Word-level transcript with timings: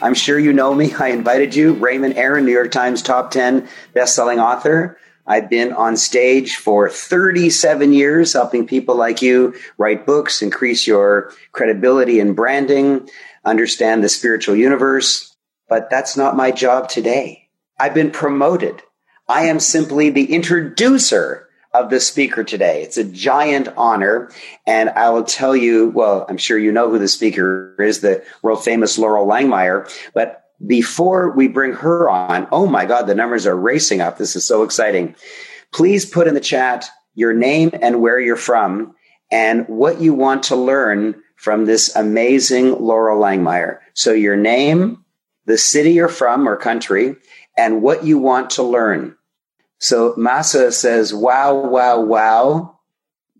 I'm 0.00 0.14
sure 0.14 0.38
you 0.38 0.52
know 0.52 0.74
me. 0.74 0.92
I 0.98 1.08
invited 1.08 1.54
you, 1.54 1.72
Raymond 1.72 2.16
Aaron, 2.16 2.44
New 2.44 2.52
York 2.52 2.70
Times 2.70 3.02
top 3.02 3.30
10 3.30 3.68
best-selling 3.94 4.38
author. 4.40 4.98
I've 5.26 5.50
been 5.50 5.74
on 5.74 5.96
stage 5.98 6.56
for 6.56 6.88
37 6.88 7.92
years 7.92 8.32
helping 8.32 8.66
people 8.66 8.96
like 8.96 9.20
you 9.20 9.54
write 9.76 10.06
books, 10.06 10.40
increase 10.40 10.86
your 10.86 11.32
credibility 11.52 12.18
and 12.18 12.34
branding, 12.34 13.10
understand 13.44 14.02
the 14.02 14.08
spiritual 14.08 14.56
universe. 14.56 15.36
But 15.68 15.90
that's 15.90 16.16
not 16.16 16.36
my 16.36 16.50
job 16.50 16.88
today. 16.88 17.48
I've 17.78 17.92
been 17.92 18.10
promoted. 18.10 18.82
I 19.28 19.44
am 19.44 19.60
simply 19.60 20.08
the 20.08 20.32
introducer 20.32 21.47
of 21.78 21.90
the 21.90 22.00
speaker 22.00 22.44
today. 22.44 22.82
It's 22.82 22.96
a 22.96 23.04
giant 23.04 23.68
honor. 23.76 24.30
And 24.66 24.90
I 24.90 25.10
will 25.10 25.24
tell 25.24 25.54
you, 25.54 25.90
well, 25.90 26.26
I'm 26.28 26.36
sure 26.36 26.58
you 26.58 26.72
know 26.72 26.90
who 26.90 26.98
the 26.98 27.08
speaker 27.08 27.74
is, 27.78 28.00
the 28.00 28.24
world 28.42 28.64
famous 28.64 28.98
Loral 28.98 29.26
Langemeier. 29.26 29.90
But 30.14 30.44
before 30.66 31.30
we 31.30 31.48
bring 31.48 31.72
her 31.74 32.10
on, 32.10 32.48
oh 32.50 32.66
my 32.66 32.84
God, 32.84 33.06
the 33.06 33.14
numbers 33.14 33.46
are 33.46 33.56
racing 33.56 34.00
up. 34.00 34.18
This 34.18 34.34
is 34.34 34.44
so 34.44 34.62
exciting. 34.62 35.14
Please 35.72 36.04
put 36.04 36.26
in 36.26 36.34
the 36.34 36.40
chat 36.40 36.88
your 37.14 37.32
name 37.32 37.70
and 37.80 38.00
where 38.00 38.20
you're 38.20 38.36
from 38.36 38.94
and 39.30 39.66
what 39.68 40.00
you 40.00 40.14
want 40.14 40.44
to 40.44 40.56
learn 40.56 41.20
from 41.36 41.64
this 41.64 41.94
amazing 41.94 42.74
Loral 42.76 43.20
Langemeier. 43.20 43.78
So 43.94 44.12
your 44.12 44.36
name, 44.36 45.04
the 45.46 45.58
city 45.58 45.92
you're 45.92 46.08
from 46.08 46.48
or 46.48 46.56
country, 46.56 47.16
and 47.56 47.82
what 47.82 48.04
you 48.04 48.18
want 48.18 48.50
to 48.50 48.62
learn. 48.62 49.16
So 49.78 50.14
Massa 50.16 50.72
says, 50.72 51.14
wow, 51.14 51.54
wow, 51.54 52.00
wow, 52.00 52.78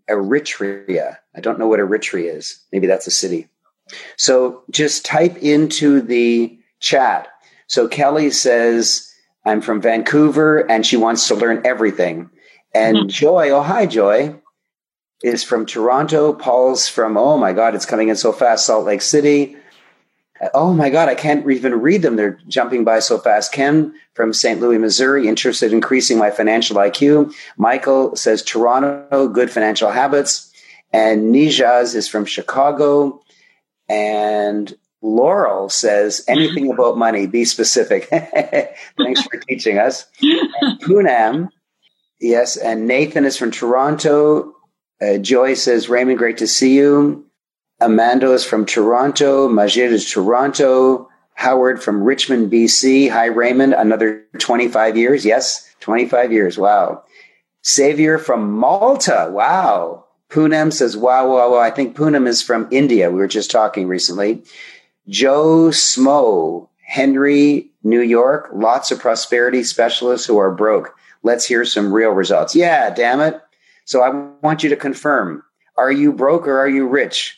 Eritrea. 0.09 1.17
I 1.35 1.41
don't 1.41 1.59
know 1.59 1.69
what 1.69 1.81
Eritrea 1.81 2.37
is. 2.37 2.61
Maybe 2.73 2.87
that's 2.87 3.07
a 3.07 3.13
city. 3.13 3.49
So 4.17 4.63
just 4.71 5.05
type 5.05 5.37
into 5.39 6.01
the 6.01 6.59
chat. 6.81 7.29
So 7.67 7.89
Kelly 7.89 8.31
says, 8.31 9.13
I'm 9.45 9.61
from 9.61 9.81
Vancouver 9.81 10.71
and 10.71 10.85
she 10.85 10.97
wants 10.97 11.29
to 11.29 11.35
learn 11.35 11.63
everything. 11.65 12.31
And 12.75 12.97
mm-hmm. 12.97 13.09
Joy, 13.09 13.51
oh, 13.51 13.63
hi, 13.63 13.87
Joy, 13.87 14.37
is 15.23 15.43
from 15.43 15.67
Toronto. 15.67 16.33
Paul's 16.33 16.89
from, 16.89 17.17
oh 17.17 17.39
my 17.39 17.53
God, 17.53 17.75
it's 17.75 17.87
coming 17.87 18.09
in 18.09 18.17
so 18.17 18.33
fast, 18.33 18.67
Salt 18.67 18.87
Lake 18.87 19.03
City. 19.03 19.57
Oh 20.55 20.73
my 20.73 20.91
God, 20.91 21.09
I 21.09 21.15
can't 21.15 21.49
even 21.51 21.81
read 21.81 22.03
them. 22.03 22.17
They're 22.17 22.39
jumping 22.47 22.85
by 22.85 23.01
so 23.01 23.19
fast. 23.19 23.53
Ken 23.53 23.95
from 24.15 24.33
St. 24.33 24.61
Louis, 24.61 24.79
Missouri, 24.79 25.27
interested 25.27 25.73
in 25.73 25.79
increasing 25.79 26.19
my 26.19 26.31
financial 26.31 26.77
IQ. 26.77 27.35
Michael 27.57 28.15
says 28.15 28.43
Toronto, 28.43 29.29
good 29.29 29.51
financial 29.51 29.91
habits. 29.91 30.53
And 30.93 31.35
Nijaz 31.35 31.95
is 31.95 32.09
from 32.09 32.25
Chicago. 32.25 33.23
And 33.89 34.77
Laurel 35.03 35.69
says 35.69 36.25
anything 36.29 36.71
about 36.73 36.99
money, 36.99 37.27
be 37.27 37.45
specific. 37.45 38.07
Thanks 38.11 39.23
for 39.23 39.39
teaching 39.49 39.79
us. 39.79 40.07
And 40.21 40.81
Poonam, 40.81 41.49
yes. 42.21 42.57
And 42.57 42.87
Nathan 42.87 43.25
is 43.25 43.37
from 43.37 43.51
Toronto. 43.51 44.55
Uh, 45.01 45.19
Joy 45.19 45.55
says, 45.55 45.89
Raymond, 45.89 46.19
great 46.19 46.39
to 46.39 46.47
see 46.47 46.75
you. 46.75 47.28
Amanda 47.81 48.33
is 48.33 48.45
from 48.45 48.67
Toronto. 48.67 49.49
Majid 49.49 49.93
is 49.93 50.11
Toronto. 50.11 51.09
Howard 51.35 51.81
from 51.81 52.03
Richmond, 52.03 52.51
BC. 52.51 53.11
Hi, 53.11 53.27
Raymond. 53.27 53.73
Another 53.73 54.25
25 54.39 54.97
years. 54.97 55.25
Yes, 55.25 55.73
25 55.81 56.33
years. 56.33 56.59
Wow. 56.59 57.05
Savior 57.63 58.19
from 58.19 58.51
Malta. 58.51 59.29
Wow. 59.31 60.07
Poonam 60.29 60.73
says, 60.73 60.97
wow, 60.97 61.29
wow, 61.29 61.53
wow. 61.53 61.59
I 61.59 61.71
think 61.71 61.97
Poonam 61.97 62.27
is 62.27 62.43
from 62.43 62.69
India. 62.73 63.11
We 63.11 63.19
were 63.19 63.29
just 63.29 63.51
talking 63.51 63.87
recently. 63.87 64.43
Joe 65.09 65.69
Smo, 65.71 66.69
Henry, 66.85 67.71
New 67.85 68.03
York. 68.03 68.51
Lots 68.53 68.91
of 68.91 68.99
prosperity 68.99 69.63
specialists 69.63 70.27
who 70.27 70.39
are 70.39 70.51
broke. 70.51 70.97
Let's 71.23 71.47
hear 71.47 71.65
some 71.65 71.93
real 71.93 72.11
results. 72.11 72.57
Yeah, 72.57 72.91
damn 72.91 73.21
it. 73.21 73.41
So 73.85 74.03
I 74.03 74.11
want 74.43 74.65
you 74.65 74.69
to 74.71 74.77
confirm. 74.77 75.45
Are 75.77 75.93
you 75.93 76.13
broke 76.13 76.49
or 76.49 76.59
are 76.59 76.69
you 76.69 76.87
rich? 76.89 77.38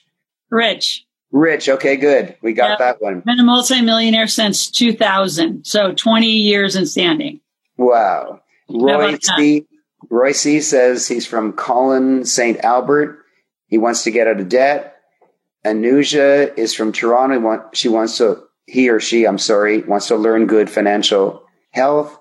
Rich. 0.51 1.07
Rich. 1.33 1.69
Okay, 1.69 1.97
good. 1.97 2.37
We 2.43 2.53
got 2.53 2.71
yep. 2.71 2.79
that 2.79 3.03
one. 3.03 3.21
Been 3.21 3.39
a 3.39 3.45
multimillionaire 3.45 4.27
since 4.27 4.69
2000. 4.71 5.65
So 5.65 5.93
20 5.93 6.27
years 6.27 6.75
in 6.75 6.87
standing. 6.87 7.41
Wow. 7.77 8.41
Roy 8.69 9.17
C. 9.21 9.67
Roy 10.09 10.33
C. 10.33 10.61
says 10.61 11.07
he's 11.07 11.27
from 11.27 11.53
Colin 11.53 12.25
St. 12.25 12.59
Albert. 12.65 13.25
He 13.69 13.79
wants 13.79 14.03
to 14.05 14.11
get 14.11 14.27
out 14.27 14.41
of 14.41 14.49
debt. 14.49 14.97
Anuja 15.65 16.57
is 16.59 16.75
from 16.75 16.93
Toronto. 16.93 17.69
She 17.75 17.89
wants 17.89 18.19
to, 18.19 18.43
he 18.67 18.89
or 18.89 18.99
she, 18.99 19.27
I'm 19.27 19.39
sorry, 19.39 19.83
wants 19.83 20.09
to 20.09 20.17
learn 20.17 20.47
good 20.47 20.69
financial 20.69 21.45
health. 21.71 22.19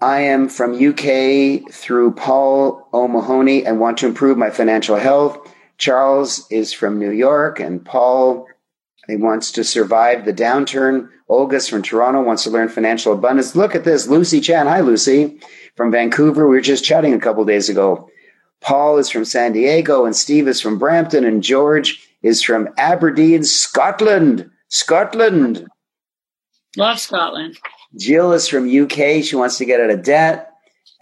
I 0.00 0.20
am 0.20 0.48
from 0.48 0.74
UK 0.74 1.70
through 1.72 2.12
Paul 2.12 2.88
O'Mahony 2.92 3.64
and 3.64 3.80
want 3.80 3.98
to 3.98 4.06
improve 4.06 4.36
my 4.36 4.50
financial 4.50 4.96
health. 4.96 5.38
Charles 5.84 6.46
is 6.50 6.72
from 6.72 6.98
New 6.98 7.10
York, 7.10 7.60
and 7.60 7.84
Paul 7.84 8.48
he 9.06 9.16
wants 9.16 9.52
to 9.52 9.62
survive 9.62 10.24
the 10.24 10.32
downturn. 10.32 11.10
Olga's 11.28 11.68
from 11.68 11.82
Toronto 11.82 12.22
wants 12.22 12.44
to 12.44 12.50
learn 12.50 12.70
financial 12.70 13.12
abundance. 13.12 13.54
Look 13.54 13.74
at 13.74 13.84
this, 13.84 14.08
Lucy 14.08 14.40
Chan. 14.40 14.66
Hi, 14.66 14.80
Lucy 14.80 15.38
from 15.76 15.92
Vancouver. 15.92 16.48
We 16.48 16.56
were 16.56 16.62
just 16.62 16.86
chatting 16.86 17.12
a 17.12 17.20
couple 17.20 17.44
days 17.44 17.68
ago. 17.68 18.08
Paul 18.62 18.96
is 18.96 19.10
from 19.10 19.26
San 19.26 19.52
Diego, 19.52 20.06
and 20.06 20.16
Steve 20.16 20.48
is 20.48 20.58
from 20.58 20.78
Brampton, 20.78 21.22
and 21.22 21.42
George 21.42 22.02
is 22.22 22.42
from 22.42 22.70
Aberdeen, 22.78 23.44
Scotland. 23.44 24.50
Scotland. 24.68 25.66
Love 26.78 26.98
Scotland. 26.98 27.58
Jill 27.94 28.32
is 28.32 28.48
from 28.48 28.64
UK. 28.64 29.22
She 29.22 29.36
wants 29.36 29.58
to 29.58 29.66
get 29.66 29.82
out 29.82 29.90
of 29.90 30.02
debt. 30.02 30.50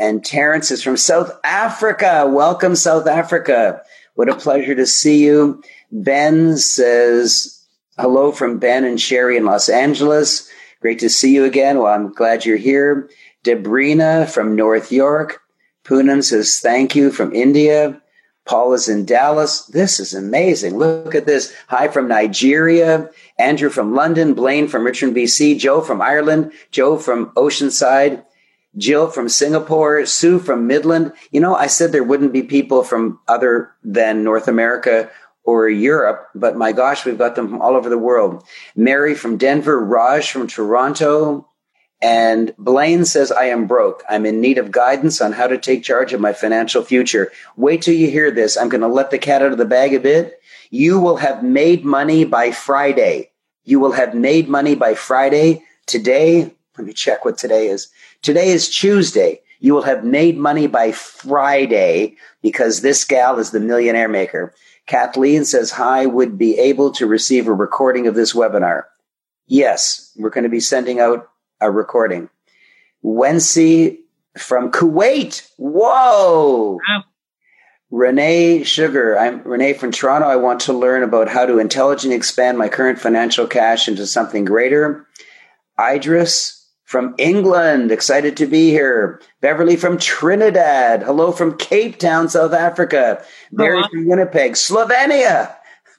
And 0.00 0.24
Terrence 0.24 0.72
is 0.72 0.82
from 0.82 0.96
South 0.96 1.30
Africa. 1.44 2.28
Welcome, 2.28 2.74
South 2.74 3.06
Africa. 3.06 3.82
What 4.14 4.28
a 4.28 4.36
pleasure 4.36 4.74
to 4.74 4.86
see 4.86 5.24
you. 5.24 5.62
Ben 5.90 6.56
says, 6.56 7.64
hello 7.98 8.32
from 8.32 8.58
Ben 8.58 8.84
and 8.84 9.00
Sherry 9.00 9.36
in 9.36 9.44
Los 9.44 9.68
Angeles. 9.68 10.50
Great 10.80 10.98
to 10.98 11.08
see 11.08 11.34
you 11.34 11.44
again. 11.44 11.78
Well, 11.78 11.92
I'm 11.92 12.12
glad 12.12 12.44
you're 12.44 12.56
here. 12.56 13.08
Debrina 13.44 14.28
from 14.28 14.54
North 14.54 14.92
York. 14.92 15.40
Poonam 15.84 16.22
says, 16.22 16.60
thank 16.60 16.94
you 16.94 17.10
from 17.10 17.34
India. 17.34 18.00
Paul 18.44 18.72
is 18.72 18.88
in 18.88 19.04
Dallas. 19.04 19.64
This 19.66 20.00
is 20.00 20.14
amazing. 20.14 20.76
Look 20.76 21.14
at 21.14 21.26
this. 21.26 21.54
Hi 21.68 21.88
from 21.88 22.08
Nigeria. 22.08 23.08
Andrew 23.38 23.70
from 23.70 23.94
London. 23.94 24.34
Blaine 24.34 24.68
from 24.68 24.84
Richmond, 24.84 25.16
BC. 25.16 25.58
Joe 25.58 25.80
from 25.80 26.02
Ireland. 26.02 26.52
Joe 26.70 26.98
from 26.98 27.30
Oceanside. 27.30 28.24
Jill 28.76 29.08
from 29.08 29.28
Singapore, 29.28 30.06
Sue 30.06 30.38
from 30.38 30.66
Midland. 30.66 31.12
You 31.30 31.40
know, 31.40 31.54
I 31.54 31.66
said 31.66 31.92
there 31.92 32.02
wouldn't 32.02 32.32
be 32.32 32.42
people 32.42 32.82
from 32.82 33.20
other 33.28 33.72
than 33.82 34.24
North 34.24 34.48
America 34.48 35.10
or 35.44 35.68
Europe, 35.68 36.28
but 36.34 36.56
my 36.56 36.72
gosh, 36.72 37.04
we've 37.04 37.18
got 37.18 37.34
them 37.34 37.48
from 37.48 37.60
all 37.60 37.74
over 37.74 37.88
the 37.88 37.98
world. 37.98 38.44
Mary 38.76 39.14
from 39.14 39.36
Denver, 39.36 39.84
Raj 39.84 40.30
from 40.30 40.46
Toronto, 40.46 41.48
and 42.00 42.52
Blaine 42.58 43.04
says, 43.04 43.30
I 43.30 43.44
am 43.44 43.66
broke. 43.66 44.02
I'm 44.08 44.26
in 44.26 44.40
need 44.40 44.58
of 44.58 44.72
guidance 44.72 45.20
on 45.20 45.32
how 45.32 45.46
to 45.46 45.56
take 45.56 45.84
charge 45.84 46.12
of 46.12 46.20
my 46.20 46.32
financial 46.32 46.82
future. 46.82 47.30
Wait 47.56 47.82
till 47.82 47.94
you 47.94 48.10
hear 48.10 48.30
this. 48.30 48.56
I'm 48.56 48.68
going 48.68 48.80
to 48.80 48.88
let 48.88 49.12
the 49.12 49.18
cat 49.18 49.42
out 49.42 49.52
of 49.52 49.58
the 49.58 49.64
bag 49.64 49.94
a 49.94 50.00
bit. 50.00 50.40
You 50.70 50.98
will 50.98 51.16
have 51.16 51.44
made 51.44 51.84
money 51.84 52.24
by 52.24 52.50
Friday. 52.50 53.30
You 53.64 53.78
will 53.78 53.92
have 53.92 54.14
made 54.14 54.48
money 54.48 54.74
by 54.74 54.94
Friday. 54.94 55.64
Today, 55.86 56.54
let 56.78 56.86
me 56.86 56.92
check 56.92 57.24
what 57.24 57.36
today 57.36 57.68
is. 57.68 57.88
Today 58.22 58.48
is 58.48 58.68
Tuesday. 58.68 59.42
You 59.60 59.74
will 59.74 59.82
have 59.82 60.04
made 60.04 60.38
money 60.38 60.66
by 60.66 60.92
Friday 60.92 62.16
because 62.40 62.80
this 62.80 63.04
gal 63.04 63.38
is 63.38 63.50
the 63.50 63.60
millionaire 63.60 64.08
maker. 64.08 64.54
Kathleen 64.86 65.44
says, 65.44 65.70
Hi, 65.72 66.06
would 66.06 66.38
be 66.38 66.58
able 66.58 66.90
to 66.92 67.06
receive 67.06 67.46
a 67.46 67.52
recording 67.52 68.06
of 68.06 68.14
this 68.14 68.32
webinar. 68.32 68.84
Yes, 69.46 70.12
we're 70.16 70.30
going 70.30 70.44
to 70.44 70.50
be 70.50 70.60
sending 70.60 70.98
out 70.98 71.28
a 71.60 71.70
recording. 71.70 72.28
Wency 73.04 73.98
from 74.36 74.72
Kuwait. 74.72 75.48
Whoa. 75.58 76.78
Wow. 76.88 77.04
Renee 77.90 78.62
Sugar. 78.62 79.18
I'm 79.18 79.42
Renee 79.42 79.74
from 79.74 79.92
Toronto. 79.92 80.26
I 80.26 80.36
want 80.36 80.60
to 80.60 80.72
learn 80.72 81.02
about 81.02 81.28
how 81.28 81.44
to 81.44 81.58
intelligently 81.58 82.16
expand 82.16 82.56
my 82.56 82.70
current 82.70 82.98
financial 82.98 83.46
cash 83.46 83.86
into 83.86 84.06
something 84.06 84.46
greater. 84.46 85.06
Idris 85.78 86.61
from 86.92 87.14
England, 87.16 87.90
excited 87.90 88.36
to 88.36 88.44
be 88.44 88.68
here. 88.68 89.18
Beverly 89.40 89.76
from 89.76 89.96
Trinidad. 89.96 91.02
Hello 91.02 91.32
from 91.32 91.56
Cape 91.56 91.98
Town, 91.98 92.28
South 92.28 92.52
Africa. 92.52 93.24
Barry 93.50 93.82
from 93.90 94.06
Winnipeg. 94.06 94.52
Slovenia. 94.52 95.56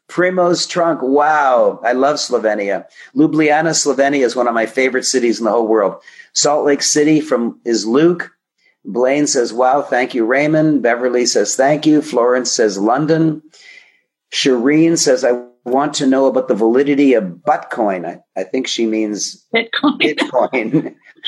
Primo's 0.08 0.68
Trunk. 0.68 1.00
Wow. 1.02 1.80
I 1.84 1.94
love 1.94 2.18
Slovenia. 2.18 2.86
Ljubljana, 3.16 3.72
Slovenia 3.72 4.24
is 4.24 4.36
one 4.36 4.48
of 4.48 4.54
my 4.54 4.68
favorite 4.68 5.06
cities 5.06 5.40
in 5.40 5.46
the 5.46 5.52
whole 5.52 5.68
world. 5.68 5.96
Salt 6.34 6.64
Lake 6.64 6.84
City 6.84 7.22
from 7.22 7.60
is 7.66 7.88
Luke. 7.88 8.30
Blaine 8.86 9.26
says, 9.26 9.52
wow, 9.52 9.82
thank 9.82 10.14
you, 10.14 10.28
Raymond. 10.28 10.84
Beverly 10.84 11.26
says, 11.26 11.56
thank 11.56 11.88
you. 11.88 12.04
Florence 12.04 12.52
says, 12.52 12.78
London. 12.78 13.42
Shireen 14.32 15.00
says, 15.00 15.26
I 15.26 15.44
want 15.66 15.94
to 15.96 16.08
know 16.08 16.26
about 16.26 16.48
the 16.48 16.56
validity 16.56 17.14
of 17.14 17.24
Bitcoin. 17.24 18.06
I, 18.06 18.20
I 18.40 18.44
think 18.44 18.68
she 18.68 18.86
means 18.86 19.46
Bitcoin. 19.54 20.00
Bitcoin. 20.02 20.96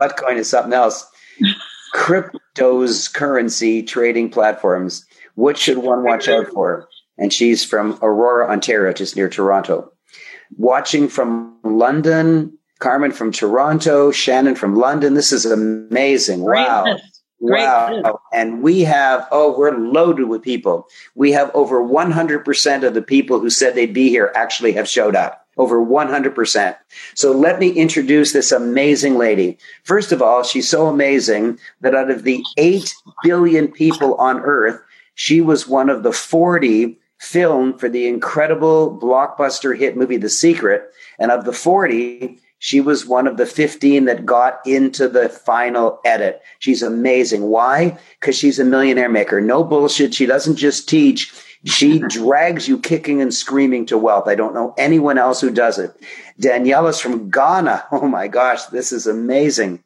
Bitcoin 0.00 0.36
is 0.36 0.48
something 0.48 0.72
else. 0.72 1.06
Cryptos 1.94 3.12
currency 3.12 3.82
trading 3.82 4.30
platforms. 4.30 5.04
What 5.34 5.58
should 5.58 5.78
one 5.78 6.04
watch 6.04 6.28
out 6.28 6.48
for? 6.48 6.88
And 7.18 7.32
she's 7.32 7.64
from 7.64 7.98
Aurora, 8.02 8.50
Ontario, 8.50 8.92
just 8.92 9.16
near 9.16 9.28
Toronto. 9.28 9.90
Watching 10.56 11.08
from 11.08 11.58
London, 11.64 12.56
Carmen 12.78 13.12
from 13.12 13.32
Toronto, 13.32 14.10
Shannon 14.10 14.54
from 14.54 14.74
London. 14.74 15.14
This 15.14 15.32
is 15.32 15.46
amazing. 15.46 16.42
Wow. 16.42 16.98
Wow. 17.52 18.20
And 18.32 18.62
we 18.62 18.80
have, 18.82 19.28
oh, 19.30 19.56
we're 19.56 19.76
loaded 19.76 20.28
with 20.28 20.42
people. 20.42 20.88
We 21.14 21.32
have 21.32 21.50
over 21.54 21.82
100% 21.82 22.86
of 22.86 22.94
the 22.94 23.02
people 23.02 23.38
who 23.38 23.50
said 23.50 23.74
they'd 23.74 23.92
be 23.92 24.08
here 24.08 24.32
actually 24.34 24.72
have 24.72 24.88
showed 24.88 25.14
up. 25.14 25.46
Over 25.56 25.84
100%. 25.84 26.76
So 27.14 27.30
let 27.30 27.60
me 27.60 27.68
introduce 27.68 28.32
this 28.32 28.50
amazing 28.50 29.16
lady. 29.18 29.58
First 29.84 30.10
of 30.10 30.20
all, 30.20 30.42
she's 30.42 30.68
so 30.68 30.88
amazing 30.88 31.60
that 31.80 31.94
out 31.94 32.10
of 32.10 32.24
the 32.24 32.42
8 32.56 32.92
billion 33.22 33.68
people 33.68 34.14
on 34.16 34.40
earth, 34.40 34.80
she 35.14 35.40
was 35.40 35.68
one 35.68 35.90
of 35.90 36.02
the 36.02 36.12
40 36.12 36.98
filmed 37.18 37.78
for 37.78 37.88
the 37.88 38.08
incredible 38.08 38.98
blockbuster 39.00 39.78
hit 39.78 39.96
movie, 39.96 40.16
The 40.16 40.28
Secret. 40.28 40.90
And 41.20 41.30
of 41.30 41.44
the 41.44 41.52
40, 41.52 42.40
she 42.64 42.80
was 42.80 43.04
one 43.04 43.26
of 43.26 43.36
the 43.36 43.44
15 43.44 44.06
that 44.06 44.24
got 44.24 44.66
into 44.66 45.06
the 45.06 45.28
final 45.28 46.00
edit. 46.02 46.40
She's 46.60 46.82
amazing. 46.82 47.42
Why? 47.42 47.98
Because 48.18 48.38
she's 48.38 48.58
a 48.58 48.64
millionaire 48.64 49.10
maker. 49.10 49.38
No 49.42 49.62
bullshit. 49.62 50.14
She 50.14 50.24
doesn't 50.24 50.56
just 50.56 50.88
teach. 50.88 51.30
She 51.66 51.98
mm-hmm. 51.98 52.06
drags 52.06 52.66
you 52.66 52.78
kicking 52.78 53.20
and 53.20 53.34
screaming 53.34 53.84
to 53.86 53.98
wealth. 53.98 54.26
I 54.26 54.34
don't 54.34 54.54
know 54.54 54.72
anyone 54.78 55.18
else 55.18 55.42
who 55.42 55.50
does 55.50 55.78
it. 55.78 55.94
Daniela's 56.40 56.98
from 56.98 57.28
Ghana. 57.28 57.84
Oh 57.92 58.08
my 58.08 58.28
gosh, 58.28 58.64
this 58.64 58.92
is 58.92 59.06
amazing. 59.06 59.84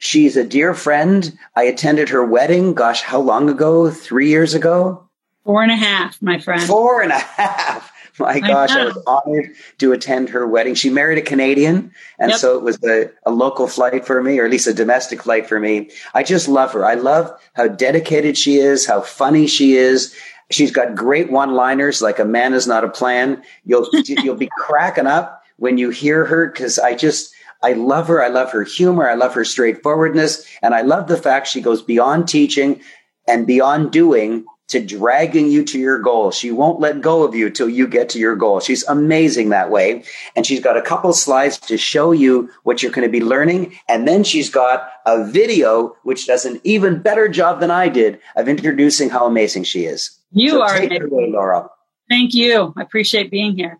She's 0.00 0.36
a 0.36 0.42
dear 0.42 0.74
friend. 0.74 1.32
I 1.54 1.62
attended 1.62 2.08
her 2.08 2.24
wedding. 2.24 2.74
Gosh, 2.74 3.02
how 3.02 3.20
long 3.20 3.48
ago? 3.48 3.88
Three 3.88 4.30
years 4.30 4.52
ago? 4.52 5.08
Four 5.44 5.62
and 5.62 5.70
a 5.70 5.76
half, 5.76 6.20
my 6.20 6.40
friend. 6.40 6.60
Four 6.60 7.02
and 7.02 7.12
a 7.12 7.20
half. 7.20 7.92
My 8.20 8.40
gosh, 8.40 8.70
I, 8.70 8.82
I, 8.82 8.84
was 8.84 8.98
honored 9.06 9.54
to 9.78 9.92
attend 9.92 10.30
her 10.30 10.46
wedding. 10.46 10.74
She 10.74 10.88
married 10.88 11.18
a 11.18 11.22
Canadian, 11.22 11.92
and 12.18 12.30
yep. 12.30 12.40
so 12.40 12.56
it 12.56 12.62
was 12.62 12.82
a, 12.82 13.10
a, 13.26 13.30
local 13.30 13.66
flight 13.66 14.06
for 14.06 14.22
me, 14.22 14.38
or 14.38 14.46
at 14.46 14.50
least 14.50 14.66
a 14.66 14.72
domestic 14.72 15.22
flight 15.22 15.46
for 15.46 15.60
me. 15.60 15.90
I 16.14 16.22
just 16.22 16.48
love 16.48 16.72
her. 16.72 16.84
I 16.84 16.94
love 16.94 17.30
how 17.52 17.68
dedicated 17.68 18.38
she 18.38 18.56
is, 18.56 18.86
how 18.86 19.02
funny 19.02 19.46
she 19.46 19.74
is. 19.74 20.14
She's 20.50 20.70
got 20.70 20.94
great 20.94 21.30
one-liners, 21.30 22.00
like 22.00 22.18
"A 22.18 22.24
man 22.24 22.54
is 22.54 22.66
not 22.66 22.84
a 22.84 22.88
plan." 22.88 23.42
You'll 23.64 23.88
you'll 24.06 24.36
be 24.36 24.50
cracking 24.56 25.06
up 25.06 25.42
when 25.56 25.76
you 25.76 25.90
hear 25.90 26.24
her 26.24 26.46
because 26.46 26.78
I 26.78 26.94
just 26.94 27.34
I 27.62 27.74
love 27.74 28.08
her. 28.08 28.22
I 28.22 28.28
love 28.28 28.50
her 28.52 28.64
humor. 28.64 29.10
I 29.10 29.14
love 29.14 29.34
her 29.34 29.44
straightforwardness, 29.44 30.46
and 30.62 30.74
I 30.74 30.80
love 30.82 31.08
the 31.08 31.18
fact 31.18 31.48
she 31.48 31.60
goes 31.60 31.82
beyond 31.82 32.28
teaching 32.28 32.80
and 33.28 33.46
beyond 33.46 33.92
doing 33.92 34.46
to 34.68 34.84
dragging 34.84 35.48
you 35.50 35.64
to 35.64 35.78
your 35.78 35.98
goal. 35.98 36.30
She 36.30 36.50
won't 36.50 36.80
let 36.80 37.00
go 37.00 37.22
of 37.22 37.34
you 37.34 37.50
till 37.50 37.68
you 37.68 37.86
get 37.86 38.08
to 38.10 38.18
your 38.18 38.34
goal. 38.34 38.60
She's 38.60 38.84
amazing 38.88 39.50
that 39.50 39.70
way. 39.70 40.02
And 40.34 40.44
she's 40.44 40.60
got 40.60 40.76
a 40.76 40.82
couple 40.82 41.12
slides 41.12 41.58
to 41.58 41.76
show 41.76 42.12
you 42.12 42.50
what 42.64 42.82
you're 42.82 42.92
going 42.92 43.06
to 43.06 43.12
be 43.12 43.20
learning. 43.24 43.78
And 43.88 44.08
then 44.08 44.24
she's 44.24 44.50
got 44.50 44.88
a 45.06 45.24
video, 45.24 45.96
which 46.02 46.26
does 46.26 46.44
an 46.44 46.60
even 46.64 47.00
better 47.00 47.28
job 47.28 47.60
than 47.60 47.70
I 47.70 47.88
did 47.88 48.18
of 48.34 48.48
introducing 48.48 49.08
how 49.08 49.26
amazing 49.26 49.64
she 49.64 49.84
is. 49.84 50.18
You 50.32 50.50
so 50.50 50.62
are. 50.62 50.76
Away, 50.76 51.30
Laura. 51.30 51.68
Thank 52.08 52.34
you. 52.34 52.74
I 52.76 52.82
appreciate 52.82 53.30
being 53.30 53.56
here. 53.56 53.78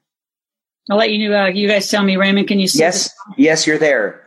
I'll 0.88 0.98
let 0.98 1.10
you, 1.10 1.34
uh, 1.34 1.46
you 1.46 1.66
guys 1.66 1.90
tell 1.90 2.04
me, 2.04 2.16
Raymond, 2.16 2.46
can 2.46 2.60
you 2.60 2.68
see 2.68 2.78
Yes. 2.78 3.04
This? 3.04 3.12
Yes, 3.36 3.66
you're 3.66 3.78
there. 3.78 4.25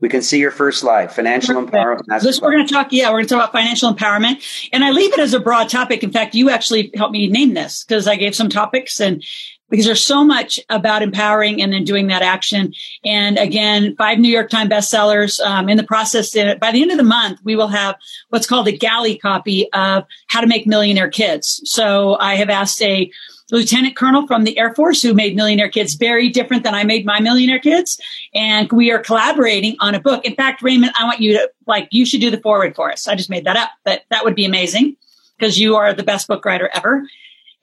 We 0.00 0.08
can 0.08 0.22
see 0.22 0.38
your 0.38 0.50
first 0.50 0.80
slide, 0.80 1.12
financial 1.12 1.54
Perfect. 1.54 1.74
empowerment. 2.08 2.20
This, 2.22 2.40
we're 2.40 2.52
going 2.52 2.66
to 2.66 2.72
talk, 2.72 2.88
yeah, 2.90 3.08
we're 3.08 3.18
going 3.18 3.26
to 3.26 3.34
talk 3.34 3.44
about 3.44 3.52
financial 3.52 3.92
empowerment. 3.92 4.42
And 4.72 4.82
I 4.82 4.90
leave 4.90 5.12
it 5.12 5.20
as 5.20 5.34
a 5.34 5.40
broad 5.40 5.68
topic. 5.68 6.02
In 6.02 6.10
fact, 6.10 6.34
you 6.34 6.50
actually 6.50 6.90
helped 6.94 7.12
me 7.12 7.28
name 7.28 7.54
this 7.54 7.84
because 7.84 8.08
I 8.08 8.16
gave 8.16 8.34
some 8.34 8.48
topics 8.48 9.00
and 9.00 9.22
because 9.68 9.86
there's 9.86 10.02
so 10.02 10.24
much 10.24 10.58
about 10.68 11.02
empowering 11.02 11.62
and 11.62 11.72
then 11.72 11.84
doing 11.84 12.08
that 12.08 12.22
action. 12.22 12.74
And 13.04 13.38
again, 13.38 13.94
five 13.96 14.18
New 14.18 14.28
York 14.28 14.50
Times 14.50 14.70
bestsellers. 14.70 15.40
Um, 15.40 15.68
in 15.68 15.76
the 15.76 15.84
process, 15.84 16.34
by 16.34 16.72
the 16.72 16.82
end 16.82 16.90
of 16.90 16.96
the 16.96 17.04
month, 17.04 17.40
we 17.44 17.54
will 17.54 17.68
have 17.68 17.96
what's 18.30 18.46
called 18.46 18.66
a 18.68 18.76
galley 18.76 19.16
copy 19.16 19.72
of 19.72 20.04
How 20.26 20.40
to 20.40 20.46
Make 20.46 20.66
Millionaire 20.66 21.08
Kids. 21.08 21.62
So 21.64 22.16
I 22.18 22.34
have 22.34 22.50
asked 22.50 22.82
a 22.82 23.10
lieutenant 23.50 23.96
colonel 23.96 24.26
from 24.26 24.44
the 24.44 24.58
Air 24.58 24.74
Force 24.74 25.02
who 25.02 25.14
made 25.14 25.36
Millionaire 25.36 25.68
Kids 25.68 25.94
very 25.94 26.28
different 26.28 26.64
than 26.64 26.74
I 26.74 26.84
made 26.84 27.04
my 27.04 27.20
Millionaire 27.20 27.58
Kids. 27.58 28.00
And 28.34 28.70
we 28.72 28.90
are 28.90 28.98
collaborating 28.98 29.76
on 29.80 29.94
a 29.94 30.00
book. 30.00 30.24
In 30.24 30.34
fact, 30.34 30.62
Raymond, 30.62 30.92
I 30.98 31.04
want 31.04 31.20
you 31.20 31.34
to, 31.34 31.50
like, 31.66 31.88
you 31.90 32.04
should 32.04 32.20
do 32.20 32.30
the 32.30 32.40
forward 32.40 32.74
for 32.74 32.90
us. 32.90 33.08
I 33.08 33.14
just 33.14 33.30
made 33.30 33.44
that 33.44 33.56
up, 33.56 33.70
but 33.84 34.02
that 34.10 34.24
would 34.24 34.34
be 34.34 34.44
amazing 34.44 34.96
because 35.38 35.58
you 35.58 35.76
are 35.76 35.92
the 35.92 36.02
best 36.02 36.28
book 36.28 36.44
writer 36.44 36.70
ever. 36.74 37.04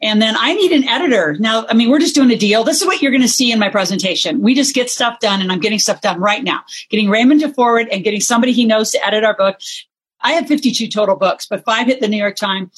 And 0.01 0.21
then 0.21 0.35
I 0.37 0.53
need 0.53 0.71
an 0.71 0.87
editor. 0.87 1.35
Now, 1.39 1.65
I 1.69 1.73
mean, 1.73 1.89
we're 1.89 1.99
just 1.99 2.13
doing 2.13 2.29
a 2.29 2.35
deal. 2.35 2.63
This 2.63 2.81
is 2.81 2.87
what 2.87 3.01
you're 3.01 3.11
going 3.11 3.23
to 3.23 3.27
see 3.27 3.51
in 3.51 3.57
my 3.57 3.69
presentation. 3.69 4.41
We 4.41 4.53
just 4.53 4.75
get 4.75 4.91
stuff 4.91 5.19
done 5.19 5.41
and 5.41 5.51
I'm 5.51 5.59
getting 5.59 5.79
stuff 5.79 6.01
done 6.01 6.19
right 6.19 6.43
now, 6.43 6.61
getting 6.89 7.09
Raymond 7.09 7.41
to 7.41 7.53
forward 7.53 7.87
and 7.91 8.03
getting 8.03 8.21
somebody 8.21 8.53
he 8.53 8.65
knows 8.65 8.91
to 8.91 9.05
edit 9.05 9.23
our 9.23 9.35
book. 9.35 9.59
I 10.21 10.33
have 10.33 10.47
52 10.47 10.87
total 10.89 11.15
books, 11.15 11.47
but 11.47 11.65
five 11.65 11.87
hit 11.87 11.99
the 11.99 12.07
New 12.07 12.17
York 12.17 12.35
Times 12.35 12.69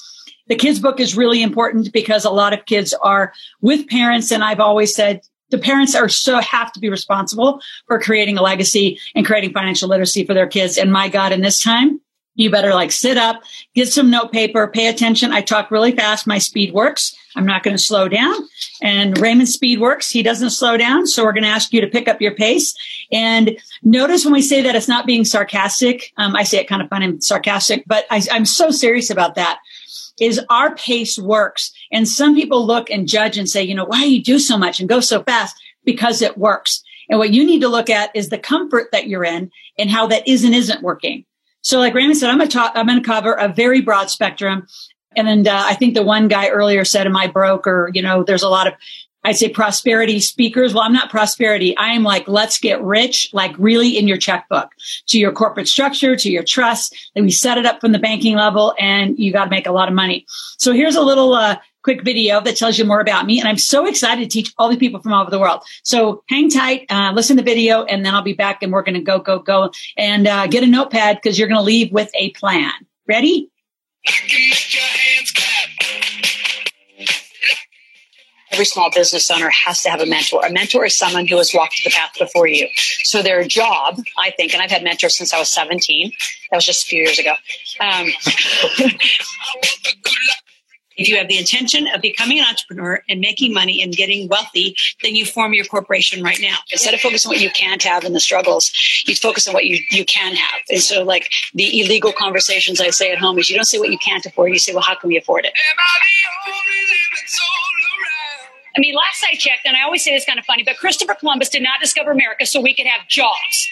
the 0.49 0.55
kids 0.55 0.79
book 0.79 0.99
is 0.99 1.15
really 1.15 1.41
important 1.41 1.93
because 1.93 2.25
a 2.25 2.31
lot 2.31 2.53
of 2.53 2.65
kids 2.65 2.93
are 3.01 3.31
with 3.61 3.87
parents. 3.87 4.31
And 4.31 4.43
I've 4.43 4.59
always 4.59 4.93
said 4.93 5.21
the 5.51 5.57
parents 5.57 5.95
are 5.95 6.09
so 6.09 6.39
have 6.39 6.71
to 6.73 6.79
be 6.79 6.89
responsible 6.89 7.61
for 7.87 7.99
creating 7.99 8.37
a 8.37 8.41
legacy 8.41 8.99
and 9.15 9.25
creating 9.25 9.53
financial 9.53 9.89
literacy 9.89 10.25
for 10.25 10.33
their 10.33 10.47
kids. 10.47 10.77
And 10.77 10.91
my 10.91 11.07
God, 11.07 11.31
in 11.31 11.41
this 11.41 11.63
time, 11.63 12.01
you 12.35 12.49
better 12.49 12.73
like 12.73 12.91
sit 12.91 13.17
up, 13.17 13.43
get 13.75 13.89
some 13.89 14.09
note 14.09 14.31
paper, 14.31 14.67
pay 14.67 14.87
attention. 14.87 15.31
I 15.31 15.41
talk 15.41 15.71
really 15.71 15.91
fast. 15.91 16.25
My 16.25 16.37
speed 16.37 16.73
works. 16.73 17.15
I'm 17.35 17.45
not 17.45 17.63
going 17.63 17.75
to 17.75 17.83
slow 17.83 18.07
down. 18.07 18.35
And 18.81 19.17
Raymond's 19.17 19.53
speed 19.53 19.79
works. 19.79 20.09
He 20.09 20.23
doesn't 20.23 20.51
slow 20.51 20.77
down. 20.77 21.05
So 21.05 21.23
we're 21.23 21.33
going 21.33 21.43
to 21.43 21.49
ask 21.49 21.73
you 21.73 21.81
to 21.81 21.87
pick 21.87 22.07
up 22.07 22.21
your 22.21 22.33
pace. 22.33 22.73
And 23.11 23.59
notice 23.83 24.23
when 24.23 24.33
we 24.33 24.41
say 24.41 24.61
that 24.61 24.75
it's 24.75 24.87
not 24.87 25.05
being 25.05 25.25
sarcastic. 25.25 26.13
Um, 26.17 26.35
I 26.35 26.43
say 26.43 26.59
it 26.59 26.67
kind 26.67 26.81
of 26.81 26.89
fun 26.89 27.03
and 27.03 27.23
sarcastic, 27.23 27.83
but 27.85 28.05
I, 28.09 28.21
I'm 28.31 28.45
so 28.45 28.71
serious 28.71 29.09
about 29.09 29.35
that 29.35 29.59
is 30.19 30.41
our 30.49 30.75
pace 30.75 31.17
works. 31.17 31.71
And 31.91 32.07
some 32.07 32.35
people 32.35 32.65
look 32.65 32.89
and 32.89 33.07
judge 33.07 33.37
and 33.37 33.49
say, 33.49 33.63
you 33.63 33.75
know, 33.75 33.85
why 33.85 34.01
do 34.01 34.13
you 34.13 34.23
do 34.23 34.39
so 34.39 34.57
much 34.57 34.79
and 34.79 34.89
go 34.89 34.99
so 34.99 35.23
fast? 35.23 35.55
Because 35.83 36.21
it 36.21 36.37
works. 36.37 36.83
And 37.09 37.17
what 37.17 37.31
you 37.31 37.45
need 37.45 37.61
to 37.61 37.69
look 37.69 37.89
at 37.89 38.15
is 38.15 38.29
the 38.29 38.37
comfort 38.37 38.89
that 38.91 39.07
you're 39.07 39.23
in 39.23 39.51
and 39.77 39.89
how 39.89 40.07
that 40.07 40.27
is 40.27 40.43
and 40.43 40.53
isn't 40.53 40.83
working. 40.83 41.25
So 41.61 41.79
like 41.79 41.93
Raymond 41.93 42.17
said, 42.17 42.29
I'm 42.29 42.37
going 42.37 42.49
to 42.49 42.77
I'm 42.77 42.87
going 42.87 43.01
to 43.01 43.07
cover 43.07 43.33
a 43.33 43.47
very 43.47 43.81
broad 43.81 44.09
spectrum. 44.09 44.67
And 45.15 45.27
then 45.27 45.47
uh, 45.47 45.63
I 45.65 45.73
think 45.73 45.95
the 45.95 46.03
one 46.03 46.27
guy 46.27 46.49
earlier 46.49 46.85
said, 46.85 47.07
am 47.07 47.17
I 47.17 47.27
broke? 47.27 47.65
Or, 47.65 47.89
you 47.93 48.01
know, 48.01 48.23
there's 48.23 48.43
a 48.43 48.49
lot 48.49 48.67
of 48.67 48.73
I'd 49.23 49.37
say 49.37 49.49
prosperity 49.49 50.19
speakers. 50.19 50.73
Well, 50.73 50.83
I'm 50.83 50.93
not 50.93 51.09
prosperity. 51.09 51.75
I 51.77 51.89
am 51.89 52.03
like, 52.03 52.27
let's 52.27 52.57
get 52.57 52.81
rich, 52.81 53.29
like 53.33 53.53
really 53.57 53.97
in 53.97 54.07
your 54.07 54.17
checkbook 54.17 54.71
to 55.07 55.19
your 55.19 55.31
corporate 55.31 55.67
structure, 55.67 56.15
to 56.15 56.31
your 56.31 56.43
trust. 56.43 56.95
Then 57.15 57.25
we 57.25 57.31
set 57.31 57.57
it 57.57 57.65
up 57.65 57.81
from 57.81 57.91
the 57.91 57.99
banking 57.99 58.35
level 58.35 58.73
and 58.79 59.17
you 59.19 59.33
got 59.33 59.45
to 59.45 59.49
make 59.49 59.67
a 59.67 59.71
lot 59.71 59.87
of 59.87 59.93
money. 59.93 60.25
So 60.57 60.71
here's 60.71 60.95
a 60.95 61.01
little, 61.01 61.33
uh, 61.33 61.57
quick 61.81 62.03
video 62.03 62.41
that 62.41 62.57
tells 62.57 62.77
you 62.77 62.85
more 62.85 62.99
about 62.99 63.25
me. 63.25 63.39
And 63.39 63.47
I'm 63.47 63.57
so 63.57 63.85
excited 63.85 64.21
to 64.21 64.27
teach 64.27 64.53
all 64.57 64.69
the 64.69 64.77
people 64.77 64.99
from 64.99 65.13
all 65.13 65.21
over 65.21 65.31
the 65.31 65.39
world. 65.39 65.63
So 65.83 66.23
hang 66.29 66.49
tight, 66.49 66.85
uh, 66.89 67.13
listen 67.13 67.37
to 67.37 67.43
the 67.43 67.49
video, 67.49 67.83
and 67.83 68.05
then 68.05 68.13
I'll 68.13 68.21
be 68.21 68.33
back 68.33 68.61
and 68.61 68.71
we're 68.71 68.83
going 68.83 68.95
to 68.95 69.01
go, 69.01 69.19
go, 69.19 69.39
go 69.39 69.71
and 69.97 70.27
uh, 70.27 70.47
get 70.47 70.63
a 70.63 70.67
notepad 70.67 71.17
because 71.21 71.39
you're 71.39 71.47
going 71.47 71.59
to 71.59 71.63
leave 71.63 71.91
with 71.91 72.11
a 72.15 72.31
plan. 72.31 72.71
Ready? 73.07 73.49
Every 78.51 78.65
small 78.65 78.89
business 78.91 79.29
owner 79.29 79.49
has 79.49 79.83
to 79.83 79.89
have 79.89 80.01
a 80.01 80.05
mentor. 80.05 80.45
A 80.45 80.51
mentor 80.51 80.85
is 80.85 80.97
someone 80.97 81.27
who 81.27 81.37
has 81.37 81.53
walked 81.53 81.83
the 81.83 81.91
path 81.91 82.13
before 82.17 82.47
you. 82.47 82.67
So 83.03 83.21
their 83.21 83.43
job, 83.43 83.99
I 84.17 84.31
think, 84.31 84.53
and 84.53 84.61
I've 84.61 84.71
had 84.71 84.83
mentors 84.83 85.17
since 85.17 85.33
I 85.33 85.39
was 85.39 85.49
17. 85.49 86.11
That 86.51 86.57
was 86.57 86.65
just 86.65 86.83
a 86.83 86.87
few 86.87 87.03
years 87.03 87.19
ago. 87.19 87.33
Um, 87.79 88.07
If 90.99 91.07
you 91.07 91.17
have 91.17 91.29
the 91.29 91.37
intention 91.37 91.87
of 91.87 92.01
becoming 92.01 92.39
an 92.39 92.45
entrepreneur 92.45 93.01
and 93.07 93.21
making 93.21 93.53
money 93.53 93.81
and 93.81 93.95
getting 93.95 94.27
wealthy, 94.27 94.75
then 95.01 95.15
you 95.15 95.25
form 95.25 95.53
your 95.53 95.63
corporation 95.63 96.21
right 96.21 96.39
now. 96.41 96.57
Instead 96.73 96.93
of 96.93 96.99
focusing 96.99 97.29
on 97.29 97.35
what 97.35 97.41
you 97.41 97.49
can't 97.51 97.81
have 97.83 98.03
and 98.03 98.13
the 98.13 98.19
struggles, 98.19 98.69
you 99.05 99.15
focus 99.15 99.47
on 99.47 99.53
what 99.53 99.65
you, 99.65 99.79
you 99.91 100.03
can 100.03 100.35
have. 100.35 100.59
And 100.69 100.81
so 100.81 101.03
like 101.03 101.31
the 101.53 101.79
illegal 101.79 102.11
conversations 102.11 102.81
I 102.81 102.89
say 102.89 103.13
at 103.13 103.17
home 103.17 103.39
is 103.39 103.49
you 103.49 103.55
don't 103.55 103.63
say 103.63 103.79
what 103.79 103.91
you 103.91 103.97
can't 103.97 104.25
afford, 104.25 104.51
you 104.51 104.59
say, 104.59 104.73
well, 104.73 104.83
how 104.83 104.95
can 104.95 105.07
we 105.07 105.17
afford 105.17 105.45
it? 105.45 105.53
I 108.79 108.81
mean, 108.81 108.95
last 108.95 109.25
I 109.29 109.35
checked, 109.35 109.65
and 109.65 109.75
I 109.75 109.81
always 109.83 110.05
say 110.05 110.15
this 110.15 110.23
kind 110.23 110.39
of 110.39 110.45
funny, 110.45 110.63
but 110.63 110.77
Christopher 110.77 111.13
Columbus 111.13 111.49
did 111.49 111.61
not 111.61 111.81
discover 111.81 112.11
America 112.11 112.45
so 112.45 112.61
we 112.61 112.73
could 112.73 112.85
have 112.85 113.05
jobs. 113.09 113.67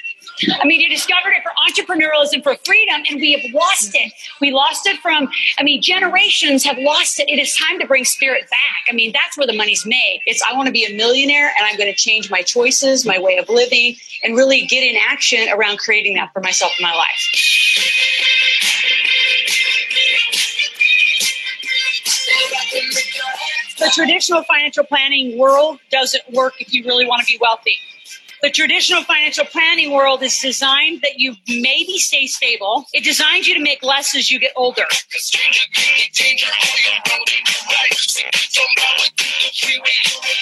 I 0.61 0.67
mean, 0.67 0.81
you 0.81 0.89
discovered 0.89 1.31
it 1.31 1.43
for 1.43 1.51
entrepreneurialism, 1.65 2.43
for 2.43 2.57
freedom, 2.65 3.03
and 3.09 3.21
we 3.21 3.31
have 3.31 3.53
lost 3.53 3.91
it. 3.95 4.11
We 4.41 4.51
lost 4.51 4.85
it 4.85 4.99
from, 4.99 5.29
I 5.57 5.63
mean, 5.63 5.81
generations 5.81 6.65
have 6.65 6.77
lost 6.77 7.21
it. 7.21 7.29
It 7.29 7.39
is 7.39 7.55
time 7.55 7.79
to 7.79 7.87
bring 7.87 8.03
spirit 8.03 8.49
back. 8.49 8.83
I 8.89 8.91
mean, 8.93 9.13
that's 9.13 9.37
where 9.37 9.47
the 9.47 9.55
money's 9.55 9.85
made. 9.85 10.23
It's, 10.25 10.43
I 10.43 10.53
want 10.57 10.67
to 10.67 10.73
be 10.73 10.83
a 10.83 10.93
millionaire 10.93 11.47
and 11.57 11.65
I'm 11.65 11.77
going 11.77 11.89
to 11.89 11.95
change 11.95 12.29
my 12.29 12.41
choices, 12.41 13.05
my 13.05 13.17
way 13.17 13.37
of 13.37 13.47
living, 13.47 13.95
and 14.23 14.35
really 14.35 14.65
get 14.65 14.83
in 14.83 14.97
action 15.09 15.47
around 15.47 15.79
creating 15.79 16.15
that 16.15 16.33
for 16.33 16.41
myself 16.41 16.73
and 16.77 16.83
my 16.83 16.93
life. 16.93 18.36
The 23.77 23.91
traditional 23.93 24.43
financial 24.43 24.83
planning 24.85 25.37
world 25.37 25.79
doesn't 25.91 26.23
work 26.31 26.59
if 26.59 26.73
you 26.73 26.83
really 26.83 27.05
want 27.05 27.21
to 27.21 27.31
be 27.31 27.37
wealthy. 27.39 27.77
The 28.41 28.49
traditional 28.51 29.03
financial 29.03 29.45
planning 29.45 29.91
world 29.91 30.21
is 30.21 30.37
designed 30.39 31.01
that 31.01 31.19
you 31.19 31.35
maybe 31.47 31.97
stay 31.97 32.27
stable. 32.27 32.85
It 32.93 33.03
designs 33.03 33.47
you 33.47 33.55
to 33.55 33.61
make 33.61 33.81
less 33.81 34.15
as 34.15 34.29
you 34.29 34.39
get 34.39 34.51
older. 34.55 34.83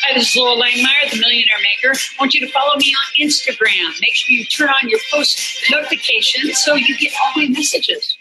Hi, 0.04 0.14
this 0.14 0.36
is 0.36 0.42
Loral 0.42 0.62
Langemeier, 0.62 1.12
the 1.12 1.20
Millionaire 1.20 1.60
Maker. 1.64 1.98
I 1.98 2.20
want 2.20 2.34
you 2.34 2.42
to 2.46 2.52
follow 2.52 2.76
me 2.76 2.94
on 2.94 3.28
Instagram. 3.28 4.02
Make 4.02 4.14
sure 4.14 4.36
you 4.36 4.46
turn 4.46 4.70
on 4.70 4.90
your 4.90 5.00
post 5.12 5.40
notifications 5.72 6.58
so 6.64 6.76
you 6.76 6.98
get 6.98 7.14
all 7.22 7.32
my 7.42 7.48
messages. 7.48 8.18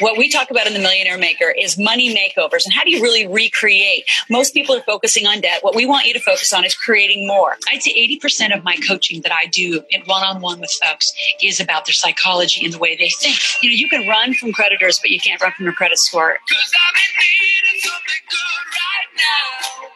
What 0.00 0.18
we 0.18 0.28
talk 0.28 0.50
about 0.50 0.66
in 0.66 0.72
the 0.74 0.80
Millionaire 0.80 1.18
Maker 1.18 1.54
is 1.56 1.78
money 1.78 2.12
makeovers 2.12 2.64
and 2.64 2.74
how 2.74 2.82
do 2.82 2.90
you 2.90 3.00
really 3.00 3.28
recreate? 3.28 4.04
Most 4.28 4.52
people 4.52 4.74
are 4.74 4.82
focusing 4.82 5.24
on 5.24 5.40
debt. 5.40 5.62
What 5.62 5.76
we 5.76 5.86
want 5.86 6.06
you 6.06 6.12
to 6.14 6.20
focus 6.20 6.52
on 6.52 6.64
is 6.64 6.74
creating 6.74 7.28
more. 7.28 7.56
I'd 7.70 7.80
say 7.80 7.92
80% 8.20 8.56
of 8.56 8.64
my 8.64 8.76
coaching 8.88 9.20
that 9.20 9.30
I 9.30 9.46
do 9.46 9.84
in 9.90 10.02
one-on-one 10.02 10.58
with 10.60 10.76
folks 10.82 11.12
is 11.40 11.60
about 11.60 11.86
their 11.86 11.92
psychology 11.92 12.64
and 12.64 12.74
the 12.74 12.78
way 12.78 12.96
they 12.96 13.08
think. 13.08 13.38
You 13.62 13.70
know, 13.70 13.76
you 13.76 13.88
can 13.88 14.08
run 14.08 14.34
from 14.34 14.52
creditors, 14.52 14.98
but 15.00 15.10
you 15.10 15.20
can't 15.20 15.40
run 15.40 15.52
from 15.52 15.64
your 15.64 15.74
credit 15.74 15.98
score. 15.98 16.38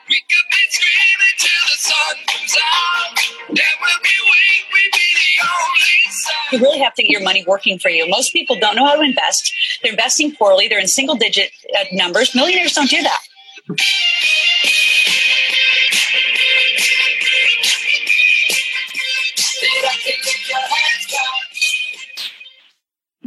We 0.08 0.22
could 0.30 0.46
be 0.48 0.62
screaming 0.70 1.36
till 1.38 1.64
the 1.66 1.76
sun 1.76 2.16
comes 2.26 2.56
out. 2.62 3.16
Then 3.48 3.74
we'll 3.80 4.02
be 4.02 4.16
weak, 4.24 4.64
we 4.72 4.90
be 4.92 5.08
the 5.14 5.42
only 5.44 6.00
side. 6.08 6.52
You 6.52 6.58
really 6.60 6.78
have 6.78 6.94
to 6.94 7.02
get 7.02 7.10
your 7.10 7.22
money 7.22 7.44
working 7.46 7.78
for 7.78 7.90
you. 7.90 8.08
Most 8.08 8.32
people 8.32 8.56
don't 8.58 8.76
know 8.76 8.86
how 8.86 8.94
to 8.94 9.02
invest. 9.02 9.52
They're 9.88 9.94
investing 9.94 10.34
poorly. 10.34 10.68
They're 10.68 10.78
in 10.78 10.86
single 10.86 11.14
digit 11.14 11.50
uh, 11.74 11.84
numbers. 11.92 12.34
Millionaires 12.34 12.74
don't 12.74 12.90
do 12.90 13.02
that. 13.02 13.20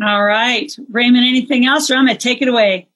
All 0.04 0.24
right. 0.24 0.72
Raymond, 0.92 1.26
anything 1.26 1.66
else? 1.66 1.90
Raymond, 1.90 2.20
take 2.20 2.44
it 2.44 2.48
away. 2.48 2.88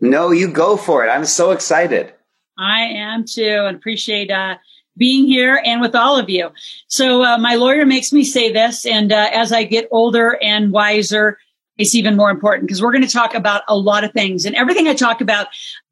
No, 0.00 0.30
you 0.30 0.48
go 0.48 0.76
for 0.76 1.04
it. 1.04 1.08
I'm 1.08 1.24
so 1.24 1.50
excited. 1.50 2.12
I 2.58 2.82
am 2.82 3.24
too, 3.24 3.64
and 3.66 3.76
appreciate 3.76 4.30
uh, 4.30 4.56
being 4.96 5.26
here 5.26 5.60
and 5.64 5.80
with 5.80 5.96
all 5.96 6.16
of 6.16 6.30
you. 6.30 6.50
So 6.86 7.24
uh, 7.24 7.38
my 7.38 7.56
lawyer 7.56 7.86
makes 7.86 8.12
me 8.12 8.22
say 8.22 8.52
this, 8.52 8.86
and 8.86 9.12
uh, 9.12 9.30
as 9.32 9.52
I 9.52 9.64
get 9.64 9.88
older 9.90 10.38
and 10.42 10.72
wiser, 10.72 11.38
it's 11.80 11.94
even 11.94 12.14
more 12.14 12.30
important 12.30 12.68
because 12.68 12.82
we're 12.82 12.92
going 12.92 13.06
to 13.06 13.12
talk 13.12 13.34
about 13.34 13.62
a 13.66 13.74
lot 13.74 14.04
of 14.04 14.12
things 14.12 14.44
and 14.44 14.54
everything 14.54 14.86
I 14.86 14.92
talk 14.92 15.22
about. 15.22 15.46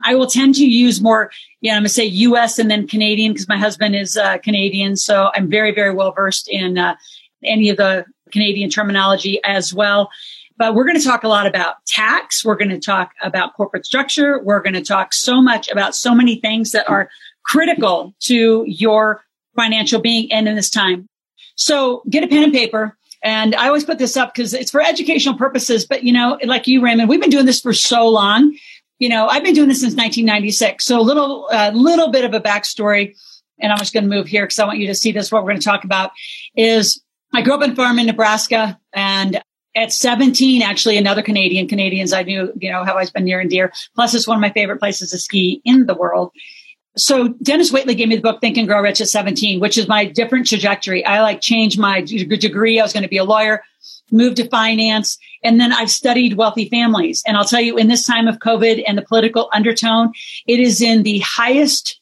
I 0.04 0.14
will 0.14 0.26
tend 0.26 0.54
to 0.56 0.66
use 0.66 1.00
more, 1.00 1.30
you 1.62 1.70
know, 1.70 1.76
I'm 1.76 1.80
going 1.82 1.88
to 1.88 1.94
say 1.94 2.04
U.S. 2.04 2.58
and 2.58 2.70
then 2.70 2.86
Canadian 2.86 3.32
because 3.32 3.48
my 3.48 3.56
husband 3.56 3.96
is 3.96 4.14
uh, 4.14 4.36
Canadian, 4.38 4.96
so 4.96 5.30
I'm 5.34 5.48
very, 5.48 5.74
very 5.74 5.94
well 5.94 6.12
versed 6.12 6.46
in 6.46 6.76
uh, 6.76 6.94
any 7.42 7.70
of 7.70 7.78
the 7.78 8.04
Canadian 8.30 8.68
terminology 8.68 9.40
as 9.44 9.72
well. 9.72 10.10
But 10.58 10.74
we're 10.74 10.84
going 10.84 10.98
to 10.98 11.04
talk 11.04 11.24
a 11.24 11.28
lot 11.28 11.46
about 11.46 11.76
tax. 11.86 12.44
We're 12.44 12.56
going 12.56 12.68
to 12.68 12.80
talk 12.80 13.12
about 13.22 13.54
corporate 13.54 13.86
structure. 13.86 14.42
We're 14.42 14.60
going 14.60 14.74
to 14.74 14.84
talk 14.84 15.14
so 15.14 15.40
much 15.40 15.70
about 15.70 15.94
so 15.94 16.14
many 16.14 16.36
things 16.36 16.72
that 16.72 16.86
are 16.90 17.08
critical 17.44 18.14
to 18.24 18.64
your 18.66 19.24
financial 19.56 20.02
being 20.02 20.30
and 20.32 20.46
in 20.46 20.54
this 20.54 20.68
time. 20.68 21.08
So 21.56 22.02
get 22.10 22.24
a 22.24 22.28
pen 22.28 22.44
and 22.44 22.52
paper. 22.52 22.97
And 23.22 23.54
I 23.54 23.66
always 23.66 23.84
put 23.84 23.98
this 23.98 24.16
up 24.16 24.34
because 24.34 24.54
it's 24.54 24.70
for 24.70 24.80
educational 24.80 25.36
purposes. 25.36 25.86
But, 25.86 26.04
you 26.04 26.12
know, 26.12 26.38
like 26.44 26.66
you, 26.66 26.80
Raymond, 26.80 27.08
we've 27.08 27.20
been 27.20 27.30
doing 27.30 27.46
this 27.46 27.60
for 27.60 27.72
so 27.72 28.08
long. 28.08 28.56
You 28.98 29.08
know, 29.08 29.26
I've 29.26 29.44
been 29.44 29.54
doing 29.54 29.68
this 29.68 29.80
since 29.80 29.94
1996. 29.94 30.84
So 30.84 31.00
a 31.00 31.02
little, 31.02 31.48
a 31.48 31.68
uh, 31.68 31.70
little 31.72 32.10
bit 32.10 32.24
of 32.24 32.34
a 32.34 32.40
backstory. 32.40 33.16
And 33.60 33.72
I'm 33.72 33.78
just 33.78 33.92
going 33.92 34.04
to 34.04 34.10
move 34.10 34.26
here 34.26 34.44
because 34.44 34.58
I 34.58 34.66
want 34.66 34.78
you 34.78 34.86
to 34.86 34.94
see 34.94 35.12
this. 35.12 35.32
What 35.32 35.42
we're 35.42 35.50
going 35.50 35.60
to 35.60 35.64
talk 35.64 35.84
about 35.84 36.12
is 36.56 37.02
I 37.34 37.42
grew 37.42 37.54
up 37.54 37.62
in 37.62 37.74
farm 37.74 37.98
in 37.98 38.06
Nebraska 38.06 38.78
and 38.92 39.40
at 39.74 39.92
17, 39.92 40.62
actually, 40.62 40.96
another 40.96 41.22
Canadian, 41.22 41.68
Canadians 41.68 42.12
I 42.12 42.22
knew, 42.22 42.52
you 42.56 42.70
know, 42.70 42.84
have 42.84 42.94
always 42.94 43.10
been 43.10 43.24
near 43.24 43.38
and 43.38 43.48
dear. 43.50 43.72
Plus, 43.94 44.14
it's 44.14 44.26
one 44.26 44.36
of 44.36 44.40
my 44.40 44.50
favorite 44.50 44.78
places 44.78 45.10
to 45.10 45.18
ski 45.18 45.60
in 45.64 45.86
the 45.86 45.94
world. 45.94 46.32
So 46.98 47.28
Dennis 47.42 47.72
Waitley 47.72 47.96
gave 47.96 48.08
me 48.08 48.16
the 48.16 48.22
book 48.22 48.40
Think 48.40 48.56
and 48.56 48.66
Grow 48.66 48.82
Rich 48.82 49.00
at 49.00 49.08
17, 49.08 49.60
which 49.60 49.78
is 49.78 49.88
my 49.88 50.04
different 50.04 50.46
trajectory. 50.46 51.04
I 51.04 51.22
like 51.22 51.40
changed 51.40 51.78
my 51.78 52.00
degree. 52.02 52.80
I 52.80 52.82
was 52.82 52.92
going 52.92 53.04
to 53.04 53.08
be 53.08 53.18
a 53.18 53.24
lawyer, 53.24 53.62
moved 54.10 54.36
to 54.38 54.48
finance, 54.48 55.16
and 55.44 55.60
then 55.60 55.72
I've 55.72 55.90
studied 55.90 56.36
wealthy 56.36 56.68
families. 56.68 57.22
And 57.26 57.36
I'll 57.36 57.44
tell 57.44 57.60
you, 57.60 57.78
in 57.78 57.88
this 57.88 58.04
time 58.06 58.26
of 58.26 58.38
COVID 58.38 58.82
and 58.86 58.98
the 58.98 59.02
political 59.02 59.48
undertone, 59.52 60.12
it 60.46 60.58
is 60.58 60.82
in 60.82 61.04
the 61.04 61.20
highest, 61.20 62.00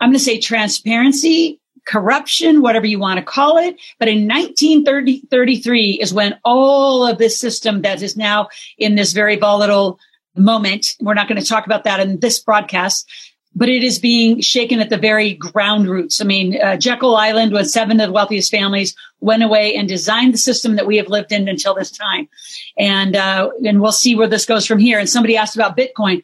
I'm 0.00 0.10
going 0.10 0.18
to 0.18 0.24
say 0.24 0.38
transparency, 0.38 1.60
corruption, 1.86 2.62
whatever 2.62 2.86
you 2.86 2.98
want 2.98 3.18
to 3.18 3.24
call 3.24 3.58
it. 3.58 3.76
But 3.98 4.08
in 4.08 4.28
1933 4.28 5.90
is 5.92 6.12
when 6.12 6.38
all 6.44 7.06
of 7.06 7.18
this 7.18 7.38
system 7.38 7.82
that 7.82 8.02
is 8.02 8.16
now 8.16 8.48
in 8.78 8.94
this 8.94 9.12
very 9.12 9.36
volatile 9.36 9.98
moment, 10.36 10.94
we're 11.00 11.14
not 11.14 11.28
going 11.28 11.40
to 11.40 11.46
talk 11.46 11.66
about 11.66 11.84
that 11.84 12.00
in 12.00 12.20
this 12.20 12.38
broadcast, 12.38 13.08
but 13.56 13.70
it 13.70 13.82
is 13.82 13.98
being 13.98 14.42
shaken 14.42 14.80
at 14.80 14.90
the 14.90 14.98
very 14.98 15.32
ground 15.32 15.88
roots. 15.88 16.20
I 16.20 16.24
mean, 16.24 16.60
uh, 16.60 16.76
Jekyll 16.76 17.16
Island, 17.16 17.52
when 17.52 17.64
seven 17.64 17.98
of 18.00 18.08
the 18.08 18.12
wealthiest 18.12 18.50
families 18.50 18.94
went 19.20 19.42
away 19.42 19.74
and 19.74 19.88
designed 19.88 20.34
the 20.34 20.38
system 20.38 20.76
that 20.76 20.86
we 20.86 20.98
have 20.98 21.08
lived 21.08 21.32
in 21.32 21.48
until 21.48 21.74
this 21.74 21.90
time. 21.90 22.28
And, 22.76 23.16
uh, 23.16 23.50
and 23.64 23.80
we'll 23.80 23.92
see 23.92 24.14
where 24.14 24.28
this 24.28 24.44
goes 24.44 24.66
from 24.66 24.78
here. 24.78 24.98
And 24.98 25.08
somebody 25.08 25.38
asked 25.38 25.56
about 25.56 25.74
Bitcoin. 25.74 26.20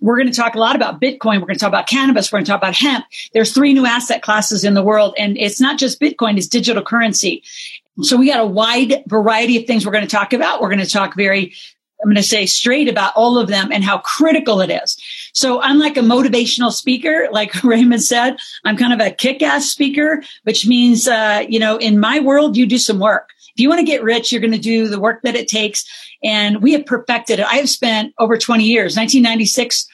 We're 0.00 0.16
going 0.16 0.32
to 0.32 0.34
talk 0.34 0.54
a 0.54 0.58
lot 0.58 0.74
about 0.74 1.02
Bitcoin. 1.02 1.40
We're 1.40 1.48
going 1.48 1.58
to 1.58 1.60
talk 1.60 1.68
about 1.68 1.86
cannabis. 1.86 2.32
We're 2.32 2.38
going 2.38 2.46
to 2.46 2.50
talk 2.52 2.60
about 2.60 2.74
hemp. 2.74 3.04
There's 3.34 3.52
three 3.52 3.74
new 3.74 3.84
asset 3.84 4.22
classes 4.22 4.64
in 4.64 4.72
the 4.72 4.82
world. 4.82 5.14
And 5.18 5.36
it's 5.36 5.60
not 5.60 5.78
just 5.78 6.00
Bitcoin, 6.00 6.38
it's 6.38 6.46
digital 6.46 6.82
currency. 6.82 7.42
So 8.00 8.16
we 8.16 8.28
got 8.28 8.40
a 8.40 8.46
wide 8.46 9.04
variety 9.06 9.58
of 9.58 9.66
things 9.66 9.84
we're 9.84 9.92
going 9.92 10.06
to 10.06 10.10
talk 10.10 10.32
about. 10.32 10.62
We're 10.62 10.70
going 10.70 10.78
to 10.78 10.90
talk 10.90 11.14
very 11.14 11.52
I'm 12.02 12.08
going 12.08 12.16
to 12.16 12.22
say 12.22 12.46
straight 12.46 12.88
about 12.88 13.12
all 13.14 13.38
of 13.38 13.48
them 13.48 13.70
and 13.72 13.84
how 13.84 13.98
critical 13.98 14.60
it 14.60 14.70
is. 14.70 14.96
So 15.32 15.60
I'm 15.60 15.78
like 15.78 15.96
a 15.96 16.00
motivational 16.00 16.72
speaker, 16.72 17.28
like 17.30 17.62
Raymond 17.64 18.02
said, 18.02 18.36
I'm 18.64 18.76
kind 18.76 18.92
of 18.92 19.06
a 19.06 19.10
kick-ass 19.10 19.66
speaker, 19.66 20.22
which 20.44 20.66
means, 20.66 21.06
uh, 21.06 21.44
you 21.48 21.58
know, 21.58 21.76
in 21.76 22.00
my 22.00 22.20
world, 22.20 22.56
you 22.56 22.66
do 22.66 22.78
some 22.78 22.98
work. 22.98 23.30
If 23.54 23.60
you 23.60 23.68
want 23.68 23.80
to 23.80 23.86
get 23.86 24.02
rich, 24.02 24.32
you're 24.32 24.40
going 24.40 24.52
to 24.52 24.58
do 24.58 24.88
the 24.88 25.00
work 25.00 25.22
that 25.22 25.36
it 25.36 25.48
takes. 25.48 25.84
And 26.22 26.62
we 26.62 26.72
have 26.72 26.86
perfected 26.86 27.40
it. 27.40 27.46
I 27.46 27.54
have 27.54 27.68
spent 27.68 28.14
over 28.18 28.38
20 28.38 28.64
years, 28.64 28.96
1996 28.96 29.86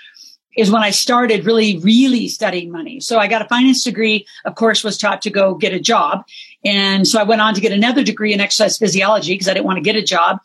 is 0.57 0.71
when 0.71 0.83
I 0.83 0.91
started 0.91 1.45
really, 1.45 1.79
really 1.79 2.29
studying 2.29 2.73
money. 2.73 2.99
So 3.01 3.19
I 3.19 3.27
got 3.27 3.43
a 3.43 3.49
finance 3.49 3.85
degree, 3.85 4.27
of 4.45 4.55
course, 4.55 4.83
was 4.83 4.97
taught 4.97 5.21
to 5.23 5.31
go 5.31 5.55
get 5.55 5.75
a 5.75 5.81
job. 5.81 6.25
And 6.65 7.07
so 7.07 7.21
I 7.21 7.25
went 7.25 7.43
on 7.43 7.55
to 7.55 7.61
get 7.61 7.73
another 7.73 8.03
degree 8.03 8.33
in 8.33 8.41
exercise 8.41 8.79
physiology 8.79 9.35
because 9.35 9.49
I 9.49 9.55
didn't 9.55 9.67
want 9.67 9.77
to 9.77 9.83
get 9.83 9.97
a 9.97 10.03
job 10.03 10.41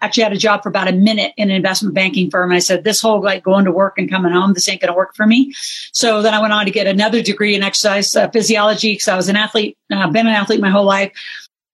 actually 0.00 0.22
had 0.22 0.32
a 0.32 0.38
job 0.38 0.62
for 0.62 0.68
about 0.68 0.88
a 0.88 0.92
minute 0.92 1.32
in 1.36 1.50
an 1.50 1.56
investment 1.56 1.94
banking 1.94 2.30
firm. 2.30 2.50
And 2.50 2.56
I 2.56 2.60
said, 2.60 2.84
this 2.84 3.00
whole 3.00 3.22
like 3.22 3.42
going 3.42 3.64
to 3.64 3.72
work 3.72 3.98
and 3.98 4.10
coming 4.10 4.32
home, 4.32 4.54
this 4.54 4.68
ain't 4.68 4.80
going 4.80 4.92
to 4.92 4.96
work 4.96 5.14
for 5.14 5.26
me. 5.26 5.52
So 5.92 6.22
then 6.22 6.34
I 6.34 6.40
went 6.40 6.52
on 6.52 6.64
to 6.64 6.70
get 6.70 6.86
another 6.86 7.22
degree 7.22 7.54
in 7.54 7.62
exercise 7.62 8.14
uh, 8.16 8.28
physiology 8.30 8.92
because 8.92 9.08
I 9.08 9.16
was 9.16 9.28
an 9.28 9.36
athlete, 9.36 9.76
uh, 9.92 10.10
been 10.10 10.26
an 10.26 10.34
athlete 10.34 10.60
my 10.60 10.70
whole 10.70 10.84
life. 10.86 11.12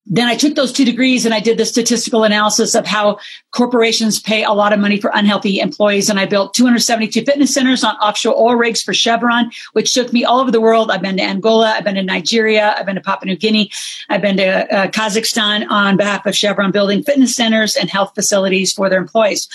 Then 0.06 0.28
I 0.28 0.36
took 0.36 0.54
those 0.54 0.72
two 0.72 0.84
degrees 0.84 1.24
and 1.24 1.34
I 1.34 1.40
did 1.40 1.58
the 1.58 1.64
statistical 1.64 2.22
analysis 2.22 2.74
of 2.74 2.86
how 2.86 3.18
corporations 3.50 4.20
pay 4.20 4.44
a 4.44 4.52
lot 4.52 4.72
of 4.72 4.78
money 4.78 5.00
for 5.00 5.10
unhealthy 5.12 5.58
employees. 5.58 6.08
And 6.08 6.20
I 6.20 6.26
built 6.26 6.54
272 6.54 7.24
fitness 7.24 7.52
centers 7.52 7.82
on 7.82 7.96
offshore 7.96 8.36
oil 8.36 8.54
rigs 8.54 8.82
for 8.82 8.94
Chevron, 8.94 9.50
which 9.72 9.92
took 9.94 10.12
me 10.12 10.24
all 10.24 10.38
over 10.38 10.50
the 10.50 10.60
world. 10.60 10.90
I've 10.90 11.02
been 11.02 11.16
to 11.16 11.22
Angola. 11.22 11.74
I've 11.76 11.84
been 11.84 11.96
to 11.96 12.02
Nigeria. 12.02 12.74
I've 12.78 12.86
been 12.86 12.94
to 12.94 13.00
Papua 13.00 13.26
New 13.26 13.36
Guinea. 13.36 13.70
I've 14.08 14.22
been 14.22 14.36
to 14.36 14.72
uh, 14.72 14.86
Kazakhstan 14.88 15.68
on 15.68 15.96
behalf 15.96 16.24
of 16.24 16.36
Chevron 16.36 16.70
building 16.70 17.02
fitness 17.02 17.34
centers 17.34 17.74
and 17.74 17.90
health 17.90 18.12
facilities 18.14 18.72
for 18.72 18.88
their 18.88 19.00
employees. 19.00 19.48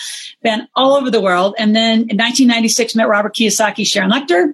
Been 0.44 0.68
all 0.76 0.96
over 0.96 1.10
the 1.10 1.22
world. 1.22 1.56
And 1.58 1.76
then 1.76 2.10
in 2.10 2.18
1996 2.18 2.96
met 2.96 3.08
Robert 3.08 3.36
Kiyosaki, 3.36 3.88
Sharon 3.88 4.12
Lechter 4.12 4.54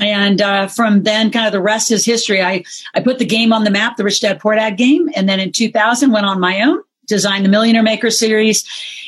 and 0.00 0.40
uh, 0.40 0.66
from 0.68 1.02
then, 1.02 1.30
kind 1.30 1.46
of 1.46 1.52
the 1.52 1.60
rest 1.60 1.90
is 1.90 2.04
history. 2.04 2.42
I, 2.42 2.64
I 2.94 3.00
put 3.00 3.18
the 3.18 3.24
game 3.24 3.52
on 3.52 3.64
the 3.64 3.70
map, 3.70 3.96
the 3.96 4.04
Rich 4.04 4.20
Dad 4.20 4.40
Poor 4.40 4.54
Dad 4.54 4.76
game. 4.76 5.08
And 5.14 5.28
then 5.28 5.40
in 5.40 5.52
2000, 5.52 6.12
went 6.12 6.26
on 6.26 6.40
my 6.40 6.62
own, 6.62 6.82
designed 7.06 7.44
the 7.44 7.48
Millionaire 7.48 7.82
Maker 7.82 8.10
series. 8.10 8.64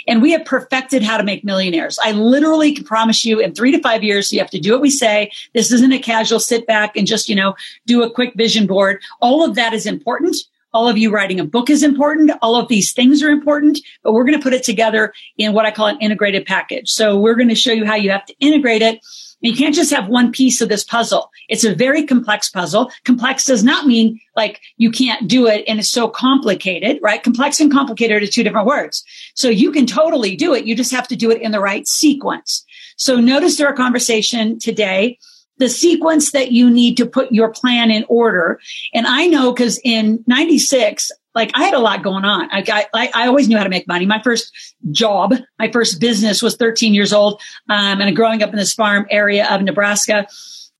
And 0.08 0.20
we 0.20 0.32
have 0.32 0.44
perfected 0.44 1.02
how 1.02 1.16
to 1.16 1.22
make 1.22 1.44
millionaires. 1.44 1.98
I 2.02 2.12
literally 2.12 2.74
can 2.74 2.84
promise 2.84 3.24
you 3.24 3.38
in 3.38 3.54
three 3.54 3.70
to 3.70 3.80
five 3.80 4.02
years, 4.02 4.32
you 4.32 4.40
have 4.40 4.50
to 4.50 4.60
do 4.60 4.72
what 4.72 4.80
we 4.80 4.90
say. 4.90 5.30
This 5.54 5.70
isn't 5.70 5.92
a 5.92 5.98
casual 5.98 6.40
sit 6.40 6.66
back 6.66 6.96
and 6.96 7.06
just, 7.06 7.28
you 7.28 7.36
know, 7.36 7.54
do 7.86 8.02
a 8.02 8.10
quick 8.10 8.34
vision 8.34 8.66
board. 8.66 9.00
All 9.20 9.44
of 9.44 9.54
that 9.54 9.72
is 9.72 9.86
important. 9.86 10.36
All 10.72 10.88
of 10.88 10.96
you 10.96 11.10
writing 11.10 11.40
a 11.40 11.44
book 11.44 11.68
is 11.68 11.82
important. 11.82 12.30
All 12.42 12.56
of 12.56 12.68
these 12.68 12.92
things 12.92 13.22
are 13.22 13.30
important, 13.30 13.80
but 14.02 14.12
we're 14.12 14.24
going 14.24 14.38
to 14.38 14.42
put 14.42 14.52
it 14.52 14.62
together 14.62 15.12
in 15.36 15.52
what 15.52 15.66
I 15.66 15.72
call 15.72 15.88
an 15.88 15.98
integrated 16.00 16.46
package. 16.46 16.88
So 16.90 17.18
we're 17.18 17.34
going 17.34 17.48
to 17.48 17.56
show 17.56 17.72
you 17.72 17.84
how 17.84 17.96
you 17.96 18.10
have 18.10 18.24
to 18.26 18.34
integrate 18.38 18.82
it 18.82 19.04
you 19.40 19.54
can't 19.54 19.74
just 19.74 19.90
have 19.90 20.08
one 20.08 20.32
piece 20.32 20.60
of 20.60 20.68
this 20.68 20.84
puzzle. 20.84 21.30
It's 21.48 21.64
a 21.64 21.74
very 21.74 22.06
complex 22.06 22.48
puzzle. 22.48 22.90
Complex 23.04 23.44
does 23.44 23.64
not 23.64 23.86
mean 23.86 24.20
like 24.36 24.60
you 24.76 24.90
can't 24.90 25.28
do 25.28 25.46
it 25.46 25.64
and 25.66 25.78
it's 25.78 25.90
so 25.90 26.08
complicated, 26.08 26.98
right? 27.02 27.22
Complex 27.22 27.60
and 27.60 27.72
complicated 27.72 28.22
are 28.22 28.26
two 28.26 28.42
different 28.42 28.66
words. 28.66 29.04
So 29.34 29.48
you 29.48 29.72
can 29.72 29.86
totally 29.86 30.36
do 30.36 30.54
it. 30.54 30.66
You 30.66 30.74
just 30.74 30.92
have 30.92 31.08
to 31.08 31.16
do 31.16 31.30
it 31.30 31.42
in 31.42 31.52
the 31.52 31.60
right 31.60 31.86
sequence. 31.86 32.64
So 32.96 33.16
notice 33.16 33.60
our 33.60 33.74
conversation 33.74 34.58
today 34.58 35.18
the 35.60 35.68
sequence 35.68 36.32
that 36.32 36.52
you 36.52 36.70
need 36.70 36.96
to 36.96 37.06
put 37.06 37.30
your 37.30 37.50
plan 37.50 37.90
in 37.90 38.04
order. 38.08 38.58
And 38.94 39.06
I 39.06 39.26
know 39.26 39.52
because 39.52 39.78
in 39.84 40.24
96, 40.26 41.12
like 41.34 41.50
I 41.54 41.64
had 41.64 41.74
a 41.74 41.78
lot 41.78 42.02
going 42.02 42.24
on. 42.24 42.48
I, 42.50 42.86
I, 42.92 43.10
I 43.14 43.26
always 43.26 43.48
knew 43.48 43.56
how 43.56 43.64
to 43.64 43.70
make 43.70 43.86
money. 43.86 44.06
My 44.06 44.20
first 44.22 44.52
job, 44.90 45.34
my 45.58 45.70
first 45.70 46.00
business 46.00 46.42
was 46.42 46.56
13 46.56 46.94
years 46.94 47.12
old. 47.12 47.40
Um, 47.68 48.00
and 48.00 48.16
growing 48.16 48.42
up 48.42 48.50
in 48.50 48.56
this 48.56 48.74
farm 48.74 49.06
area 49.10 49.48
of 49.48 49.62
Nebraska, 49.62 50.26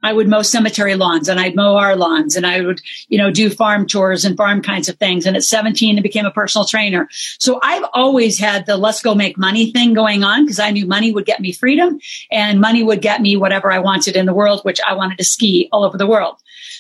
I 0.02 0.12
would 0.12 0.28
mow 0.28 0.42
cemetery 0.42 0.94
lawns 0.94 1.28
and 1.28 1.38
I'd 1.38 1.54
mow 1.54 1.76
our 1.76 1.94
lawns 1.94 2.36
and 2.36 2.46
I 2.46 2.62
would, 2.62 2.80
you 3.08 3.18
know, 3.18 3.30
do 3.30 3.50
farm 3.50 3.86
tours 3.86 4.24
and 4.24 4.36
farm 4.36 4.62
kinds 4.62 4.88
of 4.88 4.98
things. 4.98 5.26
And 5.26 5.36
at 5.36 5.44
17, 5.44 5.98
I 5.98 6.02
became 6.02 6.24
a 6.24 6.30
personal 6.30 6.64
trainer. 6.64 7.08
So 7.38 7.60
I've 7.62 7.84
always 7.92 8.38
had 8.38 8.66
the 8.66 8.76
let's 8.76 9.02
go 9.02 9.14
make 9.14 9.36
money 9.36 9.72
thing 9.72 9.92
going 9.92 10.24
on 10.24 10.44
because 10.44 10.58
I 10.58 10.70
knew 10.70 10.86
money 10.86 11.12
would 11.12 11.26
get 11.26 11.40
me 11.40 11.52
freedom 11.52 11.98
and 12.30 12.60
money 12.60 12.82
would 12.82 13.02
get 13.02 13.20
me 13.20 13.36
whatever 13.36 13.70
I 13.70 13.78
wanted 13.78 14.16
in 14.16 14.26
the 14.26 14.34
world, 14.34 14.60
which 14.62 14.80
I 14.86 14.94
wanted 14.94 15.18
to 15.18 15.24
ski 15.24 15.68
all 15.70 15.84
over 15.84 15.98
the 15.98 16.06
world. 16.06 16.36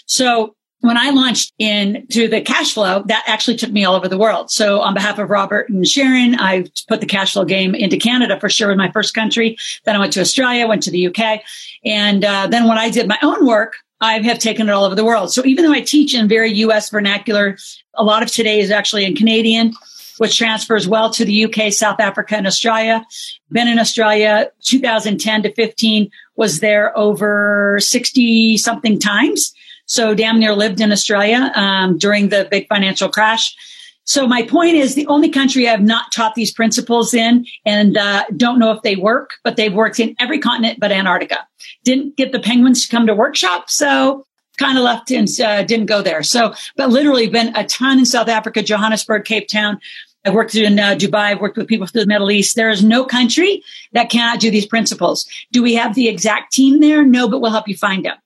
So 0.06 0.56
when 0.80 0.96
I 0.96 1.10
launched 1.10 1.52
into 1.58 2.26
the 2.28 2.40
cash 2.40 2.72
flow, 2.72 3.02
that 3.06 3.24
actually 3.26 3.56
took 3.56 3.70
me 3.70 3.84
all 3.84 3.94
over 3.94 4.08
the 4.08 4.18
world. 4.18 4.50
So 4.50 4.80
on 4.80 4.94
behalf 4.94 5.18
of 5.18 5.28
Robert 5.28 5.68
and 5.68 5.86
Sharon, 5.86 6.36
I 6.36 6.66
put 6.88 7.00
the 7.00 7.06
cash 7.06 7.34
flow 7.34 7.44
game 7.44 7.74
into 7.74 7.98
Canada 7.98 8.40
for 8.40 8.48
sure 8.48 8.70
in 8.70 8.78
my 8.78 8.90
first 8.90 9.14
country. 9.14 9.58
Then 9.84 9.94
I 9.94 9.98
went 9.98 10.12
to 10.14 10.20
Australia, 10.20 10.66
went 10.66 10.82
to 10.84 10.90
the 10.90 11.08
UK. 11.08 11.42
And 11.84 12.24
uh, 12.24 12.46
then 12.46 12.66
when 12.66 12.78
I 12.78 12.88
did 12.88 13.08
my 13.08 13.18
own 13.22 13.46
work, 13.46 13.74
I 14.00 14.18
have 14.20 14.38
taken 14.38 14.68
it 14.68 14.72
all 14.72 14.84
over 14.84 14.94
the 14.94 15.04
world. 15.04 15.30
So 15.30 15.44
even 15.44 15.64
though 15.64 15.72
I 15.72 15.82
teach 15.82 16.14
in 16.14 16.26
very 16.28 16.50
US 16.54 16.88
vernacular, 16.88 17.58
a 17.94 18.02
lot 18.02 18.22
of 18.22 18.30
today 18.30 18.60
is 18.60 18.70
actually 18.70 19.04
in 19.04 19.14
Canadian, 19.14 19.74
which 20.16 20.38
transfers 20.38 20.88
well 20.88 21.10
to 21.10 21.26
the 21.26 21.44
UK, 21.44 21.70
South 21.70 22.00
Africa, 22.00 22.36
and 22.36 22.46
Australia. 22.46 23.04
Been 23.52 23.68
in 23.68 23.78
Australia 23.78 24.50
2010 24.62 25.42
to 25.42 25.52
15, 25.52 26.10
was 26.36 26.60
there 26.60 26.96
over 26.96 27.78
60 27.80 28.56
something 28.56 28.98
times. 28.98 29.52
So 29.90 30.14
damn 30.14 30.38
near 30.38 30.54
lived 30.54 30.80
in 30.80 30.92
Australia 30.92 31.50
um, 31.56 31.98
during 31.98 32.28
the 32.28 32.46
big 32.48 32.68
financial 32.68 33.08
crash. 33.08 33.56
So 34.04 34.24
my 34.24 34.42
point 34.42 34.76
is 34.76 34.94
the 34.94 35.06
only 35.08 35.28
country 35.28 35.68
I've 35.68 35.82
not 35.82 36.12
taught 36.12 36.36
these 36.36 36.52
principles 36.52 37.12
in 37.12 37.44
and 37.66 37.96
uh, 37.96 38.24
don't 38.36 38.60
know 38.60 38.70
if 38.70 38.82
they 38.82 38.94
work, 38.94 39.32
but 39.42 39.56
they've 39.56 39.74
worked 39.74 39.98
in 39.98 40.14
every 40.20 40.38
continent 40.38 40.78
but 40.78 40.92
Antarctica. 40.92 41.44
Didn't 41.82 42.16
get 42.16 42.30
the 42.30 42.38
penguins 42.38 42.86
to 42.86 42.88
come 42.88 43.08
to 43.08 43.14
workshop. 43.16 43.68
So 43.68 44.26
kind 44.58 44.78
of 44.78 44.84
left 44.84 45.10
and 45.10 45.28
uh, 45.40 45.64
didn't 45.64 45.86
go 45.86 46.02
there. 46.02 46.22
So, 46.22 46.54
but 46.76 46.90
literally 46.90 47.28
been 47.28 47.56
a 47.56 47.66
ton 47.66 47.98
in 47.98 48.06
South 48.06 48.28
Africa, 48.28 48.62
Johannesburg, 48.62 49.24
Cape 49.24 49.48
Town. 49.48 49.80
I've 50.24 50.34
worked 50.34 50.54
in 50.54 50.78
uh, 50.78 50.94
Dubai. 50.94 51.32
I've 51.32 51.40
worked 51.40 51.56
with 51.56 51.66
people 51.66 51.88
through 51.88 52.02
the 52.02 52.06
Middle 52.06 52.30
East. 52.30 52.54
There 52.54 52.70
is 52.70 52.84
no 52.84 53.04
country 53.04 53.64
that 53.92 54.08
cannot 54.08 54.38
do 54.38 54.52
these 54.52 54.66
principles. 54.66 55.26
Do 55.50 55.64
we 55.64 55.74
have 55.74 55.96
the 55.96 56.06
exact 56.06 56.52
team 56.52 56.78
there? 56.78 57.04
No, 57.04 57.28
but 57.28 57.40
we'll 57.40 57.50
help 57.50 57.66
you 57.66 57.76
find 57.76 58.04
them. 58.04 58.16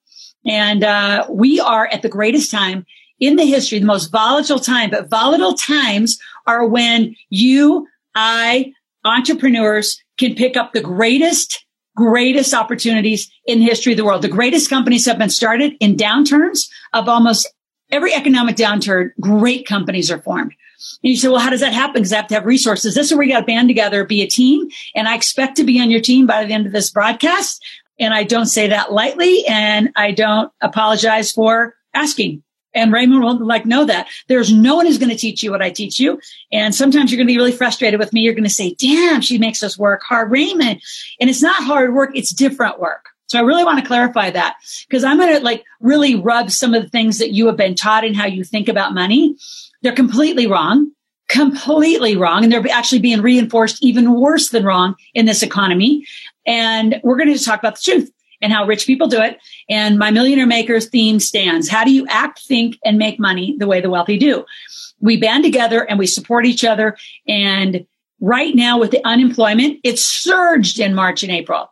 And 0.47 0.85
uh, 0.85 1.27
we 1.31 1.61
are 1.61 1.87
at 1.87 2.03
the 2.03 2.09
greatest 2.09 2.51
time 2.51 2.87
in 3.21 3.37
the 3.37 3.47
history, 3.47 3.79
the 3.79 3.87
most 3.87 4.11
volatile 4.11 4.59
time. 4.59 4.91
But 4.91 5.09
volatile 5.09 5.55
times 5.55 6.19
are 6.47 6.67
when 6.67 7.17
you, 7.31 7.87
I, 8.15 8.73
entrepreneurs 9.05 10.03
can 10.19 10.35
pick 10.35 10.57
up 10.57 10.73
the 10.73 10.81
greatest, 10.81 11.65
greatest 11.97 12.55
opportunities 12.55 13.31
in 13.47 13.61
the 13.61 13.65
history 13.65 13.93
of 13.93 13.97
the 13.97 14.05
world. 14.05 14.23
The 14.23 14.29
greatest 14.29 14.69
companies 14.69 15.07
have 15.07 15.19
been 15.19 15.31
started 15.31 15.75
in 15.81 15.97
downturns 15.97 16.69
of 16.93 17.09
almost 17.09 17.51
every 17.91 18.15
economic 18.15 18.57
downturn. 18.57 19.11
Great 19.21 19.67
companies 19.67 20.11
are 20.11 20.21
formed. 20.21 20.53
And 21.03 21.11
you 21.11 21.17
say, 21.17 21.29
well, 21.29 21.39
how 21.39 21.51
does 21.51 21.61
that 21.61 21.73
happen? 21.73 21.95
Because 21.95 22.13
I 22.13 22.17
have 22.17 22.27
to 22.29 22.35
have 22.35 22.45
resources. 22.45 22.95
This 22.95 23.11
is 23.11 23.17
where 23.17 23.27
you 23.27 23.33
got 23.33 23.41
to 23.41 23.47
band 23.47 23.69
together, 23.69 24.05
be 24.05 24.23
a 24.23 24.27
team. 24.27 24.69
And 24.95 25.09
I 25.09 25.15
expect 25.15 25.57
to 25.57 25.65
be 25.65 25.81
on 25.81 25.91
your 25.91 26.01
team 26.01 26.27
by 26.27 26.45
the 26.45 26.53
end 26.53 26.67
of 26.67 26.73
this 26.73 26.91
broadcast. 26.91 27.65
And 27.99 28.13
I 28.13 28.25
don't 28.25 28.47
say 28.47 28.69
that 28.69 28.93
lightly 28.93 29.47
and 29.47 29.91
I 29.97 30.11
don't 30.11 30.53
apologize 30.61 31.33
for 31.33 31.75
asking. 31.93 32.43
And 32.75 32.93
Raymond 32.93 33.23
will 33.23 33.45
like 33.45 33.67
know 33.67 33.85
that 33.85 34.09
there's 34.27 34.53
no 34.53 34.75
one 34.75 34.87
who's 34.87 34.99
going 34.99 35.11
to 35.11 35.17
teach 35.17 35.43
you 35.43 35.53
what 35.53 35.63
I 35.63 35.71
teach 35.71 36.01
you. 36.01 36.21
And 36.51 36.75
sometimes 36.75 37.11
you're 37.11 37.19
going 37.19 37.29
to 37.29 37.33
be 37.33 37.39
really 37.39 37.53
frustrated 37.53 38.01
with 38.01 38.13
me. 38.13 38.23
You're 38.23 38.35
going 38.35 38.43
to 38.45 38.51
say, 38.51 38.75
damn, 38.75 39.21
she 39.21 39.39
makes 39.39 39.63
us 39.63 39.79
work 39.79 40.03
hard, 40.03 40.33
Raymond. 40.33 40.83
And 41.21 41.31
it's 41.31 41.43
not 41.43 41.63
hard 41.63 41.95
work. 41.95 42.11
It's 42.15 42.33
different 42.33 42.81
work. 42.81 43.07
So 43.27 43.39
I 43.39 43.43
really 43.43 43.65
want 43.65 43.79
to 43.79 43.87
clarify 43.87 44.31
that 44.31 44.57
because 44.89 45.05
I'm 45.05 45.19
going 45.19 45.35
to 45.37 45.43
like 45.43 45.65
really 45.81 46.15
rub 46.15 46.51
some 46.51 46.75
of 46.75 46.83
the 46.83 46.89
things 46.89 47.19
that 47.19 47.33
you 47.33 47.47
have 47.47 47.57
been 47.57 47.75
taught 47.75 48.05
and 48.05 48.15
how 48.15 48.27
you 48.27 48.45
think 48.45 48.69
about 48.69 48.93
money. 48.93 49.37
They're 49.83 49.93
completely 49.93 50.47
wrong, 50.47 50.91
completely 51.29 52.17
wrong. 52.17 52.45
And 52.45 52.53
they're 52.53 52.65
actually 52.71 53.01
being 53.01 53.23
reinforced 53.23 53.83
even 53.83 54.15
worse 54.21 54.51
than 54.51 54.65
wrong 54.65 54.95
in 55.15 55.27
this 55.27 55.43
economy. 55.43 56.05
And 56.47 57.01
we're 57.03 57.17
going 57.17 57.33
to 57.33 57.43
talk 57.43 57.59
about 57.59 57.77
the 57.77 57.83
truth 57.83 58.11
and 58.41 58.53
how 58.53 58.67
rich 58.67 58.87
people 58.87 59.09
do 59.09 59.21
it. 59.21 59.39
And 59.69 59.99
my 59.99 60.11
millionaire 60.11 60.47
makers 60.47 60.89
theme 60.89 61.19
stands. 61.19 61.69
How 61.69 61.85
do 61.85 61.93
you 61.93 62.07
act, 62.09 62.41
think, 62.47 62.79
and 62.85 62.99
make 62.99 63.19
money 63.19 63.57
the 63.59 63.67
way 63.67 63.81
the 63.81 63.91
wealthy 63.91 64.19
do? 64.19 64.45
We 65.01 65.17
band 65.17 65.45
together 65.45 65.89
and 65.89 65.99
we 65.99 66.07
support 66.07 66.47
each 66.47 66.65
other. 66.65 66.97
And 67.27 67.87
right 68.21 68.55
now 68.55 68.79
with 68.79 68.91
the 68.91 69.05
unemployment, 69.07 69.81
it 69.83 69.99
surged 69.99 70.79
in 70.79 70.95
March 70.95 71.23
and 71.23 71.33
April. 71.33 71.71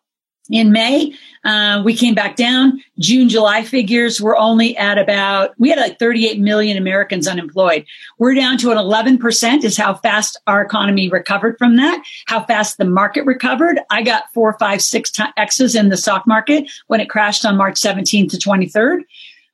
In 0.51 0.73
May, 0.73 1.15
uh, 1.45 1.83
we 1.85 1.95
came 1.95 2.15
back 2.15 2.35
down. 2.35 2.83
June, 2.99 3.29
July 3.29 3.63
figures 3.63 4.21
were 4.21 4.37
only 4.37 4.77
at 4.77 4.99
about, 4.99 5.55
we 5.57 5.71
had 5.71 5.79
like 5.79 6.01
38 6.01 6.41
million 6.41 6.77
Americans 6.77 7.29
unemployed. 7.29 7.87
We're 8.19 8.35
down 8.35 8.59
to 8.59 8.73
an 8.73 8.77
11% 8.77 9.65
is 9.65 9.77
how 9.77 9.95
fast 9.95 10.41
our 10.49 10.61
economy 10.61 11.09
recovered 11.09 11.59
from 11.59 11.77
that, 11.77 12.03
how 12.27 12.45
fast 12.45 12.79
the 12.79 12.85
market 12.85 13.25
recovered. 13.25 13.79
I 13.89 14.03
got 14.03 14.25
four, 14.35 14.57
five, 14.59 14.83
six 14.83 15.13
t- 15.13 15.23
X's 15.37 15.77
in 15.77 15.91
the 15.91 15.97
stock 15.97 16.27
market 16.27 16.69
when 16.89 17.01
it 17.01 17.09
crashed 17.09 17.47
on 17.47 17.57
March 17.57 17.77
17th 17.77 18.31
to 18.31 18.37
23rd. 18.37 19.03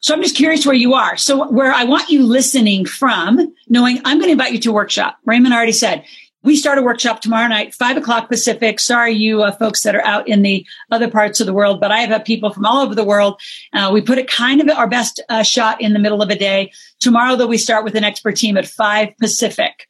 So 0.00 0.14
I'm 0.14 0.22
just 0.22 0.36
curious 0.36 0.64
where 0.64 0.74
you 0.74 0.94
are. 0.94 1.16
So 1.16 1.50
where 1.50 1.72
I 1.72 1.84
want 1.84 2.08
you 2.08 2.24
listening 2.24 2.86
from, 2.86 3.52
knowing 3.68 3.98
I'm 4.04 4.18
going 4.18 4.28
to 4.28 4.32
invite 4.32 4.52
you 4.52 4.60
to 4.60 4.72
workshop. 4.72 5.18
Raymond 5.26 5.52
already 5.52 5.72
said 5.72 6.04
we 6.42 6.56
start 6.56 6.78
a 6.78 6.82
workshop 6.82 7.20
tomorrow 7.20 7.48
night, 7.48 7.74
five 7.74 7.96
o'clock 7.96 8.28
Pacific. 8.28 8.78
Sorry, 8.78 9.12
you 9.12 9.42
uh, 9.42 9.52
folks 9.52 9.82
that 9.82 9.96
are 9.96 10.04
out 10.04 10.28
in 10.28 10.42
the 10.42 10.64
other 10.90 11.10
parts 11.10 11.40
of 11.40 11.46
the 11.46 11.52
world, 11.52 11.80
but 11.80 11.90
I 11.90 12.00
have 12.00 12.24
people 12.24 12.52
from 12.52 12.64
all 12.64 12.82
over 12.82 12.94
the 12.94 13.04
world. 13.04 13.40
Uh, 13.72 13.90
we 13.92 14.00
put 14.00 14.18
it 14.18 14.30
kind 14.30 14.60
of 14.60 14.68
our 14.70 14.88
best 14.88 15.20
uh, 15.28 15.42
shot 15.42 15.80
in 15.80 15.92
the 15.92 15.98
middle 15.98 16.22
of 16.22 16.30
a 16.30 16.38
day. 16.38 16.72
Tomorrow, 17.00 17.36
though, 17.36 17.46
we 17.46 17.58
start 17.58 17.84
with 17.84 17.96
an 17.96 18.04
expert 18.04 18.36
team 18.36 18.56
at 18.56 18.66
five 18.66 19.10
Pacific, 19.20 19.88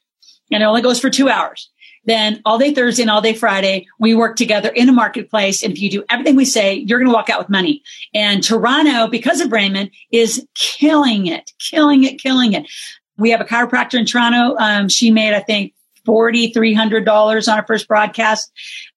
and 0.51 0.63
it 0.63 0.65
only 0.65 0.81
goes 0.81 0.99
for 0.99 1.09
two 1.09 1.29
hours. 1.29 1.69
Then 2.05 2.41
all 2.45 2.57
day 2.57 2.73
Thursday 2.73 3.03
and 3.03 3.11
all 3.11 3.21
day 3.21 3.33
Friday, 3.33 3.85
we 3.99 4.15
work 4.15 4.35
together 4.35 4.69
in 4.69 4.89
a 4.89 4.93
marketplace. 4.93 5.61
And 5.61 5.73
if 5.73 5.79
you 5.79 5.91
do 5.91 6.03
everything 6.09 6.35
we 6.35 6.45
say, 6.45 6.73
you're 6.73 6.97
going 6.97 7.09
to 7.09 7.13
walk 7.13 7.29
out 7.29 7.39
with 7.39 7.49
money. 7.49 7.83
And 8.15 8.43
Toronto, 8.43 9.07
because 9.07 9.41
of 9.41 9.51
Raymond, 9.51 9.91
is 10.11 10.47
killing 10.55 11.27
it, 11.27 11.51
killing 11.59 12.05
it, 12.05 12.19
killing 12.19 12.53
it. 12.53 12.67
We 13.17 13.29
have 13.31 13.41
a 13.41 13.45
chiropractor 13.45 13.99
in 13.99 14.05
Toronto. 14.05 14.55
Um, 14.57 14.89
she 14.89 15.11
made, 15.11 15.35
I 15.35 15.41
think, 15.41 15.73
$4,300 16.05 17.47
on 17.47 17.57
our 17.57 17.65
first 17.65 17.87
broadcast. 17.87 18.51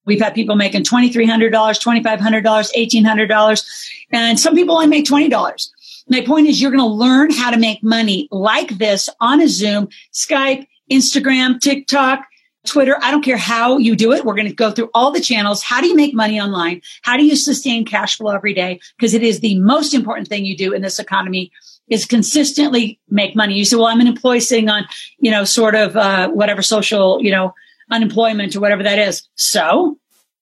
We've 0.04 0.20
had 0.20 0.34
people 0.34 0.56
making 0.56 0.84
$2,300, 0.84 1.50
$2,500, 1.50 2.42
$1,800, 2.42 3.64
and 4.12 4.40
some 4.40 4.54
people 4.54 4.74
only 4.74 4.88
make 4.88 5.04
$20. 5.04 5.70
My 6.08 6.20
point 6.20 6.48
is 6.48 6.60
you're 6.60 6.70
going 6.70 6.82
to 6.82 6.86
learn 6.86 7.30
how 7.30 7.50
to 7.50 7.58
make 7.58 7.82
money 7.82 8.28
like 8.30 8.78
this 8.78 9.08
on 9.20 9.40
a 9.40 9.48
Zoom, 9.48 9.88
Skype, 10.12 10.66
Instagram, 10.90 11.60
TikTok, 11.60 12.24
Twitter. 12.66 12.96
I 13.00 13.10
don't 13.10 13.24
care 13.24 13.36
how 13.36 13.78
you 13.78 13.96
do 13.96 14.12
it. 14.12 14.24
We're 14.24 14.34
going 14.34 14.48
to 14.48 14.54
go 14.54 14.70
through 14.70 14.90
all 14.94 15.10
the 15.10 15.20
channels. 15.20 15.62
How 15.62 15.80
do 15.80 15.86
you 15.86 15.96
make 15.96 16.14
money 16.14 16.40
online? 16.40 16.80
How 17.02 17.16
do 17.16 17.24
you 17.24 17.36
sustain 17.36 17.84
cash 17.84 18.16
flow 18.16 18.32
every 18.32 18.54
day? 18.54 18.80
Because 18.96 19.14
it 19.14 19.22
is 19.22 19.40
the 19.40 19.58
most 19.58 19.94
important 19.94 20.28
thing 20.28 20.44
you 20.44 20.56
do 20.56 20.72
in 20.72 20.82
this 20.82 20.98
economy 20.98 21.50
is 21.88 22.06
consistently 22.06 23.00
make 23.08 23.36
money. 23.36 23.54
You 23.54 23.64
say, 23.64 23.76
well, 23.76 23.86
I'm 23.86 24.00
an 24.00 24.06
employee 24.06 24.40
sitting 24.40 24.68
on, 24.68 24.84
you 25.18 25.30
know, 25.30 25.44
sort 25.44 25.74
of, 25.74 25.96
uh, 25.96 26.28
whatever 26.28 26.62
social, 26.62 27.22
you 27.22 27.30
know, 27.30 27.54
unemployment 27.90 28.56
or 28.56 28.60
whatever 28.60 28.82
that 28.82 28.98
is. 28.98 29.28
So 29.34 29.98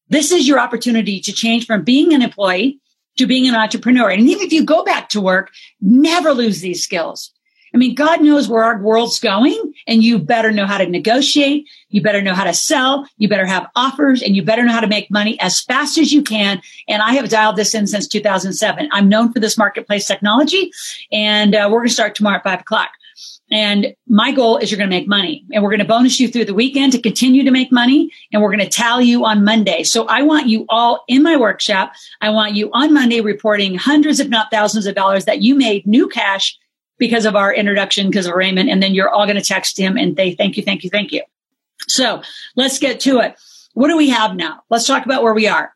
this 0.09 0.33
is 0.33 0.47
your 0.47 0.59
opportunity 0.59 1.21
to 1.21 1.33
change 1.33 1.67
from 1.67 1.83
being 1.83 2.13
an 2.13 2.23
employee 2.23 2.81
to 3.17 3.27
being 3.27 3.49
an 3.49 3.55
entrepreneur. 3.55 4.11
And 4.11 4.29
even 4.29 4.47
if 4.47 4.53
you 4.53 4.65
go 4.65 4.85
back 4.85 5.09
to 5.11 5.21
work, 5.21 5.51
never 5.81 6.33
lose 6.33 6.61
these 6.61 6.83
skills. 6.83 7.33
I 7.75 7.79
mean, 7.79 7.95
God 7.95 8.21
knows 8.23 8.49
where 8.49 8.65
our 8.65 8.79
world's 8.79 9.21
going 9.21 9.75
and 9.87 10.03
you 10.03 10.19
better 10.19 10.51
know 10.51 10.67
how 10.67 10.79
to 10.79 10.87
negotiate. 10.87 11.69
You 11.89 12.03
better 12.03 12.23
know 12.23 12.35
how 12.35 12.45
to 12.45 12.55
sell. 12.55 13.07
You 13.19 13.29
better 13.29 13.47
have 13.47 13.69
offers 13.77 14.23
and 14.23 14.35
you 14.35 14.43
better 14.43 14.65
know 14.65 14.73
how 14.73 14.81
to 14.81 14.87
make 14.87 15.11
money 15.11 15.39
as 15.41 15.61
fast 15.61 15.99
as 15.99 16.13
you 16.13 16.23
can. 16.23 16.61
And 16.89 17.03
I 17.03 17.15
have 17.15 17.29
dialed 17.29 17.57
this 17.57 17.75
in 17.75 17.87
since 17.87 18.09
2007. 18.09 18.89
I'm 18.93 19.09
known 19.09 19.33
for 19.33 19.41
this 19.41 19.57
marketplace 19.57 20.07
technology 20.07 20.71
and 21.13 21.55
uh, 21.55 21.69
we're 21.71 21.79
going 21.79 21.89
to 21.89 21.95
start 21.95 22.15
tomorrow 22.15 22.37
at 22.37 22.45
five 22.45 22.61
o'clock. 22.61 22.91
And 23.53 23.95
my 24.07 24.31
goal 24.31 24.59
is 24.59 24.71
you're 24.71 24.79
going 24.79 24.91
to 24.91 24.97
make 24.97 25.09
money 25.09 25.45
and 25.53 25.63
we're 25.63 25.71
going 25.71 25.81
to 25.81 25.85
bonus 25.85 26.21
you 26.21 26.29
through 26.29 26.45
the 26.45 26.55
weekend 26.55 26.93
to 26.93 27.01
continue 27.01 27.45
to 27.45 27.51
make 27.51 27.73
money. 27.73 28.11
And 28.33 28.41
we're 28.41 28.51
going 28.51 28.61
to 28.61 28.69
tally 28.69 29.07
you 29.07 29.25
on 29.25 29.45
Monday. 29.45 29.83
So 29.83 30.07
I 30.07 30.23
want 30.23 30.47
you 30.47 30.67
all 30.69 31.05
in 31.09 31.23
my 31.23 31.37
workshop. 31.37 31.93
I 32.21 32.31
want 32.31 32.55
you 32.55 32.71
on 32.73 32.95
Monday 32.95 33.21
reporting 33.21 33.75
hundreds, 33.75 34.21
if 34.21 34.29
not 34.29 34.51
thousands 34.53 34.87
of 34.87 34.95
dollars 34.95 35.25
that 35.25 35.43
you 35.43 35.57
made 35.57 35.87
new 35.87 36.09
cash 36.09 36.57
because 37.01 37.25
of 37.25 37.35
our 37.35 37.53
introduction, 37.53 38.07
because 38.07 38.27
of 38.27 38.35
Raymond. 38.35 38.71
And 38.71 38.81
then 38.81 38.95
you're 38.95 39.09
all 39.09 39.27
going 39.27 39.39
to 39.39 39.43
text 39.43 39.77
him 39.77 39.97
and 39.97 40.17
say, 40.17 40.37
thank 40.37 40.57
you, 40.57 40.63
thank 40.63 40.85
you, 40.85 40.91
thank 40.91 41.11
you. 41.11 41.25
So 41.89 42.23
let's 42.55 42.79
get 42.79 43.01
to 43.01 43.19
it. 43.19 43.37
What 43.75 43.89
do 43.89 43.97
we 43.97 44.11
have 44.11 44.37
now? 44.37 44.63
Let's 44.71 44.87
talk 44.87 45.05
about 45.05 45.25
where 45.25 45.35
we 45.35 45.49
are. 45.49 45.75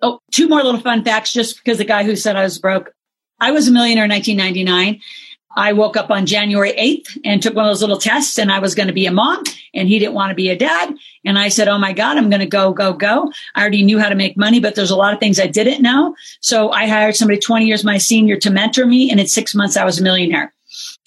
Oh, 0.00 0.20
two 0.30 0.48
more 0.48 0.62
little 0.62 0.80
fun 0.80 1.04
facts 1.04 1.34
just 1.34 1.56
because 1.56 1.76
the 1.76 1.84
guy 1.84 2.04
who 2.04 2.16
said 2.16 2.36
I 2.36 2.44
was 2.44 2.58
broke. 2.58 2.94
I 3.38 3.50
was 3.50 3.68
a 3.68 3.72
millionaire 3.72 4.04
in 4.04 4.10
1999 4.10 5.00
I 5.56 5.72
woke 5.72 5.96
up 5.96 6.10
on 6.10 6.26
January 6.26 6.72
8th 6.72 7.18
and 7.24 7.42
took 7.42 7.54
one 7.54 7.64
of 7.64 7.70
those 7.70 7.80
little 7.80 7.98
tests 7.98 8.38
and 8.38 8.52
I 8.52 8.60
was 8.60 8.74
going 8.74 8.86
to 8.86 8.94
be 8.94 9.06
a 9.06 9.12
mom 9.12 9.42
and 9.74 9.88
he 9.88 9.98
didn't 9.98 10.14
want 10.14 10.30
to 10.30 10.36
be 10.36 10.48
a 10.48 10.56
dad. 10.56 10.94
And 11.24 11.38
I 11.38 11.48
said, 11.48 11.66
Oh 11.66 11.78
my 11.78 11.92
God, 11.92 12.16
I'm 12.16 12.30
going 12.30 12.40
to 12.40 12.46
go, 12.46 12.72
go, 12.72 12.92
go. 12.92 13.32
I 13.54 13.60
already 13.60 13.82
knew 13.82 13.98
how 13.98 14.08
to 14.08 14.14
make 14.14 14.36
money, 14.36 14.60
but 14.60 14.76
there's 14.76 14.92
a 14.92 14.96
lot 14.96 15.12
of 15.12 15.18
things 15.18 15.40
I 15.40 15.48
didn't 15.48 15.82
know. 15.82 16.14
So 16.40 16.70
I 16.70 16.86
hired 16.86 17.16
somebody 17.16 17.40
20 17.40 17.66
years 17.66 17.84
my 17.84 17.98
senior 17.98 18.36
to 18.36 18.50
mentor 18.50 18.86
me. 18.86 19.10
And 19.10 19.18
in 19.18 19.26
six 19.26 19.54
months, 19.54 19.76
I 19.76 19.84
was 19.84 19.98
a 19.98 20.04
millionaire. 20.04 20.54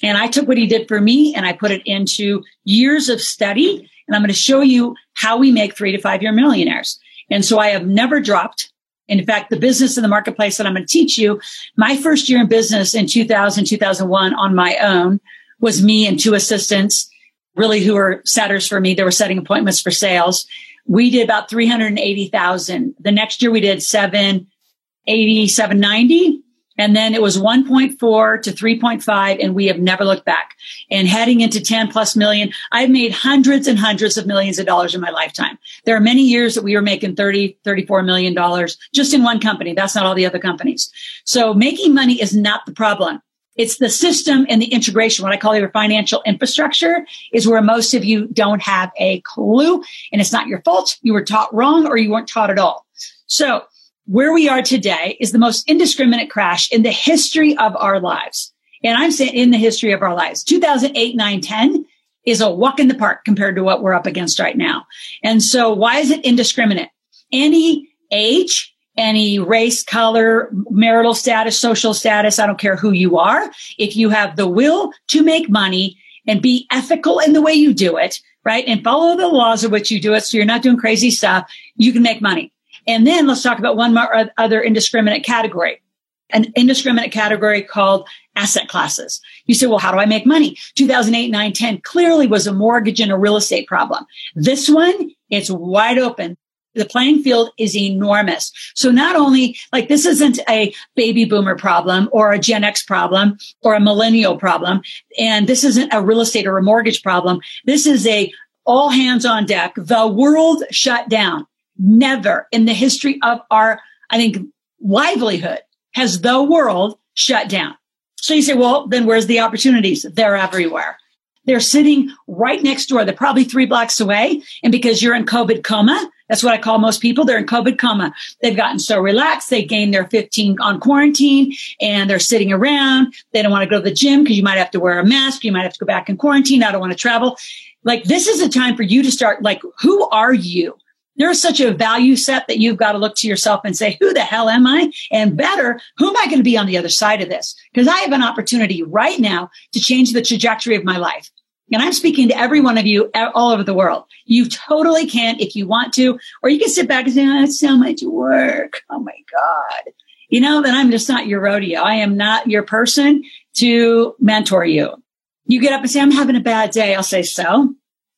And 0.02 0.18
I 0.18 0.28
took 0.28 0.48
what 0.48 0.58
he 0.58 0.68
did 0.68 0.88
for 0.88 1.00
me 1.00 1.34
and 1.36 1.46
I 1.46 1.54
put 1.54 1.72
it 1.72 1.82
into 1.86 2.44
years 2.64 3.10
of 3.10 3.22
study. 3.22 3.90
And 4.08 4.16
I'm 4.16 4.22
going 4.22 4.28
to 4.28 4.34
show 4.34 4.62
you 4.62 4.96
how 5.14 5.38
we 5.38 5.52
make 5.52 5.76
three 5.76 5.92
to 5.92 5.98
five 5.98 6.22
year 6.22 6.32
millionaires. 6.32 7.00
And 7.30 7.46
so 7.46 7.60
I 7.60 7.70
have 7.70 7.88
never 7.88 8.20
dropped 8.20 8.74
in 9.08 9.26
fact, 9.26 9.50
the 9.50 9.60
business 9.60 9.98
in 9.98 10.02
the 10.02 10.08
marketplace 10.08 10.58
that 10.58 10.68
I'm 10.68 10.74
going 10.74 10.86
to 10.86 10.92
teach 10.92 11.18
you, 11.18 11.42
my 11.76 11.98
first 11.98 12.30
year 12.30 12.40
in 12.40 12.48
business 12.48 12.96
in 12.96 13.06
2000, 13.06 13.66
2001 13.66 14.34
on 14.34 14.56
my 14.56 14.78
own 14.78 15.20
was 15.60 15.84
me 15.84 16.08
and 16.08 16.20
two 16.20 16.34
assistants, 16.34 17.10
really 17.56 17.84
who 17.84 17.96
were 17.96 18.22
setters 18.26 18.68
for 18.68 18.80
me. 18.80 18.94
They 18.94 19.04
were 19.04 19.12
setting 19.12 19.38
appointments 19.38 19.82
for 19.82 19.92
sales. 19.92 20.46
We 20.86 21.10
did 21.10 21.24
about 21.24 21.50
380,000. 21.50 22.96
The 23.00 23.12
next 23.12 23.42
year 23.42 23.52
we 23.52 23.62
did 23.62 23.84
780, 23.84 25.48
790. 25.48 26.43
And 26.78 26.96
then 26.96 27.14
it 27.14 27.22
was 27.22 27.38
1.4 27.38 28.42
to 28.42 28.52
3.5 28.52 29.44
and 29.44 29.56
we 29.56 29.68
have 29.68 29.80
never 29.80 30.04
looked 30.04 30.26
back. 30.26 30.56
And 30.90 31.08
heading 31.08 31.42
into 31.42 31.62
10 31.62 31.90
plus 31.90 32.16
million, 32.16 32.52
I've 32.72 32.90
made 32.90 33.12
hundreds 33.12 33.68
and 33.68 33.78
hundreds 33.78 34.18
of 34.18 34.26
millions 34.26 34.60
of 34.60 34.66
dollars 34.66 34.96
in 34.96 35.02
my 35.02 35.12
lifetime. 35.12 35.58
There 35.86 35.96
are 35.96 36.02
many 36.02 36.24
years 36.24 36.56
that 36.56 36.64
we 36.64 36.76
were 36.76 36.82
making 36.82 37.16
30, 37.16 37.58
34 37.64 38.04
million 38.04 38.34
dollars 38.34 38.78
just 38.94 39.14
in 39.14 39.24
one 39.24 39.40
company. 39.40 39.74
That's 39.74 39.96
not 39.96 40.06
all 40.06 40.16
the 40.16 40.26
other 40.26 40.40
companies. 40.40 40.92
So 41.26 41.54
making 41.54 41.94
money 41.94 42.22
is 42.22 42.36
not 42.36 42.66
the 42.66 42.74
problem. 42.74 43.22
It's 43.56 43.78
the 43.78 43.90
system 43.90 44.48
and 44.50 44.62
the 44.62 44.74
integration, 44.74 45.24
what 45.24 45.32
I 45.32 45.38
call 45.38 45.56
your 45.56 45.70
financial 45.70 46.24
infrastructure 46.26 47.06
is 47.32 47.48
where 47.48 47.62
most 47.62 47.94
of 47.94 48.04
you 48.04 48.28
don't 48.28 48.62
have 48.64 48.92
a 48.98 49.22
clue. 49.22 49.84
And 50.12 50.20
it's 50.20 50.32
not 50.32 50.48
your 50.48 50.62
fault. 50.64 50.98
You 51.04 51.14
were 51.14 51.24
taught 51.24 51.54
wrong 51.54 51.86
or 51.86 51.98
you 51.98 52.10
weren't 52.10 52.28
taught 52.28 52.50
at 52.50 52.58
all. 52.58 52.86
So 53.28 53.64
where 54.06 54.34
we 54.34 54.50
are 54.50 54.62
today 54.62 55.18
is 55.20 55.32
the 55.32 55.40
most 55.40 55.70
indiscriminate 55.70 56.30
crash 56.30 56.72
in 56.72 56.84
the 56.84 56.92
history 56.92 57.58
of 57.58 57.76
our 57.78 58.00
lives. 58.00 58.54
And 58.84 58.98
I'm 58.98 59.12
saying 59.12 59.34
in 59.34 59.52
the 59.52 59.58
history 59.58 59.92
of 59.94 60.02
our 60.02 60.14
lives, 60.14 60.44
2008, 60.44 61.16
9, 61.16 61.42
10 61.42 61.86
is 62.26 62.42
a 62.42 62.50
walk 62.50 62.80
in 62.80 62.88
the 62.88 62.96
park 62.96 63.24
compared 63.26 63.56
to 63.56 63.64
what 63.64 63.82
we're 63.82 63.94
up 63.94 64.06
against 64.06 64.40
right 64.40 64.58
now. 64.58 64.86
And 65.24 65.42
so 65.42 65.74
why 65.74 66.00
is 66.00 66.12
it 66.12 66.26
indiscriminate? 66.26 66.90
Any 67.32 67.90
age, 68.12 68.74
any 68.98 69.40
race, 69.40 69.84
color, 69.84 70.50
marital 70.70 71.16
status, 71.16 71.58
social 71.58 71.94
status, 71.94 72.40
I 72.40 72.46
don't 72.46 72.60
care 72.60 72.76
who 72.76 72.92
you 72.92 73.18
are. 73.18 73.50
If 73.78 73.96
you 73.96 74.10
have 74.10 74.36
the 74.36 74.48
will 74.48 74.92
to 75.10 75.24
make 75.24 75.50
money 75.50 75.98
and 76.28 76.42
be 76.42 76.68
ethical 76.72 77.20
in 77.20 77.34
the 77.34 77.42
way 77.42 77.54
you 77.54 77.74
do 77.74 77.98
it, 77.98 78.20
right? 78.46 78.66
And 78.68 78.84
follow 78.84 79.18
the 79.18 79.28
laws 79.28 79.64
of 79.64 79.72
which 79.72 79.92
you 79.92 80.00
do 80.00 80.14
it. 80.14 80.22
So 80.22 80.38
you're 80.38 80.46
not 80.46 80.62
doing 80.62 80.78
crazy 80.78 81.12
stuff. 81.12 81.52
You 81.76 81.92
can 81.92 82.04
make 82.04 82.22
money. 82.22 82.53
And 82.88 83.06
then 83.08 83.28
let's 83.28 83.44
talk 83.44 83.60
about 83.60 83.78
one 83.78 83.94
more 83.94 84.32
other 84.38 84.62
indiscriminate 84.62 85.24
category, 85.24 85.82
an 86.30 86.52
indiscriminate 86.56 87.12
category 87.12 87.62
called 87.62 88.08
asset 88.36 88.68
classes. 88.68 89.22
You 89.46 89.56
say, 89.56 89.68
well, 89.68 89.80
how 89.80 89.92
do 89.92 90.00
I 90.00 90.06
make 90.06 90.26
money? 90.26 90.58
2008, 90.76 91.30
9, 91.30 91.54
10 91.54 91.82
clearly 91.82 92.28
was 92.28 92.48
a 92.48 92.54
mortgage 92.54 93.00
and 93.00 93.12
a 93.12 93.18
real 93.18 93.38
estate 93.38 93.68
problem. 93.68 94.06
This 94.36 94.70
one, 94.70 95.12
it's 95.30 95.50
wide 95.50 95.98
open. 95.98 96.38
The 96.76 96.86
playing 96.86 97.22
field 97.22 97.52
is 97.60 97.78
enormous. 97.78 98.52
So 98.74 98.90
not 98.90 99.16
only 99.16 99.58
like 99.72 99.90
this 99.90 100.06
isn't 100.06 100.40
a 100.50 100.74
baby 100.96 101.26
boomer 101.26 101.56
problem 101.56 102.10
or 102.12 102.32
a 102.32 102.40
Gen 102.40 102.64
X 102.64 102.84
problem 102.84 103.38
or 103.62 103.76
a 103.76 103.80
millennial 103.80 104.38
problem. 104.38 104.82
And 105.20 105.46
this 105.46 105.64
isn't 105.64 105.94
a 105.94 106.02
real 106.02 106.22
estate 106.22 106.48
or 106.48 106.58
a 106.58 106.64
mortgage 106.64 107.04
problem. 107.04 107.42
This 107.66 107.86
is 107.86 108.08
a 108.08 108.32
all 108.66 108.90
hands 108.90 109.26
on 109.26 109.46
deck. 109.46 109.74
The 109.76 110.08
world 110.08 110.64
shut 110.72 111.10
down. 111.10 111.46
Never 111.78 112.48
in 112.52 112.66
the 112.66 112.74
history 112.74 113.20
of 113.24 113.40
our, 113.50 113.82
I 114.10 114.18
think, 114.18 114.48
livelihood 114.82 115.60
has 115.94 116.22
the 116.22 116.42
world 116.42 116.98
shut 117.14 117.50
down. 117.50 117.76
So 118.18 118.34
you 118.34 118.42
say, 118.42 118.54
well, 118.54 118.88
then 118.88 119.06
where's 119.06 119.28
the 119.28 119.40
opportunities? 119.40 120.04
They're 120.04 120.36
everywhere. 120.36 120.98
They're 121.46 121.60
sitting 121.60 122.10
right 122.28 122.62
next 122.64 122.86
door. 122.86 123.04
They're 123.04 123.14
probably 123.14 123.44
three 123.44 123.66
blocks 123.66 124.00
away. 124.00 124.42
And 124.64 124.72
because 124.72 125.02
you're 125.02 125.16
in 125.16 125.26
COVID 125.26 125.64
coma, 125.64 126.10
that's 126.30 126.42
what 126.42 126.54
I 126.54 126.58
call 126.58 126.80
most 126.80 127.02
people. 127.02 127.26
They're 127.26 127.38
in 127.38 127.46
COVID 127.46 127.78
coma. 127.78 128.14
They've 128.42 128.56
gotten 128.56 128.80
so 128.80 129.00
relaxed. 129.00 129.50
They 129.50 129.66
gained 129.66 129.94
their 129.94 130.08
15 130.08 130.60
on 130.62 130.80
quarantine 130.80 131.54
and 131.82 132.10
they're 132.10 132.20
sitting 132.20 132.54
around. 132.54 133.14
They 133.34 133.42
don't 133.42 133.52
want 133.52 133.64
to 133.64 133.70
go 133.70 133.82
to 133.82 133.90
the 133.90 133.94
gym 133.94 134.24
because 134.24 134.38
you 134.38 134.44
might 134.44 134.58
have 134.58 134.72
to 134.72 134.80
wear 134.80 135.00
a 135.00 135.06
mask. 135.06 135.44
You 135.44 135.52
might 135.52 135.64
have 135.64 135.74
to 135.74 135.80
go 135.80 135.86
back 135.86 136.10
in 136.10 136.18
quarantine. 136.18 136.64
I 136.64 136.72
don't 136.72 136.82
want 136.82 136.94
to 136.94 136.98
travel. 136.98 137.38
Like 137.84 138.06
this 138.06 138.28
is 138.28 138.40
a 138.40 138.48
time 138.48 138.78
for 138.78 138.84
you 138.84 139.04
to 139.04 139.12
start 139.12 139.44
like, 139.44 139.62
who 139.82 140.08
are 140.10 140.34
you? 140.34 140.78
There's 141.16 141.42
such 141.42 141.60
a 141.60 141.74
value 141.74 142.16
set 142.16 142.48
that 142.48 142.60
you've 142.60 142.78
got 142.78 142.94
to 142.94 142.98
look 142.98 143.16
to 143.18 143.28
yourself 143.28 143.62
and 143.64 143.76
say, 143.76 143.98
who 144.00 144.14
the 144.14 144.22
hell 144.22 144.50
am 144.50 144.66
I? 144.66 144.92
And 145.12 145.38
better, 145.38 145.80
who 145.98 146.10
am 146.10 146.18
I 146.18 146.26
going 146.26 146.40
to 146.40 146.44
be 146.44 146.58
on 146.58 146.66
the 146.66 146.78
other 146.78 146.90
side 146.90 147.22
of 147.22 147.30
this? 147.30 147.56
Because 147.72 147.88
I 147.88 147.98
have 147.98 148.12
an 148.12 148.24
opportunity 148.24 148.84
right 148.84 149.20
now 149.20 149.50
to 149.74 149.80
change 149.80 150.14
the 150.14 150.22
trajectory 150.22 150.76
of 150.76 150.84
my 150.84 150.98
life. 150.98 151.30
And 151.72 151.82
I'm 151.82 151.94
speaking 151.94 152.28
to 152.28 152.38
every 152.38 152.62
one 152.62 152.78
of 152.78 152.86
you 152.86 153.10
all 153.16 153.52
over 153.52 153.64
the 153.64 153.74
world. 153.74 154.06
You 154.26 154.48
totally 154.48 155.08
can 155.08 155.40
if 155.40 155.56
you 155.56 155.68
want 155.68 155.94
to, 155.94 156.20
or 156.44 156.50
you 156.50 156.60
can 156.60 156.70
sit 156.70 156.88
back 156.88 157.06
and 157.06 157.14
say, 157.14 157.26
oh, 157.26 157.44
it's 157.44 157.60
so 157.60 157.78
much 157.78 158.02
work. 158.04 158.82
Oh 158.90 159.00
my 159.00 159.16
God. 159.32 159.94
You 160.30 160.42
know, 160.42 160.62
then 160.62 160.76
I'm 160.76 160.92
just 160.92 161.10
not 161.10 161.28
your 161.28 161.40
rodeo. 161.40 161.82
I 161.82 161.96
am 161.96 162.18
not 162.18 162.48
your 162.48 162.64
person 162.64 163.24
to 163.56 164.16
mentor 164.20 164.66
you. 164.66 165.02
You 165.46 165.62
get 165.62 165.74
up 165.74 165.82
and 165.82 165.90
say, 165.90 166.00
I'm 166.00 166.12
having 166.12 166.36
a 166.36 166.42
bad 166.42 166.72
day. 166.72 166.96
I'll 166.96 167.04
say, 167.04 167.24
so 167.24 167.74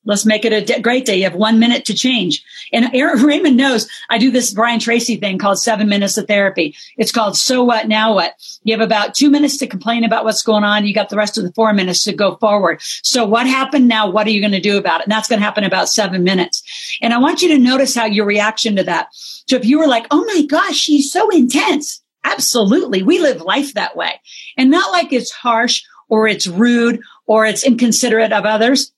Let's 0.06 0.24
make 0.24 0.44
it 0.44 0.70
a 0.70 0.80
great 0.80 1.04
day. 1.04 1.16
You 1.16 1.24
have 1.24 1.34
one 1.34 1.58
minute 1.58 1.84
to 1.86 1.94
change. 1.94 2.44
And 2.72 2.94
Aaron 2.94 3.22
Raymond 3.22 3.56
knows 3.56 3.88
I 4.08 4.18
do 4.18 4.30
this 4.30 4.52
Brian 4.52 4.78
Tracy 4.78 5.16
thing 5.16 5.38
called 5.38 5.58
seven 5.58 5.88
minutes 5.88 6.16
of 6.16 6.26
therapy. 6.26 6.76
It's 6.96 7.12
called 7.12 7.36
so 7.36 7.64
what, 7.64 7.88
now 7.88 8.14
what? 8.14 8.34
You 8.62 8.74
have 8.74 8.84
about 8.84 9.14
two 9.14 9.30
minutes 9.30 9.58
to 9.58 9.66
complain 9.66 10.04
about 10.04 10.24
what's 10.24 10.42
going 10.42 10.64
on. 10.64 10.86
You 10.86 10.94
got 10.94 11.10
the 11.10 11.16
rest 11.16 11.36
of 11.36 11.44
the 11.44 11.52
four 11.52 11.72
minutes 11.72 12.04
to 12.04 12.12
go 12.12 12.36
forward. 12.36 12.80
So 12.80 13.26
what 13.26 13.46
happened 13.46 13.88
now? 13.88 14.08
What 14.08 14.26
are 14.26 14.30
you 14.30 14.40
going 14.40 14.52
to 14.52 14.60
do 14.60 14.78
about 14.78 15.00
it? 15.00 15.06
And 15.06 15.12
that's 15.12 15.28
going 15.28 15.40
to 15.40 15.44
happen 15.44 15.64
about 15.64 15.88
seven 15.88 16.22
minutes. 16.22 16.62
And 17.02 17.12
I 17.12 17.18
want 17.18 17.42
you 17.42 17.48
to 17.48 17.58
notice 17.58 17.94
how 17.94 18.06
your 18.06 18.26
reaction 18.26 18.76
to 18.76 18.84
that. 18.84 19.08
So 19.12 19.56
if 19.56 19.64
you 19.64 19.78
were 19.78 19.88
like, 19.88 20.06
Oh 20.10 20.24
my 20.24 20.46
gosh, 20.46 20.76
she's 20.76 21.10
so 21.12 21.28
intense. 21.30 22.02
Absolutely. 22.22 23.02
We 23.02 23.20
live 23.20 23.40
life 23.40 23.74
that 23.74 23.96
way 23.96 24.20
and 24.56 24.70
not 24.70 24.90
like 24.92 25.12
it's 25.12 25.30
harsh 25.30 25.82
or 26.08 26.26
it's 26.26 26.46
rude 26.46 27.00
or 27.26 27.46
it's 27.46 27.64
inconsiderate 27.64 28.32
of 28.32 28.44
others 28.44 28.92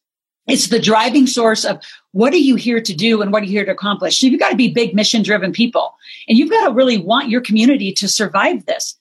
it's 0.49 0.69
the 0.69 0.81
driving 0.81 1.27
source 1.27 1.65
of 1.65 1.81
what 2.13 2.33
are 2.33 2.39
you 2.39 2.57
here 2.57 2.81
to 2.81 2.95
do 2.95 3.21
and 3.23 3.33
what 3.33 3.43
are 3.43 3.47
you 3.47 3.53
here 3.53 3.67
to 3.67 3.73
accomplish? 3.73 4.19
So 4.19 4.27
you've 4.27 4.41
got 4.41 4.51
to 4.51 4.57
be 4.57 4.73
big 4.73 4.95
mission 4.95 5.23
driven 5.23 5.53
people 5.53 5.95
and 6.27 6.39
you've 6.39 6.51
got 6.51 6.67
to 6.67 6.73
really 6.75 6.99
want 6.99 7.29
your 7.29 7.41
community 7.43 7.93
to 7.93 8.09
survive 8.09 8.65
this. 8.67 8.97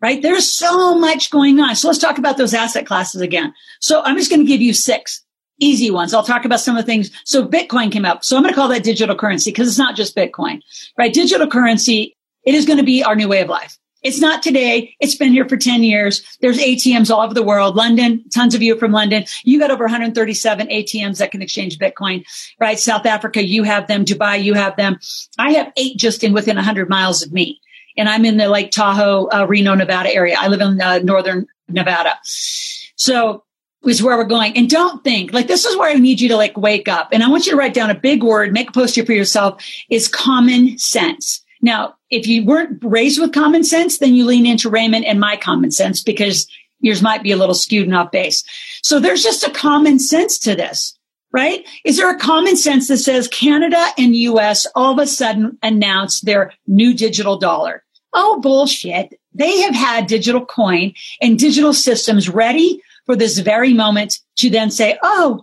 right? 0.00 0.22
There's 0.22 0.46
so 0.46 0.98
much 0.98 1.30
going 1.30 1.60
on. 1.60 1.76
So 1.76 1.88
let's 1.88 1.98
talk 1.98 2.18
about 2.18 2.36
those 2.36 2.54
asset 2.54 2.86
classes 2.86 3.20
again. 3.20 3.54
So 3.80 4.02
I'm 4.02 4.16
just 4.16 4.30
going 4.30 4.40
to 4.40 4.46
give 4.46 4.60
you 4.60 4.72
six 4.72 5.22
easy 5.58 5.90
ones. 5.90 6.14
I'll 6.14 6.22
talk 6.22 6.44
about 6.44 6.60
some 6.60 6.76
of 6.76 6.84
the 6.84 6.86
things. 6.86 7.10
So 7.24 7.46
Bitcoin 7.46 7.92
came 7.92 8.06
up. 8.06 8.24
So 8.24 8.36
I'm 8.36 8.42
going 8.42 8.52
to 8.52 8.58
call 8.58 8.68
that 8.68 8.82
digital 8.82 9.14
currency 9.14 9.50
because 9.50 9.68
it's 9.68 9.78
not 9.78 9.94
just 9.94 10.16
Bitcoin, 10.16 10.62
right? 10.96 11.12
Digital 11.12 11.46
currency, 11.46 12.16
it 12.44 12.54
is 12.54 12.64
going 12.64 12.78
to 12.78 12.84
be 12.84 13.04
our 13.04 13.14
new 13.14 13.28
way 13.28 13.42
of 13.42 13.48
life. 13.48 13.76
It's 14.02 14.20
not 14.20 14.42
today. 14.42 14.94
It's 15.00 15.14
been 15.14 15.32
here 15.32 15.48
for 15.48 15.56
10 15.56 15.82
years. 15.82 16.38
There's 16.40 16.58
ATMs 16.58 17.10
all 17.10 17.20
over 17.20 17.34
the 17.34 17.42
world. 17.42 17.76
London, 17.76 18.24
tons 18.34 18.54
of 18.54 18.62
you 18.62 18.78
from 18.78 18.92
London. 18.92 19.24
You 19.44 19.58
got 19.58 19.70
over 19.70 19.84
137 19.84 20.68
ATMs 20.68 21.18
that 21.18 21.30
can 21.30 21.42
exchange 21.42 21.78
Bitcoin, 21.78 22.24
right? 22.58 22.78
South 22.78 23.04
Africa, 23.04 23.44
you 23.44 23.62
have 23.62 23.88
them. 23.88 24.04
Dubai, 24.04 24.42
you 24.42 24.54
have 24.54 24.76
them. 24.76 24.98
I 25.38 25.52
have 25.52 25.72
eight 25.76 25.98
just 25.98 26.24
in 26.24 26.32
within 26.32 26.56
100 26.56 26.88
miles 26.88 27.22
of 27.22 27.32
me. 27.32 27.60
And 27.96 28.08
I'm 28.08 28.24
in 28.24 28.38
the 28.38 28.48
Lake 28.48 28.70
Tahoe, 28.70 29.28
uh, 29.32 29.46
Reno, 29.46 29.74
Nevada 29.74 30.14
area. 30.14 30.36
I 30.38 30.48
live 30.48 30.60
in 30.60 30.80
uh, 30.80 30.98
northern 30.98 31.46
Nevada. 31.68 32.18
So 32.22 33.44
is 33.84 34.02
where 34.02 34.16
we're 34.16 34.24
going. 34.24 34.56
And 34.56 34.68
don't 34.68 35.02
think 35.02 35.32
like 35.32 35.46
this 35.46 35.64
is 35.64 35.76
where 35.76 35.90
I 35.90 35.94
need 35.94 36.20
you 36.20 36.28
to 36.28 36.36
like 36.36 36.56
wake 36.56 36.88
up. 36.88 37.08
And 37.12 37.22
I 37.22 37.28
want 37.28 37.46
you 37.46 37.52
to 37.52 37.58
write 37.58 37.74
down 37.74 37.90
a 37.90 37.94
big 37.94 38.22
word, 38.22 38.52
make 38.52 38.70
a 38.70 38.72
poster 38.72 39.04
for 39.04 39.12
yourself 39.12 39.64
is 39.88 40.08
common 40.08 40.78
sense. 40.78 41.44
Now, 41.62 41.94
if 42.10 42.26
you 42.26 42.44
weren't 42.44 42.82
raised 42.82 43.20
with 43.20 43.32
common 43.32 43.64
sense, 43.64 43.98
then 43.98 44.14
you 44.14 44.24
lean 44.24 44.46
into 44.46 44.70
Raymond 44.70 45.04
and 45.04 45.20
my 45.20 45.36
common 45.36 45.70
sense 45.70 46.02
because 46.02 46.46
yours 46.80 47.02
might 47.02 47.22
be 47.22 47.32
a 47.32 47.36
little 47.36 47.54
skewed 47.54 47.86
and 47.86 47.94
off 47.94 48.10
base. 48.10 48.44
So 48.82 48.98
there's 48.98 49.22
just 49.22 49.46
a 49.46 49.50
common 49.50 49.98
sense 49.98 50.38
to 50.40 50.54
this, 50.54 50.98
right? 51.32 51.66
Is 51.84 51.98
there 51.98 52.10
a 52.10 52.18
common 52.18 52.56
sense 52.56 52.88
that 52.88 52.98
says 52.98 53.28
Canada 53.28 53.84
and 53.98 54.16
US 54.16 54.66
all 54.74 54.92
of 54.92 54.98
a 54.98 55.06
sudden 55.06 55.58
announce 55.62 56.20
their 56.20 56.52
new 56.66 56.94
digital 56.94 57.38
dollar? 57.38 57.84
Oh, 58.12 58.40
bullshit. 58.40 59.20
They 59.32 59.60
have 59.60 59.74
had 59.74 60.06
digital 60.06 60.44
coin 60.44 60.94
and 61.20 61.38
digital 61.38 61.72
systems 61.72 62.28
ready 62.28 62.82
for 63.06 63.14
this 63.14 63.38
very 63.38 63.72
moment 63.72 64.18
to 64.36 64.50
then 64.50 64.70
say, 64.70 64.98
Oh, 65.02 65.42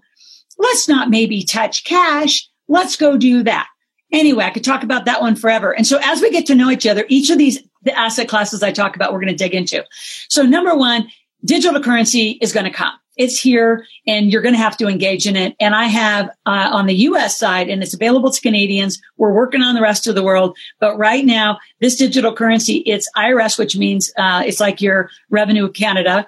let's 0.58 0.90
not 0.90 1.10
maybe 1.10 1.44
touch 1.44 1.84
cash. 1.84 2.50
Let's 2.68 2.98
go 2.98 3.18
do 3.18 3.44
that. 3.44 3.68
Anyway, 4.12 4.44
I 4.44 4.52
could 4.52 4.64
talk 4.64 4.84
about 4.84 5.06
that 5.06 5.22
one 5.22 5.36
forever. 5.36 5.76
And 5.76 5.86
so 5.86 6.00
as 6.02 6.22
we 6.22 6.32
get 6.32 6.46
to 6.48 6.56
know 6.56 6.70
each 6.70 6.88
other, 6.88 7.06
each 7.10 7.30
of 7.30 7.38
these 7.38 7.60
the 7.84 7.98
asset 7.98 8.28
classes 8.28 8.64
I 8.64 8.72
talk 8.72 8.96
about, 8.96 9.14
we're 9.14 9.20
going 9.20 9.36
to 9.36 9.44
dig 9.44 9.56
into. 9.56 9.86
So 10.30 10.44
number 10.44 10.76
one, 10.76 11.10
digital 11.46 11.82
currency 11.82 12.32
is 12.42 12.52
going 12.52 12.66
to 12.66 12.72
come. 12.72 12.94
It's 13.16 13.40
here 13.40 13.86
and 14.06 14.32
you're 14.32 14.42
going 14.42 14.54
to 14.54 14.60
have 14.60 14.78
to 14.78 14.88
engage 14.88 15.26
in 15.26 15.36
it. 15.36 15.56
And 15.60 15.74
I 15.74 15.86
have 15.86 16.30
uh, 16.46 16.70
on 16.72 16.86
the 16.86 16.96
US 16.96 17.38
side 17.38 17.70
and 17.70 17.82
it's 17.82 17.94
available 17.94 18.30
to 18.30 18.42
Canadians. 18.42 19.02
We're 19.18 19.34
working 19.34 19.62
on 19.62 19.74
the 19.74 19.82
rest 19.82 20.06
of 20.06 20.16
the 20.16 20.24
world. 20.24 20.56
But 20.80 20.98
right 20.98 21.26
now, 21.26 21.58
this 21.82 21.96
digital 21.96 22.34
currency, 22.34 22.78
it's 22.80 23.10
IRS, 23.16 23.58
which 23.58 23.76
means 23.76 24.12
uh, 24.18 24.44
it's 24.46 24.60
like 24.60 24.82
your 24.82 25.10
revenue 25.30 25.66
of 25.66 25.74
Canada 25.74 26.28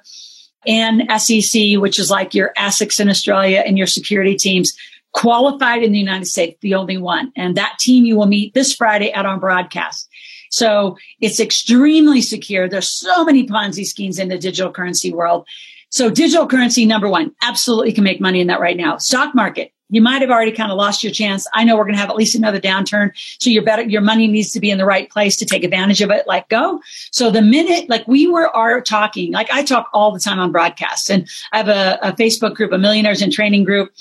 and 0.66 1.04
SEC, 1.22 1.78
which 1.78 2.00
is 2.00 2.10
like 2.10 2.34
your 2.34 2.54
ASICs 2.58 3.00
in 3.00 3.10
Australia 3.10 3.64
and 3.66 3.78
your 3.78 3.88
security 3.88 4.36
teams 4.36 4.74
qualified 5.14 5.84
in 5.84 5.92
the 5.92 6.00
United 6.00 6.26
States, 6.26 6.58
the 6.62 6.76
only 6.76 6.98
one. 6.98 7.32
And 7.36 7.56
that 7.58 7.78
team 7.80 8.06
you 8.06 8.16
will 8.16 8.28
meet 8.28 8.54
this 8.54 8.74
Friday 8.74 9.12
at 9.12 9.26
our 9.26 9.40
broadcast. 9.40 10.10
So 10.52 10.98
it's 11.20 11.40
extremely 11.40 12.22
secure. 12.22 12.68
There's 12.68 12.90
so 12.90 13.24
many 13.24 13.46
Ponzi 13.46 13.86
schemes 13.86 14.20
in 14.20 14.30
the 14.30 14.38
digital 14.38 14.72
currency 14.72 15.14
world. 15.14 15.48
So 15.90 16.10
digital 16.10 16.48
currency, 16.48 16.86
number 16.86 17.10
one, 17.10 17.34
absolutely 17.42 17.94
can 17.94 18.04
make 18.04 18.22
money 18.22 18.42
in 18.42 18.48
that 18.48 18.60
right 18.60 18.78
now. 18.78 18.98
Stock 18.98 19.34
market. 19.34 19.72
You 19.92 20.04
might 20.04 20.22
have 20.22 20.30
already 20.30 20.52
kind 20.52 20.72
of 20.72 20.78
lost 20.78 21.04
your 21.04 21.12
chance. 21.12 21.48
I 21.52 21.64
know 21.64 21.76
we're 21.76 21.84
going 21.84 21.96
to 21.96 22.00
have 22.00 22.12
at 22.12 22.16
least 22.16 22.36
another 22.36 22.60
downturn. 22.60 23.10
So 23.40 23.50
your 23.50 23.64
better, 23.64 23.82
your 23.82 24.02
money 24.02 24.28
needs 24.28 24.52
to 24.52 24.60
be 24.60 24.70
in 24.70 24.78
the 24.78 24.86
right 24.86 25.10
place 25.10 25.36
to 25.38 25.46
take 25.46 25.64
advantage 25.64 26.02
of 26.02 26.12
it. 26.12 26.28
Like 26.28 26.48
go. 26.48 26.80
So 27.12 27.32
the 27.32 27.42
minute, 27.42 27.90
like 27.90 28.08
we 28.08 28.28
were 28.28 28.56
are 28.56 28.82
talking, 28.82 29.32
like 29.32 29.50
I 29.52 29.64
talk 29.64 29.90
all 29.92 30.12
the 30.12 30.20
time 30.20 30.38
on 30.38 30.52
broadcasts 30.52 31.10
and 31.10 31.28
I 31.52 31.58
have 31.58 31.70
a, 31.70 31.98
a 32.04 32.14
Facebook 32.14 32.54
group, 32.54 32.72
a 32.72 32.78
millionaires 32.78 33.24
in 33.24 33.32
training 33.32 33.64
group 33.64 33.92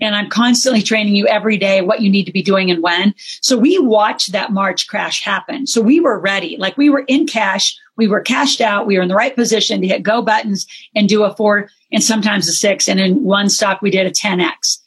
and 0.00 0.14
I'm 0.14 0.28
constantly 0.28 0.82
training 0.82 1.14
you 1.14 1.26
every 1.26 1.56
day 1.56 1.80
what 1.80 2.02
you 2.02 2.10
need 2.10 2.24
to 2.24 2.32
be 2.32 2.42
doing 2.42 2.70
and 2.70 2.82
when. 2.82 3.14
So 3.40 3.56
we 3.56 3.78
watched 3.78 4.32
that 4.32 4.52
March 4.52 4.88
crash 4.88 5.22
happen. 5.22 5.66
So 5.66 5.80
we 5.80 6.00
were 6.00 6.18
ready. 6.18 6.56
Like 6.58 6.76
we 6.76 6.90
were 6.90 7.04
in 7.08 7.26
cash. 7.26 7.76
We 7.96 8.08
were 8.08 8.20
cashed 8.20 8.60
out. 8.60 8.86
We 8.86 8.96
were 8.96 9.02
in 9.02 9.08
the 9.08 9.14
right 9.14 9.34
position 9.34 9.80
to 9.80 9.86
hit 9.86 10.02
go 10.02 10.20
buttons 10.22 10.66
and 10.94 11.08
do 11.08 11.24
a 11.24 11.34
four 11.34 11.70
and 11.92 12.02
sometimes 12.02 12.48
a 12.48 12.52
six. 12.52 12.88
And 12.88 13.00
in 13.00 13.24
one 13.24 13.48
stock, 13.48 13.80
we 13.80 13.90
did 13.90 14.06
a 14.06 14.10
10X. 14.10 14.78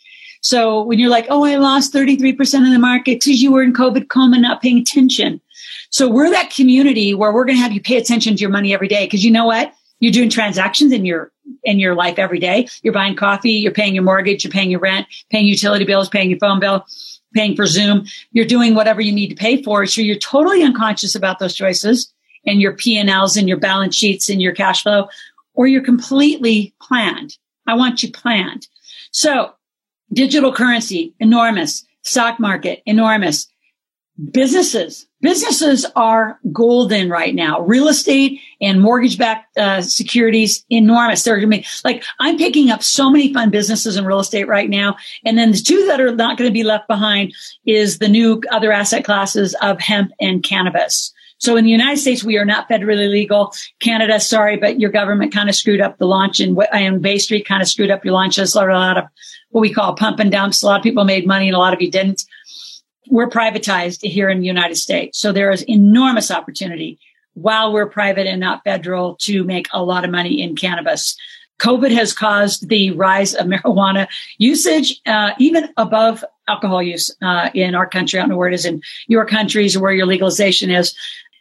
So 0.41 0.84
when 0.84 1.00
you're 1.00 1.10
like, 1.10 1.26
oh, 1.30 1.43
I 1.43 1.56
lost 1.56 1.93
33% 1.93 2.65
of 2.65 2.72
the 2.72 2.80
market 2.80 3.19
because 3.24 3.41
you 3.41 3.52
were 3.52 3.63
in 3.63 3.74
COVID 3.74 4.10
coma, 4.10 4.39
not 4.39 4.62
paying 4.62 4.80
attention. 4.80 5.41
So 5.89 6.10
we're 6.10 6.30
that 6.30 6.52
community 6.52 7.13
where 7.13 7.34
we're 7.34 7.45
going 7.45 7.58
to 7.58 7.63
have 7.63 7.74
you 7.74 7.82
pay 7.82 7.98
attention 7.98 8.36
to 8.36 8.41
your 8.41 8.52
money 8.52 8.74
every 8.74 8.88
day. 8.88 9.08
Cause 9.08 9.24
you 9.24 9.32
know 9.32 9.45
what? 9.45 9.74
You're 10.00 10.14
doing 10.14 10.30
transactions 10.30 10.92
in 10.92 11.06
your 11.06 11.32
in 11.64 11.80
your 11.80 11.96
life 11.96 12.20
every 12.20 12.40
day. 12.40 12.68
You're 12.84 12.94
buying 12.94 13.16
coffee, 13.16 13.52
you're 13.52 13.72
paying 13.72 13.94
your 13.94 14.04
mortgage, 14.04 14.44
you're 14.44 14.52
paying 14.52 14.72
your 14.72 14.80
rent, 14.80 15.08
paying 15.32 15.46
utility 15.46 15.86
bills, 15.86 16.10
paying 16.10 16.30
your 16.30 16.40
phone 16.40 16.60
bill, 16.60 16.86
paying 17.34 17.56
for 17.56 17.66
Zoom. 17.66 18.06
You're 18.32 18.46
doing 18.46 18.76
whatever 18.76 19.02
you 19.02 19.12
need 19.12 19.30
to 19.30 19.36
pay 19.36 19.62
for. 19.62 19.86
So 19.86 20.02
you're 20.02 20.16
totally 20.16 20.64
unconscious 20.64 21.16
about 21.16 21.40
those 21.40 21.56
choices 21.56 22.14
and 22.46 22.62
your 22.62 22.74
P&Ls 22.74 23.36
and 23.36 23.48
your 23.48 23.58
balance 23.58 23.96
sheets 23.96 24.30
and 24.30 24.42
your 24.42 24.54
cash 24.54 24.84
flow, 24.84 25.10
or 25.54 25.68
you're 25.68 25.84
completely 25.84 26.74
planned. 26.82 27.38
I 27.68 27.76
want 27.76 28.02
you 28.02 28.12
planned. 28.12 28.68
So 29.12 29.54
digital 30.14 30.54
currency, 30.54 31.14
enormous. 31.20 31.86
Stock 32.04 32.40
market, 32.40 32.82
enormous. 32.86 33.48
Businesses, 34.32 35.08
businesses 35.22 35.86
are 35.96 36.40
golden 36.52 37.10
right 37.10 37.34
now. 37.34 37.62
Real 37.62 37.88
estate 37.88 38.42
and 38.60 38.82
mortgage 38.82 39.18
backed 39.18 39.58
uh, 39.58 39.82
securities, 39.82 40.66
enormous. 40.70 41.24
They're 41.24 41.40
going 41.40 41.50
to 41.50 41.58
be 41.60 41.66
like, 41.86 42.04
I'm 42.20 42.38
picking 42.38 42.70
up 42.70 42.84
so 42.84 43.10
many 43.10 43.34
fun 43.34 43.50
businesses 43.50 43.96
in 43.96 44.04
real 44.04 44.20
estate 44.20 44.48
right 44.48 44.70
now. 44.70 44.98
And 45.24 45.38
then 45.38 45.52
the 45.52 45.58
two 45.58 45.86
that 45.86 46.02
are 46.02 46.14
not 46.14 46.38
going 46.38 46.50
to 46.50 46.54
be 46.54 46.64
left 46.64 46.88
behind 46.88 47.34
is 47.66 48.00
the 48.00 48.10
new 48.10 48.42
other 48.52 48.74
asset 48.74 49.06
classes 49.06 49.56
of 49.62 49.80
hemp 49.80 50.12
and 50.20 50.44
cannabis. 50.44 51.14
So 51.38 51.56
in 51.56 51.64
the 51.64 51.72
United 51.72 51.98
States, 51.98 52.22
we 52.22 52.38
are 52.38 52.44
not 52.44 52.68
federally 52.68 53.10
legal. 53.10 53.54
Canada, 53.80 54.20
sorry, 54.20 54.58
but 54.58 54.82
your 54.82 54.92
government 54.92 55.34
kind 55.34 55.48
of 55.48 55.56
screwed 55.56 55.80
up 55.80 55.98
the 55.98 56.06
launch 56.06 56.42
and, 56.42 56.58
and 56.74 57.02
Bay 57.02 57.20
Street 57.20 57.48
kind 57.48 57.62
of 57.62 57.70
screwed 57.70 57.92
up 57.92 58.04
your 58.04 58.14
launches. 58.14 58.54
A 58.54 58.66
lot 58.66 58.98
of 58.98 59.06
what 59.52 59.62
we 59.62 59.74
call 59.74 59.96
pump 59.96 60.20
and 60.20 60.32
dumps. 60.32 60.62
A 60.62 60.66
lot 60.66 60.78
of 60.78 60.84
people 60.84 61.06
made 61.06 61.26
money 61.26 61.48
and 61.48 61.56
a 61.56 61.60
lot 61.60 61.74
of 61.74 61.82
you 61.82 61.90
didn't 61.90 62.26
we're 63.10 63.30
privatized 63.30 64.02
here 64.08 64.30
in 64.30 64.39
the 64.39 64.45
United 64.45 64.76
States. 64.76 65.19
So 65.19 65.32
there 65.32 65.52
is 65.52 65.63
enormous 65.63 66.32
opportunity 66.32 67.00
while 67.34 67.74
we're 67.74 67.89
private 67.89 68.28
and 68.28 68.39
not 68.39 68.63
federal 68.63 69.15
to 69.22 69.43
make 69.43 69.67
a 69.74 69.84
lot 69.84 70.06
of 70.06 70.12
money 70.12 70.41
in 70.41 70.56
cannabis. 70.56 71.17
COVID 71.60 71.91
has 71.91 72.13
caused 72.13 72.69
the 72.69 72.91
rise 72.91 73.34
of 73.36 73.48
marijuana 73.48 74.08
usage, 74.38 75.02
uh, 75.06 75.32
even 75.39 75.69
above 75.78 76.24
alcohol 76.48 76.82
use 76.82 77.13
uh, 77.22 77.50
in 77.54 77.76
our 77.76 77.88
country. 77.88 78.19
I 78.19 78.24
don't 78.24 78.30
know 78.30 78.38
where 78.38 78.48
it 78.48 78.54
is 78.54 78.65
in 78.65 78.82
your 79.08 79.26
countries 79.26 79.76
or 79.76 79.82
where 79.82 79.91
your 79.91 80.06
legalization 80.06 80.72
is, 80.72 80.95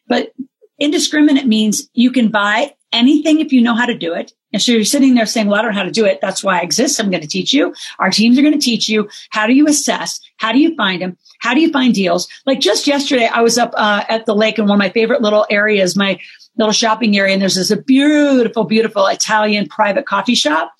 but 0.06 0.32
indiscriminate 0.78 1.46
means 1.46 1.88
you 1.94 2.10
can 2.10 2.28
buy 2.28 2.74
anything 2.92 3.40
if 3.40 3.52
you 3.52 3.60
know 3.60 3.74
how 3.74 3.86
to 3.86 3.96
do 3.96 4.14
it. 4.14 4.32
And 4.52 4.62
so 4.62 4.72
you're 4.72 4.84
sitting 4.84 5.14
there 5.14 5.26
saying, 5.26 5.46
well, 5.46 5.58
I 5.58 5.62
don't 5.62 5.72
know 5.72 5.78
how 5.78 5.84
to 5.84 5.90
do 5.90 6.06
it. 6.06 6.20
That's 6.22 6.42
why 6.42 6.58
I 6.58 6.62
exist. 6.62 6.98
I'm 6.98 7.10
going 7.10 7.22
to 7.22 7.28
teach 7.28 7.52
you. 7.52 7.74
Our 7.98 8.10
teams 8.10 8.38
are 8.38 8.42
going 8.42 8.58
to 8.58 8.58
teach 8.58 8.88
you. 8.88 9.08
How 9.30 9.46
do 9.46 9.54
you 9.54 9.66
assess? 9.66 10.20
How 10.38 10.52
do 10.52 10.58
you 10.58 10.74
find 10.74 11.02
them? 11.02 11.18
How 11.40 11.54
do 11.54 11.60
you 11.60 11.70
find 11.70 11.94
deals? 11.94 12.28
Like 12.46 12.60
just 12.60 12.86
yesterday, 12.86 13.26
I 13.26 13.42
was 13.42 13.58
up 13.58 13.72
uh, 13.76 14.04
at 14.08 14.26
the 14.26 14.34
lake 14.34 14.58
in 14.58 14.66
one 14.66 14.76
of 14.76 14.78
my 14.78 14.88
favorite 14.88 15.22
little 15.22 15.46
areas, 15.50 15.96
my 15.96 16.18
little 16.56 16.72
shopping 16.72 17.16
area, 17.16 17.32
and 17.32 17.42
there's 17.42 17.54
this 17.54 17.72
beautiful, 17.82 18.64
beautiful 18.64 19.06
Italian 19.06 19.68
private 19.68 20.06
coffee 20.06 20.34
shop. 20.34 20.72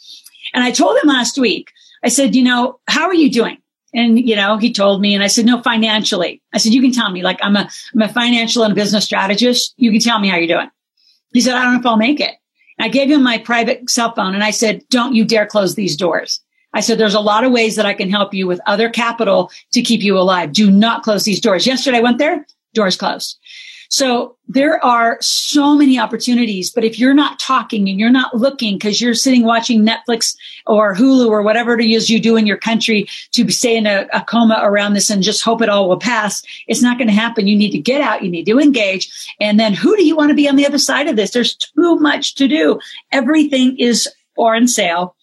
And 0.55 0.64
I 0.64 0.71
told 0.71 0.97
him 0.99 1.09
last 1.09 1.38
week, 1.38 1.71
I 2.03 2.09
said, 2.09 2.35
you 2.35 2.42
know, 2.42 2.81
how 2.88 3.07
are 3.07 3.14
you 3.14 3.31
doing? 3.31 3.59
And, 3.94 4.18
you 4.18 4.37
know, 4.37 4.59
he 4.59 4.73
told 4.73 5.01
me, 5.01 5.14
and 5.14 5.23
I 5.23 5.29
said, 5.29 5.47
no, 5.47 5.62
financially. 5.62 6.42
I 6.53 6.59
said, 6.59 6.75
you 6.75 6.83
can 6.83 6.92
tell 6.92 7.11
me, 7.11 7.23
like, 7.23 7.38
I'm 7.42 7.57
a, 7.57 7.68
I'm 7.94 8.03
a 8.03 8.09
financial 8.09 8.62
and 8.62 8.75
business 8.75 9.05
strategist. 9.05 9.75
You 9.77 9.90
can 9.90 10.01
tell 10.01 10.18
me 10.18 10.29
how 10.29 10.37
you're 10.37 10.47
doing. 10.47 10.71
He 11.33 11.41
said, 11.41 11.55
I 11.55 11.62
don't 11.64 11.75
know 11.75 11.81
if 11.81 11.87
I'll 11.87 11.97
make 11.97 12.21
it. 12.21 12.35
I 12.81 12.88
gave 12.88 13.11
him 13.11 13.23
my 13.23 13.38
private 13.38 13.91
cell 13.91 14.14
phone 14.14 14.35
and 14.35 14.45
I 14.45 14.51
said, 14.51 14.85
don't 14.88 15.14
you 15.14 15.25
dare 15.25 15.47
close 15.47 15.75
these 15.75 15.97
doors. 15.97 16.41
I 16.75 16.81
said, 16.81 16.99
there's 16.99 17.14
a 17.14 17.21
lot 17.21 17.45
of 17.45 17.53
ways 17.53 17.77
that 17.77 17.87
I 17.87 17.95
can 17.95 18.11
help 18.11 18.35
you 18.35 18.47
with 18.47 18.61
other 18.67 18.88
capital 18.88 19.51
to 19.73 19.83
keep 19.83 20.03
you 20.03 20.19
alive. 20.19 20.53
Do 20.53 20.71
not 20.71 21.03
close 21.03 21.25
these 21.25 21.41
doors. 21.41 21.67
Yesterday 21.67 21.99
I 21.99 22.03
went 22.03 22.19
there, 22.19 22.47
doors 22.75 22.97
closed. 22.97 23.38
So 23.88 24.37
there 24.46 24.83
are 24.85 25.16
so 25.20 25.74
many 25.74 25.98
opportunities, 25.98 26.70
but 26.70 26.85
if 26.85 26.98
you're 26.98 27.14
not 27.14 27.38
talking 27.38 27.88
and 27.88 27.98
you're 27.98 28.11
not 28.11 28.35
looking 28.35 28.77
because 28.77 29.01
you're 29.01 29.14
sitting 29.14 29.44
watching 29.44 29.85
Netflix 29.85 30.37
or 30.66 30.94
Hulu 30.94 31.29
or 31.29 31.42
whatever 31.42 31.79
it 31.79 31.85
is 31.85 32.11
you 32.11 32.20
do 32.20 32.37
in 32.37 32.46
your 32.46 32.59
country 32.59 33.09
to 33.33 33.51
stay 33.51 33.77
in 33.77 33.87
a, 33.87 34.07
a 34.12 34.22
coma 34.22 34.61
around 34.62 34.92
this 34.92 35.09
and 35.09 35.22
just 35.22 35.42
hope 35.42 35.62
it 35.62 35.70
all 35.70 35.88
will 35.88 35.98
pass, 35.98 36.42
it's 36.66 36.83
not 36.83 36.98
going 36.98 37.09
to 37.09 37.14
happen. 37.14 37.46
You 37.46 37.57
need 37.57 37.72
to 37.72 37.79
get 37.79 38.03
out. 38.03 38.22
You 38.22 38.31
need 38.31 38.44
to 38.46 38.61
engage. 38.61 39.11
And 39.40 39.59
then 39.59 39.72
who 39.72 39.96
do 39.96 40.05
you 40.05 40.16
want 40.16 40.31
to 40.31 40.37
be 40.37 40.48
on 40.48 40.57
the 40.57 40.66
other 40.66 40.79
side 40.79 41.09
of 41.09 41.16
this? 41.16 41.31
There's 41.31 41.57
too 41.57 41.96
much 41.96 42.35
to 42.37 42.46
do. 42.46 42.81
Everything 43.11 43.79
is 43.79 44.07
on 44.37 44.68
sale 44.68 45.16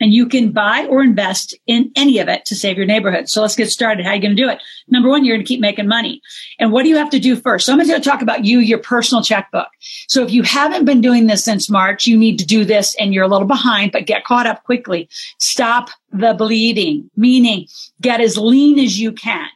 and 0.00 0.12
you 0.12 0.26
can 0.26 0.52
buy 0.52 0.86
or 0.86 1.02
invest 1.02 1.54
in 1.66 1.90
any 1.96 2.18
of 2.18 2.28
it 2.28 2.44
to 2.46 2.54
save 2.54 2.76
your 2.76 2.86
neighborhood. 2.86 3.28
So 3.28 3.42
let's 3.42 3.56
get 3.56 3.70
started. 3.70 4.04
How 4.04 4.12
are 4.12 4.14
you 4.14 4.22
going 4.22 4.36
to 4.36 4.42
do 4.42 4.48
it? 4.48 4.62
Number 4.88 5.08
one, 5.08 5.24
you're 5.24 5.36
going 5.36 5.44
to 5.44 5.48
keep 5.48 5.60
making 5.60 5.88
money. 5.88 6.20
And 6.58 6.72
what 6.72 6.84
do 6.84 6.88
you 6.88 6.96
have 6.96 7.10
to 7.10 7.18
do 7.18 7.36
first? 7.36 7.66
So 7.66 7.72
I'm 7.72 7.78
going 7.78 7.88
to 7.88 8.00
talk 8.00 8.22
about 8.22 8.44
you, 8.44 8.58
your 8.58 8.78
personal 8.78 9.22
checkbook. 9.22 9.68
So 10.08 10.22
if 10.22 10.30
you 10.30 10.42
haven't 10.42 10.84
been 10.84 11.00
doing 11.00 11.26
this 11.26 11.44
since 11.44 11.68
March, 11.68 12.06
you 12.06 12.16
need 12.16 12.38
to 12.38 12.46
do 12.46 12.64
this 12.64 12.94
and 12.96 13.12
you're 13.12 13.24
a 13.24 13.28
little 13.28 13.48
behind, 13.48 13.92
but 13.92 14.06
get 14.06 14.24
caught 14.24 14.46
up 14.46 14.64
quickly. 14.64 15.08
Stop 15.38 15.90
the 16.12 16.34
bleeding, 16.34 17.10
meaning 17.16 17.66
get 18.00 18.20
as 18.20 18.38
lean 18.38 18.78
as 18.78 18.98
you 18.98 19.12
can 19.12 19.48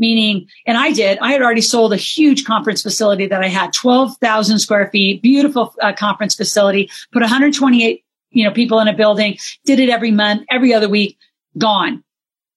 meaning, 0.00 0.48
and 0.66 0.78
I 0.78 0.92
did, 0.92 1.18
I 1.18 1.30
had 1.30 1.42
already 1.42 1.60
sold 1.60 1.92
a 1.92 1.96
huge 1.96 2.46
conference 2.46 2.80
facility 2.82 3.26
that 3.26 3.44
I 3.44 3.48
had 3.48 3.74
12,000 3.74 4.58
square 4.58 4.88
feet, 4.90 5.20
beautiful 5.20 5.74
uh, 5.82 5.92
conference 5.92 6.34
facility, 6.34 6.90
put 7.12 7.20
128 7.20 8.02
you 8.30 8.44
know, 8.44 8.52
people 8.52 8.80
in 8.80 8.88
a 8.88 8.96
building, 8.96 9.36
did 9.64 9.80
it 9.80 9.88
every 9.88 10.10
month, 10.10 10.44
every 10.50 10.72
other 10.72 10.88
week, 10.88 11.18
gone. 11.58 12.02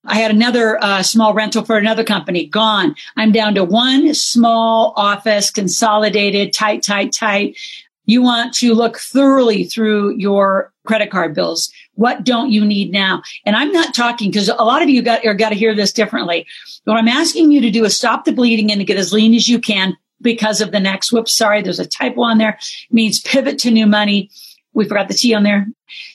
I 0.06 0.16
had 0.16 0.32
another 0.32 0.84
uh, 0.84 1.02
small 1.02 1.34
rental 1.34 1.64
for 1.64 1.78
another 1.78 2.04
company, 2.04 2.46
gone. 2.46 2.96
I'm 3.16 3.32
down 3.32 3.56
to 3.56 3.64
one 3.64 4.14
small 4.14 4.94
office, 4.98 5.50
consolidated, 5.50 6.54
tight, 6.54 6.84
tight, 6.84 7.14
tight. 7.14 7.58
You 8.06 8.22
want 8.22 8.54
to 8.56 8.74
look 8.74 8.98
thoroughly 8.98 9.64
through 9.64 10.18
your 10.18 10.74
credit 10.86 11.10
card 11.10 11.34
bills. 11.34 11.72
What 11.94 12.26
don't 12.26 12.52
you 12.52 12.66
need 12.66 12.92
now? 12.92 13.22
And 13.46 13.56
I'm 13.56 13.72
not 13.72 13.96
talking 13.96 14.30
because 14.30 14.50
a 14.50 14.56
lot 14.56 14.82
of 14.82 14.90
you 14.90 15.02
got, 15.02 15.26
are 15.26 15.34
got 15.34 15.50
to 15.50 15.56
hear 15.56 15.74
this 15.74 15.94
differently. 15.94 16.46
What 16.84 16.98
I'm 16.98 17.08
asking 17.08 17.52
you 17.52 17.62
to 17.62 17.72
do 17.72 17.86
is 17.86 17.96
stop 17.96 18.26
the 18.26 18.34
bleeding 18.34 18.74
and 18.74 18.86
get 18.86 18.98
as 18.98 19.14
lean 19.14 19.34
as 19.34 19.48
you 19.48 19.58
can 19.58 19.96
because 20.22 20.60
of 20.60 20.72
the 20.72 20.82
next. 20.82 21.14
Whoops, 21.14 21.34
sorry, 21.34 21.62
there's 21.62 21.80
a 21.80 21.88
typo 21.88 22.24
on 22.24 22.40
there. 22.40 22.58
It 22.60 22.94
means 22.94 23.22
pivot 23.22 23.58
to 23.60 23.72
new 23.72 23.88
money 23.88 24.30
we 24.74 24.88
forgot 24.88 25.08
the 25.08 25.14
T 25.14 25.34
on 25.34 25.44
there. 25.44 25.68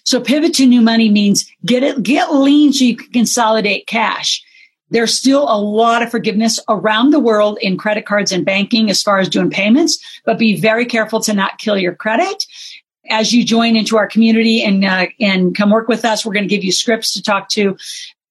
So 0.05 0.21
pivot 0.21 0.55
to 0.55 0.67
new 0.67 0.81
money 0.81 1.09
means 1.09 1.51
get 1.65 1.83
it, 1.83 2.03
get 2.03 2.35
lean 2.35 2.73
so 2.73 2.85
you 2.85 2.97
can 2.97 3.13
consolidate 3.13 3.87
cash. 3.87 4.43
There's 4.91 5.15
still 5.15 5.45
a 5.45 5.61
lot 5.61 6.03
of 6.03 6.11
forgiveness 6.11 6.59
around 6.69 7.11
the 7.11 7.21
world 7.21 7.59
in 7.61 7.77
credit 7.77 8.07
cards 8.07 8.33
and 8.33 8.45
banking 8.45 8.89
as 8.91 9.03
far 9.03 9.19
as 9.19 9.29
doing 9.29 9.51
payments, 9.51 9.99
but 10.25 10.39
be 10.39 10.59
very 10.59 10.87
careful 10.87 11.21
to 11.21 11.35
not 11.35 11.59
kill 11.59 11.77
your 11.77 11.95
credit. 11.95 12.47
As 13.11 13.33
you 13.33 13.45
join 13.45 13.77
into 13.77 13.97
our 13.97 14.07
community 14.07 14.63
and, 14.63 14.85
uh, 14.85 15.07
and 15.21 15.55
come 15.55 15.71
work 15.71 15.89
with 15.89 16.05
us, 16.05 16.25
we're 16.25 16.33
going 16.33 16.49
to 16.49 16.55
give 16.55 16.65
you 16.65 16.73
scripts 16.73 17.13
to 17.13 17.23
talk 17.23 17.49
to 17.51 17.77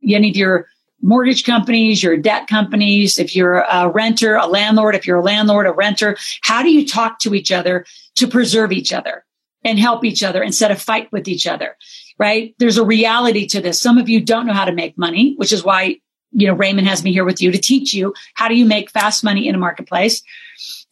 any 0.07 0.29
of 0.29 0.35
your 0.35 0.67
mortgage 1.01 1.43
companies, 1.43 2.01
your 2.01 2.17
debt 2.17 2.47
companies, 2.47 3.19
if 3.19 3.35
you're 3.35 3.59
a 3.59 3.89
renter, 3.89 4.35
a 4.35 4.47
landlord, 4.47 4.95
if 4.95 5.05
you're 5.05 5.17
a 5.17 5.23
landlord, 5.23 5.67
a 5.67 5.71
renter, 5.71 6.17
how 6.41 6.63
do 6.63 6.71
you 6.71 6.87
talk 6.87 7.19
to 7.19 7.35
each 7.35 7.51
other 7.51 7.85
to 8.15 8.27
preserve 8.27 8.71
each 8.71 8.91
other? 8.91 9.23
And 9.67 9.77
help 9.77 10.05
each 10.05 10.23
other 10.23 10.41
instead 10.41 10.71
of 10.71 10.81
fight 10.81 11.11
with 11.11 11.27
each 11.27 11.45
other, 11.45 11.75
right? 12.17 12.55
There's 12.57 12.77
a 12.77 12.85
reality 12.85 13.45
to 13.47 13.61
this. 13.61 13.79
Some 13.79 13.97
of 13.97 14.07
you 14.07 14.21
don't 14.21 14.47
know 14.47 14.53
how 14.53 14.65
to 14.65 14.71
make 14.71 14.97
money, 14.97 15.33
which 15.35 15.51
is 15.51 15.63
why, 15.63 15.97
you 16.31 16.47
know, 16.47 16.53
Raymond 16.53 16.87
has 16.87 17.03
me 17.03 17.11
here 17.11 17.25
with 17.25 17.41
you 17.41 17.51
to 17.51 17.57
teach 17.57 17.93
you 17.93 18.13
how 18.33 18.47
do 18.47 18.55
you 18.55 18.65
make 18.65 18.89
fast 18.89 19.23
money 19.23 19.47
in 19.47 19.55
a 19.55 19.59
marketplace. 19.59 20.23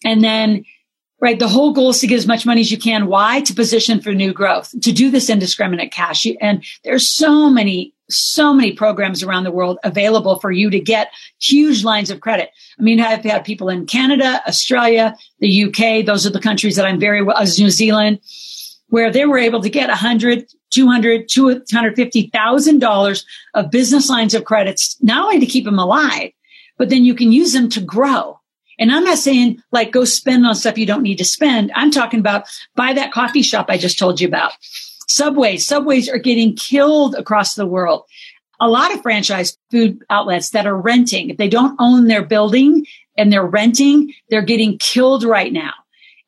And 0.03 0.23
then, 0.23 0.65
right, 1.21 1.39
the 1.39 1.47
whole 1.47 1.71
goal 1.71 1.91
is 1.91 1.99
to 1.99 2.07
get 2.07 2.17
as 2.17 2.27
much 2.27 2.45
money 2.45 2.61
as 2.61 2.71
you 2.71 2.77
can. 2.77 3.07
Why? 3.07 3.39
To 3.41 3.53
position 3.53 4.01
for 4.01 4.11
new 4.11 4.33
growth, 4.33 4.71
to 4.81 4.91
do 4.91 5.09
this 5.09 5.29
indiscriminate 5.29 5.91
cash. 5.91 6.27
And 6.41 6.63
there's 6.83 7.09
so 7.09 7.49
many 7.49 7.93
so 8.09 8.53
many 8.53 8.71
programs 8.71 9.23
around 9.23 9.45
the 9.45 9.51
world 9.51 9.79
available 9.83 10.39
for 10.39 10.51
you 10.51 10.69
to 10.69 10.79
get 10.79 11.11
huge 11.39 11.83
lines 11.83 12.11
of 12.11 12.21
credit. 12.21 12.51
I 12.79 12.83
mean, 12.83 12.99
I've 12.99 13.23
had 13.23 13.43
people 13.43 13.69
in 13.69 13.87
Canada, 13.87 14.41
Australia, 14.47 15.15
the 15.39 15.63
UK. 15.65 16.05
Those 16.05 16.25
are 16.25 16.29
the 16.29 16.39
countries 16.39 16.75
that 16.75 16.85
I'm 16.85 16.99
very 16.99 17.23
well, 17.23 17.37
as 17.37 17.59
New 17.59 17.71
Zealand 17.71 18.19
where 18.89 19.11
they 19.11 19.25
were 19.25 19.37
able 19.37 19.61
to 19.61 19.69
get 19.69 19.89
100, 19.89 20.47
200, 20.71 21.27
$250,000 21.27 23.25
of 23.53 23.71
business 23.71 24.09
lines 24.09 24.33
of 24.33 24.45
credits, 24.45 24.97
not 25.01 25.25
only 25.25 25.39
to 25.39 25.45
keep 25.45 25.65
them 25.65 25.79
alive, 25.79 26.31
but 26.77 26.89
then 26.89 27.03
you 27.05 27.15
can 27.15 27.31
use 27.31 27.53
them 27.53 27.69
to 27.69 27.81
grow. 27.81 28.39
And 28.77 28.91
I'm 28.91 29.03
not 29.03 29.17
saying 29.17 29.61
like 29.71 29.91
go 29.91 30.03
spend 30.05 30.45
on 30.45 30.55
stuff 30.55 30.77
you 30.77 30.85
don't 30.85 31.03
need 31.03 31.17
to 31.17 31.25
spend. 31.25 31.71
I'm 31.75 31.91
talking 31.91 32.19
about 32.19 32.45
buy 32.75 32.93
that 32.93 33.11
coffee 33.11 33.41
shop 33.41 33.67
I 33.69 33.77
just 33.77 33.97
told 33.97 34.19
you 34.19 34.27
about. 34.27 34.51
Subways, 35.07 35.65
subways 35.65 36.09
are 36.09 36.17
getting 36.17 36.55
killed 36.55 37.15
across 37.15 37.55
the 37.55 37.65
world. 37.65 38.03
A 38.59 38.67
lot 38.67 38.93
of 38.93 39.01
franchise 39.01 39.57
food 39.71 40.03
outlets 40.09 40.49
that 40.51 40.65
are 40.65 40.77
renting, 40.77 41.29
if 41.29 41.37
they 41.37 41.49
don't 41.49 41.75
own 41.79 42.07
their 42.07 42.23
building 42.23 42.85
and 43.17 43.31
they're 43.31 43.45
renting, 43.45 44.13
they're 44.29 44.41
getting 44.41 44.77
killed 44.77 45.23
right 45.23 45.53
now. 45.53 45.73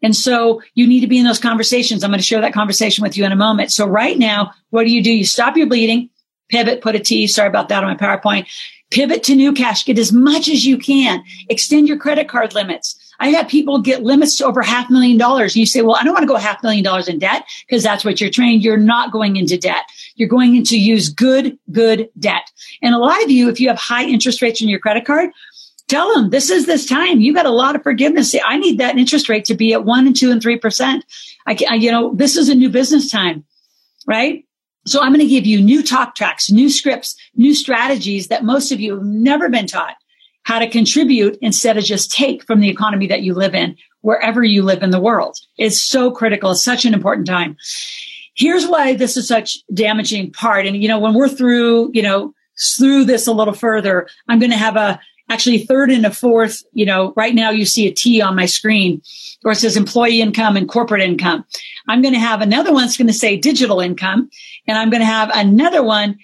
And 0.03 0.15
so 0.15 0.61
you 0.75 0.87
need 0.87 1.01
to 1.01 1.07
be 1.07 1.17
in 1.17 1.25
those 1.25 1.39
conversations. 1.39 2.03
I'm 2.03 2.11
going 2.11 2.19
to 2.19 2.25
share 2.25 2.41
that 2.41 2.53
conversation 2.53 3.01
with 3.01 3.17
you 3.17 3.25
in 3.25 3.31
a 3.31 3.37
moment. 3.37 3.71
So 3.71 3.87
right 3.87 4.17
now, 4.17 4.51
what 4.69 4.83
do 4.83 4.91
you 4.91 5.01
do? 5.01 5.11
You 5.11 5.25
stop 5.25 5.57
your 5.57 5.67
bleeding, 5.67 6.09
pivot, 6.49 6.81
put 6.81 6.95
a 6.95 6.99
T. 6.99 7.27
Sorry 7.27 7.47
about 7.47 7.69
that 7.69 7.83
on 7.83 7.89
my 7.89 7.95
PowerPoint. 7.97 8.47
Pivot 8.89 9.23
to 9.23 9.35
new 9.35 9.51
cash. 9.53 9.85
Get 9.85 9.97
as 9.97 10.13
much 10.13 10.47
as 10.47 10.65
you 10.65 10.77
can. 10.77 11.23
Extend 11.49 11.87
your 11.87 11.97
credit 11.97 12.29
card 12.29 12.53
limits. 12.53 12.95
I 13.19 13.29
have 13.29 13.47
people 13.47 13.81
get 13.81 14.03
limits 14.03 14.37
to 14.37 14.45
over 14.45 14.61
half 14.61 14.89
million 14.89 15.17
dollars. 15.17 15.55
And 15.55 15.59
you 15.59 15.65
say, 15.65 15.81
well, 15.81 15.95
I 15.95 16.03
don't 16.03 16.13
want 16.13 16.23
to 16.23 16.27
go 16.27 16.35
half 16.35 16.61
million 16.63 16.83
dollars 16.83 17.07
in 17.07 17.19
debt 17.19 17.43
because 17.67 17.83
that's 17.83 18.05
what 18.05 18.21
you're 18.21 18.29
trained. 18.29 18.63
You're 18.63 18.77
not 18.77 19.11
going 19.11 19.35
into 19.35 19.57
debt. 19.57 19.83
You're 20.15 20.29
going 20.29 20.55
into 20.55 20.79
use 20.79 21.09
good, 21.09 21.57
good 21.71 22.09
debt. 22.19 22.51
And 22.81 22.93
a 22.93 22.99
lot 22.99 23.21
of 23.23 23.31
you, 23.31 23.49
if 23.49 23.59
you 23.59 23.67
have 23.69 23.77
high 23.77 24.05
interest 24.05 24.41
rates 24.41 24.61
in 24.61 24.69
your 24.69 24.79
credit 24.79 25.05
card, 25.05 25.31
tell 25.87 26.13
them 26.13 26.29
this 26.29 26.49
is 26.49 26.65
this 26.65 26.85
time. 26.85 27.21
You 27.21 27.33
got 27.33 27.45
a 27.45 27.51
lot 27.51 27.75
of 27.75 27.83
forgiveness. 27.83 28.35
I 28.45 28.57
need 28.57 28.79
that 28.79 28.97
interest 28.97 29.29
rate 29.29 29.45
to 29.45 29.55
be 29.55 29.73
at 29.73 29.85
one 29.85 30.07
and 30.07 30.15
two 30.15 30.31
and 30.31 30.41
three 30.41 30.57
percent. 30.57 31.05
I, 31.45 31.57
I 31.69 31.75
you 31.75 31.91
know, 31.91 32.13
this 32.13 32.35
is 32.37 32.49
a 32.49 32.55
new 32.55 32.69
business 32.69 33.09
time, 33.09 33.45
right? 34.05 34.45
So 34.85 35.01
I'm 35.01 35.09
going 35.09 35.19
to 35.19 35.27
give 35.27 35.45
you 35.45 35.61
new 35.61 35.83
talk 35.83 36.15
tracks, 36.15 36.49
new 36.49 36.69
scripts, 36.69 37.15
new 37.35 37.53
strategies 37.53 38.27
that 38.29 38.45
most 38.45 38.71
of 38.71 38.79
you 38.79 38.95
have 38.95 39.03
never 39.03 39.49
been 39.49 39.67
taught 39.67 39.95
how 40.43 40.59
to 40.59 40.69
contribute 40.69 41.37
instead 41.41 41.77
of 41.77 41.83
just 41.83 42.09
take 42.09 42.41
from 42.45 42.61
the 42.61 42.69
economy 42.69 43.07
that 43.07 43.21
you 43.21 43.33
live 43.33 43.53
in, 43.53 43.75
wherever 43.99 44.41
you 44.45 44.63
live 44.63 44.81
in 44.81 44.91
the 44.91 44.99
world. 44.99 45.37
It's 45.57 45.81
so 45.81 46.09
critical. 46.09 46.51
It's 46.51 46.63
such 46.63 46.85
an 46.85 46.93
important 46.93 47.27
time. 47.27 47.57
Here's 48.33 48.65
why 48.65 48.93
this 48.93 49.17
is 49.17 49.27
such 49.27 49.57
damaging 49.73 50.31
part. 50.31 50.65
And, 50.65 50.81
you 50.81 50.87
know, 50.87 50.99
when 50.99 51.15
we're 51.15 51.27
through, 51.27 51.91
you 51.93 52.01
know, 52.01 52.33
through 52.77 53.03
this 53.03 53.27
a 53.27 53.33
little 53.33 53.53
further, 53.53 54.07
I'm 54.29 54.39
going 54.39 54.51
to 54.51 54.57
have 54.57 54.77
a, 54.77 55.01
actually 55.29 55.59
third 55.59 55.91
and 55.91 56.05
a 56.05 56.11
fourth, 56.11 56.63
you 56.73 56.85
know, 56.85 57.13
right 57.15 57.35
now 57.35 57.49
you 57.49 57.65
see 57.65 57.87
a 57.87 57.93
T 57.93 58.21
on 58.21 58.35
my 58.35 58.45
screen 58.45 59.01
where 59.41 59.51
it 59.51 59.57
says 59.57 59.77
employee 59.77 60.21
income 60.21 60.57
and 60.57 60.67
corporate 60.67 61.01
income. 61.01 61.45
I'm 61.87 62.01
going 62.01 62.13
to 62.13 62.19
have 62.19 62.41
another 62.41 62.73
one 62.73 62.83
that's 62.83 62.97
going 62.97 63.07
to 63.07 63.13
say 63.13 63.37
digital 63.37 63.79
income. 63.79 64.29
And 64.67 64.77
I'm 64.77 64.89
going 64.89 65.01
to 65.01 65.05
have 65.05 65.29
another 65.33 65.83
one. 65.83 66.19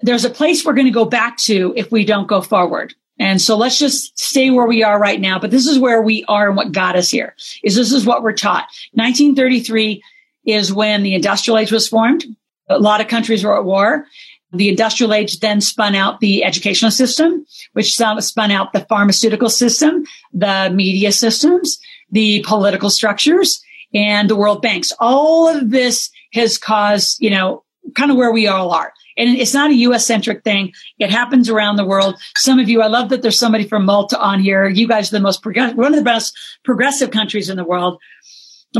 There's 0.00 0.24
a 0.24 0.30
place 0.30 0.64
we're 0.64 0.74
going 0.74 0.86
to 0.86 0.92
go 0.92 1.04
back 1.04 1.36
to 1.38 1.74
if 1.76 1.90
we 1.90 2.04
don't 2.04 2.28
go 2.28 2.40
forward. 2.40 2.94
And 3.18 3.40
so 3.40 3.56
let's 3.56 3.78
just 3.78 4.18
stay 4.18 4.50
where 4.50 4.66
we 4.66 4.82
are 4.82 4.98
right 4.98 5.20
now. 5.20 5.38
But 5.38 5.50
this 5.50 5.66
is 5.66 5.78
where 5.78 6.00
we 6.00 6.24
are 6.24 6.48
and 6.48 6.56
what 6.56 6.72
got 6.72 6.96
us 6.96 7.10
here 7.10 7.34
is 7.62 7.76
this 7.76 7.92
is 7.92 8.06
what 8.06 8.22
we're 8.22 8.32
taught. 8.32 8.66
1933 8.94 10.02
is 10.46 10.72
when 10.72 11.02
the 11.02 11.14
industrial 11.14 11.58
age 11.58 11.70
was 11.70 11.86
formed. 11.86 12.24
A 12.68 12.78
lot 12.78 13.00
of 13.00 13.08
countries 13.08 13.44
were 13.44 13.58
at 13.58 13.64
war. 13.64 14.06
The 14.52 14.68
industrial 14.68 15.14
age 15.14 15.40
then 15.40 15.60
spun 15.60 15.94
out 15.94 16.20
the 16.20 16.44
educational 16.44 16.90
system, 16.90 17.46
which 17.72 17.94
spun 17.94 18.50
out 18.50 18.72
the 18.72 18.86
pharmaceutical 18.88 19.48
system, 19.48 20.04
the 20.32 20.70
media 20.74 21.12
systems, 21.12 21.78
the 22.10 22.42
political 22.46 22.90
structures, 22.90 23.62
and 23.94 24.28
the 24.28 24.36
world 24.36 24.62
banks. 24.62 24.92
All 24.98 25.48
of 25.48 25.70
this 25.70 26.10
has 26.32 26.58
caused, 26.58 27.20
you 27.20 27.30
know, 27.30 27.64
kind 27.94 28.10
of 28.10 28.16
where 28.16 28.32
we 28.32 28.46
all 28.46 28.72
are. 28.72 28.92
And 29.16 29.36
it's 29.36 29.54
not 29.54 29.70
a 29.70 29.74
US 29.74 30.06
centric 30.06 30.44
thing. 30.44 30.72
It 30.98 31.10
happens 31.10 31.50
around 31.50 31.76
the 31.76 31.84
world. 31.84 32.16
Some 32.36 32.58
of 32.58 32.68
you, 32.68 32.82
I 32.82 32.86
love 32.86 33.08
that 33.10 33.22
there's 33.22 33.38
somebody 33.38 33.66
from 33.66 33.84
Malta 33.84 34.18
on 34.18 34.40
here. 34.40 34.68
You 34.68 34.88
guys 34.88 35.12
are 35.12 35.16
the 35.16 35.22
most 35.22 35.42
progressive, 35.42 35.76
one 35.76 35.92
of 35.92 35.98
the 35.98 36.04
best 36.04 36.36
progressive 36.64 37.10
countries 37.10 37.50
in 37.50 37.56
the 37.56 37.64
world 37.64 38.00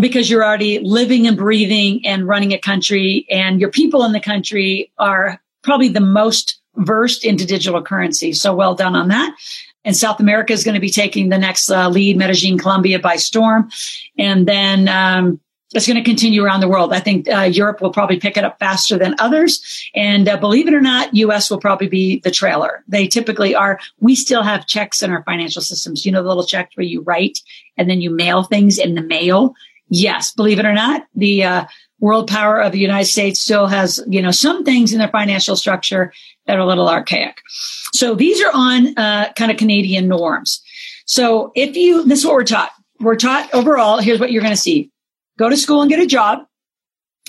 because 0.01 0.31
you're 0.31 0.45
already 0.45 0.79
living 0.79 1.27
and 1.27 1.37
breathing 1.37 2.07
and 2.07 2.27
running 2.27 2.53
a 2.53 2.59
country 2.59 3.27
and 3.29 3.61
your 3.61 3.71
people 3.71 4.05
in 4.05 4.13
the 4.13 4.21
country 4.21 4.93
are 4.99 5.41
probably 5.63 5.89
the 5.89 6.01
most 6.01 6.61
versed 6.77 7.25
into 7.25 7.47
digital 7.47 7.83
currency. 7.83 8.33
So 8.33 8.55
well 8.55 8.75
done 8.75 8.95
on 8.95 9.09
that. 9.09 9.35
And 9.85 9.97
South 9.97 10.21
America 10.21 10.53
is 10.53 10.65
going 10.65 10.75
to 10.75 10.81
be 10.81 10.91
taking 10.91 11.31
the 11.31 11.39
next 11.39 11.71
uh, 11.71 11.89
lead, 11.89 12.17
Medellin, 12.17 12.59
Colombia 12.59 12.99
by 12.99 13.17
storm. 13.17 13.71
And 14.19 14.47
then, 14.47 14.89
um, 14.89 15.41
it's 15.73 15.87
going 15.87 15.97
to 15.97 16.03
continue 16.03 16.45
around 16.45 16.61
the 16.61 16.69
world. 16.69 16.93
I 16.93 16.99
think 16.99 17.29
uh, 17.29 17.43
Europe 17.43 17.81
will 17.81 17.93
probably 17.93 18.19
pick 18.19 18.37
it 18.37 18.45
up 18.45 18.59
faster 18.59 18.99
than 18.99 19.15
others. 19.21 19.89
And 19.95 20.29
uh, 20.29 20.37
believe 20.37 20.67
it 20.67 20.75
or 20.75 20.81
not, 20.81 21.15
US 21.15 21.49
will 21.49 21.61
probably 21.61 21.87
be 21.87 22.19
the 22.21 22.31
trailer. 22.31 22.83
They 22.89 23.07
typically 23.07 23.55
are. 23.55 23.79
We 24.01 24.17
still 24.17 24.43
have 24.43 24.67
checks 24.67 25.03
in 25.03 25.13
our 25.13 25.23
financial 25.23 25.63
systems. 25.63 26.05
You 26.05 26.11
know, 26.11 26.23
the 26.23 26.29
little 26.29 26.47
check 26.47 26.71
where 26.75 26.87
you 26.87 27.03
write 27.03 27.39
and 27.77 27.89
then 27.89 28.01
you 28.01 28.11
mail 28.11 28.43
things 28.43 28.79
in 28.79 28.97
the 28.97 29.03
mail. 29.03 29.55
Yes, 29.89 30.33
believe 30.33 30.59
it 30.59 30.67
or 30.67 30.73
not, 30.73 31.07
the 31.15 31.45
uh, 31.45 31.65
world 32.01 32.29
power 32.29 32.61
of 32.61 32.73
the 32.73 32.79
United 32.79 33.07
States 33.07 33.41
still 33.41 33.67
has, 33.67 34.03
you 34.09 34.23
know, 34.23 34.31
some 34.31 34.65
things 34.65 34.93
in 34.93 34.99
their 34.99 35.09
financial 35.09 35.55
structure 35.55 36.13
that 36.47 36.57
are 36.57 36.61
a 36.61 36.67
little 36.67 36.89
archaic. 36.89 37.41
So 37.93 38.15
these 38.15 38.41
are 38.41 38.51
on 38.53 38.99
uh, 38.99 39.33
kind 39.37 39.51
of 39.51 39.59
Canadian 39.59 40.09
norms. 40.09 40.63
So 41.05 41.53
if 41.55 41.77
you, 41.77 42.05
this 42.05 42.21
is 42.21 42.25
what 42.27 42.35
we're 42.35 42.45
taught. 42.45 42.73
We're 43.01 43.17
taught 43.17 43.53
overall, 43.55 43.99
here's 43.99 44.21
what 44.21 44.33
you're 44.33 44.43
going 44.43 44.55
to 44.55 44.61
see. 44.61 44.91
Go 45.39 45.49
to 45.49 45.57
school 45.57 45.83
and 45.83 45.91
get 45.91 46.01
a 46.01 46.07
job. 46.07 46.41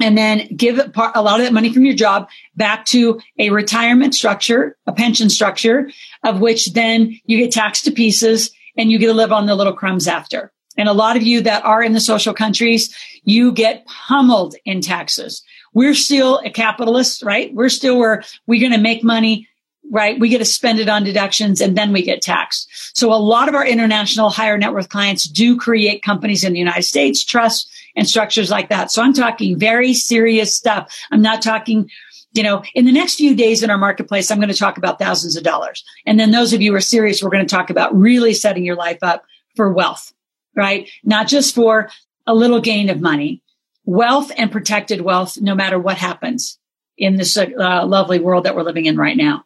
and 0.01 0.17
then 0.17 0.47
give 0.55 0.79
a 0.79 1.21
lot 1.21 1.39
of 1.39 1.45
that 1.45 1.53
money 1.53 1.71
from 1.73 1.85
your 1.85 1.95
job 1.95 2.29
back 2.55 2.85
to 2.85 3.19
a 3.37 3.49
retirement 3.49 4.15
structure, 4.15 4.77
a 4.87 4.91
pension 4.91 5.29
structure, 5.29 5.89
of 6.23 6.39
which 6.39 6.73
then 6.73 7.19
you 7.25 7.37
get 7.37 7.51
taxed 7.51 7.85
to 7.85 7.91
pieces 7.91 8.51
and 8.77 8.91
you 8.91 8.97
get 8.97 9.07
to 9.07 9.13
live 9.13 9.31
on 9.31 9.45
the 9.45 9.55
little 9.55 9.73
crumbs 9.73 10.07
after. 10.07 10.51
And 10.77 10.87
a 10.87 10.93
lot 10.93 11.17
of 11.17 11.23
you 11.23 11.41
that 11.41 11.65
are 11.65 11.83
in 11.83 11.93
the 11.93 11.99
social 11.99 12.33
countries, 12.33 12.95
you 13.23 13.51
get 13.51 13.85
pummeled 13.85 14.55
in 14.65 14.81
taxes. 14.81 15.43
We're 15.73 15.93
still 15.93 16.39
a 16.39 16.49
capitalist, 16.49 17.23
right? 17.23 17.53
We're 17.53 17.69
still 17.69 17.97
where 17.97 18.23
we're 18.47 18.59
going 18.59 18.73
to 18.73 18.77
make 18.77 19.03
money, 19.03 19.47
right? 19.89 20.19
We 20.19 20.29
get 20.29 20.39
to 20.39 20.45
spend 20.45 20.79
it 20.79 20.89
on 20.89 21.03
deductions 21.03 21.61
and 21.61 21.77
then 21.77 21.93
we 21.93 22.01
get 22.01 22.21
taxed. 22.21 22.69
So 22.97 23.13
a 23.13 23.15
lot 23.15 23.49
of 23.49 23.55
our 23.55 23.65
international 23.65 24.29
higher 24.29 24.57
net 24.57 24.73
worth 24.73 24.89
clients 24.89 25.27
do 25.27 25.57
create 25.57 26.03
companies 26.03 26.43
in 26.43 26.53
the 26.53 26.59
United 26.59 26.83
States, 26.83 27.23
trusts 27.23 27.69
and 27.95 28.07
structures 28.07 28.49
like 28.49 28.69
that. 28.69 28.91
So 28.91 29.01
I'm 29.01 29.13
talking 29.13 29.57
very 29.57 29.93
serious 29.93 30.55
stuff. 30.55 30.93
I'm 31.11 31.21
not 31.21 31.41
talking 31.41 31.89
you 32.33 32.43
know, 32.43 32.63
in 32.73 32.85
the 32.85 32.91
next 32.91 33.15
few 33.15 33.35
days 33.35 33.61
in 33.61 33.69
our 33.69 33.77
marketplace, 33.77 34.31
I'm 34.31 34.39
going 34.39 34.47
to 34.47 34.57
talk 34.57 34.77
about 34.77 34.99
thousands 34.99 35.35
of 35.35 35.43
dollars. 35.43 35.83
And 36.05 36.19
then 36.19 36.31
those 36.31 36.53
of 36.53 36.61
you 36.61 36.71
who 36.71 36.77
are 36.77 36.81
serious, 36.81 37.21
we're 37.21 37.29
going 37.29 37.45
to 37.45 37.55
talk 37.55 37.69
about 37.69 37.93
really 37.93 38.33
setting 38.33 38.63
your 38.63 38.75
life 38.75 38.99
up 39.01 39.25
for 39.55 39.73
wealth, 39.73 40.13
right? 40.55 40.89
Not 41.03 41.27
just 41.27 41.55
for 41.55 41.89
a 42.27 42.33
little 42.33 42.61
gain 42.61 42.89
of 42.89 43.01
money, 43.01 43.41
wealth 43.85 44.31
and 44.37 44.51
protected 44.51 45.01
wealth, 45.01 45.39
no 45.41 45.55
matter 45.55 45.79
what 45.79 45.97
happens 45.97 46.59
in 46.97 47.15
this 47.15 47.35
uh, 47.35 47.85
lovely 47.85 48.19
world 48.19 48.43
that 48.43 48.55
we're 48.55 48.63
living 48.63 48.85
in 48.85 48.95
right 48.95 49.17
now. 49.17 49.43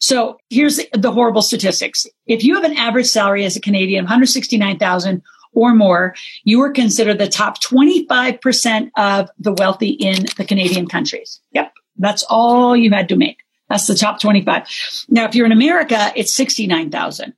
So 0.00 0.38
here's 0.50 0.80
the 0.92 1.12
horrible 1.12 1.42
statistics. 1.42 2.06
If 2.26 2.42
you 2.42 2.56
have 2.56 2.64
an 2.64 2.76
average 2.76 3.06
salary 3.06 3.44
as 3.44 3.56
a 3.56 3.60
Canadian, 3.60 4.04
169,000 4.04 5.22
or 5.52 5.74
more, 5.74 6.14
you 6.42 6.60
are 6.62 6.70
considered 6.70 7.18
the 7.18 7.28
top 7.28 7.62
25% 7.62 8.90
of 8.96 9.30
the 9.38 9.52
wealthy 9.52 9.90
in 9.90 10.26
the 10.36 10.44
Canadian 10.44 10.88
countries. 10.88 11.40
Yep. 11.52 11.72
That's 11.96 12.24
all 12.28 12.76
you 12.76 12.90
had 12.90 13.08
to 13.10 13.16
make. 13.16 13.42
That's 13.68 13.86
the 13.86 13.94
top 13.94 14.20
25. 14.20 15.06
Now, 15.08 15.26
if 15.26 15.34
you're 15.34 15.46
in 15.46 15.52
America, 15.52 16.12
it's 16.14 16.32
69,000 16.34 17.34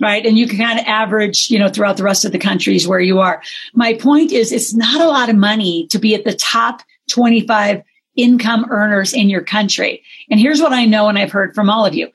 right? 0.00 0.24
And 0.24 0.38
you 0.38 0.48
can 0.48 0.58
kind 0.58 0.78
of 0.78 0.86
average, 0.86 1.50
you 1.50 1.58
know, 1.58 1.68
throughout 1.68 1.96
the 1.96 2.02
rest 2.02 2.24
of 2.24 2.32
the 2.32 2.38
countries 2.38 2.88
where 2.88 3.00
you 3.00 3.20
are. 3.20 3.42
My 3.74 3.94
point 3.94 4.32
is 4.32 4.50
it's 4.50 4.74
not 4.74 5.00
a 5.00 5.08
lot 5.08 5.28
of 5.28 5.36
money 5.36 5.86
to 5.88 5.98
be 5.98 6.14
at 6.14 6.24
the 6.24 6.34
top 6.34 6.82
25 7.10 7.82
income 8.16 8.66
earners 8.70 9.12
in 9.12 9.28
your 9.28 9.42
country. 9.42 10.02
And 10.30 10.40
here's 10.40 10.60
what 10.60 10.72
I 10.72 10.84
know 10.84 11.08
and 11.08 11.18
I've 11.18 11.32
heard 11.32 11.54
from 11.54 11.70
all 11.70 11.86
of 11.86 11.94
you. 11.94 12.08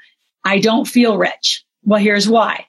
I 0.43 0.59
don't 0.59 0.85
feel 0.85 1.17
rich. 1.17 1.63
Well, 1.83 1.99
here's 1.99 2.27
why. 2.27 2.65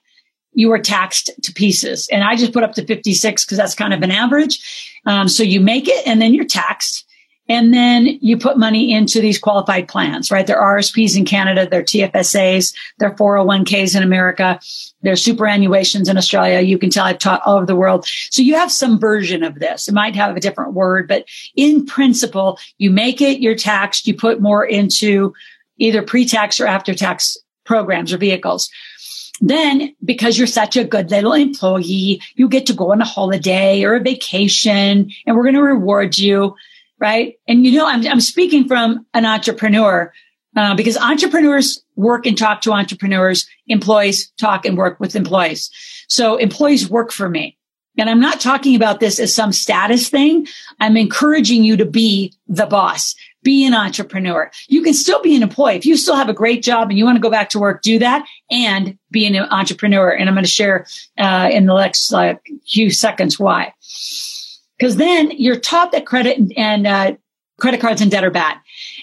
You 0.53 0.71
are 0.71 0.79
taxed 0.79 1.29
to 1.43 1.53
pieces. 1.53 2.07
And 2.11 2.23
I 2.23 2.35
just 2.35 2.53
put 2.53 2.63
up 2.63 2.73
to 2.73 2.85
56 2.85 3.45
because 3.45 3.57
that's 3.57 3.75
kind 3.75 3.93
of 3.93 4.01
an 4.01 4.11
average. 4.11 4.95
Um, 5.05 5.27
so 5.29 5.43
you 5.43 5.59
make 5.61 5.87
it 5.87 6.07
and 6.07 6.21
then 6.21 6.33
you're 6.33 6.45
taxed. 6.45 7.06
And 7.49 7.73
then 7.73 8.05
you 8.21 8.37
put 8.37 8.57
money 8.57 8.91
into 8.91 9.21
these 9.21 9.39
qualified 9.39 9.87
plans, 9.87 10.31
right? 10.31 10.45
There 10.45 10.59
are 10.59 10.77
RSPs 10.77 11.15
in 11.15 11.25
Canada, 11.25 11.67
there 11.69 11.79
are 11.79 11.83
TFSAs, 11.83 12.73
there 12.99 13.09
are 13.09 13.15
401ks 13.15 13.95
in 13.95 14.03
America, 14.03 14.59
there 15.01 15.13
are 15.13 15.15
superannuations 15.15 16.09
in 16.09 16.17
Australia. 16.17 16.59
You 16.61 16.77
can 16.77 16.89
tell 16.89 17.05
I've 17.05 17.19
taught 17.19 17.41
all 17.45 17.57
over 17.57 17.65
the 17.65 17.75
world. 17.75 18.05
So 18.31 18.41
you 18.41 18.55
have 18.55 18.71
some 18.71 18.99
version 18.99 19.43
of 19.43 19.55
this. 19.55 19.87
It 19.87 19.93
might 19.93 20.15
have 20.15 20.35
a 20.35 20.41
different 20.41 20.73
word, 20.73 21.07
but 21.07 21.25
in 21.55 21.85
principle, 21.85 22.59
you 22.77 22.91
make 22.91 23.21
it, 23.21 23.39
you're 23.39 23.55
taxed, 23.55 24.07
you 24.07 24.15
put 24.15 24.41
more 24.41 24.65
into 24.65 25.33
either 25.77 26.01
pre-tax 26.01 26.59
or 26.59 26.67
after-tax 26.67 27.37
programs 27.63 28.11
or 28.11 28.17
vehicles. 28.17 28.69
Then, 29.39 29.95
because 30.03 30.37
you're 30.37 30.47
such 30.47 30.75
a 30.77 30.83
good 30.83 31.11
little 31.11 31.33
employee, 31.33 32.21
you 32.35 32.49
get 32.49 32.65
to 32.67 32.73
go 32.73 32.91
on 32.91 33.01
a 33.01 33.05
holiday 33.05 33.83
or 33.83 33.95
a 33.95 33.99
vacation 33.99 35.11
and 35.25 35.35
we're 35.35 35.43
going 35.43 35.53
to 35.53 35.61
reward 35.61 36.17
you 36.17 36.55
right? 36.99 37.35
And 37.47 37.65
you 37.65 37.77
know, 37.77 37.87
I'm, 37.87 38.05
I'm 38.07 38.21
speaking 38.21 38.67
from 38.67 39.05
an 39.13 39.25
entrepreneur 39.25 40.11
uh, 40.55 40.75
because 40.75 40.97
entrepreneurs 40.97 41.83
work 41.95 42.25
and 42.25 42.37
talk 42.37 42.61
to 42.61 42.71
entrepreneurs, 42.71 43.47
employees 43.67 44.31
talk 44.39 44.65
and 44.65 44.77
work 44.77 44.99
with 44.99 45.15
employees. 45.15 45.69
So 46.07 46.37
employees 46.37 46.89
work 46.89 47.11
for 47.11 47.29
me. 47.29 47.57
And 47.99 48.09
I'm 48.09 48.19
not 48.19 48.39
talking 48.39 48.75
about 48.75 48.99
this 48.99 49.19
as 49.19 49.33
some 49.33 49.51
status 49.51 50.09
thing. 50.09 50.47
I'm 50.79 50.97
encouraging 50.97 51.63
you 51.63 51.77
to 51.77 51.85
be 51.85 52.33
the 52.47 52.67
boss, 52.67 53.15
be 53.41 53.65
an 53.65 53.73
entrepreneur. 53.73 54.51
You 54.67 54.83
can 54.83 54.93
still 54.93 55.21
be 55.21 55.35
an 55.35 55.41
employee. 55.41 55.77
If 55.77 55.85
you 55.85 55.97
still 55.97 56.15
have 56.15 56.29
a 56.29 56.33
great 56.33 56.61
job 56.61 56.89
and 56.89 56.97
you 56.97 57.05
want 57.05 57.15
to 57.15 57.21
go 57.21 57.31
back 57.31 57.49
to 57.49 57.59
work, 57.59 57.81
do 57.81 57.97
that 57.99 58.25
and 58.51 58.97
be 59.09 59.25
an 59.25 59.35
entrepreneur. 59.35 60.11
And 60.11 60.29
I'm 60.29 60.35
going 60.35 60.45
to 60.45 60.49
share 60.49 60.85
uh, 61.17 61.49
in 61.51 61.65
the 61.65 61.75
next 61.75 62.13
uh, 62.13 62.35
few 62.67 62.91
seconds 62.91 63.39
why 63.39 63.73
because 64.77 64.95
then 64.97 65.31
you're 65.31 65.59
taught 65.59 65.91
that 65.91 66.05
credit 66.05 66.39
and, 66.55 66.87
uh, 66.87 67.15
credit 67.57 67.81
cards 67.81 68.01
and 68.01 68.11
debt 68.11 68.23
are 68.23 68.31
bad. 68.31 68.57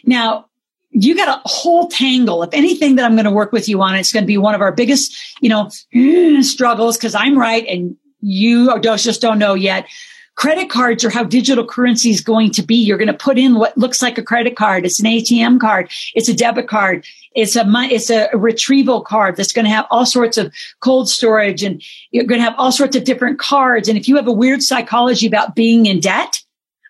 Now, 0.05 0.47
you 0.91 1.17
got 1.17 1.41
a 1.45 1.49
whole 1.49 1.89
tangle. 1.89 2.45
If 2.45 2.51
anything 2.53 2.97
that 2.97 3.05
I'm 3.05 3.17
going 3.17 3.25
to 3.25 3.33
work 3.33 3.51
with 3.51 3.69
you 3.69 3.83
on, 3.83 3.97
it's 3.97 4.13
going 4.13 4.23
to 4.23 4.29
be 4.29 4.39
one 4.39 4.55
of 4.55 4.61
our 4.61 4.71
biggest, 4.71 5.17
you 5.41 5.49
know, 5.49 5.71
struggles 6.43 6.97
because 6.97 7.17
I'm 7.17 7.37
right 7.37 7.67
and 7.67 7.97
you 8.21 8.81
just 8.81 9.21
don't 9.21 9.39
know 9.39 9.55
yet. 9.55 9.87
Credit 10.37 10.69
cards 10.69 11.05
are 11.05 11.11
how 11.11 11.23
digital 11.23 11.65
currency 11.65 12.11
is 12.11 12.21
going 12.21 12.51
to 12.53 12.63
be. 12.63 12.75
You're 12.75 12.99
going 12.99 13.09
to 13.09 13.15
put 13.15 13.39
in 13.39 13.55
what 13.55 13.79
looks 13.79 14.03
like 14.03 14.19
a 14.19 14.23
credit 14.23 14.57
card. 14.57 14.85
It's 14.85 14.99
an 14.99 15.07
ATM 15.07 15.61
card. 15.61 15.91
It's 16.15 16.29
a 16.29 16.35
debit 16.35 16.67
card. 16.67 17.07
It's 17.35 17.57
a, 17.57 17.65
it's 17.67 18.11
a 18.11 18.29
retrieval 18.35 19.03
card 19.03 19.37
that's 19.37 19.53
going 19.53 19.65
to 19.65 19.71
have 19.71 19.87
all 19.91 20.07
sorts 20.07 20.37
of 20.37 20.53
cold 20.81 21.09
storage 21.09 21.63
and 21.63 21.83
you're 22.11 22.25
going 22.25 22.41
to 22.41 22.45
have 22.45 22.59
all 22.59 22.73
sorts 22.73 22.97
of 22.97 23.05
different 23.05 23.39
cards. 23.39 23.89
And 23.89 23.97
if 23.97 24.09
you 24.09 24.17
have 24.17 24.27
a 24.27 24.33
weird 24.33 24.63
psychology 24.63 25.27
about 25.27 25.55
being 25.55 25.87
in 25.87 26.01
debt, 26.01 26.43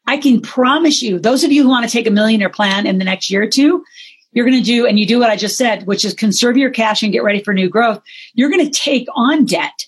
I 0.06 0.16
can 0.16 0.40
promise 0.40 1.02
you, 1.02 1.18
those 1.18 1.44
of 1.44 1.52
you 1.52 1.62
who 1.62 1.68
want 1.68 1.86
to 1.86 1.92
take 1.92 2.06
a 2.06 2.10
millionaire 2.10 2.50
plan 2.50 2.86
in 2.86 2.98
the 2.98 3.04
next 3.04 3.30
year 3.30 3.42
or 3.42 3.48
two, 3.48 3.84
you're 4.32 4.44
going 4.44 4.58
to 4.58 4.64
do, 4.64 4.86
and 4.86 4.98
you 4.98 5.06
do 5.06 5.18
what 5.18 5.30
I 5.30 5.36
just 5.36 5.56
said, 5.56 5.86
which 5.86 6.04
is 6.04 6.12
conserve 6.12 6.56
your 6.56 6.70
cash 6.70 7.02
and 7.02 7.12
get 7.12 7.22
ready 7.22 7.42
for 7.42 7.54
new 7.54 7.68
growth. 7.68 8.02
You're 8.34 8.50
going 8.50 8.68
to 8.68 8.70
take 8.70 9.06
on 9.14 9.44
debt, 9.44 9.86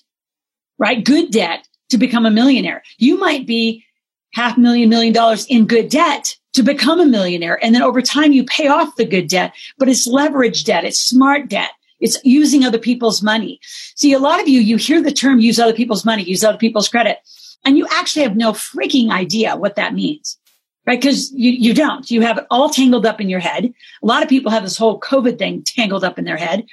right? 0.77 1.03
Good 1.03 1.31
debt 1.31 1.67
to 1.89 1.97
become 1.97 2.25
a 2.25 2.31
millionaire. 2.31 2.83
You 2.97 3.17
might 3.17 3.47
be 3.47 3.85
half 4.33 4.57
million, 4.57 4.89
million 4.89 5.13
dollars 5.13 5.45
in 5.47 5.67
good 5.67 5.89
debt 5.89 6.35
to 6.53 6.63
become 6.63 6.99
a 6.99 7.05
millionaire. 7.05 7.63
And 7.63 7.73
then 7.73 7.81
over 7.81 8.01
time, 8.01 8.33
you 8.33 8.43
pay 8.43 8.67
off 8.67 8.95
the 8.95 9.05
good 9.05 9.27
debt, 9.27 9.53
but 9.77 9.89
it's 9.89 10.07
leverage 10.07 10.63
debt. 10.63 10.83
It's 10.83 10.99
smart 10.99 11.49
debt. 11.49 11.69
It's 11.99 12.17
using 12.23 12.63
other 12.63 12.77
people's 12.77 13.23
money. 13.23 13.59
See, 13.95 14.13
a 14.13 14.19
lot 14.19 14.41
of 14.41 14.47
you, 14.47 14.59
you 14.59 14.77
hear 14.77 15.01
the 15.01 15.11
term 15.11 15.39
use 15.39 15.59
other 15.59 15.73
people's 15.73 16.05
money, 16.05 16.23
use 16.23 16.43
other 16.43 16.57
people's 16.57 16.89
credit, 16.89 17.19
and 17.65 17.77
you 17.77 17.87
actually 17.91 18.23
have 18.23 18.35
no 18.35 18.53
freaking 18.53 19.09
idea 19.09 19.55
what 19.55 19.75
that 19.75 19.93
means, 19.93 20.37
right? 20.85 20.99
Because 20.99 21.31
you, 21.31 21.51
you 21.51 21.73
don't. 21.73 22.09
You 22.09 22.21
have 22.21 22.37
it 22.37 22.45
all 22.51 22.69
tangled 22.69 23.05
up 23.05 23.19
in 23.19 23.29
your 23.29 23.39
head. 23.39 23.65
A 23.65 24.05
lot 24.05 24.23
of 24.23 24.29
people 24.29 24.51
have 24.51 24.63
this 24.63 24.77
whole 24.77 24.99
COVID 24.99 25.37
thing 25.37 25.63
tangled 25.63 26.03
up 26.03 26.19
in 26.19 26.25
their 26.25 26.37
head, 26.37 26.65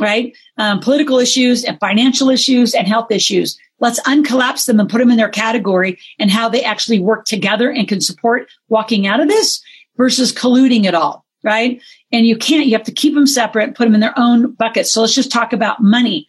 right? 0.00 0.34
Um, 0.56 0.80
political 0.80 1.18
issues 1.18 1.64
and 1.64 1.78
financial 1.78 2.30
issues 2.30 2.74
and 2.74 2.86
health 2.86 3.10
issues. 3.10 3.58
Let's 3.82 4.00
uncollapse 4.02 4.66
them 4.66 4.78
and 4.78 4.88
put 4.88 4.98
them 4.98 5.10
in 5.10 5.16
their 5.16 5.28
category 5.28 5.98
and 6.20 6.30
how 6.30 6.48
they 6.48 6.62
actually 6.62 7.00
work 7.00 7.24
together 7.26 7.68
and 7.68 7.88
can 7.88 8.00
support 8.00 8.48
walking 8.68 9.08
out 9.08 9.20
of 9.20 9.26
this 9.26 9.60
versus 9.96 10.32
colluding 10.32 10.84
it 10.84 10.94
all. 10.94 11.26
Right. 11.42 11.82
And 12.12 12.24
you 12.24 12.36
can't, 12.36 12.66
you 12.66 12.72
have 12.72 12.86
to 12.86 12.92
keep 12.92 13.14
them 13.14 13.26
separate, 13.26 13.74
put 13.74 13.84
them 13.84 13.94
in 13.94 14.00
their 14.00 14.16
own 14.16 14.52
buckets. 14.52 14.92
So 14.92 15.00
let's 15.00 15.14
just 15.14 15.32
talk 15.32 15.52
about 15.52 15.82
money, 15.82 16.28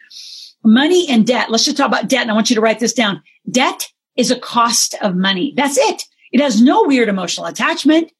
money 0.66 1.08
and 1.08 1.28
debt. 1.28 1.51
Let's 1.51 1.66
just 1.66 1.78
talk 1.78 1.88
about 1.88 2.10
debt. 2.10 2.24
And 2.24 2.32
I 2.32 2.34
want 2.34 2.49
you 2.49 2.56
to 2.56 2.62
write 2.62 2.80
this 2.80 2.93
down. 2.93 3.22
Debt 3.49 3.88
is 4.16 4.32
a 4.32 4.39
cost 4.39 4.95
of 5.04 5.16
money. 5.16 5.54
That's 5.56 5.78
it. 5.78 6.04
It 6.32 6.41
has 6.41 6.60
no 6.60 6.84
weird 6.86 7.10
emotional 7.10 7.45
attachment. 7.45 8.12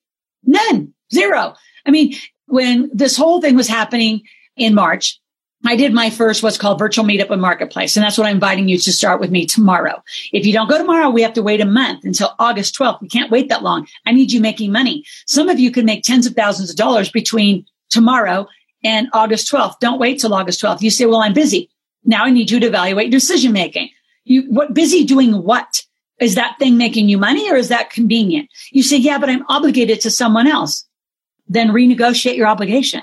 None. 0.44 0.94
Zero. 1.12 1.56
I 1.88 1.90
mean, 1.90 2.14
when 2.46 2.92
this 2.94 3.18
whole 3.18 3.42
thing 3.42 3.56
was 3.56 3.68
happening 3.68 4.22
in 4.56 4.76
March, 4.76 5.20
I 5.66 5.76
did 5.76 5.94
my 5.94 6.10
first 6.10 6.44
what's 6.44 6.58
called 6.58 6.80
virtual 6.80 7.06
meetup 7.06 7.30
and 7.30 7.42
marketplace. 7.42 7.96
And 7.96 8.04
that's 8.04 8.18
what 8.18 8.28
I'm 8.28 8.36
inviting 8.36 8.68
you 8.68 8.78
to 8.78 8.92
start 8.92 9.22
with 9.22 9.32
me 9.32 9.46
tomorrow. 9.46 10.04
If 10.34 10.46
you 10.46 10.52
don't 10.52 10.70
go 10.70 10.78
tomorrow, 10.78 11.10
we 11.10 11.22
have 11.22 11.34
to 11.34 11.44
wait 11.44 11.62
a 11.62 11.66
month 11.66 12.04
until 12.04 12.36
August 12.38 12.78
12th. 12.78 13.02
We 13.02 13.08
can't 13.08 13.32
wait 13.32 13.50
that 13.50 13.64
long. 13.64 13.88
I 14.06 14.12
need 14.12 14.32
you 14.32 14.42
making 14.42 14.72
money. 14.72 15.06
Some 15.26 15.50
of 15.50 15.60
you 15.60 15.72
can 15.72 15.86
make 15.86 16.04
tens 16.04 16.26
of 16.26 16.34
thousands 16.34 16.70
of 16.70 16.76
dollars 16.76 17.10
between 17.12 17.66
tomorrow 17.90 18.48
and 18.84 19.08
August 19.14 19.52
12th. 19.52 19.80
Don't 19.80 20.00
wait 20.00 20.20
till 20.20 20.34
August 20.34 20.62
12th. 20.62 20.82
You 20.82 20.90
say, 20.90 21.06
well, 21.06 21.22
I'm 21.22 21.34
busy. 21.34 21.70
Now 22.04 22.26
I 22.26 22.32
need 22.32 22.52
you 22.52 22.60
to 22.60 22.68
evaluate 22.68 23.12
decision 23.12 23.54
making. 23.54 23.90
You, 24.26 24.44
what 24.50 24.74
busy 24.74 25.06
doing 25.06 25.44
what? 25.44 25.84
Is 26.20 26.36
that 26.36 26.58
thing 26.60 26.78
making 26.78 27.10
you 27.10 27.18
money 27.18 27.52
or 27.52 27.56
is 27.56 27.70
that 27.70 27.90
convenient? 27.90 28.50
You 28.72 28.84
say, 28.84 28.98
yeah, 28.98 29.18
but 29.18 29.30
I'm 29.30 29.46
obligated 29.48 30.02
to 30.02 30.12
someone 30.12 30.48
else. 30.48 30.86
Then 31.48 31.70
renegotiate 31.70 32.38
your 32.38 32.48
obligation. 32.48 33.02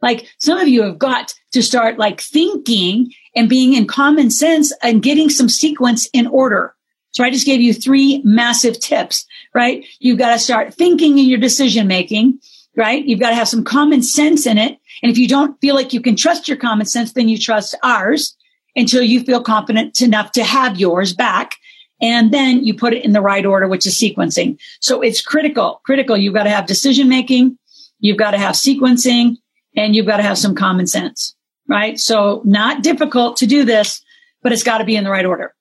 Like 0.00 0.26
some 0.38 0.58
of 0.58 0.68
you 0.68 0.82
have 0.82 0.98
got 0.98 1.34
to 1.52 1.62
start 1.62 1.98
like 1.98 2.20
thinking 2.20 3.12
and 3.34 3.48
being 3.48 3.74
in 3.74 3.86
common 3.86 4.30
sense 4.30 4.72
and 4.82 5.02
getting 5.02 5.30
some 5.30 5.48
sequence 5.48 6.08
in 6.12 6.26
order. 6.26 6.74
So 7.12 7.24
I 7.24 7.30
just 7.30 7.46
gave 7.46 7.60
you 7.60 7.72
three 7.72 8.22
massive 8.24 8.78
tips, 8.78 9.26
right? 9.54 9.84
You've 9.98 10.18
got 10.18 10.32
to 10.32 10.38
start 10.38 10.74
thinking 10.74 11.18
in 11.18 11.26
your 11.26 11.38
decision 11.38 11.86
making, 11.86 12.38
right? 12.76 13.04
You've 13.04 13.20
got 13.20 13.30
to 13.30 13.34
have 13.34 13.48
some 13.48 13.64
common 13.64 14.02
sense 14.02 14.46
in 14.46 14.58
it. 14.58 14.78
And 15.02 15.10
if 15.10 15.18
you 15.18 15.26
don't 15.26 15.58
feel 15.60 15.74
like 15.74 15.92
you 15.92 16.00
can 16.00 16.16
trust 16.16 16.48
your 16.48 16.56
common 16.56 16.86
sense, 16.86 17.12
then 17.12 17.28
you 17.28 17.38
trust 17.38 17.74
ours 17.82 18.36
until 18.76 19.02
you 19.02 19.20
feel 19.24 19.42
confident 19.42 20.00
enough 20.00 20.32
to 20.32 20.44
have 20.44 20.78
yours 20.78 21.12
back. 21.12 21.56
And 22.00 22.32
then 22.32 22.64
you 22.64 22.74
put 22.74 22.92
it 22.92 23.04
in 23.04 23.12
the 23.12 23.20
right 23.20 23.44
order, 23.44 23.66
which 23.66 23.86
is 23.86 23.94
sequencing. 23.94 24.58
So 24.80 25.00
it's 25.00 25.20
critical, 25.20 25.80
critical. 25.84 26.16
You've 26.16 26.34
got 26.34 26.44
to 26.44 26.50
have 26.50 26.66
decision 26.66 27.08
making. 27.08 27.58
You've 27.98 28.18
got 28.18 28.30
to 28.32 28.38
have 28.38 28.54
sequencing 28.54 29.38
and 29.76 29.96
you've 29.96 30.06
got 30.06 30.18
to 30.18 30.22
have 30.22 30.38
some 30.38 30.54
common 30.54 30.86
sense, 30.86 31.34
right? 31.68 31.98
So 31.98 32.42
not 32.44 32.82
difficult 32.82 33.36
to 33.38 33.46
do 33.46 33.64
this, 33.64 34.02
but 34.42 34.52
it's 34.52 34.62
got 34.62 34.78
to 34.78 34.84
be 34.84 34.96
in 34.96 35.04
the 35.04 35.10
right 35.10 35.26
order. 35.26 35.54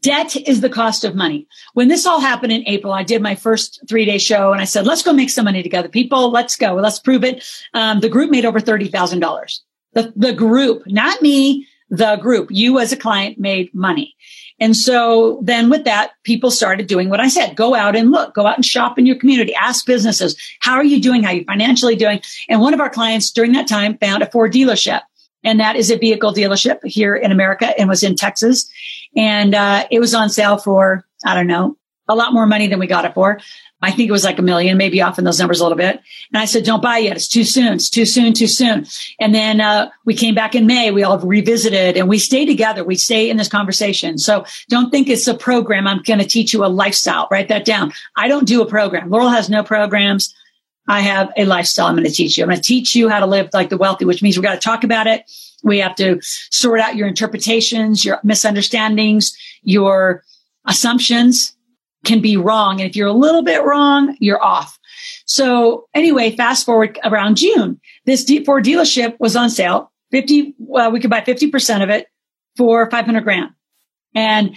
Debt 0.00 0.34
is 0.36 0.60
the 0.60 0.68
cost 0.68 1.04
of 1.04 1.14
money. 1.14 1.46
When 1.74 1.86
this 1.86 2.06
all 2.06 2.20
happened 2.20 2.52
in 2.52 2.66
April, 2.66 2.92
I 2.92 3.04
did 3.04 3.22
my 3.22 3.36
first 3.36 3.84
three 3.88 4.04
day 4.04 4.18
show 4.18 4.52
and 4.52 4.60
I 4.60 4.64
said, 4.64 4.84
let's 4.84 5.02
go 5.02 5.12
make 5.12 5.30
some 5.30 5.44
money 5.44 5.62
together. 5.62 5.88
People, 5.88 6.30
let's 6.30 6.56
go. 6.56 6.74
Let's 6.74 6.98
prove 6.98 7.22
it. 7.22 7.44
Um, 7.72 8.00
the 8.00 8.08
group 8.08 8.30
made 8.30 8.44
over 8.44 8.58
$30,000. 8.58 9.60
The, 9.92 10.12
the 10.16 10.32
group, 10.32 10.82
not 10.86 11.22
me, 11.22 11.68
the 11.88 12.16
group, 12.16 12.48
you 12.50 12.80
as 12.80 12.90
a 12.90 12.96
client 12.96 13.38
made 13.38 13.72
money. 13.74 14.16
And 14.58 14.76
so 14.76 15.40
then 15.42 15.70
with 15.70 15.84
that, 15.84 16.12
people 16.24 16.50
started 16.50 16.86
doing 16.86 17.08
what 17.08 17.20
I 17.20 17.28
said, 17.28 17.54
go 17.54 17.74
out 17.74 17.94
and 17.94 18.10
look, 18.10 18.34
go 18.34 18.46
out 18.46 18.56
and 18.56 18.64
shop 18.64 18.98
in 18.98 19.06
your 19.06 19.16
community, 19.16 19.54
ask 19.54 19.84
businesses, 19.84 20.36
how 20.60 20.74
are 20.74 20.84
you 20.84 21.00
doing? 21.00 21.22
How 21.22 21.30
are 21.30 21.34
you 21.34 21.44
financially 21.44 21.96
doing? 21.96 22.20
And 22.48 22.60
one 22.60 22.72
of 22.72 22.80
our 22.80 22.90
clients 22.90 23.30
during 23.30 23.52
that 23.52 23.68
time 23.68 23.98
found 23.98 24.22
a 24.22 24.30
Ford 24.30 24.52
dealership 24.52 25.02
and 25.44 25.60
that 25.60 25.76
is 25.76 25.90
a 25.90 25.96
vehicle 25.96 26.32
dealership 26.32 26.80
here 26.84 27.14
in 27.14 27.32
America 27.32 27.72
and 27.78 27.88
was 27.88 28.02
in 28.02 28.16
Texas. 28.16 28.70
And 29.16 29.54
uh, 29.54 29.86
it 29.90 30.00
was 30.00 30.14
on 30.14 30.30
sale 30.30 30.58
for, 30.58 31.04
I 31.24 31.34
don't 31.34 31.46
know, 31.46 31.76
a 32.08 32.14
lot 32.14 32.32
more 32.32 32.46
money 32.46 32.66
than 32.66 32.78
we 32.78 32.86
got 32.86 33.04
it 33.04 33.14
for. 33.14 33.38
I 33.84 33.90
think 33.90 34.08
it 34.08 34.12
was 34.12 34.22
like 34.22 34.38
a 34.38 34.42
million, 34.42 34.78
maybe 34.78 35.02
off 35.02 35.18
in 35.18 35.24
those 35.24 35.40
numbers 35.40 35.58
a 35.58 35.64
little 35.64 35.76
bit. 35.76 36.00
And 36.32 36.40
I 36.40 36.44
said, 36.44 36.64
don't 36.64 36.82
buy 36.82 36.98
yet. 36.98 37.16
It's 37.16 37.26
too 37.26 37.42
soon. 37.42 37.72
It's 37.72 37.90
too 37.90 38.04
soon, 38.04 38.32
too 38.32 38.46
soon. 38.46 38.86
And 39.18 39.34
then 39.34 39.60
uh, 39.60 39.90
we 40.04 40.14
came 40.14 40.36
back 40.36 40.54
in 40.54 40.66
May. 40.66 40.92
We 40.92 41.02
all 41.02 41.18
revisited 41.18 41.96
and 41.96 42.08
we 42.08 42.20
stay 42.20 42.46
together. 42.46 42.84
We 42.84 42.94
stay 42.94 43.28
in 43.28 43.38
this 43.38 43.48
conversation. 43.48 44.18
So 44.18 44.44
don't 44.68 44.90
think 44.90 45.08
it's 45.08 45.26
a 45.26 45.34
program. 45.34 45.88
I'm 45.88 46.00
going 46.02 46.20
to 46.20 46.24
teach 46.24 46.52
you 46.52 46.64
a 46.64 46.66
lifestyle. 46.66 47.26
Write 47.30 47.48
that 47.48 47.64
down. 47.64 47.92
I 48.16 48.28
don't 48.28 48.46
do 48.46 48.62
a 48.62 48.66
program. 48.66 49.10
Loral 49.10 49.34
has 49.34 49.50
no 49.50 49.64
programs. 49.64 50.32
I 50.88 51.00
have 51.00 51.30
a 51.36 51.44
lifestyle 51.44 51.86
I'm 51.86 51.94
going 51.94 52.04
to 52.04 52.12
teach 52.12 52.36
you. 52.36 52.44
I'm 52.44 52.50
going 52.50 52.60
to 52.60 52.66
teach 52.66 52.94
you 52.94 53.08
how 53.08 53.20
to 53.20 53.26
live 53.26 53.50
like 53.52 53.68
the 53.68 53.76
wealthy, 53.76 54.04
which 54.04 54.22
means 54.22 54.36
we 54.36 54.42
got 54.42 54.54
to 54.54 54.60
talk 54.60 54.84
about 54.84 55.06
it. 55.06 55.30
We 55.62 55.78
have 55.78 55.94
to 55.96 56.18
sort 56.22 56.80
out 56.80 56.96
your 56.96 57.06
interpretations, 57.06 58.04
your 58.04 58.18
misunderstandings, 58.24 59.36
your 59.62 60.24
assumptions 60.66 61.56
can 62.04 62.20
be 62.20 62.36
wrong. 62.36 62.80
And 62.80 62.90
if 62.90 62.96
you're 62.96 63.08
a 63.08 63.12
little 63.12 63.42
bit 63.42 63.64
wrong, 63.64 64.16
you're 64.18 64.42
off. 64.42 64.78
So 65.24 65.88
anyway, 65.94 66.34
fast 66.34 66.66
forward 66.66 66.98
around 67.04 67.36
June, 67.36 67.80
this 68.06 68.28
Ford 68.44 68.64
dealership 68.64 69.18
was 69.20 69.36
on 69.36 69.50
sale. 69.50 69.92
50, 70.10 70.54
well, 70.58 70.90
we 70.90 71.00
could 71.00 71.10
buy 71.10 71.20
50% 71.20 71.82
of 71.82 71.90
it 71.90 72.06
for 72.56 72.90
500 72.90 73.22
grand. 73.22 73.50
And 74.14 74.56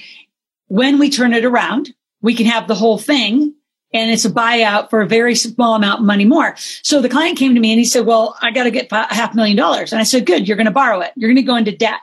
when 0.67 0.99
we 0.99 1.09
turn 1.09 1.33
it 1.33 1.45
around, 1.45 1.93
we 2.21 2.33
can 2.33 2.45
have 2.47 2.67
the 2.67 2.75
whole 2.75 2.97
thing 2.97 3.53
and 3.95 4.11
it's 4.11 4.25
a 4.25 4.29
buyout 4.29 4.89
for 4.89 5.01
a 5.01 5.07
very 5.07 5.35
small 5.35 5.73
amount 5.73 6.01
of 6.01 6.05
money 6.05 6.25
more. 6.25 6.53
So 6.57 7.01
the 7.01 7.07
client 7.07 7.37
came 7.37 7.55
to 7.55 7.61
me 7.61 7.71
and 7.71 7.79
he 7.79 7.85
said, 7.85 8.05
well, 8.05 8.37
I 8.41 8.51
got 8.51 8.65
to 8.65 8.71
get 8.71 8.89
a 8.91 9.13
half 9.13 9.33
million 9.33 9.55
dollars. 9.55 9.93
And 9.93 10.01
I 10.01 10.03
said, 10.03 10.25
good. 10.25 10.47
You're 10.47 10.57
going 10.57 10.65
to 10.65 10.71
borrow 10.71 10.99
it. 10.99 11.13
You're 11.15 11.29
going 11.29 11.37
to 11.37 11.43
go 11.43 11.55
into 11.55 11.71
debt 11.71 12.01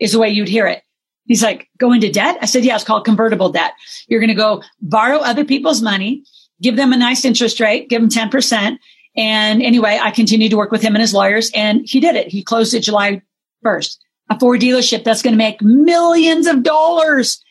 is 0.00 0.12
the 0.12 0.18
way 0.18 0.30
you'd 0.30 0.48
hear 0.48 0.66
it. 0.66 0.82
He's 1.26 1.42
like, 1.42 1.68
go 1.78 1.92
into 1.92 2.10
debt? 2.10 2.38
I 2.40 2.46
said, 2.46 2.64
yeah, 2.64 2.74
it's 2.74 2.84
called 2.84 3.04
convertible 3.04 3.50
debt. 3.50 3.72
You're 4.08 4.20
going 4.20 4.28
to 4.28 4.34
go 4.34 4.62
borrow 4.80 5.18
other 5.18 5.44
people's 5.44 5.82
money, 5.82 6.24
give 6.62 6.76
them 6.76 6.94
a 6.94 6.96
nice 6.96 7.26
interest 7.26 7.60
rate, 7.60 7.90
give 7.90 8.00
them 8.00 8.10
10%. 8.10 8.78
And 9.14 9.62
anyway, 9.62 10.00
I 10.02 10.12
continued 10.12 10.50
to 10.50 10.56
work 10.56 10.72
with 10.72 10.80
him 10.80 10.94
and 10.94 11.02
his 11.02 11.12
lawyers 11.12 11.50
and 11.54 11.82
he 11.84 12.00
did 12.00 12.16
it. 12.16 12.28
He 12.28 12.42
closed 12.42 12.72
it 12.72 12.80
July 12.80 13.20
1st. 13.64 13.98
A 14.30 14.38
Ford 14.40 14.62
dealership 14.62 15.04
that's 15.04 15.20
going 15.20 15.34
to 15.34 15.38
make 15.38 15.60
millions 15.60 16.46
of 16.46 16.62
dollars. 16.62 17.44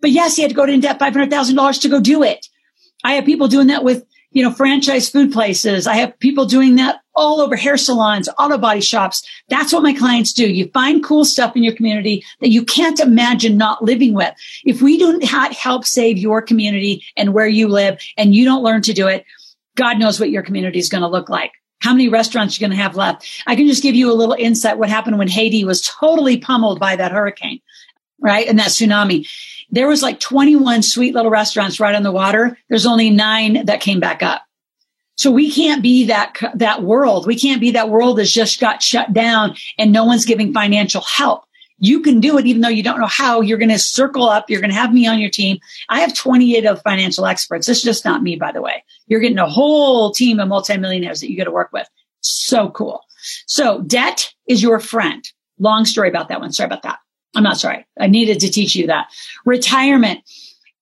But 0.00 0.12
yes, 0.12 0.36
he 0.36 0.42
had 0.42 0.50
to 0.50 0.54
go 0.54 0.66
to 0.66 0.80
debt 0.80 1.00
$500,000 1.00 1.80
to 1.82 1.88
go 1.88 2.00
do 2.00 2.22
it. 2.22 2.46
I 3.04 3.14
have 3.14 3.24
people 3.24 3.48
doing 3.48 3.68
that 3.68 3.84
with, 3.84 4.04
you 4.32 4.42
know, 4.42 4.50
franchise 4.50 5.08
food 5.08 5.32
places. 5.32 5.86
I 5.86 5.94
have 5.94 6.18
people 6.18 6.46
doing 6.46 6.76
that 6.76 7.00
all 7.14 7.40
over 7.40 7.54
hair 7.54 7.76
salons, 7.76 8.28
auto 8.38 8.58
body 8.58 8.80
shops. 8.80 9.22
That's 9.48 9.72
what 9.72 9.82
my 9.82 9.92
clients 9.92 10.32
do. 10.32 10.50
You 10.50 10.68
find 10.70 11.04
cool 11.04 11.24
stuff 11.24 11.54
in 11.54 11.62
your 11.62 11.74
community 11.74 12.24
that 12.40 12.50
you 12.50 12.64
can't 12.64 12.98
imagine 12.98 13.56
not 13.56 13.84
living 13.84 14.14
with. 14.14 14.34
If 14.64 14.82
we 14.82 14.98
don't 14.98 15.22
help 15.22 15.84
save 15.84 16.18
your 16.18 16.42
community 16.42 17.04
and 17.16 17.32
where 17.32 17.46
you 17.46 17.68
live 17.68 18.00
and 18.16 18.34
you 18.34 18.44
don't 18.44 18.64
learn 18.64 18.82
to 18.82 18.92
do 18.92 19.06
it, 19.06 19.24
God 19.76 19.98
knows 19.98 20.18
what 20.18 20.30
your 20.30 20.42
community 20.42 20.78
is 20.78 20.88
going 20.88 21.02
to 21.02 21.08
look 21.08 21.28
like. 21.28 21.52
How 21.80 21.92
many 21.92 22.08
restaurants 22.08 22.58
you're 22.58 22.66
going 22.66 22.76
to 22.76 22.82
have 22.82 22.96
left? 22.96 23.28
I 23.46 23.56
can 23.56 23.68
just 23.68 23.82
give 23.82 23.94
you 23.94 24.10
a 24.10 24.14
little 24.14 24.36
insight 24.38 24.78
what 24.78 24.88
happened 24.88 25.18
when 25.18 25.28
Haiti 25.28 25.64
was 25.64 25.82
totally 25.82 26.38
pummeled 26.38 26.80
by 26.80 26.96
that 26.96 27.12
hurricane, 27.12 27.60
right? 28.18 28.48
And 28.48 28.58
that 28.58 28.68
tsunami. 28.68 29.28
There 29.70 29.88
was 29.88 30.02
like 30.02 30.20
21 30.20 30.82
sweet 30.82 31.14
little 31.14 31.30
restaurants 31.30 31.80
right 31.80 31.94
on 31.94 32.02
the 32.02 32.12
water. 32.12 32.58
There's 32.68 32.86
only 32.86 33.10
nine 33.10 33.66
that 33.66 33.80
came 33.80 34.00
back 34.00 34.22
up. 34.22 34.42
So 35.16 35.30
we 35.30 35.50
can't 35.50 35.82
be 35.82 36.06
that, 36.06 36.36
that 36.54 36.82
world. 36.82 37.26
We 37.26 37.38
can't 37.38 37.60
be 37.60 37.70
that 37.72 37.88
world 37.88 38.18
that's 38.18 38.32
just 38.32 38.60
got 38.60 38.82
shut 38.82 39.12
down 39.12 39.56
and 39.78 39.92
no 39.92 40.04
one's 40.04 40.24
giving 40.24 40.52
financial 40.52 41.02
help. 41.02 41.44
You 41.78 42.00
can 42.00 42.20
do 42.20 42.38
it 42.38 42.46
even 42.46 42.62
though 42.62 42.68
you 42.68 42.82
don't 42.82 43.00
know 43.00 43.06
how. 43.06 43.40
You're 43.40 43.58
going 43.58 43.68
to 43.68 43.78
circle 43.78 44.28
up. 44.28 44.48
You're 44.48 44.60
going 44.60 44.70
to 44.70 44.76
have 44.76 44.92
me 44.92 45.06
on 45.06 45.18
your 45.18 45.30
team. 45.30 45.58
I 45.88 46.00
have 46.00 46.14
28 46.14 46.66
of 46.66 46.82
financial 46.82 47.26
experts. 47.26 47.66
This 47.66 47.78
is 47.78 47.84
just 47.84 48.04
not 48.04 48.22
me, 48.22 48.36
by 48.36 48.52
the 48.52 48.62
way. 48.62 48.82
You're 49.06 49.20
getting 49.20 49.38
a 49.38 49.48
whole 49.48 50.12
team 50.12 50.40
of 50.40 50.48
multimillionaires 50.48 51.20
that 51.20 51.30
you 51.30 51.36
get 51.36 51.44
to 51.44 51.50
work 51.50 51.72
with. 51.72 51.88
So 52.20 52.70
cool. 52.70 53.02
So 53.46 53.82
debt 53.82 54.32
is 54.46 54.62
your 54.62 54.80
friend. 54.80 55.28
Long 55.58 55.84
story 55.84 56.08
about 56.08 56.28
that 56.28 56.40
one. 56.40 56.52
Sorry 56.52 56.66
about 56.66 56.82
that. 56.82 56.98
I'm 57.34 57.42
not 57.42 57.58
sorry. 57.58 57.86
I 57.98 58.06
needed 58.06 58.40
to 58.40 58.50
teach 58.50 58.74
you 58.74 58.86
that. 58.88 59.08
Retirement. 59.44 60.20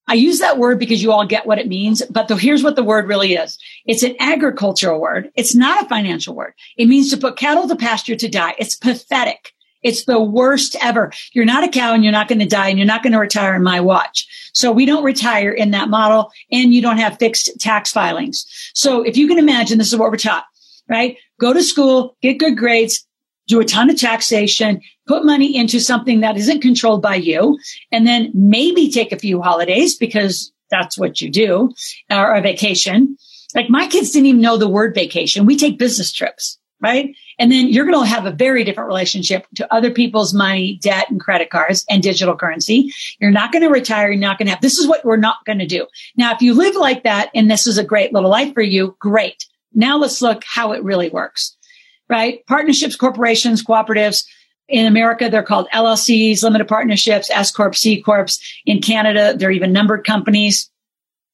I 0.08 0.14
use 0.14 0.40
that 0.40 0.58
word 0.58 0.78
because 0.78 1.02
you 1.02 1.12
all 1.12 1.24
get 1.24 1.46
what 1.46 1.58
it 1.58 1.68
means, 1.68 2.02
but 2.10 2.26
the, 2.26 2.36
here's 2.36 2.64
what 2.64 2.74
the 2.74 2.82
word 2.82 3.06
really 3.06 3.34
is. 3.34 3.56
It's 3.86 4.02
an 4.02 4.16
agricultural 4.18 5.00
word. 5.00 5.30
It's 5.36 5.54
not 5.54 5.84
a 5.84 5.88
financial 5.88 6.34
word. 6.34 6.54
It 6.76 6.86
means 6.86 7.10
to 7.10 7.16
put 7.16 7.36
cattle 7.36 7.68
to 7.68 7.76
pasture 7.76 8.16
to 8.16 8.28
die. 8.28 8.54
It's 8.58 8.74
pathetic. 8.74 9.52
It's 9.82 10.04
the 10.04 10.20
worst 10.20 10.76
ever. 10.80 11.12
You're 11.32 11.44
not 11.44 11.64
a 11.64 11.68
cow 11.68 11.94
and 11.94 12.04
you're 12.04 12.12
not 12.12 12.28
going 12.28 12.38
to 12.40 12.46
die 12.46 12.68
and 12.68 12.78
you're 12.78 12.86
not 12.86 13.02
going 13.02 13.12
to 13.12 13.18
retire 13.18 13.54
in 13.54 13.62
my 13.62 13.80
watch. 13.80 14.26
So 14.52 14.70
we 14.70 14.86
don't 14.86 15.04
retire 15.04 15.50
in 15.50 15.70
that 15.72 15.88
model 15.88 16.30
and 16.50 16.72
you 16.72 16.82
don't 16.82 16.98
have 16.98 17.18
fixed 17.18 17.50
tax 17.60 17.92
filings. 17.92 18.46
So 18.74 19.02
if 19.02 19.16
you 19.16 19.26
can 19.28 19.38
imagine, 19.38 19.78
this 19.78 19.92
is 19.92 19.98
what 19.98 20.10
we're 20.10 20.18
taught, 20.18 20.44
right? 20.88 21.16
Go 21.40 21.52
to 21.52 21.62
school, 21.62 22.16
get 22.22 22.38
good 22.38 22.56
grades, 22.56 23.06
do 23.48 23.60
a 23.60 23.64
ton 23.64 23.90
of 23.90 23.98
taxation, 23.98 24.80
put 25.06 25.24
money 25.24 25.56
into 25.56 25.80
something 25.80 26.20
that 26.20 26.36
isn't 26.36 26.60
controlled 26.60 27.02
by 27.02 27.16
you, 27.16 27.58
and 27.90 28.06
then 28.06 28.30
maybe 28.34 28.90
take 28.90 29.12
a 29.12 29.18
few 29.18 29.42
holidays 29.42 29.96
because 29.96 30.52
that's 30.70 30.98
what 30.98 31.20
you 31.20 31.30
do, 31.30 31.70
or 32.10 32.34
a 32.34 32.40
vacation. 32.40 33.16
Like 33.54 33.68
my 33.68 33.86
kids 33.86 34.10
didn't 34.10 34.26
even 34.26 34.40
know 34.40 34.56
the 34.56 34.68
word 34.68 34.94
vacation. 34.94 35.44
We 35.44 35.56
take 35.56 35.78
business 35.78 36.12
trips, 36.12 36.58
right? 36.80 37.14
And 37.38 37.52
then 37.52 37.68
you're 37.68 37.84
going 37.84 37.98
to 37.98 38.06
have 38.06 38.24
a 38.24 38.30
very 38.30 38.64
different 38.64 38.88
relationship 38.88 39.46
to 39.56 39.74
other 39.74 39.90
people's 39.90 40.32
money, 40.32 40.78
debt 40.82 41.10
and 41.10 41.20
credit 41.20 41.50
cards 41.50 41.84
and 41.90 42.02
digital 42.02 42.36
currency. 42.36 42.92
You're 43.20 43.30
not 43.30 43.52
going 43.52 43.62
to 43.62 43.68
retire. 43.68 44.10
You're 44.10 44.20
not 44.20 44.38
going 44.38 44.46
to 44.46 44.52
have, 44.52 44.62
this 44.62 44.78
is 44.78 44.86
what 44.86 45.04
we're 45.04 45.16
not 45.16 45.44
going 45.44 45.58
to 45.58 45.66
do. 45.66 45.86
Now, 46.16 46.32
if 46.32 46.40
you 46.40 46.54
live 46.54 46.76
like 46.76 47.02
that 47.04 47.30
and 47.34 47.50
this 47.50 47.66
is 47.66 47.78
a 47.78 47.84
great 47.84 48.12
little 48.12 48.30
life 48.30 48.54
for 48.54 48.62
you, 48.62 48.96
great. 48.98 49.46
Now 49.74 49.98
let's 49.98 50.22
look 50.22 50.44
how 50.44 50.72
it 50.72 50.84
really 50.84 51.10
works 51.10 51.56
right? 52.12 52.44
Partnerships, 52.46 52.94
corporations, 52.94 53.64
cooperatives. 53.64 54.24
In 54.68 54.84
America, 54.84 55.30
they're 55.30 55.42
called 55.42 55.66
LLCs, 55.72 56.42
limited 56.42 56.68
partnerships, 56.68 57.30
S 57.30 57.50
Corp, 57.50 57.74
C 57.74 58.02
Corps. 58.02 58.38
In 58.66 58.82
Canada, 58.82 59.34
they're 59.34 59.50
even 59.50 59.72
numbered 59.72 60.04
companies. 60.04 60.70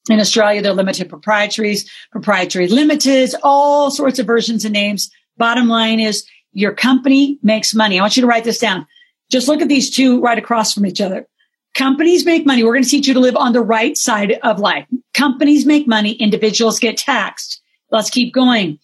In 0.08 0.20
Australia, 0.20 0.62
they're 0.62 0.72
limited 0.72 1.10
proprietaries, 1.10 1.90
proprietary 2.12 2.68
limiteds, 2.68 3.34
all 3.42 3.90
sorts 3.90 4.20
of 4.20 4.26
versions 4.26 4.64
and 4.64 4.72
names. 4.72 5.10
Bottom 5.36 5.66
line 5.66 5.98
is 5.98 6.24
your 6.52 6.72
company 6.72 7.38
makes 7.42 7.74
money. 7.74 7.98
I 7.98 8.02
want 8.02 8.16
you 8.16 8.20
to 8.20 8.28
write 8.28 8.44
this 8.44 8.58
down. 8.58 8.86
Just 9.32 9.48
look 9.48 9.60
at 9.60 9.68
these 9.68 9.90
two 9.90 10.20
right 10.20 10.38
across 10.38 10.72
from 10.72 10.86
each 10.86 11.00
other. 11.00 11.26
Companies 11.74 12.24
make 12.24 12.46
money. 12.46 12.62
We're 12.62 12.72
going 12.72 12.84
to 12.84 12.88
teach 12.88 13.08
you 13.08 13.14
to 13.14 13.20
live 13.20 13.36
on 13.36 13.52
the 13.52 13.60
right 13.60 13.96
side 13.96 14.38
of 14.44 14.60
life. 14.60 14.86
Companies 15.12 15.66
make 15.66 15.88
money. 15.88 16.12
Individuals 16.12 16.78
get 16.78 16.96
taxed. 16.96 17.60
Let's 17.90 18.10
keep 18.10 18.32
going. 18.32 18.78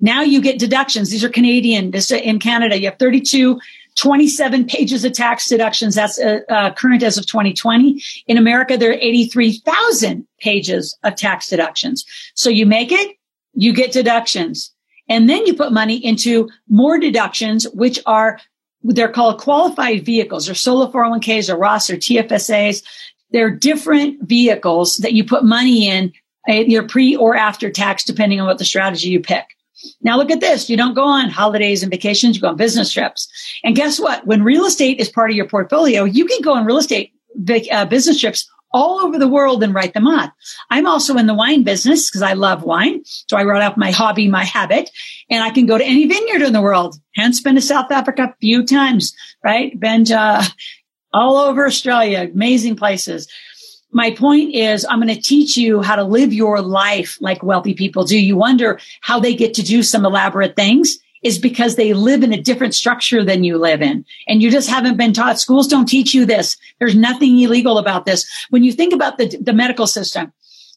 Now 0.00 0.22
you 0.22 0.40
get 0.40 0.58
deductions. 0.58 1.10
These 1.10 1.24
are 1.24 1.28
Canadian. 1.28 1.90
This 1.90 2.10
in 2.10 2.38
Canada, 2.38 2.78
you 2.78 2.86
have 2.86 2.98
32, 2.98 3.58
27 3.96 4.66
pages 4.66 5.04
of 5.04 5.12
tax 5.12 5.48
deductions. 5.48 5.94
That's 5.94 6.18
uh, 6.18 6.40
uh, 6.48 6.72
current 6.74 7.02
as 7.02 7.16
of 7.16 7.26
2020. 7.26 8.02
In 8.26 8.36
America, 8.36 8.76
there 8.76 8.90
are 8.90 8.98
83,000 9.00 10.26
pages 10.38 10.96
of 11.02 11.16
tax 11.16 11.48
deductions. 11.48 12.04
So 12.34 12.50
you 12.50 12.66
make 12.66 12.92
it, 12.92 13.16
you 13.54 13.72
get 13.72 13.92
deductions. 13.92 14.72
And 15.08 15.30
then 15.30 15.46
you 15.46 15.54
put 15.54 15.72
money 15.72 15.96
into 16.04 16.48
more 16.68 16.98
deductions, 16.98 17.64
which 17.72 17.98
are, 18.06 18.38
they're 18.82 19.12
called 19.12 19.40
qualified 19.40 20.04
vehicles 20.04 20.48
or 20.48 20.54
solo 20.54 20.90
401ks 20.90 21.48
or 21.48 21.56
Roths 21.56 21.90
or 21.90 21.96
TFSAs. 21.96 22.82
They're 23.30 23.50
different 23.50 24.28
vehicles 24.28 24.96
that 24.98 25.14
you 25.14 25.24
put 25.24 25.44
money 25.44 25.88
in, 25.88 26.12
either 26.48 26.84
uh, 26.84 26.86
pre 26.86 27.16
or 27.16 27.34
after 27.34 27.70
tax, 27.70 28.04
depending 28.04 28.40
on 28.40 28.46
what 28.46 28.58
the 28.58 28.64
strategy 28.64 29.08
you 29.08 29.20
pick. 29.20 29.55
Now 30.00 30.16
look 30.16 30.30
at 30.30 30.40
this. 30.40 30.68
You 30.70 30.76
don't 30.76 30.94
go 30.94 31.04
on 31.04 31.28
holidays 31.28 31.82
and 31.82 31.90
vacations. 31.90 32.36
You 32.36 32.42
go 32.42 32.48
on 32.48 32.56
business 32.56 32.92
trips. 32.92 33.28
And 33.64 33.76
guess 33.76 34.00
what? 34.00 34.26
When 34.26 34.42
real 34.42 34.64
estate 34.64 35.00
is 35.00 35.08
part 35.08 35.30
of 35.30 35.36
your 35.36 35.48
portfolio, 35.48 36.04
you 36.04 36.26
can 36.26 36.40
go 36.42 36.54
on 36.54 36.64
real 36.64 36.78
estate 36.78 37.12
uh, 37.70 37.84
business 37.84 38.20
trips 38.20 38.48
all 38.72 39.00
over 39.00 39.18
the 39.18 39.28
world 39.28 39.62
and 39.62 39.74
write 39.74 39.94
them 39.94 40.06
off. 40.06 40.30
I'm 40.70 40.86
also 40.86 41.16
in 41.16 41.26
the 41.26 41.34
wine 41.34 41.62
business 41.62 42.10
because 42.10 42.22
I 42.22 42.34
love 42.34 42.62
wine. 42.62 43.02
So 43.04 43.36
I 43.36 43.44
wrote 43.44 43.62
off 43.62 43.76
my 43.76 43.90
hobby, 43.90 44.28
my 44.28 44.44
habit, 44.44 44.90
and 45.30 45.42
I 45.42 45.50
can 45.50 45.66
go 45.66 45.78
to 45.78 45.84
any 45.84 46.06
vineyard 46.06 46.42
in 46.42 46.52
the 46.52 46.60
world. 46.60 46.96
Hence 47.14 47.40
been 47.40 47.54
to 47.54 47.60
South 47.60 47.90
Africa 47.90 48.24
a 48.24 48.36
few 48.40 48.66
times, 48.66 49.14
right? 49.42 49.78
Been 49.78 50.04
to 50.06 50.20
uh, 50.20 50.44
all 51.12 51.36
over 51.36 51.66
Australia, 51.66 52.28
amazing 52.32 52.76
places. 52.76 53.28
My 53.96 54.10
point 54.10 54.54
is, 54.54 54.84
I'm 54.84 55.00
going 55.00 55.14
to 55.14 55.18
teach 55.18 55.56
you 55.56 55.80
how 55.80 55.96
to 55.96 56.04
live 56.04 56.30
your 56.30 56.60
life 56.60 57.16
like 57.22 57.42
wealthy 57.42 57.72
people 57.72 58.04
do. 58.04 58.20
You 58.20 58.36
wonder 58.36 58.78
how 59.00 59.18
they 59.18 59.34
get 59.34 59.54
to 59.54 59.62
do 59.62 59.82
some 59.82 60.04
elaborate 60.04 60.54
things 60.54 60.98
is 61.22 61.38
because 61.38 61.76
they 61.76 61.94
live 61.94 62.22
in 62.22 62.30
a 62.30 62.42
different 62.42 62.74
structure 62.74 63.24
than 63.24 63.42
you 63.42 63.56
live 63.56 63.80
in. 63.80 64.04
And 64.28 64.42
you 64.42 64.50
just 64.50 64.68
haven't 64.68 64.98
been 64.98 65.14
taught. 65.14 65.40
Schools 65.40 65.66
don't 65.66 65.88
teach 65.88 66.12
you 66.12 66.26
this. 66.26 66.58
There's 66.78 66.94
nothing 66.94 67.40
illegal 67.40 67.78
about 67.78 68.04
this. 68.04 68.26
When 68.50 68.62
you 68.62 68.70
think 68.70 68.92
about 68.92 69.16
the, 69.16 69.34
the 69.40 69.54
medical 69.54 69.86
system, 69.86 70.30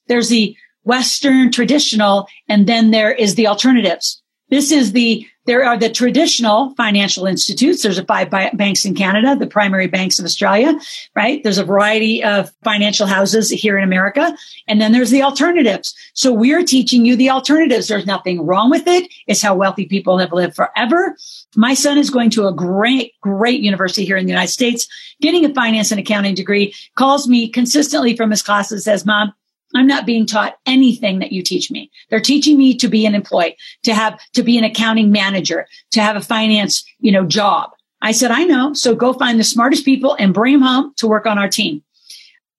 there's 0.07 0.29
the 0.29 0.55
Western 0.83 1.51
traditional, 1.51 2.25
and 2.47 2.67
then 2.67 2.91
there 2.91 3.11
is 3.11 3.35
the 3.35 3.47
alternatives. 3.47 4.23
This 4.47 4.71
is 4.71 4.93
the 4.93 5.27
there 5.49 5.65
are 5.65 5.79
the 5.79 5.89
traditional 5.89 6.75
financial 6.75 7.25
institutes. 7.25 7.81
There's 7.81 7.97
a 7.97 8.05
five 8.05 8.29
banks 8.29 8.85
in 8.85 8.93
Canada, 8.93 9.35
the 9.35 9.47
primary 9.47 9.87
banks 9.87 10.19
of 10.19 10.25
Australia, 10.25 10.79
right? 11.15 11.41
There's 11.41 11.57
a 11.57 11.63
variety 11.63 12.23
of 12.23 12.51
financial 12.63 13.07
houses 13.07 13.49
here 13.49 13.75
in 13.75 13.83
America. 13.83 14.37
And 14.67 14.79
then 14.79 14.91
there's 14.91 15.09
the 15.09 15.23
alternatives. 15.23 15.95
So 16.13 16.31
we're 16.31 16.63
teaching 16.63 17.03
you 17.03 17.15
the 17.15 17.31
alternatives. 17.31 17.87
There's 17.87 18.05
nothing 18.05 18.45
wrong 18.45 18.69
with 18.69 18.85
it. 18.85 19.11
It's 19.25 19.41
how 19.41 19.55
wealthy 19.55 19.87
people 19.87 20.19
have 20.19 20.31
lived 20.31 20.55
forever. 20.55 21.17
My 21.55 21.73
son 21.73 21.97
is 21.97 22.11
going 22.11 22.29
to 22.31 22.45
a 22.45 22.53
great, 22.53 23.13
great 23.21 23.61
university 23.61 24.05
here 24.05 24.17
in 24.17 24.27
the 24.27 24.31
United 24.31 24.51
States, 24.51 24.87
getting 25.19 25.45
a 25.45 25.53
finance 25.55 25.89
and 25.89 25.99
accounting 25.99 26.35
degree, 26.35 26.75
calls 26.93 27.27
me 27.27 27.49
consistently 27.49 28.15
from 28.15 28.29
his 28.29 28.43
classes, 28.43 28.83
says, 28.83 29.03
mom, 29.03 29.33
I'm 29.75 29.87
not 29.87 30.05
being 30.05 30.25
taught 30.25 30.57
anything 30.65 31.19
that 31.19 31.31
you 31.31 31.43
teach 31.43 31.69
me. 31.69 31.91
They're 32.09 32.19
teaching 32.19 32.57
me 32.57 32.75
to 32.77 32.87
be 32.87 33.05
an 33.05 33.15
employee, 33.15 33.57
to 33.83 33.93
have, 33.93 34.19
to 34.33 34.43
be 34.43 34.57
an 34.57 34.63
accounting 34.63 35.11
manager, 35.11 35.67
to 35.91 36.01
have 36.01 36.15
a 36.15 36.21
finance, 36.21 36.83
you 36.99 37.11
know, 37.11 37.25
job. 37.25 37.71
I 38.01 38.11
said, 38.11 38.31
I 38.31 38.45
know. 38.45 38.73
So 38.73 38.95
go 38.95 39.13
find 39.13 39.39
the 39.39 39.43
smartest 39.43 39.85
people 39.85 40.15
and 40.17 40.33
bring 40.33 40.53
them 40.53 40.61
home 40.61 40.93
to 40.97 41.07
work 41.07 41.25
on 41.25 41.37
our 41.37 41.49
team. 41.49 41.83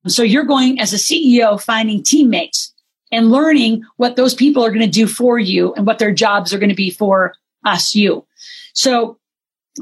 So 0.07 0.23
you're 0.23 0.45
going 0.45 0.81
as 0.81 0.93
a 0.93 0.97
CEO, 0.97 1.61
finding 1.61 2.03
teammates 2.03 2.75
and 3.13 3.31
learning 3.31 3.83
what 3.97 4.17
those 4.17 4.35
people 4.35 4.65
are 4.65 4.71
going 4.71 4.81
to 4.81 4.87
do 4.87 5.07
for 5.07 5.39
you 5.39 5.75
and 5.75 5.87
what 5.87 5.99
their 5.99 6.13
jobs 6.13 6.55
are 6.55 6.59
going 6.59 6.71
to 6.71 6.75
be 6.75 6.91
for 6.91 7.35
us, 7.65 7.95
you. 7.95 8.27
So 8.73 9.19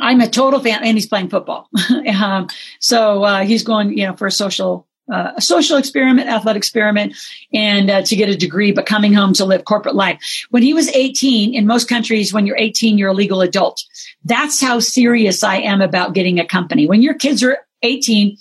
I'm 0.00 0.20
a 0.20 0.28
total 0.28 0.60
fan 0.60 0.82
and 0.82 0.96
he's 0.96 1.06
playing 1.06 1.28
football. 1.28 1.68
um, 2.20 2.48
so, 2.80 3.22
uh, 3.22 3.44
he's 3.44 3.62
going, 3.62 3.96
you 3.96 4.06
know, 4.06 4.16
for 4.16 4.26
a 4.26 4.32
social 4.32 4.87
uh, 5.10 5.32
a 5.36 5.40
social 5.40 5.76
experiment, 5.76 6.28
athletic 6.28 6.60
experiment, 6.60 7.16
and 7.52 7.90
uh, 7.90 8.02
to 8.02 8.16
get 8.16 8.28
a 8.28 8.36
degree, 8.36 8.72
but 8.72 8.86
coming 8.86 9.12
home 9.14 9.32
to 9.34 9.44
live 9.44 9.64
corporate 9.64 9.94
life. 9.94 10.46
When 10.50 10.62
he 10.62 10.74
was 10.74 10.88
18, 10.88 11.54
in 11.54 11.66
most 11.66 11.88
countries, 11.88 12.32
when 12.32 12.46
you're 12.46 12.58
18, 12.58 12.98
you're 12.98 13.10
a 13.10 13.14
legal 13.14 13.40
adult. 13.40 13.82
That's 14.24 14.60
how 14.60 14.80
serious 14.80 15.42
I 15.42 15.56
am 15.56 15.80
about 15.80 16.14
getting 16.14 16.38
a 16.38 16.46
company. 16.46 16.86
When 16.86 17.02
your 17.02 17.14
kids 17.14 17.42
are 17.42 17.58
18, 17.82 18.36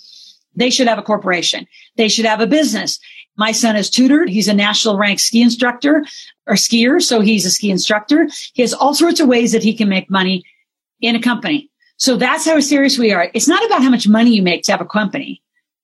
they 0.54 0.70
should 0.70 0.88
have 0.88 0.98
a 0.98 1.02
corporation. 1.02 1.66
They 1.96 2.08
should 2.08 2.26
have 2.26 2.40
a 2.40 2.46
business. 2.46 2.98
My 3.36 3.52
son 3.52 3.76
is 3.76 3.88
tutored. 3.88 4.28
He's 4.28 4.48
a 4.48 4.54
national 4.54 4.98
ranked 4.98 5.22
ski 5.22 5.40
instructor 5.40 6.04
or 6.46 6.54
skier. 6.54 7.00
So 7.00 7.20
he's 7.20 7.46
a 7.46 7.50
ski 7.50 7.70
instructor. 7.70 8.28
He 8.52 8.62
has 8.62 8.74
all 8.74 8.94
sorts 8.94 9.20
of 9.20 9.28
ways 9.28 9.52
that 9.52 9.62
he 9.62 9.74
can 9.74 9.88
make 9.88 10.10
money 10.10 10.44
in 11.00 11.14
a 11.14 11.22
company. 11.22 11.70
So 11.96 12.16
that's 12.16 12.44
how 12.44 12.58
serious 12.60 12.98
we 12.98 13.12
are. 13.12 13.30
It's 13.34 13.48
not 13.48 13.64
about 13.64 13.82
how 13.82 13.90
much 13.90 14.08
money 14.08 14.34
you 14.34 14.42
make 14.42 14.64
to 14.64 14.72
have 14.72 14.80
a 14.80 14.86
company. 14.86 15.40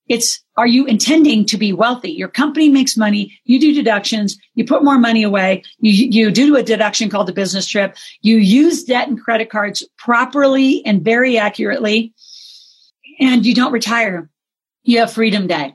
It's, 0.09 0.43
are 0.57 0.67
you 0.67 0.85
intending 0.87 1.47
to 1.47 1.57
be 1.57 1.73
wealthy? 1.73 2.11
Your 2.11 2.29
company 2.29 2.69
makes 2.69 2.97
money. 2.97 3.39
You 3.45 3.59
do 3.59 3.75
deductions. 3.75 4.37
You 4.55 4.65
put 4.65 4.85
more 4.85 4.99
money 4.99 5.23
away. 5.23 5.63
You, 5.79 5.93
you 5.93 6.31
do 6.31 6.57
a 6.57 6.63
deduction 6.63 7.09
called 7.09 7.31
a 7.31 7.33
business 7.33 7.67
trip. 7.67 7.97
You 8.21 8.37
use 8.37 8.85
debt 8.85 9.09
and 9.09 9.21
credit 9.21 9.51
cards 9.51 9.87
properly 9.97 10.85
and 10.85 11.03
very 11.03 11.39
accurately. 11.39 12.13
And 13.19 13.47
you 13.47 13.55
don't 13.55 13.73
retire. 13.73 14.29
You 14.83 14.99
have 14.99 15.13
freedom 15.13 15.47
day 15.47 15.75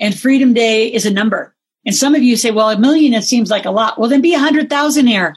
and 0.00 0.18
freedom 0.18 0.54
day 0.54 0.92
is 0.92 1.06
a 1.06 1.12
number. 1.12 1.54
And 1.86 1.94
some 1.94 2.14
of 2.14 2.22
you 2.22 2.36
say, 2.36 2.50
well, 2.50 2.70
a 2.70 2.78
million, 2.78 3.14
it 3.14 3.22
seems 3.22 3.50
like 3.50 3.66
a 3.66 3.70
lot. 3.70 3.98
Well, 3.98 4.08
then 4.08 4.22
be 4.22 4.34
a 4.34 4.38
hundred 4.38 4.68
thousand 4.68 5.06
here. 5.06 5.36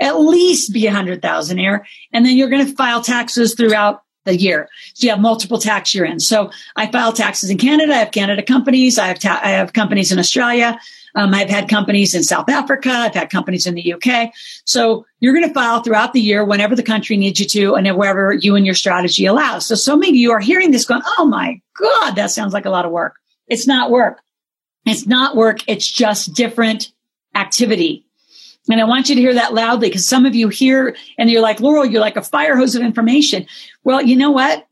At 0.00 0.20
least 0.20 0.72
be 0.72 0.86
a 0.86 0.92
hundred 0.92 1.22
thousand 1.22 1.58
here. 1.58 1.86
And 2.12 2.24
then 2.24 2.36
you're 2.36 2.50
going 2.50 2.66
to 2.66 2.74
file 2.74 3.02
taxes 3.02 3.54
throughout 3.54 4.02
the 4.24 4.36
year. 4.36 4.68
So 4.94 5.06
you 5.06 5.10
have 5.10 5.20
multiple 5.20 5.58
tax 5.58 5.94
year 5.94 6.04
ends. 6.04 6.26
So 6.26 6.50
I 6.76 6.90
file 6.90 7.12
taxes 7.12 7.50
in 7.50 7.58
Canada. 7.58 7.92
I 7.92 7.98
have 7.98 8.12
Canada 8.12 8.42
companies. 8.42 8.98
I 8.98 9.06
have, 9.06 9.18
ta- 9.18 9.40
I 9.42 9.50
have 9.50 9.72
companies 9.72 10.12
in 10.12 10.18
Australia. 10.18 10.78
Um, 11.14 11.34
I've 11.34 11.50
had 11.50 11.68
companies 11.68 12.14
in 12.14 12.22
South 12.22 12.48
Africa. 12.48 12.90
I've 12.90 13.14
had 13.14 13.30
companies 13.30 13.66
in 13.66 13.74
the 13.74 13.92
UK. 13.94 14.32
So 14.64 15.04
you're 15.20 15.34
going 15.34 15.46
to 15.46 15.54
file 15.54 15.82
throughout 15.82 16.12
the 16.12 16.20
year 16.20 16.44
whenever 16.44 16.74
the 16.74 16.82
country 16.82 17.16
needs 17.16 17.38
you 17.38 17.46
to 17.46 17.74
and 17.74 17.96
wherever 17.96 18.32
you 18.32 18.56
and 18.56 18.64
your 18.64 18.74
strategy 18.74 19.26
allows. 19.26 19.66
So 19.66 19.74
so 19.74 19.96
many 19.96 20.10
of 20.10 20.16
you 20.16 20.32
are 20.32 20.40
hearing 20.40 20.70
this 20.70 20.86
going, 20.86 21.02
Oh 21.18 21.26
my 21.26 21.60
God, 21.78 22.12
that 22.12 22.30
sounds 22.30 22.52
like 22.52 22.64
a 22.64 22.70
lot 22.70 22.86
of 22.86 22.92
work. 22.92 23.16
It's 23.46 23.66
not 23.66 23.90
work. 23.90 24.20
It's 24.86 25.06
not 25.06 25.36
work. 25.36 25.60
It's 25.66 25.86
just 25.86 26.34
different 26.34 26.92
activity. 27.34 28.06
And 28.70 28.80
I 28.80 28.84
want 28.84 29.08
you 29.08 29.16
to 29.16 29.20
hear 29.20 29.34
that 29.34 29.54
loudly 29.54 29.88
because 29.88 30.06
some 30.06 30.24
of 30.24 30.34
you 30.34 30.48
hear 30.48 30.96
and 31.18 31.30
you're 31.30 31.42
like, 31.42 31.58
Loral, 31.58 31.90
you're 31.90 32.00
like 32.00 32.16
a 32.16 32.22
fire 32.22 32.56
hose 32.56 32.74
of 32.74 32.82
information. 32.82 33.46
Well, 33.82 34.02
you 34.02 34.16
know 34.16 34.30
what? 34.30 34.66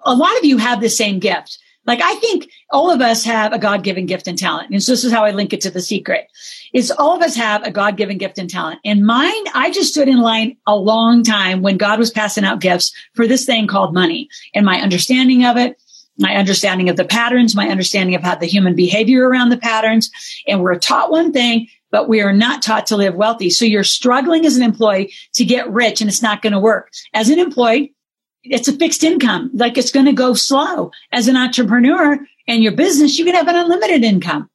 A 0.00 0.14
lot 0.14 0.36
of 0.38 0.44
you 0.44 0.58
have 0.58 0.80
the 0.80 0.88
same 0.88 1.18
gift. 1.18 1.58
Like 1.86 2.00
I 2.02 2.16
think 2.16 2.50
all 2.70 2.90
of 2.90 3.00
us 3.00 3.24
have 3.24 3.52
a 3.52 3.58
God-given 3.58 4.06
gift 4.06 4.26
and 4.26 4.36
talent. 4.36 4.70
And 4.70 4.82
so 4.82 4.92
this 4.92 5.04
is 5.04 5.12
how 5.12 5.24
I 5.24 5.30
link 5.30 5.52
it 5.52 5.62
to 5.62 5.70
the 5.70 5.80
secret 5.80 6.26
is 6.74 6.90
all 6.90 7.16
of 7.16 7.22
us 7.22 7.34
have 7.36 7.62
a 7.62 7.70
God-given 7.70 8.18
gift 8.18 8.38
and 8.38 8.50
talent. 8.50 8.80
And 8.84 9.06
mine, 9.06 9.44
I 9.54 9.70
just 9.70 9.92
stood 9.92 10.08
in 10.08 10.20
line 10.20 10.58
a 10.66 10.76
long 10.76 11.22
time 11.22 11.62
when 11.62 11.78
God 11.78 11.98
was 11.98 12.10
passing 12.10 12.44
out 12.44 12.60
gifts 12.60 12.92
for 13.14 13.26
this 13.26 13.46
thing 13.46 13.66
called 13.66 13.94
money 13.94 14.28
and 14.54 14.66
my 14.66 14.80
understanding 14.80 15.44
of 15.44 15.56
it 15.56 15.80
my 16.18 16.34
understanding 16.34 16.88
of 16.88 16.96
the 16.96 17.04
patterns, 17.04 17.54
my 17.54 17.68
understanding 17.68 18.14
of 18.16 18.22
how 18.22 18.34
the 18.34 18.46
human 18.46 18.74
behavior 18.74 19.28
around 19.28 19.50
the 19.50 19.56
patterns. 19.56 20.10
And 20.46 20.60
we're 20.60 20.78
taught 20.78 21.10
one 21.10 21.32
thing 21.32 21.68
but 21.90 22.08
we 22.08 22.20
are 22.20 22.32
not 22.32 22.62
taught 22.62 22.86
to 22.86 22.96
live 22.96 23.14
wealthy. 23.14 23.50
So 23.50 23.64
you're 23.64 23.84
struggling 23.84 24.44
as 24.44 24.56
an 24.56 24.62
employee 24.62 25.12
to 25.34 25.44
get 25.44 25.70
rich 25.70 26.00
and 26.00 26.08
it's 26.08 26.22
not 26.22 26.42
going 26.42 26.52
to 26.52 26.60
work. 26.60 26.90
As 27.14 27.30
an 27.30 27.38
employee, 27.38 27.94
it's 28.42 28.68
a 28.68 28.72
fixed 28.72 29.04
income. 29.04 29.50
Like 29.54 29.78
it's 29.78 29.92
going 29.92 30.06
to 30.06 30.12
go 30.12 30.34
slow. 30.34 30.90
As 31.12 31.28
an 31.28 31.36
entrepreneur 31.36 32.18
and 32.46 32.62
your 32.62 32.72
business, 32.72 33.18
you 33.18 33.24
can 33.24 33.34
have 33.34 33.48
an 33.48 33.56
unlimited 33.56 34.04
income. 34.04 34.48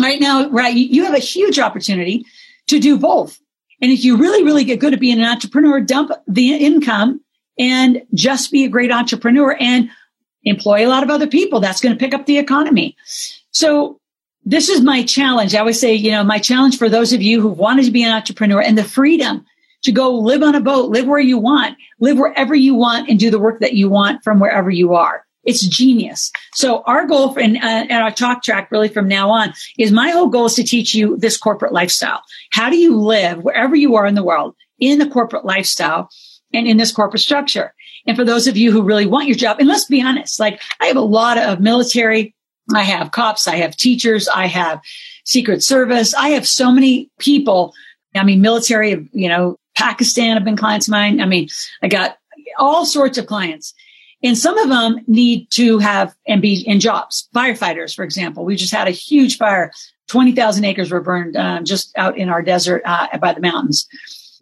Right 0.00 0.20
now, 0.20 0.48
right? 0.48 0.74
You 0.74 1.04
have 1.04 1.14
a 1.14 1.18
huge 1.18 1.58
opportunity 1.58 2.24
to 2.68 2.78
do 2.78 2.98
both. 2.98 3.38
And 3.82 3.90
if 3.90 4.04
you 4.04 4.16
really, 4.16 4.44
really 4.44 4.64
get 4.64 4.80
good 4.80 4.94
at 4.94 5.00
being 5.00 5.18
an 5.18 5.24
entrepreneur, 5.24 5.80
dump 5.80 6.12
the 6.26 6.54
income 6.54 7.20
and 7.58 8.02
just 8.14 8.50
be 8.50 8.64
a 8.64 8.68
great 8.68 8.92
entrepreneur 8.92 9.56
and 9.58 9.90
employ 10.44 10.86
a 10.86 10.88
lot 10.88 11.02
of 11.02 11.10
other 11.10 11.26
people. 11.26 11.60
That's 11.60 11.80
going 11.80 11.94
to 11.94 11.98
pick 11.98 12.14
up 12.14 12.26
the 12.26 12.38
economy. 12.38 12.96
So 13.50 13.99
this 14.44 14.68
is 14.68 14.80
my 14.80 15.02
challenge. 15.04 15.54
I 15.54 15.60
always 15.60 15.80
say, 15.80 15.94
you 15.94 16.12
know, 16.12 16.24
my 16.24 16.38
challenge 16.38 16.78
for 16.78 16.88
those 16.88 17.12
of 17.12 17.22
you 17.22 17.40
who 17.40 17.48
wanted 17.48 17.84
to 17.84 17.90
be 17.90 18.04
an 18.04 18.12
entrepreneur 18.12 18.60
and 18.60 18.76
the 18.76 18.84
freedom 18.84 19.44
to 19.82 19.92
go 19.92 20.18
live 20.18 20.42
on 20.42 20.54
a 20.54 20.60
boat, 20.60 20.90
live 20.90 21.06
where 21.06 21.20
you 21.20 21.38
want, 21.38 21.76
live 22.00 22.18
wherever 22.18 22.54
you 22.54 22.74
want 22.74 23.08
and 23.08 23.18
do 23.18 23.30
the 23.30 23.38
work 23.38 23.60
that 23.60 23.74
you 23.74 23.88
want 23.88 24.22
from 24.24 24.40
wherever 24.40 24.70
you 24.70 24.94
are. 24.94 25.24
It's 25.42 25.66
genius. 25.66 26.32
So 26.52 26.82
our 26.82 27.06
goal 27.06 27.32
for, 27.32 27.40
and, 27.40 27.56
uh, 27.56 27.60
and 27.88 27.92
our 27.92 28.10
talk 28.10 28.42
track 28.42 28.70
really 28.70 28.88
from 28.88 29.08
now 29.08 29.30
on 29.30 29.54
is 29.78 29.90
my 29.90 30.10
whole 30.10 30.28
goal 30.28 30.46
is 30.46 30.54
to 30.54 30.64
teach 30.64 30.94
you 30.94 31.16
this 31.16 31.38
corporate 31.38 31.72
lifestyle. 31.72 32.22
How 32.50 32.68
do 32.68 32.76
you 32.76 32.96
live 32.96 33.42
wherever 33.42 33.74
you 33.74 33.96
are 33.96 34.06
in 34.06 34.14
the 34.14 34.22
world 34.22 34.54
in 34.78 34.98
the 34.98 35.08
corporate 35.08 35.46
lifestyle 35.46 36.10
and 36.52 36.66
in 36.66 36.76
this 36.76 36.92
corporate 36.92 37.22
structure? 37.22 37.74
And 38.06 38.16
for 38.16 38.24
those 38.24 38.48
of 38.48 38.56
you 38.56 38.70
who 38.70 38.82
really 38.82 39.06
want 39.06 39.28
your 39.28 39.36
job, 39.36 39.60
and 39.60 39.68
let's 39.68 39.86
be 39.86 40.02
honest, 40.02 40.40
like 40.40 40.60
I 40.78 40.86
have 40.86 40.96
a 40.96 41.00
lot 41.00 41.38
of 41.38 41.60
military 41.60 42.34
I 42.74 42.82
have 42.82 43.10
cops, 43.10 43.48
I 43.48 43.56
have 43.56 43.76
teachers, 43.76 44.28
I 44.28 44.46
have 44.46 44.80
secret 45.24 45.62
service. 45.62 46.14
I 46.14 46.30
have 46.30 46.46
so 46.46 46.72
many 46.72 47.10
people. 47.18 47.72
I 48.14 48.24
mean, 48.24 48.40
military, 48.40 49.08
you 49.12 49.28
know, 49.28 49.56
Pakistan 49.76 50.36
have 50.36 50.44
been 50.44 50.56
clients 50.56 50.88
of 50.88 50.92
mine. 50.92 51.20
I 51.20 51.26
mean, 51.26 51.48
I 51.82 51.88
got 51.88 52.18
all 52.58 52.84
sorts 52.84 53.18
of 53.18 53.26
clients. 53.26 53.72
And 54.22 54.36
some 54.36 54.58
of 54.58 54.68
them 54.68 55.00
need 55.06 55.50
to 55.52 55.78
have 55.78 56.14
and 56.26 56.42
be 56.42 56.66
in 56.66 56.80
jobs. 56.80 57.28
Firefighters, 57.34 57.94
for 57.94 58.04
example, 58.04 58.44
we 58.44 58.56
just 58.56 58.72
had 58.72 58.88
a 58.88 58.92
huge 58.92 59.38
fire. 59.38 59.72
20,000 60.08 60.64
acres 60.64 60.90
were 60.90 61.00
burned 61.00 61.36
um, 61.36 61.64
just 61.64 61.96
out 61.96 62.18
in 62.18 62.28
our 62.28 62.42
desert 62.42 62.82
uh, 62.84 63.16
by 63.18 63.32
the 63.32 63.40
mountains. 63.40 63.88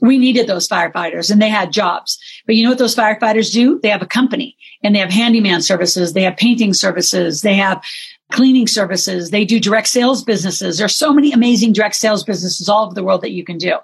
We 0.01 0.19
needed 0.19 0.47
those 0.47 0.67
firefighters 0.67 1.31
and 1.31 1.43
they 1.43 1.49
had 1.49 1.73
jobs. 1.73 2.19
But 2.47 2.57
you 2.57 2.65
know 2.65 2.71
what 2.71 2.79
those 2.79 2.97
firefighters 2.97 3.53
do? 3.53 3.79
They 3.81 3.89
have 3.91 4.03
a 4.03 4.07
company 4.07 4.57
and 4.83 4.95
they 4.95 5.01
have 5.01 5.11
handyman 5.11 5.61
services. 5.61 6.13
They 6.13 6.23
have 6.23 6.37
painting 6.37 6.73
services. 6.73 7.43
They 7.43 7.55
have 7.55 7.83
cleaning 8.33 8.67
services. 8.67 9.31
They 9.31 9.45
do 9.45 9.59
direct 9.59 9.89
sales 9.89 10.23
businesses. 10.23 10.79
There's 10.79 10.95
so 10.95 11.13
many 11.13 11.33
amazing 11.33 11.73
direct 11.73 11.97
sales 11.97 12.25
businesses 12.25 12.69
all 12.69 12.87
over 12.87 12.95
the 12.95 13.03
world 13.03 13.23
that 13.23 13.33
you 13.33 13.45
can 13.45 13.59
do. 13.59 13.79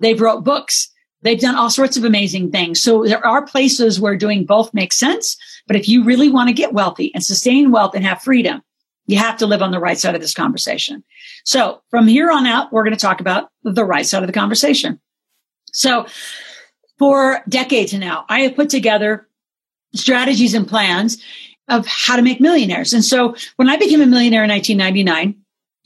They've 0.00 0.20
wrote 0.20 0.44
books. 0.44 0.90
They've 1.22 1.40
done 1.40 1.56
all 1.56 1.70
sorts 1.70 1.96
of 1.96 2.04
amazing 2.04 2.52
things. 2.52 2.80
So 2.80 3.04
there 3.04 3.26
are 3.26 3.46
places 3.46 4.00
where 4.00 4.16
doing 4.16 4.44
both 4.44 4.72
makes 4.72 4.96
sense. 4.96 5.36
But 5.66 5.76
if 5.76 5.88
you 5.88 6.04
really 6.04 6.28
want 6.28 6.48
to 6.48 6.54
get 6.54 6.72
wealthy 6.72 7.12
and 7.14 7.24
sustain 7.24 7.70
wealth 7.70 7.94
and 7.94 8.04
have 8.04 8.22
freedom, 8.22 8.62
You 9.06 9.18
have 9.18 9.38
to 9.38 9.46
live 9.46 9.62
on 9.62 9.70
the 9.70 9.78
right 9.78 9.98
side 9.98 10.14
of 10.14 10.20
this 10.20 10.34
conversation. 10.34 11.04
So 11.44 11.80
from 11.90 12.08
here 12.08 12.30
on 12.30 12.46
out, 12.46 12.72
we're 12.72 12.82
going 12.82 12.94
to 12.94 13.00
talk 13.00 13.20
about 13.20 13.50
the 13.62 13.84
right 13.84 14.04
side 14.04 14.22
of 14.22 14.26
the 14.26 14.32
conversation. 14.32 15.00
So 15.72 16.06
for 16.98 17.42
decades 17.48 17.94
now, 17.94 18.24
I 18.28 18.40
have 18.40 18.56
put 18.56 18.68
together 18.68 19.28
strategies 19.94 20.54
and 20.54 20.66
plans 20.66 21.22
of 21.68 21.86
how 21.86 22.16
to 22.16 22.22
make 22.22 22.40
millionaires. 22.40 22.92
And 22.92 23.04
so 23.04 23.34
when 23.56 23.68
I 23.68 23.76
became 23.76 24.00
a 24.00 24.06
millionaire 24.06 24.44
in 24.44 24.50
1999, 24.50 25.36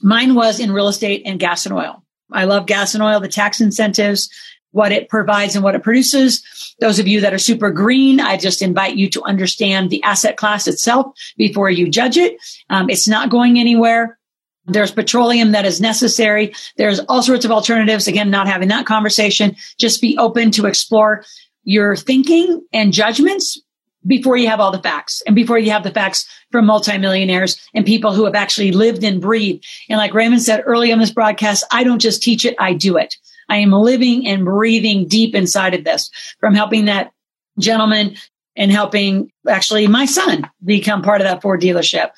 mine 0.01 0.35
was 0.35 0.59
in 0.59 0.71
real 0.71 0.87
estate 0.87 1.23
and 1.25 1.39
gas 1.39 1.65
and 1.65 1.73
oil. 1.73 2.03
I 2.31 2.45
love 2.45 2.65
gas 2.65 2.93
and 2.93 3.03
oil, 3.03 3.19
the 3.19 3.27
tax 3.27 3.59
incentives, 3.59 4.29
what 4.71 4.91
it 4.91 5.09
provides 5.09 5.55
and 5.55 5.63
what 5.63 5.75
it 5.75 5.83
produces. 5.83 6.43
Those 6.79 6.99
of 6.99 7.07
you 7.07 7.21
that 7.21 7.33
are 7.33 7.39
super 7.39 7.71
green, 7.71 8.19
I 8.19 8.37
just 8.37 8.61
invite 8.61 8.95
you 8.95 9.09
to 9.11 9.23
understand 9.23 9.89
the 9.89 10.01
asset 10.03 10.37
class 10.37 10.67
itself 10.67 11.13
before 11.37 11.69
you 11.69 11.89
judge 11.89 12.17
it. 12.17 12.37
Um, 12.69 12.89
it's 12.89 13.07
not 13.07 13.29
going 13.29 13.59
anywhere. 13.59 14.17
There's 14.65 14.91
petroleum 14.91 15.51
that 15.51 15.65
is 15.65 15.81
necessary. 15.81 16.53
There's 16.77 16.99
all 16.99 17.23
sorts 17.23 17.45
of 17.45 17.51
alternatives. 17.51 18.07
Again, 18.07 18.29
not 18.29 18.47
having 18.47 18.69
that 18.69 18.85
conversation. 18.85 19.55
Just 19.77 20.01
be 20.01 20.17
open 20.17 20.51
to 20.51 20.67
explore 20.67 21.25
your 21.63 21.95
thinking 21.95 22.65
and 22.71 22.93
judgments 22.93 23.59
before 24.05 24.37
you 24.37 24.47
have 24.47 24.59
all 24.59 24.71
the 24.71 24.81
facts 24.81 25.21
and 25.25 25.35
before 25.35 25.57
you 25.57 25.71
have 25.71 25.83
the 25.83 25.91
facts 25.91 26.27
from 26.51 26.65
multimillionaires 26.65 27.59
and 27.73 27.85
people 27.85 28.13
who 28.13 28.25
have 28.25 28.35
actually 28.35 28.71
lived 28.71 29.03
and 29.03 29.21
breathed. 29.21 29.65
And 29.89 29.97
like 29.97 30.13
Raymond 30.13 30.41
said 30.41 30.63
early 30.65 30.91
on 30.91 30.99
this 30.99 31.11
broadcast, 31.11 31.63
I 31.71 31.83
don't 31.83 31.99
just 31.99 32.23
teach 32.23 32.45
it, 32.45 32.55
I 32.59 32.73
do 32.73 32.97
it. 32.97 33.15
I 33.49 33.57
am 33.57 33.71
living 33.71 34.27
and 34.27 34.45
breathing 34.45 35.07
deep 35.07 35.35
inside 35.35 35.73
of 35.73 35.83
this 35.83 36.09
from 36.39 36.55
helping 36.55 36.85
that 36.85 37.11
gentleman 37.59 38.15
and 38.55 38.71
helping 38.71 39.31
actually 39.47 39.87
my 39.87 40.05
son 40.05 40.49
become 40.63 41.01
part 41.01 41.21
of 41.21 41.27
that 41.27 41.41
Ford 41.41 41.61
dealership. 41.61 42.11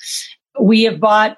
We 0.60 0.84
have 0.84 1.00
bought 1.00 1.38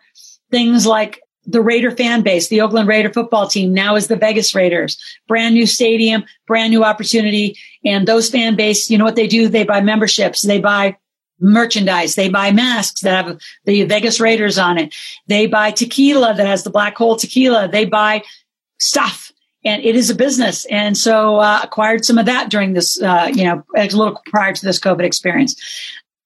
things 0.52 0.86
like 0.86 1.22
the 1.46 1.62
Raider 1.62 1.92
fan 1.92 2.22
base, 2.22 2.48
the 2.48 2.62
Oakland 2.62 2.88
Raider 2.88 3.12
football 3.12 3.48
team 3.48 3.74
now 3.74 3.96
is 3.96 4.08
the 4.08 4.16
Vegas 4.16 4.56
Raiders, 4.56 4.98
brand 5.28 5.54
new 5.54 5.66
stadium, 5.66 6.26
brand 6.48 6.72
new 6.72 6.84
opportunity. 6.84 7.58
And 7.84 8.08
those 8.08 8.30
fan 8.30 8.56
base, 8.56 8.90
you 8.90 8.98
know 8.98 9.06
what 9.06 9.16
they 9.16 9.28
do? 9.28 9.48
They 9.48 9.64
buy 9.64 9.82
memberships. 9.82 10.42
They 10.42 10.60
buy 10.60 10.98
merchandise. 11.40 12.16
They 12.16 12.30
buy 12.30 12.52
masks 12.52 13.02
that 13.02 13.26
have 13.26 13.40
the 13.66 13.84
Vegas 13.84 14.20
Raiders 14.20 14.58
on 14.58 14.78
it. 14.78 14.96
They 15.28 15.48
buy 15.48 15.72
tequila 15.72 16.34
that 16.34 16.48
has 16.48 16.64
the 16.64 16.70
black 16.70 16.98
hole 16.98 17.16
tequila. 17.16 17.68
They 17.68 17.86
buy 17.86 18.24
stuff 18.80 19.32
and 19.64 19.84
it 19.84 19.96
is 19.96 20.10
a 20.10 20.16
business. 20.16 20.66
And 20.66 20.98
so, 20.98 21.38
uh, 21.38 21.60
acquired 21.64 22.06
some 22.06 22.18
of 22.18 22.28
that 22.28 22.50
during 22.50 22.74
this, 22.74 23.02
uh, 23.02 23.32
you 23.34 23.44
know, 23.44 23.64
a 23.76 23.84
little 23.88 24.22
prior 24.28 24.54
to 24.54 24.66
this 24.66 24.80
COVID 24.80 25.04
experience 25.04 25.56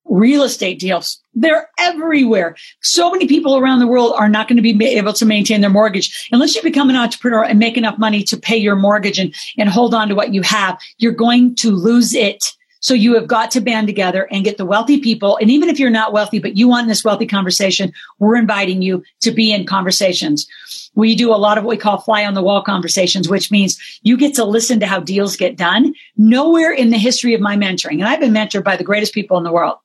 real 0.09 0.43
estate 0.43 0.79
deals. 0.79 1.21
They're 1.33 1.69
everywhere. 1.77 2.55
So 2.81 3.11
many 3.11 3.27
people 3.27 3.57
around 3.57 3.79
the 3.79 3.87
world 3.87 4.13
are 4.17 4.27
not 4.27 4.47
going 4.47 4.61
to 4.61 4.61
be 4.61 4.85
able 4.85 5.13
to 5.13 5.25
maintain 5.25 5.61
their 5.61 5.69
mortgage 5.69 6.27
unless 6.31 6.55
you 6.55 6.63
become 6.63 6.89
an 6.89 6.95
entrepreneur 6.95 7.43
and 7.43 7.59
make 7.59 7.77
enough 7.77 7.97
money 7.97 8.23
to 8.23 8.37
pay 8.37 8.57
your 8.57 8.75
mortgage 8.75 9.19
and, 9.19 9.33
and 9.57 9.69
hold 9.69 9.93
on 9.93 10.09
to 10.09 10.15
what 10.15 10.33
you 10.33 10.41
have. 10.41 10.77
You're 10.97 11.11
going 11.11 11.55
to 11.55 11.71
lose 11.71 12.13
it. 12.13 12.43
So 12.81 12.93
you 12.93 13.15
have 13.15 13.27
got 13.27 13.51
to 13.51 13.61
band 13.61 13.87
together 13.87 14.27
and 14.31 14.43
get 14.43 14.57
the 14.57 14.65
wealthy 14.65 14.99
people. 15.01 15.37
And 15.37 15.51
even 15.51 15.67
if 15.69 15.79
you're 15.79 15.89
not 15.89 16.13
wealthy, 16.13 16.39
but 16.39 16.55
you 16.55 16.67
want 16.67 16.87
this 16.87 17.03
wealthy 17.03 17.27
conversation, 17.27 17.91
we're 18.19 18.37
inviting 18.37 18.81
you 18.81 19.03
to 19.21 19.31
be 19.31 19.51
in 19.51 19.65
conversations. 19.65 20.47
We 20.95 21.13
do 21.13 21.33
a 21.33 21.35
lot 21.35 21.57
of 21.57 21.65
what 21.65 21.71
we 21.71 21.77
call 21.77 21.99
fly 21.99 22.25
on 22.25 22.35
the 22.35 22.41
wall 22.41 22.63
conversations, 22.63 23.27
which 23.27 23.51
means 23.51 23.77
you 24.01 24.17
get 24.17 24.33
to 24.35 24.45
listen 24.45 24.79
to 24.79 24.87
how 24.87 25.01
deals 25.01 25.35
get 25.35 25.57
done. 25.57 25.93
Nowhere 26.17 26.71
in 26.71 26.89
the 26.89 26.97
history 26.97 27.33
of 27.33 27.41
my 27.41 27.57
mentoring, 27.57 27.99
and 27.99 28.05
I've 28.05 28.21
been 28.21 28.33
mentored 28.33 28.63
by 28.63 28.77
the 28.77 28.83
greatest 28.83 29.13
people 29.13 29.37
in 29.37 29.43
the 29.43 29.51
world 29.51 29.77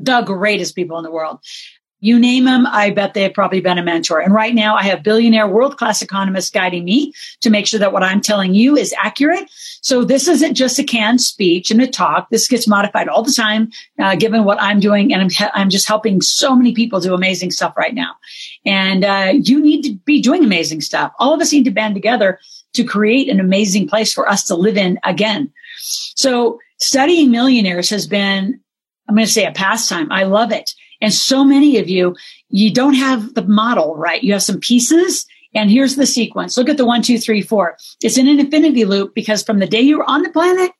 the 0.00 0.22
greatest 0.22 0.74
people 0.74 0.98
in 0.98 1.04
the 1.04 1.10
world. 1.10 1.40
You 2.02 2.18
name 2.18 2.46
them, 2.46 2.66
I 2.66 2.88
bet 2.90 3.12
they've 3.12 3.32
probably 3.32 3.60
been 3.60 3.76
a 3.76 3.82
mentor. 3.82 4.20
And 4.20 4.32
right 4.32 4.54
now 4.54 4.74
I 4.74 4.84
have 4.84 5.02
billionaire 5.02 5.46
world 5.46 5.76
class 5.76 6.00
economists 6.00 6.48
guiding 6.48 6.86
me 6.86 7.12
to 7.42 7.50
make 7.50 7.66
sure 7.66 7.78
that 7.78 7.92
what 7.92 8.02
I'm 8.02 8.22
telling 8.22 8.54
you 8.54 8.74
is 8.74 8.94
accurate. 8.96 9.50
So 9.82 10.02
this 10.02 10.26
isn't 10.26 10.54
just 10.54 10.78
a 10.78 10.82
canned 10.82 11.20
speech 11.20 11.70
and 11.70 11.80
a 11.82 11.86
talk. 11.86 12.30
This 12.30 12.48
gets 12.48 12.66
modified 12.66 13.08
all 13.08 13.22
the 13.22 13.32
time, 13.32 13.70
uh, 13.98 14.16
given 14.16 14.44
what 14.44 14.60
I'm 14.62 14.80
doing. 14.80 15.12
And 15.12 15.20
I'm, 15.20 15.50
I'm 15.52 15.68
just 15.68 15.86
helping 15.86 16.22
so 16.22 16.56
many 16.56 16.72
people 16.72 17.00
do 17.00 17.12
amazing 17.12 17.50
stuff 17.50 17.76
right 17.76 17.94
now. 17.94 18.14
And, 18.64 19.04
uh, 19.04 19.34
you 19.34 19.60
need 19.60 19.82
to 19.82 19.94
be 20.06 20.22
doing 20.22 20.42
amazing 20.42 20.80
stuff. 20.80 21.12
All 21.18 21.34
of 21.34 21.40
us 21.42 21.52
need 21.52 21.64
to 21.64 21.70
band 21.70 21.94
together 21.94 22.40
to 22.72 22.84
create 22.84 23.28
an 23.28 23.40
amazing 23.40 23.88
place 23.88 24.10
for 24.10 24.26
us 24.26 24.44
to 24.44 24.54
live 24.54 24.78
in 24.78 24.98
again. 25.04 25.52
So 25.76 26.58
studying 26.78 27.30
millionaires 27.30 27.90
has 27.90 28.06
been 28.06 28.60
I'm 29.10 29.16
going 29.16 29.26
to 29.26 29.32
say 29.32 29.44
a 29.44 29.50
pastime. 29.50 30.12
I 30.12 30.22
love 30.22 30.52
it. 30.52 30.70
And 31.00 31.12
so 31.12 31.44
many 31.44 31.78
of 31.78 31.88
you, 31.88 32.14
you 32.48 32.72
don't 32.72 32.94
have 32.94 33.34
the 33.34 33.42
model, 33.42 33.96
right? 33.96 34.22
You 34.22 34.34
have 34.34 34.42
some 34.44 34.60
pieces 34.60 35.26
and 35.52 35.68
here's 35.68 35.96
the 35.96 36.06
sequence. 36.06 36.56
Look 36.56 36.68
at 36.68 36.76
the 36.76 36.86
one, 36.86 37.02
two, 37.02 37.18
three, 37.18 37.42
four. 37.42 37.76
It's 38.04 38.16
in 38.16 38.28
an 38.28 38.38
infinity 38.38 38.84
loop 38.84 39.12
because 39.12 39.42
from 39.42 39.58
the 39.58 39.66
day 39.66 39.80
you're 39.80 40.08
on 40.08 40.22
the 40.22 40.30
planet 40.30 40.70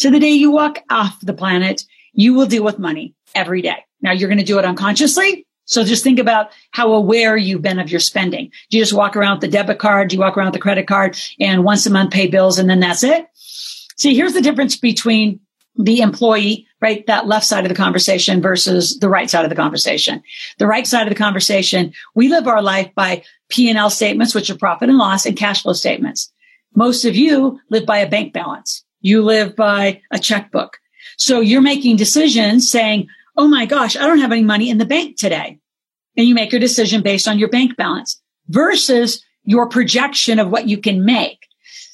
to 0.00 0.10
the 0.10 0.20
day 0.20 0.32
you 0.32 0.50
walk 0.50 0.80
off 0.90 1.18
the 1.22 1.32
planet, 1.32 1.84
you 2.12 2.34
will 2.34 2.44
deal 2.44 2.64
with 2.64 2.78
money 2.78 3.14
every 3.34 3.62
day. 3.62 3.82
Now 4.02 4.12
you're 4.12 4.28
going 4.28 4.36
to 4.36 4.44
do 4.44 4.58
it 4.58 4.66
unconsciously. 4.66 5.46
So 5.64 5.82
just 5.82 6.04
think 6.04 6.18
about 6.18 6.50
how 6.72 6.92
aware 6.92 7.34
you've 7.34 7.62
been 7.62 7.78
of 7.78 7.90
your 7.90 8.00
spending. 8.00 8.52
Do 8.68 8.76
you 8.76 8.82
just 8.82 8.92
walk 8.92 9.16
around 9.16 9.36
with 9.36 9.50
the 9.50 9.56
debit 9.56 9.78
card? 9.78 10.10
Do 10.10 10.16
you 10.16 10.20
walk 10.20 10.36
around 10.36 10.48
with 10.48 10.54
the 10.54 10.60
credit 10.60 10.86
card 10.86 11.18
and 11.40 11.64
once 11.64 11.86
a 11.86 11.90
month 11.90 12.10
pay 12.10 12.26
bills 12.26 12.58
and 12.58 12.68
then 12.68 12.80
that's 12.80 13.04
it? 13.04 13.26
See, 13.34 14.14
here's 14.14 14.34
the 14.34 14.42
difference 14.42 14.76
between 14.76 15.40
the 15.84 16.00
employee, 16.00 16.66
right? 16.80 17.06
That 17.06 17.26
left 17.26 17.46
side 17.46 17.64
of 17.64 17.68
the 17.68 17.74
conversation 17.74 18.40
versus 18.40 18.98
the 18.98 19.08
right 19.08 19.30
side 19.30 19.44
of 19.44 19.50
the 19.50 19.56
conversation. 19.56 20.22
The 20.58 20.66
right 20.66 20.86
side 20.86 21.06
of 21.06 21.08
the 21.08 21.14
conversation, 21.14 21.92
we 22.14 22.28
live 22.28 22.46
our 22.46 22.62
life 22.62 22.90
by 22.94 23.22
P&L 23.48 23.90
statements, 23.90 24.34
which 24.34 24.50
are 24.50 24.56
profit 24.56 24.88
and 24.88 24.98
loss 24.98 25.26
and 25.26 25.36
cash 25.36 25.62
flow 25.62 25.72
statements. 25.72 26.32
Most 26.74 27.04
of 27.04 27.16
you 27.16 27.58
live 27.70 27.86
by 27.86 27.98
a 27.98 28.08
bank 28.08 28.32
balance. 28.32 28.84
You 29.00 29.22
live 29.22 29.56
by 29.56 30.02
a 30.10 30.18
checkbook. 30.18 30.78
So 31.16 31.40
you're 31.40 31.60
making 31.60 31.96
decisions 31.96 32.70
saying, 32.70 33.08
Oh 33.36 33.48
my 33.48 33.64
gosh, 33.64 33.96
I 33.96 34.06
don't 34.06 34.18
have 34.18 34.32
any 34.32 34.44
money 34.44 34.70
in 34.70 34.78
the 34.78 34.84
bank 34.84 35.16
today. 35.16 35.58
And 36.16 36.26
you 36.26 36.34
make 36.34 36.52
your 36.52 36.60
decision 36.60 37.02
based 37.02 37.26
on 37.26 37.38
your 37.38 37.48
bank 37.48 37.76
balance 37.76 38.20
versus 38.48 39.24
your 39.44 39.68
projection 39.68 40.38
of 40.38 40.50
what 40.50 40.68
you 40.68 40.78
can 40.78 41.04
make. 41.04 41.39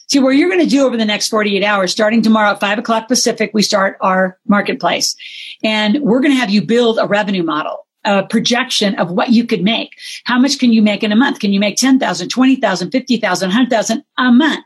See, 0.08 0.20
what 0.20 0.30
you're 0.30 0.48
going 0.48 0.62
to 0.62 0.70
do 0.70 0.86
over 0.86 0.96
the 0.96 1.04
next 1.04 1.28
48 1.28 1.64
hours, 1.64 1.90
starting 1.90 2.22
tomorrow 2.22 2.52
at 2.52 2.60
five 2.60 2.78
o'clock 2.78 3.08
Pacific, 3.08 3.50
we 3.52 3.62
start 3.62 3.96
our 4.00 4.38
marketplace 4.46 5.16
and 5.64 6.00
we're 6.00 6.20
going 6.20 6.32
to 6.32 6.38
have 6.38 6.50
you 6.50 6.62
build 6.62 6.98
a 7.00 7.08
revenue 7.08 7.42
model, 7.42 7.86
a 8.04 8.24
projection 8.24 8.94
of 8.96 9.10
what 9.10 9.30
you 9.30 9.44
could 9.44 9.62
make. 9.62 9.90
How 10.24 10.38
much 10.38 10.60
can 10.60 10.72
you 10.72 10.80
make 10.80 11.02
in 11.02 11.10
a 11.10 11.16
month? 11.16 11.40
Can 11.40 11.52
you 11.52 11.58
make 11.58 11.76
10,000, 11.76 12.28
20,000, 12.28 12.90
50,000, 12.90 13.48
100,000 13.48 14.04
a 14.16 14.32
month? 14.32 14.64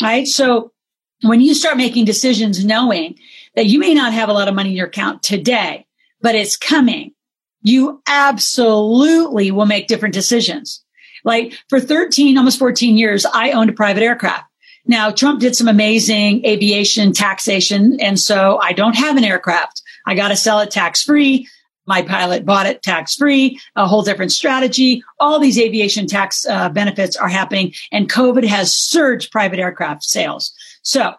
Right. 0.00 0.28
So 0.28 0.72
when 1.22 1.40
you 1.40 1.54
start 1.54 1.76
making 1.76 2.04
decisions 2.04 2.64
knowing 2.64 3.18
that 3.56 3.66
you 3.66 3.80
may 3.80 3.94
not 3.94 4.12
have 4.12 4.28
a 4.28 4.32
lot 4.32 4.48
of 4.48 4.54
money 4.54 4.70
in 4.70 4.76
your 4.76 4.86
account 4.86 5.24
today, 5.24 5.86
but 6.20 6.36
it's 6.36 6.56
coming, 6.56 7.14
you 7.62 8.00
absolutely 8.06 9.50
will 9.50 9.66
make 9.66 9.88
different 9.88 10.14
decisions. 10.14 10.84
Like 11.24 11.54
for 11.68 11.80
13, 11.80 12.38
almost 12.38 12.58
14 12.58 12.96
years, 12.96 13.26
I 13.26 13.52
owned 13.52 13.70
a 13.70 13.74
private 13.74 14.02
aircraft. 14.02 14.44
Now, 14.84 15.10
Trump 15.10 15.40
did 15.40 15.54
some 15.54 15.68
amazing 15.68 16.44
aviation 16.44 17.12
taxation. 17.12 18.00
And 18.00 18.18
so 18.18 18.58
I 18.58 18.72
don't 18.72 18.96
have 18.96 19.16
an 19.16 19.24
aircraft. 19.24 19.82
I 20.06 20.14
got 20.14 20.28
to 20.28 20.36
sell 20.36 20.60
it 20.60 20.70
tax 20.70 21.02
free. 21.02 21.48
My 21.86 22.02
pilot 22.02 22.44
bought 22.44 22.66
it 22.66 22.82
tax 22.82 23.16
free, 23.16 23.58
a 23.74 23.88
whole 23.88 24.02
different 24.02 24.30
strategy. 24.30 25.02
All 25.18 25.40
these 25.40 25.58
aviation 25.58 26.06
tax 26.06 26.46
uh, 26.46 26.68
benefits 26.68 27.16
are 27.16 27.28
happening 27.28 27.72
and 27.90 28.10
COVID 28.10 28.44
has 28.44 28.72
surged 28.72 29.32
private 29.32 29.58
aircraft 29.58 30.04
sales. 30.04 30.52
So 30.82 31.14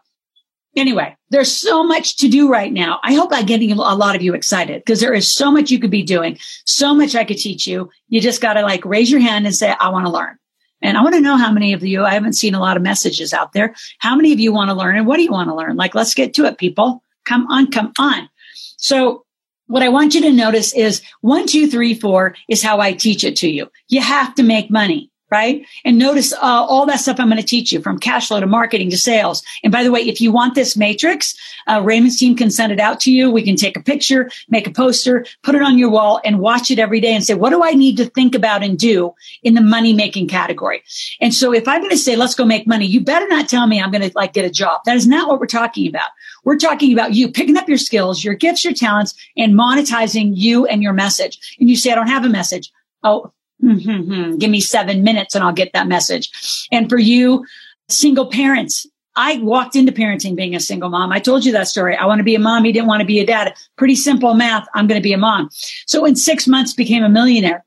anyway, 0.76 1.18
there's 1.32 1.52
so 1.52 1.84
much 1.84 2.18
to 2.18 2.30
do 2.30 2.50
right 2.50 2.72
now. 2.72 3.00
I 3.04 3.14
hope 3.14 3.32
I'm 3.34 3.46
getting 3.46 3.72
a 3.74 3.76
lot 3.76 4.16
of 4.16 4.22
you 4.22 4.34
excited 4.34 4.82
because 4.86 5.02
there 5.02 5.14
is 5.14 5.34
so 5.34 5.52
much 5.52 5.70
you 5.70 5.80
could 5.80 5.92
be 5.92 6.04
doing, 6.04 6.38
so 6.66 6.94
much 6.94 7.14
I 7.14 7.26
could 7.26 7.38
teach 7.38 7.68
you. 7.68 7.90
You 8.08 8.22
just 8.22 8.42
got 8.42 8.54
to 8.54 8.62
like 8.62 8.86
raise 8.86 9.12
your 9.12 9.22
hand 9.22 9.46
and 9.46 9.56
say, 9.56 9.76
I 9.80 9.90
want 9.90 10.06
to 10.06 10.12
learn. 10.12 10.38
And 10.84 10.98
I 10.98 11.02
want 11.02 11.16
to 11.16 11.22
know 11.22 11.38
how 11.38 11.52
many 11.52 11.74
of 11.74 11.84
you, 11.84 12.04
I 12.04 12.14
haven't 12.14 12.34
seen 12.34 12.54
a 12.54 12.60
lot 12.60 12.78
of 12.78 12.84
messages 12.84 13.34
out 13.34 13.54
there. 13.54 13.74
How 14.00 14.16
many 14.16 14.34
of 14.34 14.40
you 14.40 14.52
want 14.54 14.70
to 14.70 14.76
learn 14.76 14.98
and 14.98 15.08
what 15.08 15.18
do 15.18 15.24
you 15.24 15.32
want 15.32 15.50
to 15.50 15.56
learn? 15.56 15.78
Like, 15.78 15.96
let's 15.96 16.14
get 16.14 16.34
to 16.36 16.46
it, 16.46 16.58
people. 16.58 17.02
Come 17.26 17.48
on, 17.48 17.72
come 17.72 17.94
on. 17.98 18.30
So 18.78 19.26
what 19.68 19.82
I 19.82 19.90
want 19.90 20.14
you 20.14 20.22
to 20.22 20.32
notice 20.32 20.74
is 20.74 21.02
one, 21.22 21.48
two, 21.48 21.68
three, 21.68 21.94
four 21.94 22.36
is 22.50 22.62
how 22.62 22.80
I 22.80 22.92
teach 22.92 23.24
it 23.24 23.38
to 23.38 23.50
you. 23.50 23.72
You 23.88 24.02
have 24.02 24.36
to 24.36 24.44
make 24.44 24.70
money 24.70 25.10
right? 25.34 25.66
And 25.84 25.98
notice 25.98 26.32
uh, 26.32 26.38
all 26.44 26.86
that 26.86 27.00
stuff 27.00 27.20
I'm 27.20 27.28
going 27.28 27.42
to 27.42 27.48
teach 27.48 27.72
you 27.72 27.82
from 27.82 27.98
cash 27.98 28.28
flow 28.28 28.40
to 28.40 28.46
marketing 28.46 28.92
to 28.92 28.98
sales. 28.98 29.42
And 29.64 29.74
by 29.74 29.82
the 29.84 29.92
way, 29.92 30.02
if 30.02 30.22
you 30.22 30.32
want 30.32 30.54
this 30.54 30.78
matrix, 30.78 31.36
uh, 31.66 31.82
Raymond's 31.84 32.20
team 32.20 32.36
can 32.36 32.52
send 32.52 32.72
it 32.72 32.80
out 32.80 33.00
to 33.00 33.12
you. 33.12 33.32
We 33.32 33.42
can 33.42 33.56
take 33.56 33.76
a 33.76 33.82
picture, 33.82 34.30
make 34.48 34.68
a 34.68 34.72
poster, 34.72 35.26
put 35.42 35.56
it 35.56 35.64
on 35.64 35.80
your 35.80 35.90
wall 35.90 36.22
and 36.24 36.38
watch 36.38 36.70
it 36.70 36.78
every 36.78 37.00
day 37.00 37.16
and 37.16 37.24
say, 37.24 37.34
what 37.34 37.50
do 37.50 37.64
I 37.64 37.72
need 37.72 37.98
to 37.98 38.06
think 38.06 38.36
about 38.36 38.62
and 38.62 38.78
do 38.78 39.16
in 39.42 39.56
the 39.56 39.62
money 39.62 39.92
making 39.92 40.28
category? 40.28 40.84
And 41.20 41.34
so 41.34 41.52
if 41.52 41.68
I'm 41.68 41.82
going 41.82 41.90
to 41.90 41.98
say, 41.98 42.16
let's 42.16 42.36
go 42.36 42.46
make 42.46 42.68
money, 42.68 42.86
you 42.86 43.02
better 43.02 43.28
not 43.28 43.50
tell 43.50 43.66
me 43.66 43.82
I'm 43.82 43.90
going 43.90 44.08
to 44.08 44.12
like 44.14 44.34
get 44.34 44.46
a 44.46 44.52
job. 44.52 44.82
That 44.86 44.98
is 44.98 45.08
not 45.08 45.28
what 45.28 45.40
we're 45.40 45.48
talking 45.48 45.88
about. 45.88 46.10
We're 46.44 46.60
talking 46.60 46.94
about 46.94 47.16
you 47.16 47.32
picking 47.32 47.58
up 47.58 47.68
your 47.68 47.80
skills, 47.80 48.24
your 48.24 48.36
gifts, 48.36 48.64
your 48.64 48.74
talents 48.74 49.16
and 49.36 49.56
monetizing 49.56 50.34
you 50.36 50.68
and 50.68 50.84
your 50.84 50.94
message. 50.94 51.56
And 51.60 51.70
you 51.70 51.76
say, 51.76 51.92
I 51.92 51.96
don't 51.96 52.08
have 52.08 52.26
a 52.26 52.30
message. 52.30 52.72
Oh, 53.04 53.32
mm-hmm. 53.64 54.38
give 54.38 54.50
me 54.50 54.62
seven 54.62 55.04
minutes 55.04 55.36
and 55.36 55.44
I'll 55.44 55.54
get 55.54 55.74
that 55.74 55.88
message. 55.88 56.68
And 56.72 56.90
for 56.90 56.98
you, 56.98 57.46
single 57.90 58.28
parents, 58.28 58.86
I 59.16 59.38
walked 59.40 59.76
into 59.76 59.92
parenting 59.92 60.36
being 60.36 60.56
a 60.56 60.60
single 60.60 60.90
mom. 60.90 61.12
I 61.12 61.20
told 61.20 61.46
you 61.46 61.52
that 61.52 61.68
story. 61.68 61.96
I 61.96 62.06
want 62.06 62.20
to 62.20 62.24
be 62.24 62.36
a 62.36 62.40
mom. 62.40 62.66
You 62.66 62.74
didn't 62.74 62.88
want 62.88 63.02
to 63.02 63.06
be 63.06 63.20
a 63.20 63.26
dad. 63.26 63.54
Pretty 63.78 63.96
simple 63.96 64.34
math. 64.34 64.68
I'm 64.74 64.88
going 64.88 65.00
to 65.00 65.04
be 65.04 65.14
a 65.14 65.18
mom. 65.18 65.50
So 65.86 66.06
in 66.06 66.16
six 66.16 66.48
months 66.48 66.74
became 66.74 67.04
a 67.04 67.10
millionaire. 67.10 67.64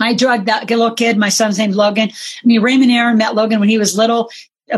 I 0.00 0.14
drugged 0.14 0.46
that 0.46 0.68
little 0.68 0.92
kid. 0.92 1.16
My 1.16 1.28
son's 1.28 1.58
named 1.58 1.74
Logan. 1.74 2.10
I 2.10 2.46
mean, 2.46 2.62
Raymond 2.62 2.90
Aaron 2.90 3.16
met 3.16 3.34
Logan 3.34 3.60
when 3.60 3.68
he 3.68 3.78
was 3.78 3.96
little. 3.96 4.30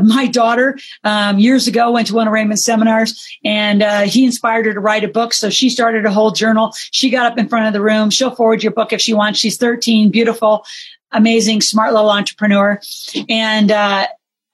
My 0.02 0.26
daughter, 0.26 0.78
um, 1.04 1.38
years 1.38 1.68
ago 1.68 1.92
went 1.92 2.08
to 2.08 2.14
one 2.14 2.26
of 2.26 2.32
Raymond's 2.32 2.64
seminars 2.64 3.28
and, 3.44 3.82
uh, 3.82 4.00
he 4.00 4.24
inspired 4.24 4.66
her 4.66 4.74
to 4.74 4.80
write 4.80 5.04
a 5.04 5.08
book. 5.08 5.32
So 5.32 5.48
she 5.48 5.70
started 5.70 6.04
a 6.04 6.10
whole 6.10 6.32
journal. 6.32 6.72
She 6.90 7.08
got 7.08 7.30
up 7.30 7.38
in 7.38 7.48
front 7.48 7.66
of 7.66 7.72
the 7.72 7.80
room. 7.80 8.10
She'll 8.10 8.34
forward 8.34 8.62
your 8.62 8.72
book 8.72 8.92
if 8.92 9.00
she 9.00 9.14
wants. 9.14 9.38
She's 9.38 9.56
13, 9.58 10.10
beautiful, 10.10 10.64
amazing, 11.12 11.60
smart 11.60 11.92
little 11.92 12.10
entrepreneur. 12.10 12.80
And, 13.28 13.70
uh, 13.70 14.08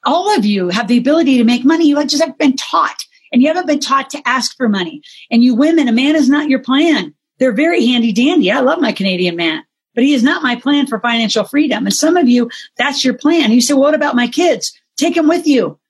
all 0.05 0.37
of 0.37 0.45
you 0.45 0.69
have 0.69 0.89
the 0.89 0.99
ability 0.99 1.39
to 1.39 1.45
make 1.45 1.65
money. 1.65 1.87
You 1.87 2.03
just 2.05 2.23
haven't 2.23 2.39
been 2.39 2.57
taught 2.57 3.05
and 3.33 3.41
you 3.41 3.49
haven't 3.49 3.67
been 3.67 3.81
taught 3.81 4.11
to 4.11 4.23
ask 4.27 4.57
for 4.57 4.69
money. 4.69 5.03
And 5.31 5.43
you 5.43 5.55
women, 5.55 5.89
a 5.89 5.93
man 5.93 6.17
is 6.17 6.29
not 6.29 6.49
your 6.49 6.59
plan. 6.59 7.15
They're 7.39 7.53
very 7.53 7.87
handy 7.87 8.13
dandy. 8.13 8.51
I 8.51 8.61
love 8.61 8.81
my 8.81 8.93
Canadian 8.93 9.37
man, 9.37 9.65
but 9.95 10.05
he 10.05 10.15
is 10.15 10.23
not 10.23 10.43
my 10.43 10.57
plan 10.57 10.87
for 10.87 11.01
financial 11.01 11.45
freedom. 11.45 11.87
And 11.87 11.95
some 11.95 12.17
of 12.17 12.29
you, 12.29 12.51
that's 12.77 13.05
your 13.05 13.15
plan. 13.15 13.51
You 13.51 13.61
say, 13.61 13.75
what 13.75 13.95
about 13.95 14.15
my 14.15 14.29
kids? 14.29 14.79
Take 15.03 15.17
them 15.17 15.27
with 15.27 15.49
you. 15.49 15.81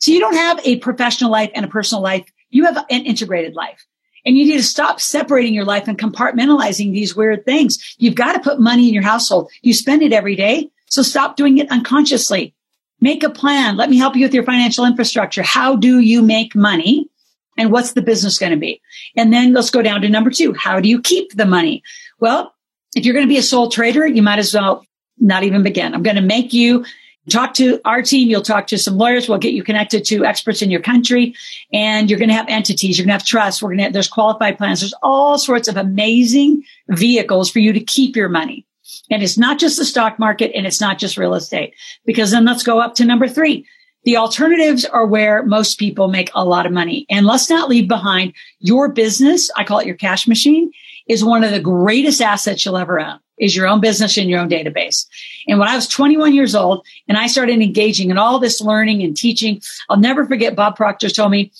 So 0.00 0.10
you 0.10 0.18
don't 0.18 0.34
have 0.34 0.58
a 0.64 0.78
professional 0.78 1.30
life 1.30 1.52
and 1.54 1.64
a 1.64 1.68
personal 1.68 2.02
life. 2.02 2.24
You 2.50 2.64
have 2.64 2.76
an 2.76 3.04
integrated 3.06 3.54
life. 3.54 3.86
And 4.24 4.36
you 4.36 4.44
need 4.44 4.56
to 4.56 4.64
stop 4.64 5.00
separating 5.00 5.54
your 5.54 5.64
life 5.64 5.86
and 5.86 5.96
compartmentalizing 5.96 6.92
these 6.92 7.14
weird 7.14 7.44
things. 7.44 7.94
You've 7.98 8.16
got 8.16 8.32
to 8.32 8.40
put 8.40 8.58
money 8.58 8.88
in 8.88 8.94
your 8.94 9.04
household. 9.04 9.52
You 9.62 9.72
spend 9.72 10.02
it 10.02 10.12
every 10.12 10.34
day. 10.34 10.68
So 10.86 11.02
stop 11.02 11.36
doing 11.36 11.58
it 11.58 11.70
unconsciously. 11.70 12.56
Make 13.00 13.22
a 13.22 13.30
plan. 13.30 13.76
Let 13.76 13.88
me 13.88 13.98
help 13.98 14.16
you 14.16 14.22
with 14.22 14.34
your 14.34 14.42
financial 14.42 14.84
infrastructure. 14.84 15.44
How 15.44 15.76
do 15.76 16.00
you 16.00 16.20
make 16.20 16.56
money? 16.56 17.08
And 17.56 17.70
what's 17.70 17.92
the 17.92 18.02
business 18.02 18.36
going 18.36 18.50
to 18.50 18.58
be? 18.58 18.80
And 19.16 19.32
then 19.32 19.52
let's 19.52 19.70
go 19.70 19.80
down 19.80 20.00
to 20.00 20.08
number 20.08 20.30
two. 20.30 20.54
How 20.54 20.80
do 20.80 20.88
you 20.88 21.00
keep 21.00 21.36
the 21.36 21.46
money? 21.46 21.84
Well, 22.18 22.52
if 22.96 23.04
you're 23.04 23.14
going 23.14 23.26
to 23.26 23.32
be 23.32 23.38
a 23.38 23.44
sole 23.44 23.70
trader, 23.70 24.04
you 24.04 24.22
might 24.22 24.40
as 24.40 24.52
well 24.52 24.84
not 25.18 25.44
even 25.44 25.62
begin. 25.62 25.94
I'm 25.94 26.02
going 26.02 26.16
to 26.16 26.22
make 26.22 26.52
you 26.52 26.84
talk 27.30 27.54
to 27.54 27.80
our 27.84 28.02
team. 28.02 28.28
You'll 28.28 28.42
talk 28.42 28.66
to 28.68 28.78
some 28.78 28.96
lawyers. 28.96 29.28
We'll 29.28 29.38
get 29.38 29.52
you 29.52 29.62
connected 29.62 30.04
to 30.06 30.24
experts 30.24 30.62
in 30.62 30.70
your 30.70 30.80
country 30.80 31.34
and 31.72 32.08
you're 32.08 32.18
going 32.18 32.28
to 32.28 32.34
have 32.34 32.48
entities. 32.48 32.98
You're 32.98 33.06
going 33.06 33.18
to 33.18 33.20
have 33.20 33.26
trust. 33.26 33.62
We're 33.62 33.74
going 33.74 33.86
to 33.86 33.92
there's 33.92 34.08
qualified 34.08 34.58
plans. 34.58 34.80
There's 34.80 34.94
all 35.02 35.38
sorts 35.38 35.68
of 35.68 35.76
amazing 35.76 36.62
vehicles 36.88 37.50
for 37.50 37.58
you 37.58 37.72
to 37.72 37.80
keep 37.80 38.16
your 38.16 38.28
money. 38.28 38.66
And 39.10 39.22
it's 39.22 39.38
not 39.38 39.58
just 39.58 39.78
the 39.78 39.84
stock 39.84 40.18
market 40.18 40.52
and 40.54 40.66
it's 40.66 40.80
not 40.80 40.98
just 40.98 41.16
real 41.16 41.34
estate 41.34 41.74
because 42.04 42.30
then 42.30 42.44
let's 42.44 42.62
go 42.62 42.80
up 42.80 42.94
to 42.96 43.04
number 43.04 43.28
three. 43.28 43.66
The 44.04 44.16
alternatives 44.16 44.84
are 44.84 45.06
where 45.06 45.42
most 45.42 45.80
people 45.80 46.06
make 46.06 46.30
a 46.34 46.44
lot 46.44 46.64
of 46.64 46.72
money. 46.72 47.06
And 47.10 47.26
let's 47.26 47.50
not 47.50 47.68
leave 47.68 47.88
behind 47.88 48.34
your 48.60 48.88
business. 48.88 49.50
I 49.56 49.64
call 49.64 49.80
it 49.80 49.86
your 49.86 49.96
cash 49.96 50.28
machine 50.28 50.70
is 51.08 51.24
one 51.24 51.42
of 51.42 51.50
the 51.50 51.60
greatest 51.60 52.20
assets 52.20 52.64
you'll 52.64 52.76
ever 52.76 53.00
own 53.00 53.18
is 53.38 53.54
your 53.54 53.66
own 53.66 53.80
business 53.80 54.16
and 54.16 54.28
your 54.28 54.40
own 54.40 54.48
database. 54.48 55.06
And 55.46 55.58
when 55.58 55.68
I 55.68 55.74
was 55.74 55.88
21 55.88 56.34
years 56.34 56.54
old 56.54 56.86
and 57.08 57.18
I 57.18 57.26
started 57.26 57.60
engaging 57.60 58.10
in 58.10 58.18
all 58.18 58.38
this 58.38 58.60
learning 58.60 59.02
and 59.02 59.16
teaching, 59.16 59.60
I'll 59.88 59.98
never 59.98 60.26
forget 60.26 60.56
Bob 60.56 60.76
Proctor 60.76 61.08
told 61.10 61.30
me 61.30 61.52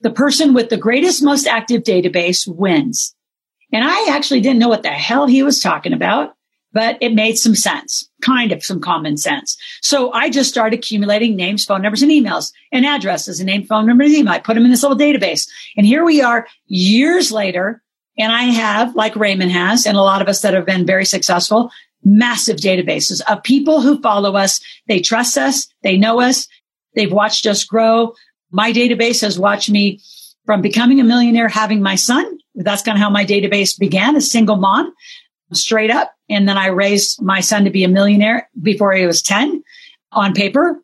the 0.00 0.10
person 0.10 0.54
with 0.54 0.68
the 0.68 0.76
greatest, 0.76 1.22
most 1.22 1.46
active 1.46 1.82
database 1.82 2.46
wins. 2.46 3.14
And 3.72 3.84
I 3.84 4.08
actually 4.10 4.40
didn't 4.40 4.60
know 4.60 4.68
what 4.68 4.82
the 4.82 4.90
hell 4.90 5.26
he 5.26 5.42
was 5.42 5.60
talking 5.60 5.92
about 5.92 6.36
but 6.76 6.98
it 7.00 7.14
made 7.14 7.38
some 7.38 7.54
sense, 7.54 8.06
kind 8.20 8.52
of 8.52 8.62
some 8.62 8.82
common 8.82 9.16
sense. 9.16 9.56
So 9.80 10.12
I 10.12 10.28
just 10.28 10.50
started 10.50 10.78
accumulating 10.78 11.34
names, 11.34 11.64
phone 11.64 11.80
numbers, 11.80 12.02
and 12.02 12.12
emails 12.12 12.52
and 12.70 12.84
addresses 12.84 13.40
and 13.40 13.46
name, 13.46 13.64
phone 13.64 13.86
number, 13.86 14.04
and 14.04 14.12
email. 14.12 14.34
I 14.34 14.40
put 14.40 14.56
them 14.56 14.64
in 14.66 14.70
this 14.70 14.82
little 14.82 14.98
database. 14.98 15.48
And 15.78 15.86
here 15.86 16.04
we 16.04 16.20
are 16.20 16.46
years 16.66 17.32
later. 17.32 17.82
And 18.18 18.32
I 18.32 18.44
have, 18.44 18.94
like 18.94 19.14
Raymond 19.16 19.52
has, 19.52 19.86
and 19.86 19.96
a 19.96 20.02
lot 20.02 20.22
of 20.22 20.28
us 20.28 20.40
that 20.40 20.54
have 20.54 20.66
been 20.66 20.86
very 20.86 21.04
successful, 21.04 21.70
massive 22.04 22.56
databases 22.56 23.20
of 23.28 23.42
people 23.42 23.80
who 23.80 24.00
follow 24.00 24.36
us. 24.36 24.60
They 24.86 25.00
trust 25.00 25.36
us. 25.36 25.68
They 25.82 25.96
know 25.96 26.20
us. 26.20 26.48
They've 26.94 27.12
watched 27.12 27.46
us 27.46 27.64
grow. 27.64 28.14
My 28.50 28.72
database 28.72 29.20
has 29.20 29.38
watched 29.38 29.70
me 29.70 30.00
from 30.46 30.62
becoming 30.62 31.00
a 31.00 31.04
millionaire, 31.04 31.48
having 31.48 31.82
my 31.82 31.96
son. 31.96 32.38
That's 32.54 32.82
kind 32.82 32.96
of 32.96 33.02
how 33.02 33.10
my 33.10 33.24
database 33.24 33.78
began, 33.78 34.16
a 34.16 34.20
single 34.20 34.56
mom 34.56 34.94
straight 35.52 35.90
up. 35.90 36.12
And 36.30 36.48
then 36.48 36.56
I 36.56 36.68
raised 36.68 37.20
my 37.20 37.40
son 37.40 37.64
to 37.64 37.70
be 37.70 37.84
a 37.84 37.88
millionaire 37.88 38.48
before 38.60 38.92
he 38.92 39.06
was 39.06 39.22
10 39.22 39.62
on 40.12 40.32
paper. 40.32 40.80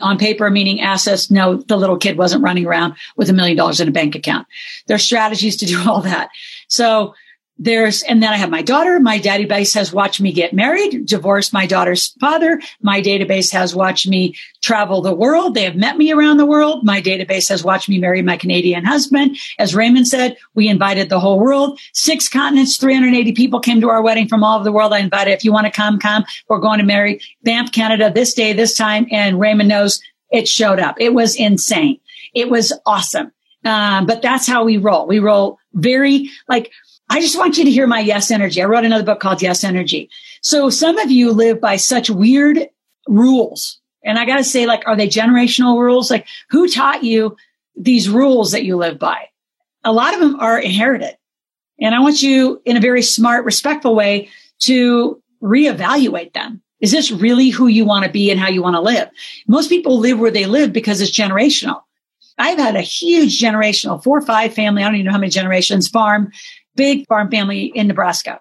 On 0.00 0.16
paper, 0.16 0.48
meaning 0.48 0.80
assets. 0.80 1.30
No, 1.30 1.56
the 1.56 1.76
little 1.76 1.98
kid 1.98 2.16
wasn't 2.16 2.42
running 2.42 2.64
around 2.64 2.94
with 3.16 3.28
a 3.28 3.34
million 3.34 3.56
dollars 3.56 3.80
in 3.80 3.88
a 3.88 3.92
bank 3.92 4.14
account. 4.14 4.46
There's 4.86 5.02
strategies 5.02 5.58
to 5.58 5.66
do 5.66 5.78
all 5.86 6.00
that. 6.00 6.30
So 6.70 7.14
there's, 7.62 8.02
and 8.04 8.22
then 8.22 8.32
I 8.32 8.36
have 8.36 8.48
my 8.48 8.62
daughter. 8.62 8.98
My 8.98 9.18
database 9.18 9.74
has 9.74 9.92
watched 9.92 10.18
me 10.18 10.32
get 10.32 10.54
married, 10.54 11.04
divorce 11.04 11.52
my 11.52 11.66
daughter's 11.66 12.08
father. 12.18 12.58
My 12.80 13.02
database 13.02 13.52
has 13.52 13.74
watched 13.74 14.08
me 14.08 14.34
travel 14.62 15.02
the 15.02 15.14
world. 15.14 15.54
They 15.54 15.64
have 15.64 15.76
met 15.76 15.98
me 15.98 16.10
around 16.10 16.38
the 16.38 16.46
world. 16.46 16.86
My 16.86 17.02
database 17.02 17.50
has 17.50 17.62
watched 17.62 17.86
me 17.90 17.98
marry 17.98 18.22
my 18.22 18.38
Canadian 18.38 18.86
husband. 18.86 19.36
As 19.58 19.74
Raymond 19.74 20.08
said, 20.08 20.38
we 20.54 20.68
invited 20.68 21.10
the 21.10 21.20
whole 21.20 21.38
world. 21.38 21.78
Six 21.92 22.30
continents, 22.30 22.78
380 22.78 23.32
people 23.32 23.60
came 23.60 23.82
to 23.82 23.90
our 23.90 24.00
wedding 24.00 24.26
from 24.26 24.42
all 24.42 24.54
over 24.54 24.64
the 24.64 24.72
world. 24.72 24.94
I 24.94 25.00
invited, 25.00 25.32
if 25.32 25.44
you 25.44 25.52
want 25.52 25.66
to 25.66 25.70
come, 25.70 25.98
come. 25.98 26.24
We're 26.48 26.60
going 26.60 26.78
to 26.78 26.86
marry 26.86 27.20
Banff, 27.42 27.72
Canada 27.72 28.10
this 28.10 28.32
day, 28.32 28.54
this 28.54 28.74
time. 28.74 29.06
And 29.10 29.38
Raymond 29.38 29.68
knows 29.68 30.00
it 30.32 30.48
showed 30.48 30.80
up. 30.80 30.96
It 30.98 31.12
was 31.12 31.36
insane. 31.36 32.00
It 32.32 32.48
was 32.48 32.72
awesome. 32.86 33.32
Um, 33.66 34.06
but 34.06 34.22
that's 34.22 34.46
how 34.46 34.64
we 34.64 34.78
roll. 34.78 35.06
We 35.06 35.18
roll 35.18 35.59
very 35.72 36.30
like, 36.48 36.70
I 37.08 37.20
just 37.20 37.36
want 37.36 37.58
you 37.58 37.64
to 37.64 37.70
hear 37.70 37.86
my 37.86 38.00
yes 38.00 38.30
energy. 38.30 38.62
I 38.62 38.66
wrote 38.66 38.84
another 38.84 39.04
book 39.04 39.20
called 39.20 39.42
Yes 39.42 39.64
Energy. 39.64 40.10
So 40.42 40.70
some 40.70 40.98
of 40.98 41.10
you 41.10 41.32
live 41.32 41.60
by 41.60 41.76
such 41.76 42.08
weird 42.08 42.68
rules. 43.08 43.80
And 44.04 44.18
I 44.18 44.24
got 44.24 44.36
to 44.36 44.44
say, 44.44 44.66
like, 44.66 44.86
are 44.86 44.96
they 44.96 45.08
generational 45.08 45.78
rules? 45.78 46.10
Like, 46.10 46.26
who 46.50 46.68
taught 46.68 47.04
you 47.04 47.36
these 47.76 48.08
rules 48.08 48.52
that 48.52 48.64
you 48.64 48.76
live 48.76 48.98
by? 48.98 49.28
A 49.84 49.92
lot 49.92 50.14
of 50.14 50.20
them 50.20 50.38
are 50.40 50.58
inherited. 50.58 51.16
And 51.80 51.94
I 51.94 52.00
want 52.00 52.22
you 52.22 52.62
in 52.64 52.76
a 52.76 52.80
very 52.80 53.02
smart, 53.02 53.44
respectful 53.44 53.94
way 53.94 54.28
to 54.60 55.22
reevaluate 55.42 56.32
them. 56.32 56.62
Is 56.80 56.92
this 56.92 57.10
really 57.10 57.50
who 57.50 57.66
you 57.66 57.84
want 57.84 58.04
to 58.04 58.10
be 58.10 58.30
and 58.30 58.38
how 58.38 58.48
you 58.48 58.62
want 58.62 58.76
to 58.76 58.80
live? 58.80 59.08
Most 59.46 59.68
people 59.68 59.98
live 59.98 60.18
where 60.18 60.30
they 60.30 60.46
live 60.46 60.72
because 60.72 61.00
it's 61.00 61.10
generational. 61.10 61.82
I've 62.40 62.58
had 62.58 62.74
a 62.74 62.80
huge 62.80 63.38
generational 63.38 64.02
four 64.02 64.18
or 64.18 64.22
five 64.22 64.54
family. 64.54 64.82
I 64.82 64.86
don't 64.86 64.94
even 64.94 65.06
know 65.06 65.12
how 65.12 65.18
many 65.18 65.30
generations 65.30 65.88
farm 65.88 66.32
big 66.74 67.06
farm 67.08 67.30
family 67.30 67.64
in 67.66 67.86
Nebraska. 67.86 68.40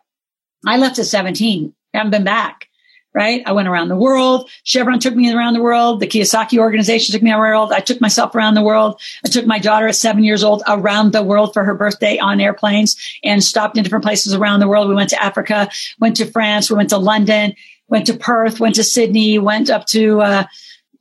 I 0.66 0.78
left 0.78 0.98
at 0.98 1.06
17. 1.06 1.74
I 1.94 1.98
haven't 1.98 2.12
been 2.12 2.24
back. 2.24 2.68
Right. 3.14 3.42
I 3.46 3.54
went 3.54 3.68
around 3.68 3.90
the 3.90 3.98
world. 3.98 4.50
Chevron 4.64 5.00
took 5.00 5.16
me 5.16 5.34
around 5.34 5.56
the 5.56 5.62
world. 5.64 6.00
The 6.00 6.08
Kiyosaki 6.08 6.60
organization 6.60 7.12
took 7.12 7.24
me 7.24 7.32
around 7.32 7.40
the 7.40 7.48
world. 7.50 7.74
I 7.74 7.80
took 7.80 8.00
myself 8.00 8.36
around 8.36 8.54
the 8.54 8.62
world. 8.62 9.02
I 9.26 9.30
took 9.30 9.48
my 9.48 9.58
daughter 9.58 9.88
at 9.88 9.96
seven 9.96 10.24
years 10.24 10.44
old 10.44 10.62
around 10.68 11.12
the 11.12 11.24
world 11.24 11.52
for 11.52 11.64
her 11.64 11.74
birthday 11.74 12.20
on 12.20 12.40
airplanes 12.40 12.96
and 13.24 13.44
stopped 13.44 13.78
in 13.78 13.84
different 13.84 14.06
places 14.06 14.36
around 14.36 14.60
the 14.60 14.68
world. 14.68 14.88
We 14.88 14.96
went 14.96 15.10
to 15.10 15.22
Africa, 15.22 15.70
went 16.00 16.18
to 16.18 16.28
France, 16.28 16.70
we 16.70 16.78
went 16.78 16.92
to 16.92 17.00
London, 17.00 17.56
went 17.88 18.06
to 18.06 18.14
Perth, 18.14 18.60
went 18.60 18.76
to 18.76 18.84
Sydney, 18.84 19.40
went 19.40 19.72
up 19.72 19.88
to 19.88 20.22
uh, 20.22 20.44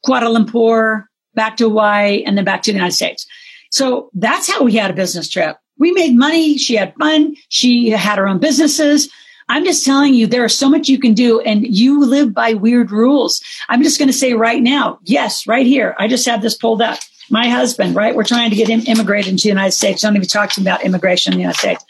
Kuala 0.05 0.35
Lumpur, 0.35 1.08
back 1.39 1.57
to 1.57 1.69
Hawaii, 1.69 2.23
and 2.25 2.37
then 2.37 2.45
back 2.45 2.63
to 2.63 2.71
the 2.71 2.77
United 2.77 2.95
States. 2.95 3.27
So 3.71 4.11
that's 4.13 4.51
how 4.51 4.63
we 4.63 4.73
had 4.75 4.91
a 4.91 4.95
business 4.95 5.31
trip. 5.31 5.57
We 5.79 5.93
made 5.93 6.17
money. 6.17 6.59
She 6.59 6.75
had 6.75 6.95
fun. 6.99 7.37
She 7.49 7.91
had 7.91 8.19
her 8.19 8.29
own 8.29 8.39
businesses. 8.39 9.09
I'm 9.49 9.65
just 9.65 9.85
telling 9.85 10.13
you, 10.15 10.27
there 10.27 10.45
is 10.45 10.59
so 10.59 10.69
much 10.69 10.89
you 10.89 10.99
can 10.99 11.15
do 11.15 11.41
and 11.41 11.67
you 11.67 12.05
live 12.05 12.35
by 12.35 12.53
weird 12.53 12.91
rules. 12.91 13.41
I'm 13.69 13.83
just 13.83 13.99
going 13.99 14.09
to 14.09 14.13
say 14.13 14.35
right 14.35 14.63
now, 14.63 14.99
yes, 15.05 15.47
right 15.47 15.67
here. 15.67 15.95
I 15.99 16.09
just 16.09 16.27
had 16.27 16.43
this 16.43 16.57
pulled 16.57 16.83
up. 16.83 16.99
My 17.31 17.49
husband, 17.49 17.95
right? 17.95 18.15
We're 18.15 18.25
trying 18.25 18.49
to 18.51 18.57
get 18.57 18.69
him 18.69 18.81
immigrated 18.87 19.31
into 19.31 19.43
the 19.43 19.49
United 19.51 19.73
States. 19.73 20.01
Don't 20.01 20.17
even 20.17 20.27
talk 20.27 20.51
to 20.51 20.61
him 20.61 20.67
about 20.67 20.83
immigration 20.83 21.33
in 21.33 21.39
the 21.39 21.43
United 21.43 21.59
States. 21.59 21.85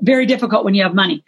Very 0.00 0.24
difficult 0.24 0.64
when 0.64 0.74
you 0.74 0.84
have 0.84 0.94
money. 0.94 1.24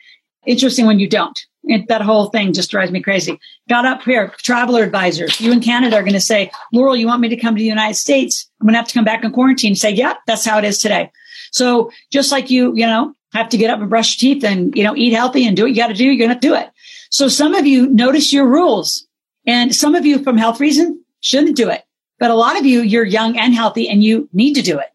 Interesting 0.47 0.87
when 0.87 1.01
you 1.01 1.09
don't. 1.09 1.46
It, 1.69 1.89
that 1.89 2.01
whole 2.01 2.27
thing 2.27 2.53
just 2.53 2.71
drives 2.71 2.93
me 2.93 3.03
crazy. 3.03 3.41
Got 3.69 3.85
up 3.85 4.03
here, 4.03 4.33
traveler 4.39 4.83
advisors. 4.83 5.41
You 5.41 5.53
in 5.53 5.61
Canada 5.61 5.97
are 5.97 6.03
going 6.03 6.12
to 6.12 6.21
say, 6.21 6.51
Loral, 6.73 6.99
you 6.99 7.07
want 7.07 7.21
me 7.21 7.29
to 7.29 7.37
come 7.37 7.57
to 7.57 7.59
the 7.59 7.67
United 7.67 7.95
States? 7.95 8.49
I'm 8.61 8.67
going 8.67 8.75
to 8.75 8.79
have 8.79 8.89
to 8.89 8.95
come 8.95 9.05
back 9.05 9.25
in 9.25 9.33
quarantine. 9.33 9.75
Say, 9.75 9.91
yeah, 9.91 10.14
that's 10.27 10.45
how 10.45 10.59
it 10.59 10.64
is 10.64 10.79
today. 10.79 11.11
So 11.51 11.91
just 12.12 12.31
like 12.31 12.51
you, 12.51 12.73
you 12.77 12.87
know, 12.87 13.14
have 13.33 13.49
to 13.49 13.57
get 13.57 13.71
up 13.71 13.81
and 13.81 13.91
brush 13.91 14.23
your 14.23 14.35
teeth 14.35 14.45
and, 14.45 14.77
you 14.77 14.85
know, 14.85 14.95
eat 14.97 15.12
healthy 15.12 15.47
and 15.47 15.57
do 15.57 15.62
what 15.64 15.71
you 15.71 15.77
got 15.77 15.89
to 15.89 15.95
do, 15.95 16.05
you're 16.05 16.27
going 16.27 16.39
to 16.39 16.49
do 16.49 16.55
it. 16.55 16.71
So 17.11 17.29
some 17.29 17.55
of 17.55 17.67
you 17.67 17.89
notice 17.89 18.33
your 18.33 18.47
rules 18.47 19.07
and 19.47 19.75
some 19.75 19.95
of 19.95 20.07
you 20.07 20.23
from 20.23 20.37
health 20.37 20.61
reason 20.61 21.03
shouldn't 21.21 21.57
do 21.57 21.69
it. 21.69 21.83
But 22.19 22.31
a 22.31 22.35
lot 22.35 22.59
of 22.59 22.64
you, 22.64 22.81
you're 22.83 23.05
young 23.05 23.37
and 23.37 23.55
healthy 23.55 23.89
and 23.89 24.03
you 24.03 24.29
need 24.33 24.55
to 24.55 24.62
do 24.62 24.79
it. 24.79 24.89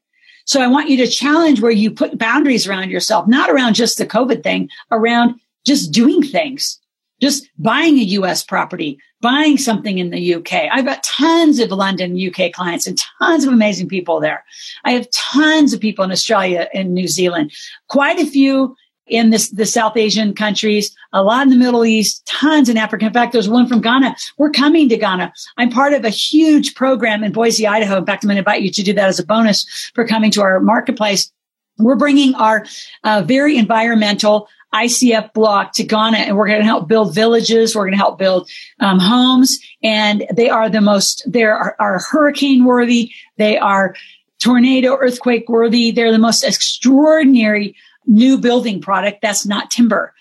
So 0.46 0.62
I 0.62 0.68
want 0.68 0.90
you 0.90 0.98
to 0.98 1.08
challenge 1.08 1.62
where 1.62 1.72
you 1.72 1.92
put 1.92 2.18
boundaries 2.18 2.68
around 2.68 2.90
yourself, 2.90 3.28
not 3.28 3.50
around 3.50 3.76
just 3.76 3.98
the 3.98 4.06
COVID 4.06 4.44
thing, 4.44 4.70
around 4.92 5.40
just 5.66 5.92
doing 5.92 6.24
things. 6.24 6.78
just 7.22 7.48
buying 7.60 8.00
a 8.00 8.04
US 8.18 8.44
property, 8.44 8.98
buying 9.22 9.56
something 9.56 10.00
in 10.00 10.10
the 10.10 10.36
UK. 10.36 10.68
I've 10.72 10.86
got 10.86 11.04
tons 11.04 11.60
of 11.60 11.70
London, 11.70 12.18
UK 12.20 12.52
clients 12.52 12.88
and 12.88 13.00
tons 13.20 13.46
of 13.46 13.54
amazing 13.54 13.88
people 13.88 14.20
there. 14.20 14.44
I 14.86 14.94
have 14.94 15.08
tons 15.12 15.72
of 15.72 15.80
people 15.80 16.04
in 16.04 16.12
Australia 16.12 16.68
and 16.74 16.96
New 16.96 17.08
Zealand, 17.08 17.52
quite 17.88 18.20
a 18.20 18.26
few 18.26 18.76
in 19.08 19.30
this, 19.30 19.50
the 19.50 19.66
South 19.66 19.98
Asian 19.98 20.34
countries, 20.34 20.96
a 21.12 21.22
lot 21.22 21.44
in 21.44 21.50
the 21.50 21.58
Middle 21.58 21.86
East, 21.86 22.26
tons 22.26 22.70
in 22.70 22.78
Africa. 22.78 23.06
In 23.06 23.14
fact, 23.14 23.34
there's 23.34 23.50
one 23.50 23.68
from 23.68 23.82
Ghana. 23.82 24.16
We're 24.38 24.52
coming 24.52 24.88
to 24.90 24.98
Ghana. 24.98 25.34
I'm 25.58 25.70
part 25.70 25.94
of 25.94 26.06
a 26.06 26.10
huge 26.10 26.76
program 26.76 27.24
in 27.24 27.34
Boise, 27.34 27.68
Idaho. 27.68 27.98
In 27.98 28.06
fact, 28.06 28.24
I'm 28.24 28.30
going 28.30 28.36
to 28.36 28.40
invite 28.40 28.62
you 28.62 28.72
to 28.72 28.84
do 28.84 28.94
that 28.94 29.10
as 29.10 29.20
a 29.20 29.26
bonus 29.26 29.92
for 29.94 30.08
coming 30.08 30.32
to 30.32 30.42
our 30.42 30.60
marketplace. 30.60 31.32
We're 31.78 31.96
bringing 31.96 32.36
our 32.36 32.66
uh, 33.04 33.24
very 33.26 33.58
environmental 33.58 34.48
ICF 34.74 35.34
block 35.34 35.74
to 35.74 35.84
Ghana 35.84 36.18
and 36.18 36.38
we're 36.38 36.48
going 36.48 36.60
to 36.60 36.66
help 36.66 36.88
build 36.88 37.14
villages. 37.14 37.76
We're 37.76 37.84
going 37.84 37.94
to 37.94 37.98
help 37.98 38.18
build 38.18 38.50
um, 38.80 39.00
homes 39.00 39.60
and 39.84 40.26
they 40.34 40.50
are 40.50 40.70
the 40.70 40.82
most, 40.82 41.24
they 41.28 41.44
are, 41.44 41.76
are 41.80 42.00
hurricane 42.00 42.64
worthy. 42.64 43.12
They 43.38 43.58
are 43.58 43.96
tornado 44.42 44.96
earthquake 44.98 45.48
worthy. 45.50 45.92
They're 45.92 46.12
the 46.12 46.18
most 46.18 46.44
extraordinary 46.44 47.76
new 48.08 48.38
building 48.38 48.82
product 48.82 49.22
that's 49.22 49.46
not 49.46 49.70
timber. 49.70 50.14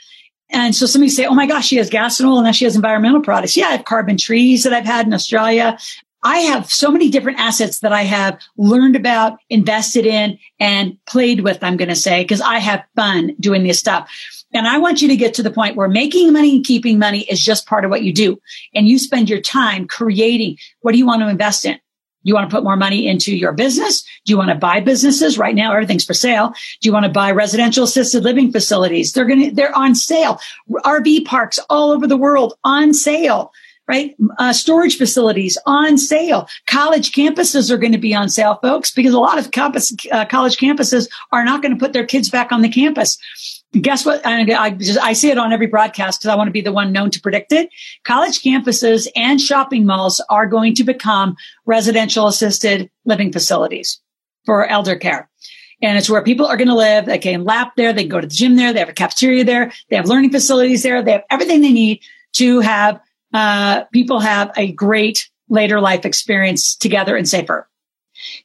And 0.50 0.74
so 0.74 0.86
somebody 0.86 1.10
say, 1.10 1.26
Oh 1.26 1.34
my 1.34 1.46
gosh, 1.46 1.68
she 1.68 1.76
has 1.76 1.88
gas 1.88 2.18
and 2.18 2.28
oil 2.28 2.38
and 2.38 2.44
now 2.44 2.52
she 2.52 2.64
has 2.64 2.74
environmental 2.74 3.22
products. 3.22 3.56
Yeah, 3.56 3.68
I 3.68 3.72
have 3.72 3.84
carbon 3.84 4.16
trees 4.16 4.64
that 4.64 4.72
I've 4.72 4.84
had 4.84 5.06
in 5.06 5.14
Australia. 5.14 5.78
I 6.22 6.38
have 6.40 6.70
so 6.70 6.90
many 6.90 7.08
different 7.08 7.38
assets 7.38 7.78
that 7.80 7.92
I 7.92 8.02
have 8.02 8.38
learned 8.58 8.94
about, 8.94 9.38
invested 9.48 10.04
in 10.04 10.38
and 10.58 10.98
played 11.06 11.40
with, 11.40 11.62
I'm 11.64 11.78
going 11.78 11.88
to 11.88 11.96
say, 11.96 12.22
because 12.22 12.42
I 12.42 12.58
have 12.58 12.84
fun 12.94 13.34
doing 13.40 13.64
this 13.64 13.78
stuff. 13.78 14.10
And 14.52 14.66
I 14.66 14.78
want 14.78 15.00
you 15.00 15.08
to 15.08 15.16
get 15.16 15.34
to 15.34 15.42
the 15.42 15.50
point 15.50 15.76
where 15.76 15.88
making 15.88 16.32
money 16.32 16.56
and 16.56 16.64
keeping 16.64 16.98
money 16.98 17.20
is 17.20 17.40
just 17.40 17.66
part 17.66 17.84
of 17.84 17.90
what 17.90 18.02
you 18.02 18.12
do. 18.12 18.40
And 18.74 18.88
you 18.88 18.98
spend 18.98 19.30
your 19.30 19.40
time 19.40 19.86
creating 19.86 20.58
what 20.80 20.92
do 20.92 20.98
you 20.98 21.06
want 21.06 21.22
to 21.22 21.28
invest 21.28 21.64
in? 21.64 21.78
You 22.22 22.34
want 22.34 22.50
to 22.50 22.54
put 22.54 22.64
more 22.64 22.76
money 22.76 23.08
into 23.08 23.34
your 23.34 23.52
business? 23.52 24.02
Do 24.26 24.32
you 24.32 24.36
want 24.36 24.50
to 24.50 24.54
buy 24.54 24.80
businesses? 24.80 25.38
Right 25.38 25.54
now, 25.54 25.72
everything's 25.72 26.04
for 26.04 26.12
sale. 26.12 26.52
Do 26.80 26.88
you 26.88 26.92
want 26.92 27.06
to 27.06 27.10
buy 27.10 27.30
residential 27.30 27.84
assisted 27.84 28.24
living 28.24 28.52
facilities? 28.52 29.12
They're 29.12 29.24
going 29.24 29.48
to, 29.48 29.54
they're 29.54 29.76
on 29.76 29.94
sale. 29.94 30.38
RV 30.70 31.24
parks 31.24 31.58
all 31.70 31.92
over 31.92 32.06
the 32.06 32.18
world 32.18 32.54
on 32.62 32.92
sale 32.92 33.52
right? 33.90 34.14
Uh, 34.38 34.52
storage 34.52 34.96
facilities 34.96 35.58
on 35.66 35.98
sale. 35.98 36.48
College 36.68 37.10
campuses 37.10 37.72
are 37.72 37.76
going 37.76 37.90
to 37.90 37.98
be 37.98 38.14
on 38.14 38.28
sale, 38.28 38.56
folks, 38.62 38.92
because 38.92 39.12
a 39.12 39.18
lot 39.18 39.36
of 39.36 39.50
campus, 39.50 39.92
uh, 40.12 40.24
college 40.26 40.58
campuses 40.58 41.10
are 41.32 41.44
not 41.44 41.60
going 41.60 41.74
to 41.74 41.78
put 41.78 41.92
their 41.92 42.06
kids 42.06 42.30
back 42.30 42.52
on 42.52 42.62
the 42.62 42.68
campus. 42.68 43.18
Guess 43.72 44.06
what? 44.06 44.24
I, 44.24 44.42
I, 44.42 44.70
just, 44.70 45.00
I 45.00 45.12
see 45.12 45.30
it 45.30 45.38
on 45.38 45.52
every 45.52 45.66
broadcast 45.66 46.20
because 46.20 46.32
I 46.32 46.36
want 46.36 46.46
to 46.46 46.52
be 46.52 46.60
the 46.60 46.72
one 46.72 46.92
known 46.92 47.10
to 47.10 47.20
predict 47.20 47.50
it. 47.50 47.68
College 48.04 48.40
campuses 48.42 49.08
and 49.16 49.40
shopping 49.40 49.84
malls 49.86 50.22
are 50.30 50.46
going 50.46 50.76
to 50.76 50.84
become 50.84 51.36
residential 51.66 52.28
assisted 52.28 52.88
living 53.04 53.32
facilities 53.32 54.00
for 54.46 54.66
elder 54.68 54.94
care. 54.94 55.28
And 55.82 55.98
it's 55.98 56.08
where 56.08 56.22
people 56.22 56.46
are 56.46 56.56
going 56.56 56.68
to 56.68 56.74
live. 56.76 57.06
They 57.06 57.18
can 57.18 57.42
lap 57.42 57.72
there. 57.76 57.92
They 57.92 58.02
can 58.02 58.10
go 58.10 58.20
to 58.20 58.28
the 58.28 58.34
gym 58.34 58.54
there. 58.54 58.72
They 58.72 58.80
have 58.80 58.88
a 58.88 58.92
cafeteria 58.92 59.42
there. 59.42 59.72
They 59.88 59.96
have 59.96 60.06
learning 60.06 60.30
facilities 60.30 60.84
there. 60.84 61.02
They 61.02 61.12
have 61.12 61.24
everything 61.28 61.60
they 61.60 61.72
need 61.72 62.02
to 62.34 62.60
have 62.60 63.00
uh, 63.32 63.84
people 63.92 64.20
have 64.20 64.52
a 64.56 64.72
great 64.72 65.28
later 65.48 65.80
life 65.80 66.04
experience 66.04 66.76
together 66.76 67.16
and 67.16 67.28
safer. 67.28 67.68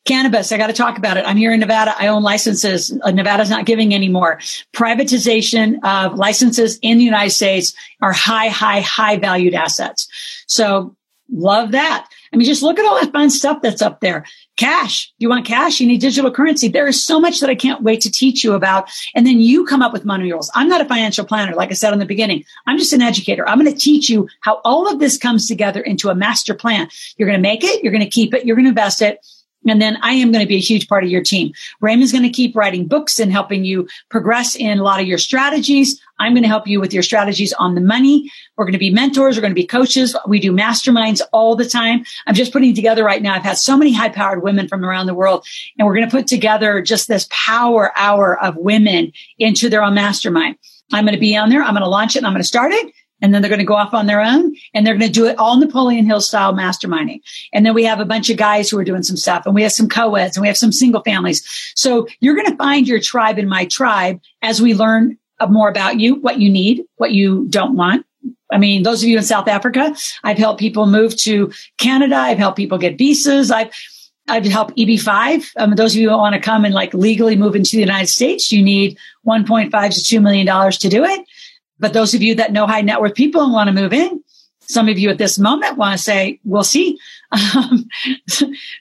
Cannabis, 0.06 0.52
I 0.52 0.58
got 0.58 0.68
to 0.68 0.74
talk 0.74 0.98
about 0.98 1.18
it. 1.18 1.26
I'm 1.28 1.38
here 1.38 1.52
in 1.52 1.60
Nevada. 1.60 1.94
I 1.98 2.08
own 2.08 2.24
licenses. 2.24 2.98
Uh, 3.04 3.12
Nevada's 3.12 3.50
not 3.50 3.66
giving 3.66 3.94
anymore. 3.94 4.40
Privatization 4.74 5.80
of 5.84 6.18
licenses 6.18 6.80
in 6.82 6.98
the 6.98 7.04
United 7.04 7.32
States 7.32 7.74
are 8.02 8.14
high, 8.14 8.48
high, 8.48 8.80
high 8.80 9.18
valued 9.18 9.54
assets. 9.54 10.08
So 10.48 10.96
love 11.30 11.72
that. 11.72 12.08
I 12.34 12.38
mean, 12.38 12.45
just 12.45 12.63
look 12.63 12.80
at 12.80 12.86
all 12.86 12.99
that 12.99 13.11
fun 13.11 13.30
stuff 13.30 13.61
that's 13.61 13.82
up 13.82 13.99
there. 14.01 14.26
Cash. 14.57 15.13
You 15.17 15.30
want 15.30 15.45
cash? 15.45 15.80
You 15.80 15.88
need 15.88 16.01
digital 16.01 16.32
currency. 16.32 16.67
There 16.67 16.88
is 16.88 17.03
so 17.03 17.19
much 17.19 17.39
that 17.39 17.49
I 17.49 17.55
can't 17.55 17.84
wait 17.84 18.01
to 18.01 18.11
teach 18.11 18.43
you 18.43 18.53
about. 18.53 18.89
And 19.13 19.26
then 19.26 19.41
you 19.41 19.65
come 19.65 19.82
up 19.82 19.93
with 19.93 20.05
money 20.05 20.32
rules. 20.32 20.49
I'm 20.55 20.69
not 20.69 20.82
a 20.82 20.86
financial 20.86 21.26
planner. 21.26 21.53
Like 21.53 21.71
I 21.71 21.73
said 21.73 21.93
in 21.93 21.99
the 21.99 22.05
beginning, 22.05 22.45
I'm 22.65 22.78
just 22.78 22.93
an 22.93 23.01
educator. 23.01 23.47
I'm 23.47 23.59
going 23.59 23.71
to 23.71 23.78
teach 23.78 24.09
you 24.09 24.30
how 24.41 24.61
all 24.63 24.91
of 24.91 24.99
this 24.99 25.17
comes 25.17 25.47
together 25.47 25.82
into 25.82 26.09
a 26.09 26.15
master 26.15 26.53
plan. 26.53 26.89
You're 27.17 27.28
going 27.28 27.39
to 27.39 27.47
make 27.47 27.63
it. 27.63 27.84
You're 27.84 27.91
going 27.91 28.03
to 28.03 28.09
keep 28.09 28.34
it. 28.34 28.45
You're 28.45 28.55
going 28.55 28.65
to 28.65 28.69
invest 28.69 29.01
it. 29.01 29.19
And 29.67 29.82
then 29.82 29.97
I 30.01 30.13
am 30.13 30.32
going 30.32 30.43
to 30.43 30.47
be 30.47 30.57
a 30.57 30.59
huge 30.59 30.88
part 30.88 31.03
of 31.03 31.09
your 31.09 31.23
team. 31.23 31.51
Raymond's 31.82 32.11
going 32.11 32.23
to 32.23 32.30
keep 32.30 32.55
writing 32.55 32.88
books 32.88 33.19
and 33.19 33.32
helping 33.32 33.65
you 33.65 33.88
progress 34.09 34.55
in 34.55 34.80
a 34.80 34.84
lot 34.84 35.01
of 35.01 35.07
your 35.07 35.17
strategies. 35.17 35.99
I'm 36.19 36.34
going 36.34 36.43
to 36.43 36.49
help 36.49 36.67
you 36.67 36.80
with 36.80 36.93
your 36.93 37.03
strategies 37.03 37.51
on 37.53 37.76
the 37.76 37.82
money. 37.82 38.32
We're 38.58 38.66
going 38.66 38.74
to 38.74 38.80
be 38.80 38.89
mentors. 38.89 39.36
We're 39.36 39.41
going 39.41 39.51
to 39.51 39.56
be 39.56 39.68
coaches. 39.68 40.16
We 40.28 40.39
do 40.39 40.51
masterminds 40.51 41.22
all 41.34 41.56
the 41.56 41.68
time. 41.68 42.06
I'm 42.26 42.36
just 42.36 42.53
putting 42.53 42.74
together 42.74 43.03
right 43.03 43.22
now. 43.22 43.34
I've 43.34 43.43
had 43.43 43.58
so 43.58 43.78
many 43.78 43.93
high 43.93 44.10
powered 44.10 44.43
women 44.43 44.68
from 44.68 44.84
around 44.84 45.08
the 45.08 45.14
world 45.14 45.45
and 45.78 45.86
we're 45.86 45.95
going 45.95 46.10
to 46.10 46.16
put 46.16 46.28
together 46.28 46.82
just 46.82 47.08
this 47.08 47.28
power 47.30 47.91
hour 47.97 48.41
of 48.41 48.56
women 48.56 49.12
into 49.38 49.70
their 49.70 49.84
own 49.84 49.93
mastermind. 49.93 50.58
I'm 50.93 51.06
going 51.06 51.16
to 51.16 51.20
be 51.20 51.36
on 51.36 51.49
there. 51.49 51.64
I'm 51.64 51.74
going 51.74 51.84
to 51.84 51.89
launch 51.89 52.16
it 52.16 52.20
and 52.20 52.28
I'm 52.28 52.34
going 52.34 52.43
to 52.43 52.47
start 52.47 52.72
it 52.72 52.93
and 53.22 53.34
then 53.34 53.41
they're 53.41 53.49
going 53.49 53.60
to 53.60 53.66
go 53.66 53.76
off 53.76 53.93
on 53.93 54.06
their 54.08 54.22
own 54.22 54.56
and 54.74 54.86
they're 54.86 54.97
going 54.97 55.12
to 55.12 55.14
do 55.14 55.26
it 55.26 55.38
all 55.38 55.58
Napoleon 55.58 56.06
Hill 56.06 56.22
style 56.22 56.53
masterminding. 56.53 57.22
And 57.53 57.66
then 57.66 57.74
we 57.74 57.84
have 57.86 57.99
a 57.99 58.06
bunch 58.06 58.30
of 58.30 58.38
guys 58.38 58.70
who 58.70 58.78
are 58.78 58.84
doing 58.84 59.03
some 59.03 59.18
stuff 59.18 59.45
and 59.45 59.56
we 59.56 59.64
have 59.64 59.72
some 59.72 59.89
co-eds 59.89 60.36
and 60.36 60.41
we 60.41 60.47
have 60.47 60.58
some 60.58 60.72
single 60.72 61.01
families. 61.01 61.43
So 61.76 62.08
you're 62.20 62.36
going 62.36 62.51
to 62.51 62.58
find 62.58 62.88
your 62.88 62.99
tribe 62.99 63.39
in 63.39 63.47
my 63.47 63.66
tribe 63.66 64.22
as 64.41 64.62
we 64.62 64.74
learn 64.74 65.18
uh, 65.39 65.47
more 65.47 65.70
about 65.70 65.99
you, 65.99 66.16
what 66.16 66.39
you 66.39 66.49
need, 66.49 66.84
what 66.97 67.12
you 67.12 67.47
don't 67.49 67.76
want. 67.76 68.06
I 68.52 68.58
mean, 68.58 68.84
those 68.84 69.02
of 69.02 69.10
you 69.10 69.18
in 69.18 69.24
South 69.24 69.48
Africa, 69.48 69.96
I've 70.24 70.38
helped 70.38 70.60
people 70.60 70.86
move 70.86 71.16
to 71.18 71.52
Canada. 71.78 72.16
I've 72.16 72.38
helped 72.38 72.58
people 72.58 72.78
get 72.78 72.98
visas. 72.98 73.52
I've, 73.52 73.72
I've 74.28 74.46
helped 74.46 74.78
EB5. 74.78 75.52
Um, 75.58 75.76
those 75.76 75.96
of 75.96 76.02
you 76.02 76.10
who 76.10 76.18
want 76.18 76.36
to 76.36 76.41
come 76.41 76.66
and 76.66 76.74
like 76.74 76.93
legally 76.93 77.36
move 77.36 77.56
into 77.56 77.72
the 77.76 77.82
United 77.82 78.08
States, 78.08 78.52
you 78.52 78.62
need 78.62 78.98
1.5 79.26 79.70
to 79.72 80.20
$2 80.20 80.22
million 80.22 80.72
to 80.72 80.89
do 80.89 81.04
it. 81.04 81.26
But 81.80 81.93
those 81.93 82.14
of 82.14 82.22
you 82.22 82.36
that 82.36 82.54
know 82.54 82.68
high 82.68 82.82
net 82.82 83.02
worth 83.02 83.16
people 83.16 83.43
and 83.43 83.54
want 83.54 83.68
to 83.68 83.74
move 83.74 83.93
in, 83.93 84.24
some 84.68 84.89
of 84.89 84.98
you 84.98 85.10
at 85.10 85.18
this 85.18 85.38
moment 85.38 85.78
want 85.78 85.98
to 85.98 86.04
say, 86.04 86.39
we'll 86.43 86.64
see. 86.64 86.98
Um, 87.56 87.89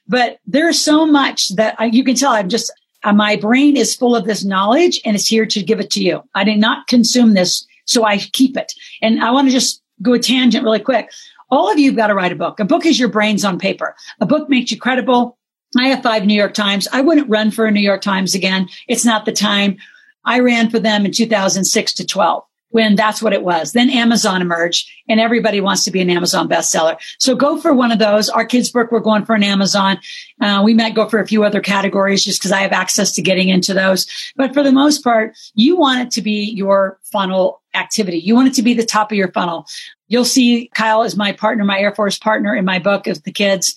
but 0.07 0.39
there's 0.47 0.81
so 0.81 1.07
much 1.07 1.49
that 1.57 1.75
I, 1.79 1.87
you 1.87 2.05
can 2.05 2.15
tell 2.15 2.33
I'm 2.33 2.49
just, 2.49 2.73
uh, 3.03 3.13
my 3.13 3.35
brain 3.37 3.77
is 3.77 3.97
full 3.97 4.15
of 4.15 4.27
this 4.27 4.45
knowledge 4.45 5.01
and 5.05 5.17
it's 5.17 5.27
here 5.27 5.47
to 5.47 5.63
give 5.63 5.81
it 5.81 5.91
to 5.93 6.01
you. 6.03 6.23
I 6.35 6.45
did 6.45 6.59
not 6.59 6.87
consume 6.87 7.35
this, 7.35 7.67
so 7.85 8.05
I 8.05 8.19
keep 8.19 8.57
it. 8.57 8.73
And 9.03 9.23
I 9.23 9.31
want 9.31 9.49
to 9.49 9.53
just 9.53 9.83
go 10.03 10.13
a 10.13 10.19
tangent 10.19 10.65
really 10.65 10.81
quick. 10.81 11.11
All 11.51 11.71
of 11.71 11.79
you 11.79 11.91
have 11.91 11.97
got 11.97 12.07
to 12.09 12.15
write 12.15 12.33
a 12.33 12.37
book. 12.37 12.59
A 12.61 12.65
book 12.65 12.87
is 12.87 12.99
your 12.99 13.09
brains 13.09 13.45
on 13.45 13.59
paper. 13.59 13.95
A 14.21 14.27
book 14.27 14.49
makes 14.49 14.71
you 14.71 14.79
credible. 14.79 15.39
I 15.79 15.89
have 15.89 16.03
five 16.03 16.25
New 16.25 16.35
York 16.35 16.55
Times. 16.55 16.89
I 16.93 17.01
wouldn't 17.01 17.29
run 17.29 17.51
for 17.51 17.67
a 17.67 17.71
New 17.71 17.81
York 17.81 18.03
Times 18.03 18.35
again. 18.35 18.69
It's 18.89 19.05
not 19.05 19.25
the 19.25 19.33
time. 19.33 19.77
I 20.25 20.41
ran 20.41 20.71
for 20.71 20.79
them 20.79 21.05
in 21.05 21.13
2006 21.13 21.93
to 21.95 22.07
12 22.07 22.45
when 22.75 22.97
that's 22.97 23.23
what 23.23 23.33
it 23.33 23.45
was. 23.45 23.73
Then 23.73 23.89
Amazon 23.89 24.43
emerged 24.43 24.91
and 25.09 25.21
everybody 25.21 25.61
wants 25.61 25.85
to 25.85 25.93
be 25.93 26.01
an 26.01 26.11
Amazon 26.11 26.49
bestseller. 26.49 26.97
So 27.21 27.37
go 27.37 27.61
for 27.61 27.73
one 27.73 27.93
of 27.93 28.01
those. 28.01 28.29
Our 28.29 28.45
kids 28.45 28.69
book, 28.69 28.91
we're 28.91 28.99
going 28.99 29.25
for 29.25 29.37
an 29.37 29.45
Amazon. 29.45 30.01
Uh, 30.41 30.61
we 30.65 30.75
might 30.75 30.97
go 30.97 31.09
for 31.09 31.21
a 31.21 31.27
few 31.27 31.45
other 31.45 31.61
categories 31.61 32.25
just 32.25 32.41
because 32.41 32.51
I 32.51 32.63
have 32.63 32.73
access 32.73 33.13
to 33.13 33.23
getting 33.23 33.49
into 33.49 33.75
those. 33.75 34.09
But 34.35 34.55
for 34.55 34.65
the 34.65 34.73
most 34.73 35.05
part, 35.05 35.37
you 35.55 35.77
want 35.77 36.01
it 36.01 36.11
to 36.13 36.23
be 36.23 36.51
your 36.51 36.99
funnel 37.13 37.63
activity. 37.75 38.19
You 38.19 38.35
want 38.35 38.49
it 38.49 38.55
to 38.55 38.63
be 38.63 38.75
the 38.75 38.85
top 38.85 39.11
of 39.11 39.19
your 39.19 39.33
funnel. 39.33 39.67
You'll 40.09 40.25
see 40.25 40.71
Kyle 40.75 41.03
is 41.03 41.17
my 41.17 41.33
partner, 41.33 41.65
my 41.65 41.79
Air 41.79 41.95
Force 41.95 42.19
partner 42.19 42.55
in 42.55 42.65
my 42.65 42.79
book 42.79 43.07
of 43.07 43.23
the 43.23 43.33
kids. 43.33 43.75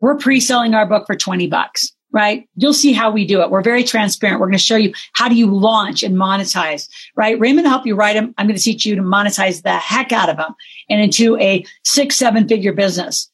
We're 0.00 0.16
pre-selling 0.16 0.74
our 0.74 0.86
book 0.86 1.06
for 1.06 1.14
20 1.14 1.46
bucks 1.46 1.92
right? 2.12 2.46
You'll 2.56 2.74
see 2.74 2.92
how 2.92 3.10
we 3.10 3.26
do 3.26 3.40
it. 3.40 3.50
We're 3.50 3.62
very 3.62 3.82
transparent. 3.82 4.38
We're 4.38 4.46
going 4.46 4.58
to 4.58 4.62
show 4.62 4.76
you 4.76 4.92
how 5.14 5.28
do 5.28 5.34
you 5.34 5.46
launch 5.46 6.02
and 6.02 6.14
monetize, 6.14 6.88
right? 7.16 7.40
Raymond 7.40 7.64
will 7.64 7.70
help 7.70 7.86
you 7.86 7.96
write 7.96 8.14
them. 8.14 8.34
I'm 8.36 8.46
going 8.46 8.56
to 8.56 8.62
teach 8.62 8.84
you 8.84 8.94
to 8.94 9.02
monetize 9.02 9.62
the 9.62 9.76
heck 9.76 10.12
out 10.12 10.28
of 10.28 10.36
them 10.36 10.54
and 10.88 11.00
into 11.00 11.38
a 11.38 11.64
six, 11.84 12.16
seven 12.16 12.46
figure 12.46 12.74
business. 12.74 13.30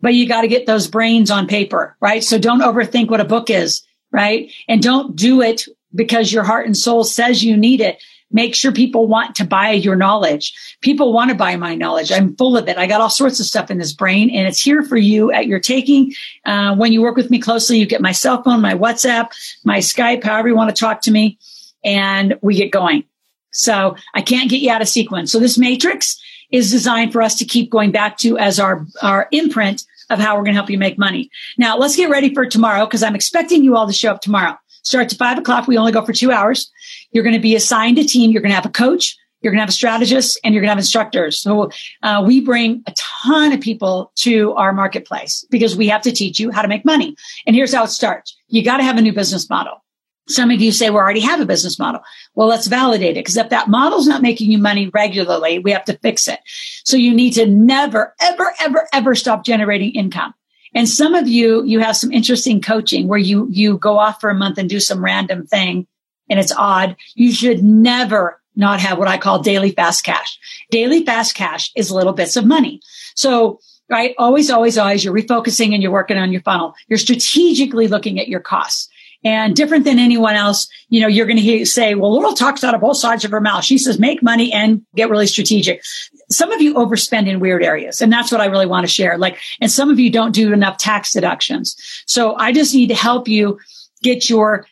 But 0.00 0.14
you 0.14 0.26
got 0.26 0.40
to 0.40 0.48
get 0.48 0.66
those 0.66 0.88
brains 0.88 1.30
on 1.30 1.46
paper, 1.46 1.96
right? 2.00 2.24
So 2.24 2.38
don't 2.38 2.62
overthink 2.62 3.08
what 3.08 3.20
a 3.20 3.24
book 3.24 3.50
is, 3.50 3.82
right? 4.10 4.50
And 4.66 4.82
don't 4.82 5.14
do 5.14 5.42
it 5.42 5.66
because 5.94 6.32
your 6.32 6.42
heart 6.42 6.66
and 6.66 6.76
soul 6.76 7.04
says 7.04 7.44
you 7.44 7.56
need 7.56 7.80
it. 7.80 8.02
Make 8.32 8.54
sure 8.54 8.72
people 8.72 9.06
want 9.06 9.36
to 9.36 9.44
buy 9.44 9.72
your 9.72 9.96
knowledge. 9.96 10.76
People 10.80 11.12
want 11.12 11.30
to 11.30 11.36
buy 11.36 11.56
my 11.56 11.74
knowledge. 11.74 12.10
I'm 12.10 12.34
full 12.36 12.56
of 12.56 12.68
it. 12.68 12.78
I 12.78 12.86
got 12.86 13.00
all 13.00 13.10
sorts 13.10 13.40
of 13.40 13.46
stuff 13.46 13.70
in 13.70 13.78
this 13.78 13.92
brain 13.92 14.30
and 14.30 14.48
it's 14.48 14.60
here 14.60 14.82
for 14.82 14.96
you 14.96 15.30
at 15.30 15.46
your 15.46 15.60
taking. 15.60 16.12
Uh, 16.44 16.74
when 16.74 16.92
you 16.92 17.02
work 17.02 17.16
with 17.16 17.30
me 17.30 17.38
closely, 17.38 17.78
you 17.78 17.86
get 17.86 18.00
my 18.00 18.12
cell 18.12 18.42
phone, 18.42 18.60
my 18.60 18.74
WhatsApp, 18.74 19.28
my 19.64 19.78
Skype, 19.78 20.24
however 20.24 20.48
you 20.48 20.56
want 20.56 20.74
to 20.74 20.80
talk 20.80 21.02
to 21.02 21.10
me 21.10 21.38
and 21.84 22.38
we 22.42 22.54
get 22.54 22.70
going. 22.70 23.04
So 23.52 23.96
I 24.14 24.22
can't 24.22 24.50
get 24.50 24.60
you 24.60 24.70
out 24.70 24.82
of 24.82 24.88
sequence. 24.88 25.30
So 25.30 25.38
this 25.38 25.58
matrix 25.58 26.20
is 26.50 26.70
designed 26.70 27.12
for 27.12 27.22
us 27.22 27.36
to 27.36 27.44
keep 27.44 27.70
going 27.70 27.90
back 27.90 28.18
to 28.18 28.38
as 28.38 28.58
our, 28.58 28.86
our 29.02 29.28
imprint 29.30 29.84
of 30.10 30.18
how 30.18 30.36
we're 30.36 30.42
going 30.42 30.54
to 30.54 30.58
help 30.58 30.70
you 30.70 30.78
make 30.78 30.98
money. 30.98 31.30
Now 31.58 31.76
let's 31.76 31.96
get 31.96 32.10
ready 32.10 32.32
for 32.34 32.46
tomorrow 32.46 32.84
because 32.84 33.02
I'm 33.02 33.14
expecting 33.14 33.64
you 33.64 33.76
all 33.76 33.86
to 33.86 33.92
show 33.92 34.10
up 34.10 34.20
tomorrow. 34.20 34.56
Starts 34.82 35.14
at 35.14 35.18
five 35.18 35.38
o'clock. 35.38 35.66
We 35.66 35.78
only 35.78 35.92
go 35.92 36.04
for 36.04 36.12
two 36.12 36.32
hours. 36.32 36.70
You're 37.12 37.24
going 37.24 37.36
to 37.36 37.40
be 37.40 37.54
assigned 37.54 37.98
a 37.98 38.04
team. 38.04 38.30
You're 38.30 38.42
going 38.42 38.50
to 38.50 38.56
have 38.56 38.66
a 38.66 38.70
coach 38.70 39.16
You're 39.42 39.50
going 39.52 39.58
to 39.58 39.62
have 39.62 39.68
a 39.68 39.72
strategist 39.72 40.38
and 40.44 40.54
you're 40.54 40.62
going 40.62 40.68
to 40.68 40.72
have 40.72 40.78
instructors. 40.78 41.38
So 41.38 41.70
uh, 42.02 42.22
we 42.26 42.40
bring 42.40 42.82
a 42.86 42.94
ton 42.96 43.52
of 43.52 43.60
people 43.60 44.12
to 44.18 44.52
our 44.52 44.72
marketplace 44.72 45.44
because 45.50 45.76
we 45.76 45.88
have 45.88 46.02
to 46.02 46.12
teach 46.12 46.38
you 46.38 46.50
how 46.50 46.62
to 46.62 46.68
make 46.68 46.84
money. 46.84 47.16
And 47.46 47.56
here's 47.56 47.74
how 47.74 47.84
it 47.84 47.88
starts. 47.88 48.36
You 48.48 48.64
got 48.64 48.76
to 48.78 48.84
have 48.84 48.98
a 48.98 49.02
new 49.02 49.12
business 49.12 49.50
model. 49.50 49.82
Some 50.28 50.52
of 50.52 50.60
you 50.60 50.70
say 50.70 50.88
we 50.88 50.96
already 50.96 51.20
have 51.20 51.40
a 51.40 51.46
business 51.46 51.80
model. 51.80 52.00
Well, 52.36 52.46
let's 52.46 52.68
validate 52.68 53.16
it 53.16 53.20
because 53.20 53.36
if 53.36 53.50
that 53.50 53.68
model's 53.68 54.06
not 54.06 54.22
making 54.22 54.52
you 54.52 54.58
money 54.58 54.88
regularly, 54.94 55.58
we 55.58 55.72
have 55.72 55.84
to 55.86 55.98
fix 55.98 56.28
it. 56.28 56.38
So 56.84 56.96
you 56.96 57.12
need 57.12 57.32
to 57.32 57.46
never, 57.46 58.14
ever, 58.20 58.54
ever, 58.60 58.88
ever 58.92 59.14
stop 59.16 59.44
generating 59.44 59.90
income. 59.92 60.32
And 60.74 60.88
some 60.88 61.14
of 61.14 61.26
you, 61.26 61.64
you 61.64 61.80
have 61.80 61.96
some 61.96 62.12
interesting 62.12 62.60
coaching 62.60 63.08
where 63.08 63.18
you, 63.18 63.48
you 63.50 63.76
go 63.76 63.98
off 63.98 64.20
for 64.20 64.30
a 64.30 64.34
month 64.34 64.58
and 64.58 64.70
do 64.70 64.78
some 64.78 65.04
random 65.04 65.46
thing 65.46 65.88
and 66.32 66.40
it's 66.40 66.52
odd. 66.56 66.96
You 67.14 67.30
should 67.30 67.62
never 67.62 68.40
not 68.56 68.80
have 68.80 68.98
what 68.98 69.06
I 69.06 69.18
call 69.18 69.42
daily 69.42 69.70
fast 69.70 70.02
cash. 70.02 70.38
Daily 70.70 71.04
fast 71.04 71.34
cash 71.34 71.70
is 71.76 71.90
little 71.90 72.14
bits 72.14 72.36
of 72.36 72.46
money. 72.46 72.80
So, 73.14 73.60
right, 73.90 74.14
always, 74.16 74.50
always, 74.50 74.78
always, 74.78 75.04
you're 75.04 75.14
refocusing 75.14 75.74
and 75.74 75.82
you're 75.82 75.92
working 75.92 76.16
on 76.16 76.32
your 76.32 76.40
funnel. 76.40 76.74
You're 76.88 76.98
strategically 76.98 77.86
looking 77.86 78.18
at 78.18 78.28
your 78.28 78.40
costs. 78.40 78.88
And 79.24 79.54
different 79.54 79.84
than 79.84 79.98
anyone 79.98 80.34
else, 80.34 80.68
you 80.88 81.00
know, 81.00 81.06
you're 81.06 81.26
going 81.26 81.36
to 81.36 81.42
hear 81.42 81.64
say, 81.64 81.94
well, 81.94 82.10
Loral 82.10 82.36
talks 82.36 82.64
out 82.64 82.74
of 82.74 82.80
both 82.80 82.96
sides 82.96 83.24
of 83.24 83.30
her 83.30 83.40
mouth. 83.40 83.62
She 83.62 83.78
says, 83.78 83.98
make 83.98 84.22
money 84.22 84.52
and 84.52 84.82
get 84.96 85.10
really 85.10 85.28
strategic. 85.28 85.82
Some 86.30 86.50
of 86.50 86.60
you 86.60 86.74
overspend 86.74 87.28
in 87.28 87.38
weird 87.38 87.62
areas. 87.62 88.00
And 88.00 88.12
that's 88.12 88.32
what 88.32 88.40
I 88.40 88.46
really 88.46 88.66
want 88.66 88.84
to 88.84 88.92
share. 88.92 89.18
Like, 89.18 89.38
and 89.60 89.70
some 89.70 89.90
of 89.90 90.00
you 90.00 90.10
don't 90.10 90.34
do 90.34 90.52
enough 90.52 90.78
tax 90.78 91.12
deductions. 91.12 91.76
So 92.06 92.34
I 92.34 92.52
just 92.52 92.74
need 92.74 92.88
to 92.88 92.94
help 92.94 93.28
you 93.28 93.60
get 94.02 94.28
your 94.28 94.66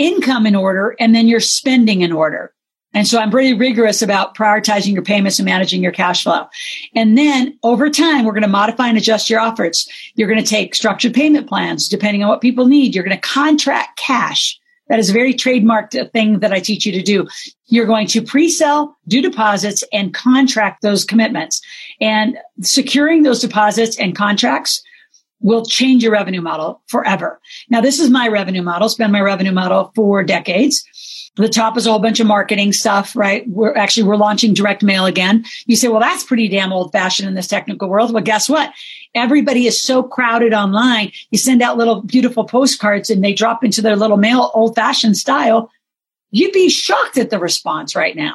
income 0.00 0.46
in 0.46 0.56
order 0.56 0.96
and 0.98 1.14
then 1.14 1.28
your 1.28 1.40
spending 1.40 2.00
in 2.00 2.10
order. 2.10 2.52
And 2.92 3.06
so 3.06 3.20
I'm 3.20 3.30
pretty 3.30 3.54
rigorous 3.54 4.02
about 4.02 4.34
prioritizing 4.34 4.94
your 4.94 5.04
payments 5.04 5.38
and 5.38 5.46
managing 5.46 5.80
your 5.80 5.92
cash 5.92 6.24
flow. 6.24 6.46
And 6.96 7.16
then 7.16 7.56
over 7.62 7.88
time, 7.88 8.24
we're 8.24 8.32
going 8.32 8.42
to 8.42 8.48
modify 8.48 8.88
and 8.88 8.98
adjust 8.98 9.30
your 9.30 9.38
offers. 9.38 9.88
You're 10.16 10.26
going 10.28 10.42
to 10.42 10.48
take 10.48 10.74
structured 10.74 11.14
payment 11.14 11.48
plans 11.48 11.88
depending 11.88 12.24
on 12.24 12.28
what 12.28 12.40
people 12.40 12.66
need. 12.66 12.94
You're 12.94 13.04
going 13.04 13.16
to 13.16 13.28
contract 13.28 13.96
cash. 13.96 14.58
That 14.88 14.98
is 14.98 15.08
a 15.08 15.12
very 15.12 15.32
trademarked 15.32 16.00
uh, 16.00 16.08
thing 16.08 16.40
that 16.40 16.52
I 16.52 16.58
teach 16.58 16.84
you 16.84 16.90
to 16.90 17.02
do. 17.02 17.28
You're 17.66 17.86
going 17.86 18.08
to 18.08 18.22
pre-sell, 18.22 18.96
do 19.06 19.22
deposits 19.22 19.84
and 19.92 20.12
contract 20.12 20.82
those 20.82 21.04
commitments 21.04 21.62
and 22.00 22.38
securing 22.60 23.22
those 23.22 23.40
deposits 23.40 23.96
and 24.00 24.16
contracts 24.16 24.82
will 25.40 25.64
change 25.64 26.02
your 26.02 26.12
revenue 26.12 26.40
model 26.40 26.82
forever. 26.86 27.40
Now, 27.68 27.80
this 27.80 27.98
is 27.98 28.10
my 28.10 28.28
revenue 28.28 28.62
model. 28.62 28.86
It's 28.86 28.94
been 28.94 29.12
my 29.12 29.20
revenue 29.20 29.52
model 29.52 29.92
for 29.94 30.22
decades. 30.22 30.84
The 31.36 31.48
top 31.48 31.76
is 31.76 31.86
a 31.86 31.90
whole 31.90 32.00
bunch 32.00 32.20
of 32.20 32.26
marketing 32.26 32.72
stuff, 32.72 33.14
right? 33.16 33.48
We're 33.48 33.74
actually, 33.74 34.02
we're 34.02 34.16
launching 34.16 34.52
direct 34.52 34.82
mail 34.82 35.06
again. 35.06 35.44
You 35.66 35.76
say, 35.76 35.88
well, 35.88 36.00
that's 36.00 36.24
pretty 36.24 36.48
damn 36.48 36.72
old 36.72 36.92
fashioned 36.92 37.28
in 37.28 37.34
this 37.34 37.46
technical 37.46 37.88
world. 37.88 38.12
Well, 38.12 38.22
guess 38.22 38.48
what? 38.48 38.72
Everybody 39.14 39.66
is 39.66 39.82
so 39.82 40.02
crowded 40.02 40.52
online. 40.52 41.12
You 41.30 41.38
send 41.38 41.62
out 41.62 41.78
little 41.78 42.02
beautiful 42.02 42.44
postcards 42.44 43.10
and 43.10 43.24
they 43.24 43.32
drop 43.32 43.64
into 43.64 43.80
their 43.80 43.96
little 43.96 44.16
mail 44.16 44.50
old 44.54 44.74
fashioned 44.74 45.16
style. 45.16 45.70
You'd 46.30 46.52
be 46.52 46.68
shocked 46.68 47.16
at 47.16 47.30
the 47.30 47.38
response 47.38 47.96
right 47.96 48.14
now. 48.14 48.34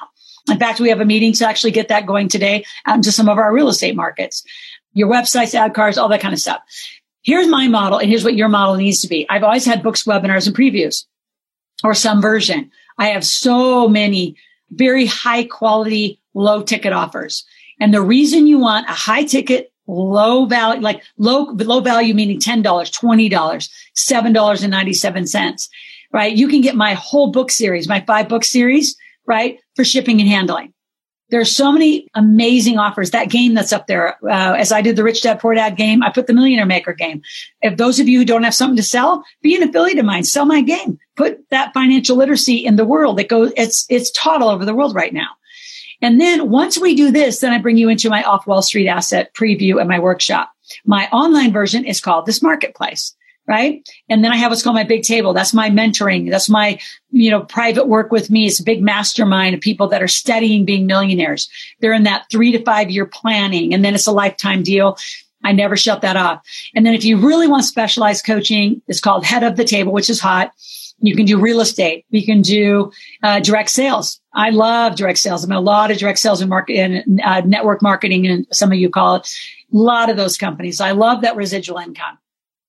In 0.49 0.59
fact, 0.59 0.79
we 0.79 0.89
have 0.89 1.01
a 1.01 1.05
meeting 1.05 1.33
to 1.33 1.47
actually 1.47 1.71
get 1.71 1.87
that 1.87 2.05
going 2.05 2.27
today 2.27 2.65
um, 2.85 2.93
out 2.93 2.95
into 2.97 3.11
some 3.11 3.27
of 3.29 3.37
our 3.37 3.51
real 3.51 3.67
estate 3.67 3.95
markets, 3.95 4.43
your 4.95 5.09
websites, 5.09 5.53
ad 5.53 5.75
cards, 5.75 5.99
all 5.99 6.09
that 6.09 6.21
kind 6.21 6.33
of 6.33 6.39
stuff. 6.39 6.61
Here's 7.21 7.47
my 7.47 7.67
model 7.67 7.99
and 7.99 8.09
here's 8.09 8.23
what 8.23 8.35
your 8.35 8.49
model 8.49 8.75
needs 8.75 9.01
to 9.01 9.07
be. 9.07 9.27
I've 9.29 9.43
always 9.43 9.65
had 9.65 9.83
books, 9.83 10.05
webinars, 10.05 10.47
and 10.47 10.55
previews 10.55 11.05
or 11.83 11.93
some 11.93 12.21
version. 12.21 12.71
I 12.97 13.09
have 13.09 13.25
so 13.25 13.87
many 13.87 14.35
very 14.71 15.05
high 15.05 15.43
quality, 15.43 16.19
low 16.33 16.63
ticket 16.63 16.93
offers. 16.93 17.45
And 17.79 17.93
the 17.93 18.01
reason 18.01 18.47
you 18.47 18.57
want 18.57 18.89
a 18.89 18.93
high 18.93 19.25
ticket, 19.25 19.71
low 19.87 20.45
value, 20.45 20.81
like 20.81 21.03
low, 21.17 21.51
low 21.51 21.81
value, 21.81 22.13
meaning 22.13 22.39
$10, 22.39 22.63
$20, 22.63 23.29
$7.97, 23.29 25.69
right? 26.13 26.35
You 26.35 26.47
can 26.47 26.61
get 26.61 26.75
my 26.75 26.93
whole 26.93 27.31
book 27.31 27.51
series, 27.51 27.89
my 27.89 28.01
five 28.01 28.29
book 28.29 28.43
series, 28.43 28.95
right? 29.27 29.59
For 29.75 29.83
shipping 29.83 30.21
and 30.21 30.29
handling. 30.29 30.74
There's 31.29 31.55
so 31.55 31.71
many 31.71 32.07
amazing 32.13 32.77
offers. 32.77 33.11
That 33.11 33.29
game 33.29 33.55
that's 33.55 33.73
up 33.73 33.87
there, 33.87 34.17
uh, 34.23 34.53
as 34.53 34.71
I 34.71 34.81
did 34.81 34.95
the 34.95 35.03
Rich 35.03 35.23
Dad 35.23 35.39
Poor 35.39 35.55
Dad 35.55 35.75
game, 35.75 36.03
I 36.03 36.11
put 36.11 36.27
the 36.27 36.33
Millionaire 36.33 36.67
Maker 36.67 36.93
game. 36.93 37.23
If 37.61 37.77
those 37.77 37.99
of 37.99 38.07
you 38.07 38.19
who 38.19 38.25
don't 38.25 38.43
have 38.43 38.53
something 38.53 38.77
to 38.77 38.83
sell, 38.83 39.23
be 39.41 39.55
an 39.55 39.67
affiliate 39.67 39.97
of 39.97 40.05
mine, 40.05 40.23
sell 40.23 40.45
my 40.45 40.61
game, 40.61 40.99
put 41.15 41.49
that 41.49 41.73
financial 41.73 42.15
literacy 42.15 42.57
in 42.57 42.75
the 42.75 42.85
world. 42.85 43.19
It 43.19 43.29
goes, 43.29 43.51
it's, 43.57 43.85
it's 43.89 44.11
taught 44.11 44.41
all 44.41 44.49
over 44.49 44.65
the 44.65 44.75
world 44.75 44.93
right 44.93 45.13
now. 45.13 45.29
And 46.01 46.21
then 46.21 46.49
once 46.49 46.77
we 46.77 46.93
do 46.95 47.11
this, 47.11 47.39
then 47.39 47.53
I 47.53 47.57
bring 47.57 47.77
you 47.77 47.89
into 47.89 48.09
my 48.09 48.21
off 48.23 48.45
Wall 48.45 48.61
Street 48.61 48.87
asset 48.87 49.33
preview 49.33 49.79
and 49.79 49.89
my 49.89 49.99
workshop. 49.99 50.51
My 50.85 51.07
online 51.09 51.51
version 51.51 51.85
is 51.85 52.01
called 52.01 52.25
this 52.25 52.41
marketplace 52.41 53.15
right? 53.47 53.87
And 54.09 54.23
then 54.23 54.31
I 54.31 54.37
have 54.37 54.51
what's 54.51 54.63
called 54.63 54.75
my 54.75 54.83
big 54.83 55.03
table. 55.03 55.33
That's 55.33 55.53
my 55.53 55.69
mentoring. 55.69 56.29
That's 56.29 56.49
my, 56.49 56.79
you 57.11 57.29
know, 57.29 57.41
private 57.41 57.87
work 57.87 58.11
with 58.11 58.29
me. 58.29 58.47
It's 58.47 58.59
a 58.59 58.63
big 58.63 58.81
mastermind 58.81 59.55
of 59.55 59.61
people 59.61 59.87
that 59.89 60.01
are 60.01 60.07
studying 60.07 60.65
being 60.65 60.87
millionaires. 60.87 61.49
They're 61.79 61.93
in 61.93 62.03
that 62.03 62.25
three 62.31 62.51
to 62.53 62.63
five 62.63 62.89
year 62.89 63.05
planning 63.05 63.73
and 63.73 63.85
then 63.85 63.93
it's 63.93 64.07
a 64.07 64.11
lifetime 64.11 64.63
deal. 64.63 64.97
I 65.43 65.51
never 65.51 65.77
shut 65.77 66.01
that 66.01 66.17
off. 66.17 66.41
And 66.73 66.85
then 66.85 66.95
if 66.95 67.05
you 67.05 67.17
really 67.17 67.47
want 67.47 67.65
specialized 67.65 68.25
coaching, 68.25 68.81
it's 68.87 68.99
called 68.99 69.23
head 69.23 69.43
of 69.43 69.55
the 69.55 69.63
table, 69.63 69.93
which 69.93 70.09
is 70.09 70.19
hot. 70.19 70.51
You 70.99 71.15
can 71.15 71.25
do 71.25 71.39
real 71.39 71.61
estate. 71.61 72.05
You 72.09 72.25
can 72.25 72.41
do 72.41 72.91
uh, 73.21 73.41
direct 73.41 73.69
sales. 73.69 74.19
I 74.33 74.49
love 74.49 74.95
direct 74.95 75.19
sales. 75.19 75.43
I'm 75.43 75.51
in 75.51 75.57
a 75.57 75.61
lot 75.61 75.91
of 75.91 75.97
direct 75.97 76.19
sales 76.19 76.41
and 76.41 76.49
market 76.49 76.77
and 76.77 77.21
uh, 77.21 77.41
network 77.41 77.81
marketing, 77.81 78.25
and 78.25 78.47
some 78.51 78.71
of 78.71 78.77
you 78.77 78.89
call 78.89 79.17
it. 79.17 79.29
A 79.73 79.77
lot 79.77 80.09
of 80.09 80.17
those 80.17 80.37
companies. 80.37 80.79
I 80.79 80.91
love 80.91 81.21
that 81.21 81.35
residual 81.35 81.77
income. 81.77 82.17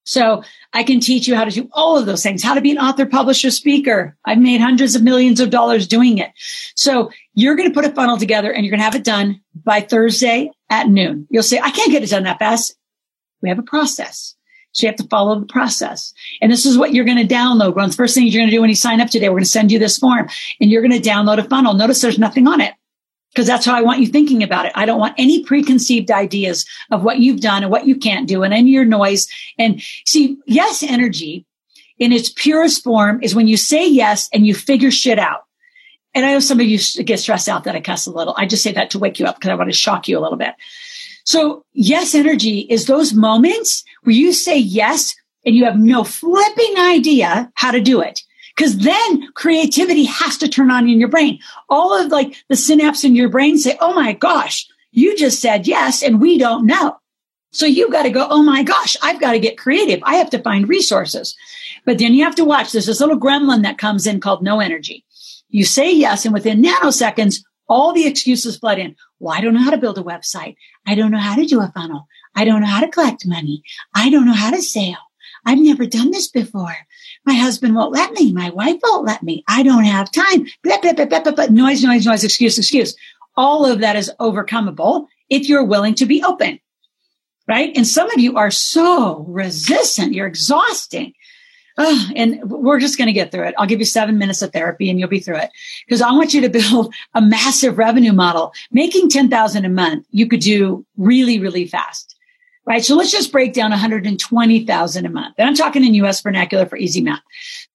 So 0.06 0.44
I 0.72 0.84
can 0.84 1.00
teach 1.00 1.26
you 1.26 1.34
how 1.34 1.44
to 1.44 1.50
do 1.50 1.68
all 1.72 1.98
of 1.98 2.06
those 2.06 2.22
things, 2.22 2.42
how 2.42 2.54
to 2.54 2.60
be 2.60 2.70
an 2.70 2.78
author, 2.78 3.06
publisher, 3.06 3.50
speaker. 3.50 4.16
I've 4.24 4.38
made 4.38 4.60
hundreds 4.60 4.94
of 4.94 5.02
millions 5.02 5.40
of 5.40 5.50
dollars 5.50 5.88
doing 5.88 6.18
it. 6.18 6.30
So 6.76 7.10
you're 7.34 7.56
going 7.56 7.68
to 7.68 7.74
put 7.74 7.84
a 7.84 7.92
funnel 7.92 8.16
together 8.16 8.52
and 8.52 8.64
you're 8.64 8.70
going 8.70 8.78
to 8.78 8.84
have 8.84 8.94
it 8.94 9.04
done 9.04 9.40
by 9.64 9.80
Thursday 9.80 10.52
at 10.70 10.88
noon. 10.88 11.26
You'll 11.28 11.42
say, 11.42 11.58
I 11.58 11.70
can't 11.70 11.90
get 11.90 12.04
it 12.04 12.10
done 12.10 12.22
that 12.22 12.38
fast. 12.38 12.76
We 13.42 13.48
have 13.48 13.58
a 13.58 13.64
process. 13.64 14.36
So 14.70 14.86
you 14.86 14.90
have 14.90 15.00
to 15.00 15.08
follow 15.08 15.40
the 15.40 15.46
process. 15.46 16.14
And 16.40 16.52
this 16.52 16.66
is 16.66 16.78
what 16.78 16.94
you're 16.94 17.04
going 17.04 17.26
to 17.26 17.34
download. 17.34 17.74
One 17.74 17.86
of 17.86 17.90
the 17.90 17.96
first 17.96 18.14
things 18.14 18.32
you're 18.32 18.42
going 18.42 18.50
to 18.50 18.56
do 18.56 18.60
when 18.60 18.70
you 18.70 18.76
sign 18.76 19.00
up 19.00 19.10
today, 19.10 19.28
we're 19.28 19.36
going 19.36 19.44
to 19.44 19.50
send 19.50 19.72
you 19.72 19.80
this 19.80 19.98
form 19.98 20.28
and 20.60 20.70
you're 20.70 20.82
going 20.82 21.00
to 21.00 21.08
download 21.08 21.38
a 21.38 21.48
funnel. 21.48 21.74
Notice 21.74 22.00
there's 22.00 22.18
nothing 22.18 22.46
on 22.46 22.60
it 22.60 22.74
because 23.36 23.46
that's 23.46 23.66
how 23.66 23.74
I 23.74 23.82
want 23.82 24.00
you 24.00 24.06
thinking 24.06 24.42
about 24.42 24.64
it. 24.64 24.72
I 24.74 24.86
don't 24.86 24.98
want 24.98 25.14
any 25.18 25.44
preconceived 25.44 26.10
ideas 26.10 26.64
of 26.90 27.04
what 27.04 27.18
you've 27.18 27.42
done 27.42 27.62
and 27.62 27.70
what 27.70 27.86
you 27.86 27.94
can't 27.94 28.26
do 28.26 28.42
and 28.42 28.54
any 28.54 28.70
your 28.70 28.86
noise. 28.86 29.28
And 29.58 29.82
see, 30.06 30.38
yes 30.46 30.82
energy 30.82 31.44
in 31.98 32.12
its 32.12 32.30
purest 32.30 32.82
form 32.82 33.22
is 33.22 33.34
when 33.34 33.46
you 33.46 33.58
say 33.58 33.86
yes 33.86 34.30
and 34.32 34.46
you 34.46 34.54
figure 34.54 34.90
shit 34.90 35.18
out. 35.18 35.42
And 36.14 36.24
I 36.24 36.32
know 36.32 36.40
some 36.40 36.60
of 36.60 36.66
you 36.66 36.78
get 37.04 37.20
stressed 37.20 37.46
out 37.46 37.64
that 37.64 37.76
I 37.76 37.80
cuss 37.82 38.06
a 38.06 38.10
little. 38.10 38.34
I 38.38 38.46
just 38.46 38.62
say 38.62 38.72
that 38.72 38.88
to 38.90 38.98
wake 38.98 39.20
you 39.20 39.26
up 39.26 39.36
because 39.36 39.50
I 39.50 39.54
want 39.54 39.68
to 39.68 39.76
shock 39.76 40.08
you 40.08 40.18
a 40.18 40.22
little 40.22 40.38
bit. 40.38 40.54
So 41.24 41.62
yes 41.74 42.14
energy 42.14 42.60
is 42.60 42.86
those 42.86 43.12
moments 43.12 43.84
where 44.04 44.16
you 44.16 44.32
say 44.32 44.56
yes 44.56 45.14
and 45.44 45.54
you 45.54 45.66
have 45.66 45.78
no 45.78 46.04
flipping 46.04 46.78
idea 46.78 47.52
how 47.54 47.70
to 47.70 47.82
do 47.82 48.00
it. 48.00 48.22
Cause 48.56 48.78
then 48.78 49.32
creativity 49.34 50.04
has 50.04 50.38
to 50.38 50.48
turn 50.48 50.70
on 50.70 50.88
in 50.88 50.98
your 50.98 51.10
brain. 51.10 51.40
All 51.68 51.92
of 51.94 52.10
like 52.10 52.42
the 52.48 52.54
synapses 52.54 53.04
in 53.04 53.14
your 53.14 53.28
brain 53.28 53.58
say, 53.58 53.76
Oh 53.80 53.92
my 53.92 54.12
gosh, 54.14 54.66
you 54.92 55.16
just 55.16 55.40
said 55.40 55.66
yes 55.66 56.02
and 56.02 56.20
we 56.20 56.38
don't 56.38 56.66
know. 56.66 56.96
So 57.52 57.66
you 57.66 57.90
got 57.90 58.04
to 58.04 58.10
go, 58.10 58.26
Oh 58.30 58.42
my 58.42 58.62
gosh, 58.62 58.96
I've 59.02 59.20
got 59.20 59.32
to 59.32 59.38
get 59.38 59.58
creative. 59.58 60.00
I 60.02 60.16
have 60.16 60.30
to 60.30 60.42
find 60.42 60.68
resources. 60.68 61.36
But 61.84 61.98
then 61.98 62.14
you 62.14 62.24
have 62.24 62.34
to 62.36 62.44
watch. 62.44 62.72
There's 62.72 62.86
this 62.86 63.00
little 63.00 63.20
gremlin 63.20 63.62
that 63.62 63.78
comes 63.78 64.06
in 64.06 64.20
called 64.20 64.42
no 64.42 64.60
energy. 64.60 65.04
You 65.48 65.64
say 65.64 65.94
yes. 65.94 66.24
And 66.24 66.34
within 66.34 66.62
nanoseconds, 66.62 67.42
all 67.68 67.92
the 67.92 68.06
excuses 68.06 68.58
flood 68.58 68.78
in. 68.78 68.96
Well, 69.18 69.36
I 69.36 69.40
don't 69.40 69.54
know 69.54 69.62
how 69.62 69.70
to 69.70 69.78
build 69.78 69.98
a 69.98 70.02
website. 70.02 70.56
I 70.86 70.94
don't 70.94 71.10
know 71.10 71.18
how 71.18 71.36
to 71.36 71.46
do 71.46 71.60
a 71.60 71.72
funnel. 71.74 72.06
I 72.34 72.44
don't 72.44 72.60
know 72.60 72.66
how 72.66 72.80
to 72.80 72.88
collect 72.88 73.26
money. 73.26 73.62
I 73.94 74.10
don't 74.10 74.26
know 74.26 74.34
how 74.34 74.50
to 74.50 74.62
sell. 74.62 74.98
I've 75.44 75.58
never 75.58 75.86
done 75.86 76.10
this 76.10 76.28
before. 76.28 76.76
My 77.26 77.34
husband 77.34 77.74
won't 77.74 77.92
let 77.92 78.12
me. 78.12 78.32
My 78.32 78.50
wife 78.50 78.78
won't 78.82 79.04
let 79.04 79.22
me. 79.22 79.44
I 79.48 79.64
don't 79.64 79.84
have 79.84 80.12
time. 80.12 80.46
Blah, 80.62 80.80
blah, 80.80 80.92
blah, 80.92 81.06
blah, 81.06 81.20
blah, 81.20 81.32
blah. 81.32 81.46
Noise, 81.46 81.82
noise, 81.82 82.06
noise, 82.06 82.22
excuse, 82.22 82.56
excuse. 82.56 82.94
All 83.36 83.66
of 83.66 83.80
that 83.80 83.96
is 83.96 84.12
overcomeable 84.20 85.06
if 85.28 85.48
you're 85.48 85.64
willing 85.64 85.96
to 85.96 86.06
be 86.06 86.22
open. 86.22 86.60
Right. 87.48 87.76
And 87.76 87.86
some 87.86 88.10
of 88.10 88.20
you 88.20 88.36
are 88.36 88.50
so 88.50 89.24
resistant. 89.28 90.14
You're 90.14 90.26
exhausting. 90.26 91.12
Oh, 91.78 92.10
and 92.16 92.40
we're 92.44 92.80
just 92.80 92.96
going 92.96 93.06
to 93.06 93.12
get 93.12 93.30
through 93.30 93.48
it. 93.48 93.54
I'll 93.58 93.66
give 93.66 93.80
you 93.80 93.84
seven 93.84 94.18
minutes 94.18 94.40
of 94.40 94.52
therapy 94.52 94.88
and 94.88 94.98
you'll 94.98 95.10
be 95.10 95.20
through 95.20 95.36
it 95.36 95.50
because 95.86 96.00
I 96.00 96.10
want 96.12 96.32
you 96.32 96.40
to 96.40 96.48
build 96.70 96.94
a 97.14 97.20
massive 97.20 97.76
revenue 97.76 98.12
model. 98.12 98.52
Making 98.70 99.10
10,000 99.10 99.64
a 99.64 99.68
month, 99.68 100.06
you 100.10 100.26
could 100.26 100.40
do 100.40 100.86
really, 100.96 101.38
really 101.38 101.66
fast 101.66 102.15
right? 102.66 102.84
So 102.84 102.96
let's 102.96 103.12
just 103.12 103.32
break 103.32 103.52
down 103.52 103.70
120,000 103.70 105.06
a 105.06 105.08
month. 105.08 105.34
And 105.38 105.48
I'm 105.48 105.54
talking 105.54 105.84
in 105.84 105.94
US 105.94 106.20
vernacular 106.20 106.66
for 106.66 106.76
easy 106.76 107.00
math. 107.00 107.22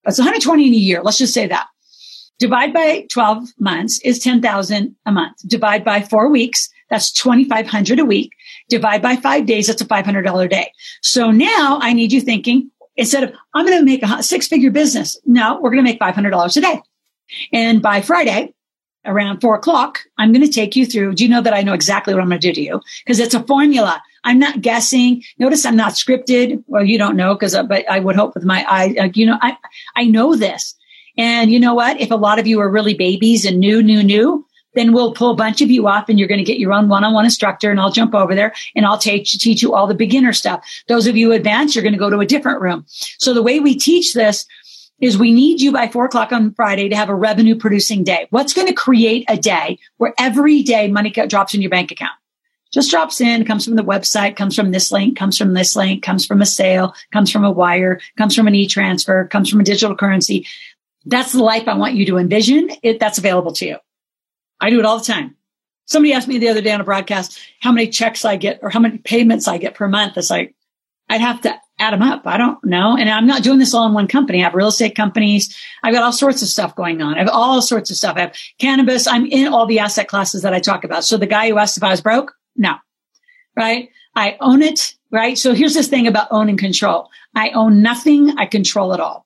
That's 0.03 0.19
120 0.19 0.67
in 0.67 0.73
a 0.73 0.77
year. 0.77 1.01
Let's 1.01 1.17
just 1.17 1.33
say 1.33 1.47
that. 1.47 1.67
Divide 2.39 2.73
by 2.73 3.05
12 3.11 3.49
months 3.59 3.99
is 4.03 4.19
10,000 4.19 4.95
a 5.05 5.11
month. 5.11 5.37
Divide 5.47 5.85
by 5.85 6.01
four 6.01 6.27
weeks, 6.29 6.69
that's 6.89 7.11
2,500 7.11 7.99
a 7.99 8.05
week. 8.05 8.31
Divide 8.67 9.01
by 9.01 9.15
five 9.15 9.45
days, 9.45 9.67
that's 9.67 9.81
a 9.81 9.85
$500 9.85 10.49
day. 10.49 10.71
So 11.01 11.29
now 11.29 11.79
I 11.81 11.93
need 11.93 12.11
you 12.11 12.19
thinking, 12.19 12.71
instead 12.95 13.23
of, 13.23 13.33
I'm 13.53 13.65
going 13.65 13.77
to 13.77 13.85
make 13.85 14.03
a 14.03 14.23
six 14.23 14.47
figure 14.47 14.71
business. 14.71 15.19
No, 15.23 15.59
we're 15.61 15.69
going 15.69 15.85
to 15.85 15.89
make 15.89 15.99
$500 15.99 16.57
a 16.57 16.61
day. 16.61 16.81
And 17.53 17.81
by 17.81 18.01
Friday, 18.01 18.53
around 19.05 19.39
four 19.39 19.55
o'clock, 19.55 19.99
I'm 20.17 20.33
going 20.33 20.45
to 20.45 20.51
take 20.51 20.75
you 20.75 20.85
through. 20.85 21.13
Do 21.13 21.23
you 21.23 21.29
know 21.29 21.41
that 21.41 21.53
I 21.53 21.61
know 21.61 21.73
exactly 21.73 22.13
what 22.13 22.21
I'm 22.21 22.29
going 22.29 22.41
to 22.41 22.47
do 22.47 22.53
to 22.53 22.61
you? 22.61 22.81
Because 23.05 23.19
it's 23.19 23.33
a 23.33 23.43
formula. 23.43 24.01
I'm 24.23 24.39
not 24.39 24.61
guessing. 24.61 25.23
Notice 25.39 25.65
I'm 25.65 25.75
not 25.75 25.93
scripted. 25.93 26.63
Well, 26.67 26.85
you 26.85 26.97
don't 26.97 27.15
know 27.15 27.33
because, 27.33 27.55
uh, 27.55 27.63
but 27.63 27.89
I 27.89 27.99
would 27.99 28.15
hope 28.15 28.35
with 28.35 28.45
my 28.45 28.65
eye, 28.69 28.95
uh, 28.99 29.09
you 29.13 29.25
know, 29.25 29.37
I, 29.41 29.57
I 29.95 30.05
know 30.05 30.35
this. 30.35 30.75
And 31.17 31.51
you 31.51 31.59
know 31.59 31.73
what? 31.73 31.99
If 31.99 32.11
a 32.11 32.15
lot 32.15 32.39
of 32.39 32.47
you 32.47 32.59
are 32.61 32.69
really 32.69 32.93
babies 32.93 33.45
and 33.45 33.59
new, 33.59 33.83
new, 33.83 34.03
new, 34.03 34.45
then 34.73 34.93
we'll 34.93 35.13
pull 35.13 35.31
a 35.31 35.35
bunch 35.35 35.61
of 35.61 35.69
you 35.69 35.87
off 35.87 36.07
and 36.07 36.17
you're 36.17 36.29
going 36.29 36.39
to 36.39 36.45
get 36.45 36.59
your 36.59 36.71
own 36.71 36.87
one-on-one 36.87 37.25
instructor 37.25 37.71
and 37.71 37.79
I'll 37.79 37.91
jump 37.91 38.15
over 38.15 38.33
there 38.35 38.53
and 38.75 38.85
I'll 38.85 38.97
teach, 38.97 39.37
teach 39.39 39.61
you 39.61 39.73
all 39.73 39.87
the 39.87 39.93
beginner 39.93 40.31
stuff. 40.33 40.65
Those 40.87 41.07
of 41.07 41.17
you 41.17 41.33
advanced, 41.33 41.75
you're 41.75 41.83
going 41.83 41.93
to 41.93 41.99
go 41.99 42.09
to 42.09 42.19
a 42.19 42.25
different 42.25 42.61
room. 42.61 42.85
So 42.87 43.33
the 43.33 43.43
way 43.43 43.59
we 43.59 43.77
teach 43.77 44.13
this 44.13 44.45
is 45.01 45.17
we 45.17 45.33
need 45.33 45.59
you 45.59 45.71
by 45.71 45.89
four 45.89 46.05
o'clock 46.05 46.31
on 46.31 46.53
Friday 46.53 46.87
to 46.87 46.95
have 46.95 47.09
a 47.09 47.15
revenue 47.15 47.55
producing 47.55 48.03
day. 48.03 48.27
What's 48.29 48.53
going 48.53 48.67
to 48.67 48.73
create 48.73 49.25
a 49.27 49.35
day 49.35 49.79
where 49.97 50.13
every 50.17 50.63
day 50.63 50.87
money 50.89 51.09
drops 51.09 51.53
in 51.53 51.61
your 51.61 51.71
bank 51.71 51.91
account? 51.91 52.13
Just 52.71 52.89
drops 52.89 53.19
in, 53.19 53.45
comes 53.45 53.65
from 53.65 53.75
the 53.75 53.83
website, 53.83 54.37
comes 54.37 54.55
from 54.55 54.71
this 54.71 54.91
link, 54.91 55.17
comes 55.17 55.37
from 55.37 55.53
this 55.53 55.75
link, 55.75 56.03
comes 56.03 56.25
from 56.25 56.41
a 56.41 56.45
sale, 56.45 56.93
comes 57.11 57.31
from 57.31 57.43
a 57.43 57.51
wire, 57.51 57.99
comes 58.17 58.35
from 58.35 58.47
an 58.47 58.55
e-transfer, 58.55 59.27
comes 59.27 59.49
from 59.49 59.59
a 59.59 59.65
digital 59.65 59.95
currency. 59.95 60.47
That's 61.05 61.33
the 61.33 61.43
life 61.43 61.67
I 61.67 61.75
want 61.75 61.95
you 61.95 62.05
to 62.07 62.17
envision. 62.17 62.69
It, 62.81 62.99
that's 62.99 63.17
available 63.17 63.51
to 63.53 63.65
you. 63.65 63.77
I 64.59 64.69
do 64.69 64.79
it 64.79 64.85
all 64.85 64.99
the 64.99 65.05
time. 65.05 65.35
Somebody 65.85 66.13
asked 66.13 66.27
me 66.27 66.37
the 66.37 66.49
other 66.49 66.61
day 66.61 66.71
on 66.71 66.79
a 66.79 66.85
broadcast 66.85 67.39
how 67.59 67.71
many 67.71 67.89
checks 67.89 68.23
I 68.23 68.37
get 68.37 68.59
or 68.61 68.69
how 68.69 68.79
many 68.79 68.99
payments 68.99 69.47
I 69.47 69.57
get 69.57 69.75
per 69.75 69.89
month. 69.89 70.17
It's 70.17 70.29
like, 70.29 70.55
I'd 71.09 71.19
have 71.19 71.41
to 71.41 71.59
add 71.77 71.93
them 71.93 72.03
up. 72.03 72.25
I 72.25 72.37
don't 72.37 72.63
know. 72.63 72.95
And 72.95 73.09
I'm 73.09 73.27
not 73.27 73.43
doing 73.43 73.59
this 73.59 73.73
all 73.73 73.85
in 73.87 73.93
one 73.93 74.07
company. 74.07 74.39
I 74.39 74.45
have 74.45 74.53
real 74.53 74.69
estate 74.69 74.95
companies. 74.95 75.57
I've 75.83 75.93
got 75.93 76.03
all 76.03 76.13
sorts 76.13 76.41
of 76.41 76.47
stuff 76.47 76.75
going 76.75 77.01
on. 77.01 77.15
I 77.15 77.19
have 77.19 77.27
all 77.27 77.61
sorts 77.61 77.89
of 77.89 77.97
stuff. 77.97 78.15
I 78.15 78.21
have 78.21 78.35
cannabis. 78.59 79.07
I'm 79.07 79.25
in 79.25 79.51
all 79.51 79.65
the 79.65 79.79
asset 79.79 80.07
classes 80.07 80.43
that 80.43 80.53
I 80.53 80.61
talk 80.61 80.85
about. 80.85 81.03
So 81.03 81.17
the 81.17 81.27
guy 81.27 81.49
who 81.49 81.57
asked 81.57 81.75
if 81.75 81.83
I 81.83 81.89
was 81.89 81.99
broke, 81.99 82.33
no, 82.55 82.75
right? 83.55 83.89
I 84.15 84.37
own 84.39 84.61
it, 84.61 84.95
right? 85.11 85.37
So 85.37 85.53
here's 85.53 85.73
this 85.73 85.87
thing 85.87 86.07
about 86.07 86.31
own 86.31 86.49
and 86.49 86.59
control. 86.59 87.09
I 87.35 87.49
own 87.51 87.81
nothing. 87.81 88.37
I 88.37 88.45
control 88.45 88.93
it 88.93 88.99
all. 88.99 89.25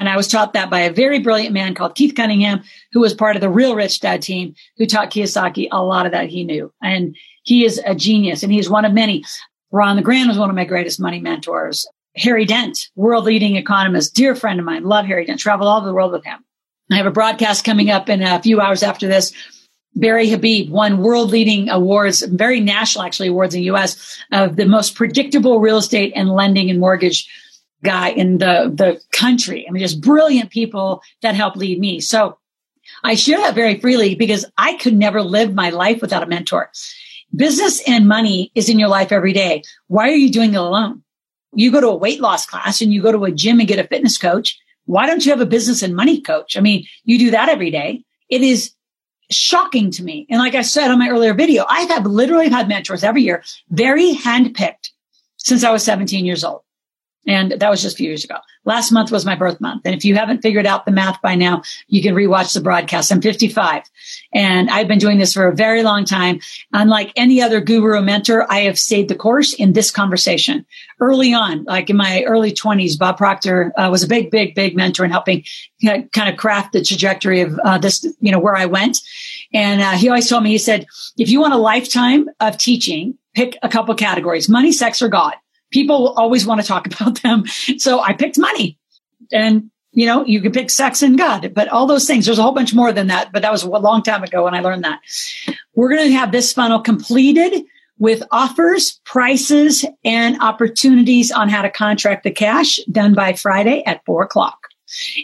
And 0.00 0.08
I 0.08 0.16
was 0.16 0.28
taught 0.28 0.52
that 0.52 0.70
by 0.70 0.80
a 0.80 0.92
very 0.92 1.18
brilliant 1.18 1.52
man 1.52 1.74
called 1.74 1.96
Keith 1.96 2.14
Cunningham, 2.14 2.62
who 2.92 3.00
was 3.00 3.14
part 3.14 3.36
of 3.36 3.42
the 3.42 3.50
real 3.50 3.74
rich 3.74 4.00
dad 4.00 4.22
team, 4.22 4.54
who 4.76 4.86
taught 4.86 5.10
Kiyosaki 5.10 5.68
a 5.72 5.82
lot 5.82 6.06
of 6.06 6.12
that 6.12 6.28
he 6.28 6.44
knew. 6.44 6.72
And 6.80 7.16
he 7.42 7.64
is 7.64 7.80
a 7.84 7.94
genius 7.94 8.42
and 8.42 8.52
he's 8.52 8.70
one 8.70 8.84
of 8.84 8.92
many. 8.92 9.24
Ron 9.72 9.96
LeGrand 9.96 10.28
was 10.28 10.38
one 10.38 10.50
of 10.50 10.56
my 10.56 10.64
greatest 10.64 11.00
money 11.00 11.20
mentors. 11.20 11.86
Harry 12.16 12.44
Dent, 12.44 12.88
world 12.94 13.24
leading 13.24 13.56
economist, 13.56 14.14
dear 14.14 14.34
friend 14.34 14.58
of 14.58 14.66
mine, 14.66 14.84
love 14.84 15.06
Harry 15.06 15.24
Dent, 15.24 15.40
travel 15.40 15.68
all 15.68 15.78
over 15.78 15.86
the 15.86 15.94
world 15.94 16.12
with 16.12 16.24
him. 16.24 16.44
I 16.90 16.96
have 16.96 17.06
a 17.06 17.10
broadcast 17.10 17.64
coming 17.64 17.90
up 17.90 18.08
in 18.08 18.22
a 18.22 18.40
few 18.40 18.60
hours 18.60 18.82
after 18.82 19.06
this. 19.06 19.32
Barry 19.94 20.28
Habib 20.28 20.70
won 20.70 20.98
world 20.98 21.30
leading 21.30 21.68
awards, 21.68 22.22
very 22.22 22.60
national 22.60 23.04
actually 23.04 23.28
awards 23.28 23.54
in 23.54 23.60
the 23.60 23.70
US 23.70 24.18
of 24.32 24.56
the 24.56 24.66
most 24.66 24.94
predictable 24.94 25.60
real 25.60 25.78
estate 25.78 26.12
and 26.14 26.30
lending 26.30 26.70
and 26.70 26.78
mortgage 26.78 27.28
guy 27.82 28.10
in 28.10 28.38
the, 28.38 28.72
the 28.74 29.00
country. 29.12 29.66
I 29.66 29.72
mean, 29.72 29.82
just 29.82 30.00
brilliant 30.00 30.50
people 30.50 31.02
that 31.22 31.34
helped 31.34 31.56
lead 31.56 31.78
me. 31.78 32.00
So 32.00 32.38
I 33.04 33.14
share 33.14 33.38
that 33.38 33.54
very 33.54 33.80
freely 33.80 34.14
because 34.14 34.44
I 34.56 34.74
could 34.74 34.94
never 34.94 35.22
live 35.22 35.54
my 35.54 35.70
life 35.70 36.00
without 36.00 36.22
a 36.22 36.26
mentor. 36.26 36.70
Business 37.34 37.82
and 37.86 38.08
money 38.08 38.50
is 38.54 38.68
in 38.68 38.78
your 38.78 38.88
life 38.88 39.12
every 39.12 39.32
day. 39.32 39.62
Why 39.86 40.08
are 40.08 40.16
you 40.16 40.30
doing 40.30 40.54
it 40.54 40.58
alone? 40.58 41.02
You 41.54 41.70
go 41.70 41.80
to 41.80 41.88
a 41.88 41.96
weight 41.96 42.20
loss 42.20 42.46
class 42.46 42.80
and 42.80 42.92
you 42.92 43.02
go 43.02 43.12
to 43.12 43.24
a 43.24 43.32
gym 43.32 43.58
and 43.58 43.68
get 43.68 43.78
a 43.78 43.86
fitness 43.86 44.18
coach. 44.18 44.58
Why 44.86 45.06
don't 45.06 45.24
you 45.24 45.32
have 45.32 45.40
a 45.40 45.46
business 45.46 45.82
and 45.82 45.94
money 45.94 46.20
coach? 46.20 46.56
I 46.56 46.60
mean, 46.60 46.86
you 47.04 47.18
do 47.18 47.30
that 47.32 47.48
every 47.48 47.70
day. 47.70 48.04
It 48.28 48.42
is 48.42 48.72
shocking 49.30 49.90
to 49.92 50.02
me. 50.02 50.26
And 50.30 50.38
like 50.38 50.54
I 50.54 50.62
said 50.62 50.90
on 50.90 50.98
my 50.98 51.08
earlier 51.08 51.34
video, 51.34 51.64
I 51.68 51.82
have 51.82 52.06
literally 52.06 52.48
had 52.48 52.68
mentors 52.68 53.04
every 53.04 53.22
year, 53.22 53.44
very 53.70 54.14
handpicked 54.14 54.90
since 55.36 55.64
I 55.64 55.70
was 55.70 55.82
17 55.84 56.24
years 56.24 56.44
old. 56.44 56.62
And 57.26 57.52
that 57.52 57.70
was 57.70 57.82
just 57.82 57.94
a 57.94 57.98
few 57.98 58.08
years 58.08 58.24
ago. 58.24 58.36
Last 58.64 58.90
month 58.90 59.10
was 59.10 59.26
my 59.26 59.34
birth 59.34 59.60
month. 59.60 59.82
And 59.84 59.94
if 59.94 60.04
you 60.04 60.14
haven't 60.14 60.42
figured 60.42 60.66
out 60.66 60.86
the 60.86 60.92
math 60.92 61.20
by 61.20 61.34
now, 61.34 61.62
you 61.86 62.02
can 62.02 62.14
rewatch 62.14 62.54
the 62.54 62.60
broadcast. 62.60 63.10
I'm 63.10 63.20
55 63.20 63.82
and 64.32 64.70
I've 64.70 64.88
been 64.88 64.98
doing 64.98 65.18
this 65.18 65.34
for 65.34 65.46
a 65.46 65.54
very 65.54 65.82
long 65.82 66.04
time. 66.04 66.40
Unlike 66.72 67.12
any 67.16 67.42
other 67.42 67.60
guru 67.60 67.94
or 67.94 68.02
mentor, 68.02 68.50
I 68.50 68.60
have 68.60 68.78
stayed 68.78 69.08
the 69.08 69.14
course 69.14 69.52
in 69.52 69.72
this 69.72 69.90
conversation 69.90 70.64
early 71.00 71.34
on, 71.34 71.64
like 71.64 71.90
in 71.90 71.96
my 71.96 72.22
early 72.24 72.52
20s. 72.52 72.98
Bob 72.98 73.18
Proctor 73.18 73.72
uh, 73.76 73.88
was 73.90 74.02
a 74.02 74.08
big, 74.08 74.30
big, 74.30 74.54
big 74.54 74.76
mentor 74.76 75.04
in 75.04 75.10
helping 75.10 75.44
kind 75.82 76.28
of 76.28 76.36
craft 76.36 76.72
the 76.72 76.82
trajectory 76.82 77.40
of 77.40 77.58
uh, 77.64 77.78
this, 77.78 78.06
you 78.20 78.32
know, 78.32 78.38
where 78.38 78.56
I 78.56 78.66
went. 78.66 79.00
And 79.52 79.80
uh, 79.80 79.92
he 79.92 80.08
always 80.08 80.28
told 80.28 80.44
me, 80.44 80.50
he 80.50 80.58
said, 80.58 80.86
if 81.16 81.28
you 81.28 81.40
want 81.40 81.54
a 81.54 81.58
lifetime 81.58 82.28
of 82.40 82.58
teaching, 82.58 83.18
pick 83.34 83.56
a 83.62 83.68
couple 83.68 83.94
categories, 83.94 84.48
money, 84.48 84.72
sex, 84.72 85.00
or 85.02 85.08
God 85.08 85.34
people 85.70 86.14
always 86.16 86.46
want 86.46 86.60
to 86.60 86.66
talk 86.66 86.86
about 86.92 87.22
them. 87.22 87.46
So 87.78 88.00
I 88.00 88.12
picked 88.12 88.38
money 88.38 88.78
and 89.32 89.70
you 89.92 90.06
know, 90.06 90.24
you 90.24 90.40
can 90.40 90.52
pick 90.52 90.70
sex 90.70 91.02
and 91.02 91.18
God, 91.18 91.52
but 91.54 91.66
all 91.68 91.86
those 91.86 92.06
things, 92.06 92.26
there's 92.26 92.38
a 92.38 92.42
whole 92.42 92.52
bunch 92.52 92.74
more 92.74 92.92
than 92.92 93.08
that. 93.08 93.32
But 93.32 93.42
that 93.42 93.50
was 93.50 93.62
a 93.62 93.68
long 93.68 94.02
time 94.02 94.22
ago 94.22 94.44
when 94.44 94.54
I 94.54 94.60
learned 94.60 94.84
that. 94.84 95.00
We're 95.74 95.88
going 95.88 96.08
to 96.08 96.16
have 96.16 96.30
this 96.30 96.52
funnel 96.52 96.80
completed 96.80 97.64
with 97.98 98.22
offers, 98.30 99.00
prices, 99.04 99.84
and 100.04 100.40
opportunities 100.40 101.32
on 101.32 101.48
how 101.48 101.62
to 101.62 101.70
contract 101.70 102.22
the 102.22 102.30
cash 102.30 102.78
done 102.90 103.14
by 103.14 103.32
Friday 103.32 103.82
at 103.86 104.04
four 104.04 104.22
o'clock. 104.22 104.58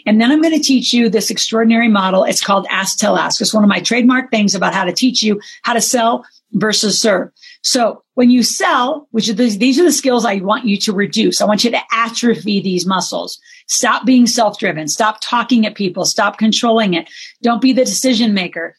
And 0.05 0.21
then 0.21 0.31
I'm 0.31 0.41
going 0.41 0.53
to 0.53 0.59
teach 0.59 0.93
you 0.93 1.09
this 1.09 1.29
extraordinary 1.29 1.87
model. 1.87 2.23
It's 2.23 2.43
called 2.43 2.67
Ask 2.69 2.97
Tell 2.97 3.17
Ask. 3.17 3.41
It's 3.41 3.53
one 3.53 3.63
of 3.63 3.69
my 3.69 3.79
trademark 3.79 4.29
things 4.29 4.53
about 4.53 4.73
how 4.73 4.83
to 4.83 4.93
teach 4.93 5.23
you 5.23 5.39
how 5.63 5.73
to 5.73 5.81
sell 5.81 6.25
versus 6.51 7.01
serve. 7.01 7.31
So 7.65 8.03
when 8.13 8.29
you 8.29 8.43
sell, 8.43 9.07
which 9.09 9.27
are 9.27 9.33
these, 9.33 9.57
these 9.57 9.79
are 9.79 9.83
the 9.83 9.91
skills 9.91 10.23
I 10.23 10.35
want 10.35 10.65
you 10.65 10.77
to 10.81 10.93
reduce. 10.93 11.41
I 11.41 11.45
want 11.45 11.63
you 11.63 11.71
to 11.71 11.81
atrophy 11.91 12.61
these 12.61 12.85
muscles. 12.85 13.39
Stop 13.67 14.05
being 14.05 14.27
self-driven. 14.27 14.87
Stop 14.87 15.17
talking 15.19 15.65
at 15.65 15.73
people. 15.73 16.05
Stop 16.05 16.37
controlling 16.37 16.93
it. 16.93 17.09
Don't 17.41 17.63
be 17.63 17.73
the 17.73 17.83
decision 17.83 18.35
maker. 18.35 18.75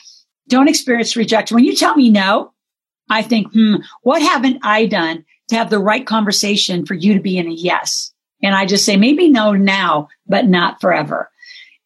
Don't 0.49 0.69
experience 0.69 1.17
rejection. 1.17 1.57
When 1.57 1.65
you 1.65 1.75
tell 1.75 1.97
me 1.97 2.11
no, 2.11 2.53
I 3.11 3.23
think, 3.23 3.53
hmm, 3.53 3.77
what 4.03 4.23
haven't 4.23 4.61
I 4.63 4.87
done 4.87 5.25
to 5.49 5.57
have 5.57 5.69
the 5.69 5.81
right 5.81 6.07
conversation 6.07 6.87
for 6.87 6.95
you 6.95 7.15
to 7.15 7.21
be 7.21 7.39
in 7.39 7.49
a 7.49 7.55
yes? 7.55 8.13
And 8.41 8.55
I 8.55 8.67
just 8.67 8.85
say 8.85 8.97
maybe 8.97 9.29
no 9.29 9.51
now, 9.53 10.07
but 10.29 10.47
not 10.47 10.81
forever 10.81 11.33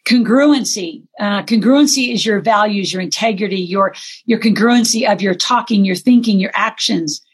congruency 0.07 1.03
uh, 1.19 1.43
congruency 1.43 2.13
is 2.13 2.25
your 2.25 2.41
values 2.41 2.93
your 2.93 3.03
integrity 3.03 3.61
your 3.61 3.95
your 4.25 4.39
congruency 4.39 5.11
of 5.11 5.21
your 5.21 5.35
talking 5.35 5.85
your 5.85 5.97
thinking 5.97 6.39
your 6.39 6.53
actions. 6.55 7.25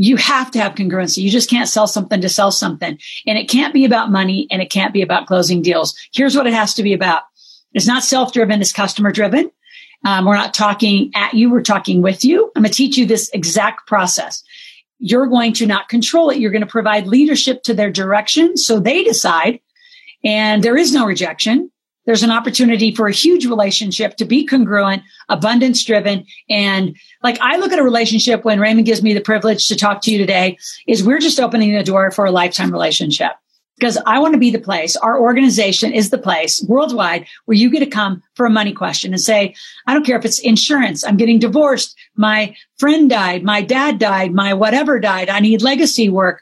You 0.00 0.16
have 0.16 0.52
to 0.52 0.60
have 0.60 0.76
congruency. 0.76 1.22
You 1.22 1.30
just 1.30 1.50
can't 1.50 1.68
sell 1.68 1.88
something 1.88 2.20
to 2.20 2.28
sell 2.28 2.52
something. 2.52 2.96
And 3.26 3.36
it 3.36 3.48
can't 3.48 3.74
be 3.74 3.84
about 3.84 4.12
money 4.12 4.46
and 4.48 4.62
it 4.62 4.70
can't 4.70 4.92
be 4.92 5.02
about 5.02 5.26
closing 5.26 5.60
deals. 5.60 5.96
Here's 6.12 6.36
what 6.36 6.46
it 6.46 6.52
has 6.52 6.74
to 6.74 6.84
be 6.84 6.92
about. 6.92 7.22
It's 7.72 7.86
not 7.86 8.04
self-driven 8.04 8.60
it's 8.60 8.72
customer 8.72 9.10
driven 9.10 9.50
um, 10.04 10.24
we're 10.24 10.36
not 10.36 10.54
talking 10.54 11.10
at 11.14 11.34
you 11.34 11.50
we're 11.50 11.62
talking 11.62 12.02
with 12.02 12.24
you. 12.24 12.50
I'm 12.54 12.62
going 12.62 12.70
to 12.70 12.76
teach 12.76 12.96
you 12.96 13.06
this 13.06 13.30
exact 13.30 13.86
process. 13.86 14.42
You're 14.98 15.26
going 15.26 15.52
to 15.54 15.66
not 15.66 15.88
control 15.88 16.30
it. 16.30 16.38
You're 16.38 16.50
going 16.50 16.62
to 16.62 16.66
provide 16.66 17.06
leadership 17.06 17.62
to 17.64 17.74
their 17.74 17.90
direction 17.90 18.56
so 18.56 18.80
they 18.80 19.04
decide 19.04 19.60
and 20.24 20.62
there 20.62 20.76
is 20.76 20.92
no 20.92 21.06
rejection 21.06 21.70
there's 22.08 22.22
an 22.22 22.30
opportunity 22.30 22.90
for 22.94 23.06
a 23.06 23.12
huge 23.12 23.44
relationship 23.44 24.16
to 24.16 24.24
be 24.24 24.46
congruent, 24.46 25.02
abundance 25.28 25.84
driven. 25.84 26.24
And 26.48 26.96
like 27.22 27.38
I 27.42 27.58
look 27.58 27.70
at 27.70 27.78
a 27.78 27.82
relationship 27.82 28.46
when 28.46 28.60
Raymond 28.60 28.86
gives 28.86 29.02
me 29.02 29.12
the 29.12 29.20
privilege 29.20 29.68
to 29.68 29.76
talk 29.76 30.00
to 30.04 30.10
you 30.10 30.16
today 30.16 30.56
is 30.86 31.04
we're 31.04 31.18
just 31.18 31.38
opening 31.38 31.74
the 31.74 31.84
door 31.84 32.10
for 32.10 32.24
a 32.24 32.30
lifetime 32.30 32.72
relationship 32.72 33.32
because 33.76 33.98
I 34.06 34.20
want 34.20 34.32
to 34.32 34.40
be 34.40 34.50
the 34.50 34.58
place. 34.58 34.96
Our 34.96 35.20
organization 35.20 35.92
is 35.92 36.08
the 36.08 36.16
place 36.16 36.64
worldwide 36.66 37.26
where 37.44 37.58
you 37.58 37.68
get 37.68 37.80
to 37.80 37.86
come 37.86 38.22
for 38.36 38.46
a 38.46 38.50
money 38.50 38.72
question 38.72 39.12
and 39.12 39.20
say, 39.20 39.54
I 39.86 39.92
don't 39.92 40.06
care 40.06 40.18
if 40.18 40.24
it's 40.24 40.38
insurance. 40.38 41.04
I'm 41.04 41.18
getting 41.18 41.38
divorced. 41.38 41.94
My 42.16 42.56
friend 42.78 43.10
died. 43.10 43.44
My 43.44 43.60
dad 43.60 43.98
died. 43.98 44.32
My 44.32 44.54
whatever 44.54 44.98
died. 44.98 45.28
I 45.28 45.40
need 45.40 45.60
legacy 45.60 46.08
work 46.08 46.40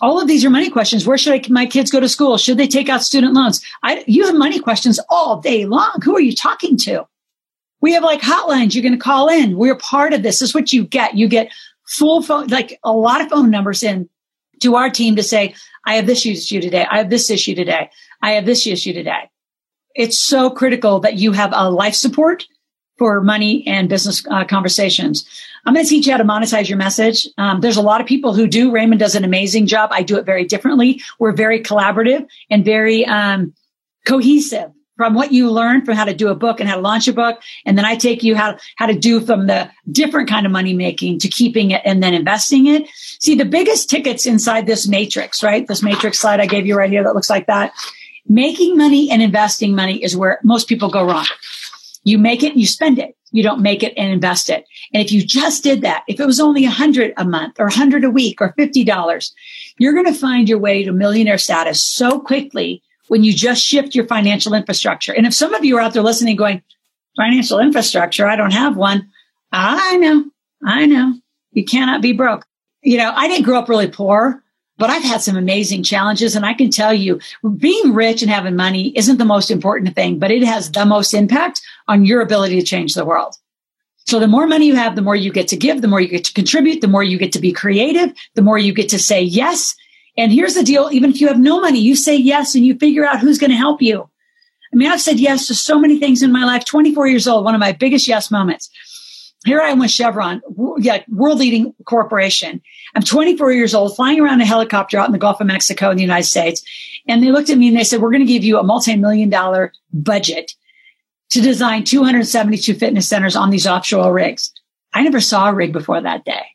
all 0.00 0.20
of 0.20 0.28
these 0.28 0.44
are 0.44 0.50
money 0.50 0.70
questions. 0.70 1.06
Where 1.06 1.18
should 1.18 1.34
I, 1.34 1.42
my 1.48 1.66
kids 1.66 1.90
go 1.90 2.00
to 2.00 2.08
school? 2.08 2.38
Should 2.38 2.58
they 2.58 2.68
take 2.68 2.88
out 2.88 3.02
student 3.02 3.34
loans? 3.34 3.64
I, 3.82 4.04
you 4.06 4.26
have 4.26 4.36
money 4.36 4.60
questions 4.60 5.00
all 5.08 5.40
day 5.40 5.66
long. 5.66 6.00
Who 6.04 6.16
are 6.16 6.20
you 6.20 6.34
talking 6.34 6.76
to? 6.78 7.06
We 7.80 7.92
have 7.92 8.02
like 8.02 8.20
hotlines 8.20 8.74
you're 8.74 8.82
going 8.82 8.92
to 8.92 8.98
call 8.98 9.28
in. 9.28 9.56
We're 9.56 9.76
part 9.76 10.12
of 10.12 10.22
this. 10.22 10.40
This 10.40 10.50
is 10.50 10.54
what 10.54 10.72
you 10.72 10.84
get. 10.84 11.16
You 11.16 11.28
get 11.28 11.52
full 11.86 12.22
phone, 12.22 12.48
like 12.48 12.78
a 12.82 12.92
lot 12.92 13.20
of 13.20 13.28
phone 13.28 13.50
numbers 13.50 13.82
in 13.82 14.08
to 14.62 14.74
our 14.74 14.90
team 14.90 15.16
to 15.16 15.22
say, 15.22 15.54
I 15.86 15.94
have 15.94 16.06
this 16.06 16.26
issue 16.26 16.60
today. 16.60 16.84
I 16.90 16.98
have 16.98 17.10
this 17.10 17.30
issue 17.30 17.54
today. 17.54 17.90
I 18.20 18.32
have 18.32 18.46
this 18.46 18.66
issue 18.66 18.92
today. 18.92 19.30
it's 19.94 20.18
so 20.18 20.48
critical 20.48 21.00
that 21.00 21.16
you 21.16 21.32
have 21.32 21.52
a 21.54 21.70
life 21.70 21.94
support 21.94 22.46
for 22.98 23.20
money 23.20 23.64
and 23.66 23.88
business 23.88 24.24
uh, 24.30 24.44
conversations. 24.44 25.24
I'm 25.64 25.74
going 25.74 25.84
to 25.84 25.88
teach 25.88 26.06
you 26.06 26.12
how 26.12 26.18
to 26.18 26.24
monetize 26.24 26.68
your 26.68 26.78
message. 26.78 27.28
Um, 27.36 27.60
there's 27.60 27.76
a 27.76 27.82
lot 27.82 28.00
of 28.00 28.06
people 28.06 28.34
who 28.34 28.46
do. 28.46 28.70
Raymond 28.70 29.00
does 29.00 29.14
an 29.14 29.24
amazing 29.24 29.66
job. 29.66 29.90
I 29.92 30.02
do 30.02 30.16
it 30.16 30.24
very 30.24 30.44
differently. 30.44 31.02
We're 31.18 31.32
very 31.32 31.60
collaborative 31.62 32.26
and 32.50 32.64
very 32.64 33.04
um, 33.06 33.54
cohesive 34.06 34.72
from 34.98 35.14
what 35.14 35.32
you 35.32 35.50
learn 35.50 35.84
from 35.84 35.94
how 35.94 36.04
to 36.04 36.12
do 36.12 36.28
a 36.28 36.34
book 36.34 36.58
and 36.60 36.68
how 36.68 36.74
to 36.74 36.80
launch 36.80 37.06
a 37.06 37.12
book. 37.12 37.40
And 37.64 37.78
then 37.78 37.84
I 37.84 37.94
take 37.94 38.24
you 38.24 38.34
how, 38.34 38.58
how 38.76 38.86
to 38.86 38.98
do 38.98 39.20
from 39.20 39.46
the 39.46 39.70
different 39.90 40.28
kind 40.28 40.44
of 40.44 40.52
money 40.52 40.74
making 40.74 41.20
to 41.20 41.28
keeping 41.28 41.70
it 41.70 41.80
and 41.84 42.02
then 42.02 42.14
investing 42.14 42.66
it. 42.66 42.88
See, 43.20 43.36
the 43.36 43.44
biggest 43.44 43.88
tickets 43.88 44.26
inside 44.26 44.66
this 44.66 44.88
matrix, 44.88 45.42
right? 45.42 45.66
This 45.66 45.82
matrix 45.82 46.18
slide 46.18 46.40
I 46.40 46.46
gave 46.46 46.66
you 46.66 46.76
right 46.76 46.90
here 46.90 47.04
that 47.04 47.14
looks 47.14 47.30
like 47.30 47.46
that. 47.46 47.72
Making 48.26 48.76
money 48.76 49.10
and 49.10 49.22
investing 49.22 49.74
money 49.74 50.02
is 50.02 50.16
where 50.16 50.40
most 50.42 50.68
people 50.68 50.90
go 50.90 51.06
wrong. 51.06 51.26
You 52.02 52.18
make 52.18 52.42
it 52.42 52.56
you 52.56 52.66
spend 52.66 52.98
it. 52.98 53.16
You 53.30 53.42
don't 53.42 53.60
make 53.60 53.82
it 53.82 53.94
and 53.96 54.12
invest 54.12 54.48
it. 54.48 54.66
And 54.92 55.02
if 55.02 55.12
you 55.12 55.22
just 55.24 55.62
did 55.62 55.82
that, 55.82 56.04
if 56.08 56.18
it 56.18 56.26
was 56.26 56.40
only 56.40 56.64
a 56.64 56.70
hundred 56.70 57.12
a 57.16 57.24
month 57.24 57.60
or 57.60 57.66
a 57.66 57.72
hundred 57.72 58.04
a 58.04 58.10
week 58.10 58.40
or 58.40 58.54
$50, 58.58 59.32
you're 59.78 59.92
going 59.92 60.06
to 60.06 60.14
find 60.14 60.48
your 60.48 60.58
way 60.58 60.84
to 60.84 60.92
millionaire 60.92 61.38
status 61.38 61.84
so 61.84 62.20
quickly 62.20 62.82
when 63.08 63.24
you 63.24 63.32
just 63.32 63.64
shift 63.64 63.94
your 63.94 64.06
financial 64.06 64.54
infrastructure. 64.54 65.12
And 65.12 65.26
if 65.26 65.34
some 65.34 65.54
of 65.54 65.64
you 65.64 65.76
are 65.76 65.80
out 65.80 65.92
there 65.92 66.02
listening 66.02 66.36
going, 66.36 66.62
financial 67.16 67.58
infrastructure, 67.58 68.26
I 68.26 68.36
don't 68.36 68.52
have 68.52 68.76
one. 68.76 69.10
I 69.52 69.96
know. 69.96 70.24
I 70.64 70.86
know. 70.86 71.14
You 71.52 71.64
cannot 71.64 72.02
be 72.02 72.12
broke. 72.12 72.46
You 72.82 72.98
know, 72.98 73.12
I 73.14 73.28
didn't 73.28 73.44
grow 73.44 73.58
up 73.58 73.68
really 73.68 73.88
poor, 73.88 74.42
but 74.78 74.90
I've 74.90 75.02
had 75.02 75.20
some 75.20 75.36
amazing 75.36 75.82
challenges. 75.82 76.34
And 76.34 76.46
I 76.46 76.54
can 76.54 76.70
tell 76.70 76.94
you 76.94 77.20
being 77.56 77.92
rich 77.92 78.22
and 78.22 78.30
having 78.30 78.56
money 78.56 78.96
isn't 78.96 79.18
the 79.18 79.24
most 79.24 79.50
important 79.50 79.94
thing, 79.94 80.18
but 80.18 80.30
it 80.30 80.42
has 80.44 80.70
the 80.70 80.86
most 80.86 81.12
impact 81.12 81.60
on 81.88 82.04
your 82.04 82.22
ability 82.22 82.58
to 82.58 82.66
change 82.66 82.94
the 82.94 83.04
world. 83.04 83.34
So 84.06 84.18
the 84.18 84.28
more 84.28 84.46
money 84.46 84.66
you 84.66 84.76
have, 84.76 84.96
the 84.96 85.02
more 85.02 85.16
you 85.16 85.30
get 85.30 85.48
to 85.48 85.56
give, 85.56 85.82
the 85.82 85.88
more 85.88 86.00
you 86.00 86.08
get 86.08 86.24
to 86.24 86.32
contribute, 86.32 86.80
the 86.80 86.88
more 86.88 87.02
you 87.02 87.18
get 87.18 87.32
to 87.32 87.40
be 87.40 87.52
creative, 87.52 88.14
the 88.34 88.42
more 88.42 88.56
you 88.56 88.72
get 88.72 88.88
to 88.90 88.98
say 88.98 89.20
yes. 89.20 89.76
And 90.16 90.32
here's 90.32 90.54
the 90.54 90.62
deal. 90.62 90.88
Even 90.90 91.10
if 91.10 91.20
you 91.20 91.28
have 91.28 91.38
no 91.38 91.60
money, 91.60 91.78
you 91.78 91.94
say 91.94 92.16
yes 92.16 92.54
and 92.54 92.64
you 92.64 92.78
figure 92.78 93.04
out 93.04 93.20
who's 93.20 93.38
going 93.38 93.50
to 93.50 93.56
help 93.56 93.82
you. 93.82 94.08
I 94.72 94.76
mean, 94.76 94.90
I've 94.90 95.00
said 95.00 95.18
yes 95.18 95.46
to 95.48 95.54
so 95.54 95.78
many 95.78 95.98
things 95.98 96.22
in 96.22 96.32
my 96.32 96.44
life. 96.44 96.64
24 96.64 97.06
years 97.06 97.26
old, 97.26 97.44
one 97.44 97.54
of 97.54 97.60
my 97.60 97.72
biggest 97.72 98.08
yes 98.08 98.30
moments. 98.30 98.70
Here 99.44 99.60
I 99.60 99.70
am 99.70 99.78
with 99.78 99.90
Chevron, 99.90 100.42
yeah, 100.78 101.02
world 101.08 101.38
leading 101.38 101.72
corporation. 101.84 102.60
I'm 102.94 103.02
24 103.02 103.52
years 103.52 103.74
old, 103.74 103.94
flying 103.94 104.20
around 104.20 104.40
a 104.40 104.44
helicopter 104.44 104.98
out 104.98 105.06
in 105.06 105.12
the 105.12 105.18
Gulf 105.18 105.40
of 105.40 105.46
Mexico 105.46 105.90
in 105.90 105.96
the 105.96 106.02
United 106.02 106.26
States. 106.26 106.62
And 107.06 107.22
they 107.22 107.30
looked 107.30 107.48
at 107.48 107.58
me 107.58 107.68
and 107.68 107.76
they 107.76 107.84
said, 107.84 108.00
we're 108.00 108.10
going 108.10 108.26
to 108.26 108.32
give 108.32 108.42
you 108.42 108.58
a 108.58 108.64
multi-million 108.64 109.30
dollar 109.30 109.72
budget 109.92 110.52
to 111.30 111.40
design 111.40 111.84
272 111.84 112.74
fitness 112.74 113.08
centers 113.08 113.36
on 113.36 113.50
these 113.50 113.66
offshore 113.66 114.12
rigs. 114.12 114.52
I 114.92 115.02
never 115.02 115.20
saw 115.20 115.48
a 115.48 115.54
rig 115.54 115.72
before 115.72 116.00
that 116.00 116.24
day. 116.24 116.46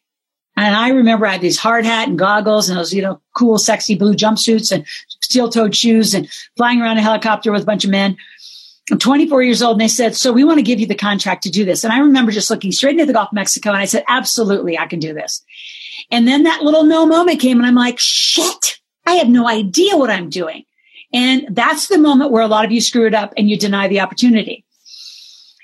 And 0.55 0.76
I 0.76 0.89
remember 0.89 1.26
I 1.26 1.34
had 1.34 1.41
these 1.41 1.57
hard 1.57 1.85
hat 1.85 2.07
and 2.07 2.19
goggles 2.19 2.69
and 2.69 2.77
those, 2.77 2.93
you 2.93 3.01
know, 3.01 3.19
cool, 3.35 3.57
sexy 3.57 3.95
blue 3.95 4.14
jumpsuits 4.14 4.72
and 4.72 4.85
steel 5.22 5.49
toed 5.49 5.76
shoes 5.76 6.14
and 6.14 6.30
flying 6.57 6.81
around 6.81 6.97
a 6.97 7.01
helicopter 7.01 7.51
with 7.51 7.64
a 7.64 7.65
bunch 7.65 7.85
of 7.85 7.91
men. 7.91 8.18
I'm 8.91 8.99
24 8.99 9.43
years 9.43 9.61
old 9.61 9.73
and 9.73 9.81
they 9.81 9.88
said, 9.88 10.15
so 10.15 10.34
we 10.34 10.43
want 10.43 10.57
to 10.57 10.64
give 10.64 10.80
you 10.80 10.88
the 10.88 10.95
contract 10.95 11.43
to 11.43 11.49
do 11.49 11.64
this. 11.64 11.84
And 11.84 11.93
I 11.93 11.99
remember 11.99 12.31
just 12.31 12.49
looking 12.49 12.72
straight 12.72 12.93
into 12.93 13.05
the 13.05 13.14
Gulf 13.14 13.30
of 13.30 13.34
Mexico 13.34 13.69
and 13.69 13.80
I 13.80 13.85
said, 13.85 14.03
absolutely, 14.07 14.77
I 14.77 14.88
can 14.88 14.99
do 14.99 15.14
this. 15.14 15.41
And 16.11 16.27
then 16.27 16.43
that 16.43 16.64
little 16.64 16.84
no 16.84 17.05
moment 17.05 17.39
came 17.39 17.57
and 17.57 17.65
I'm 17.65 17.76
like, 17.76 17.97
shit, 17.97 18.80
I 19.05 19.14
have 19.14 19.30
no 19.30 19.47
idea 19.47 19.95
what 19.95 20.10
I'm 20.10 20.30
doing. 20.30 20.65
And 21.14 21.47
that's 21.51 21.88
the 21.88 21.97
moment 21.97 22.31
where 22.31 22.43
a 22.43 22.47
lot 22.47 22.65
of 22.65 22.72
you 22.72 22.81
screw 22.81 23.07
it 23.07 23.14
up 23.14 23.34
and 23.38 23.49
you 23.49 23.57
deny 23.57 23.88
the 23.88 24.01
opportunity. 24.01 24.65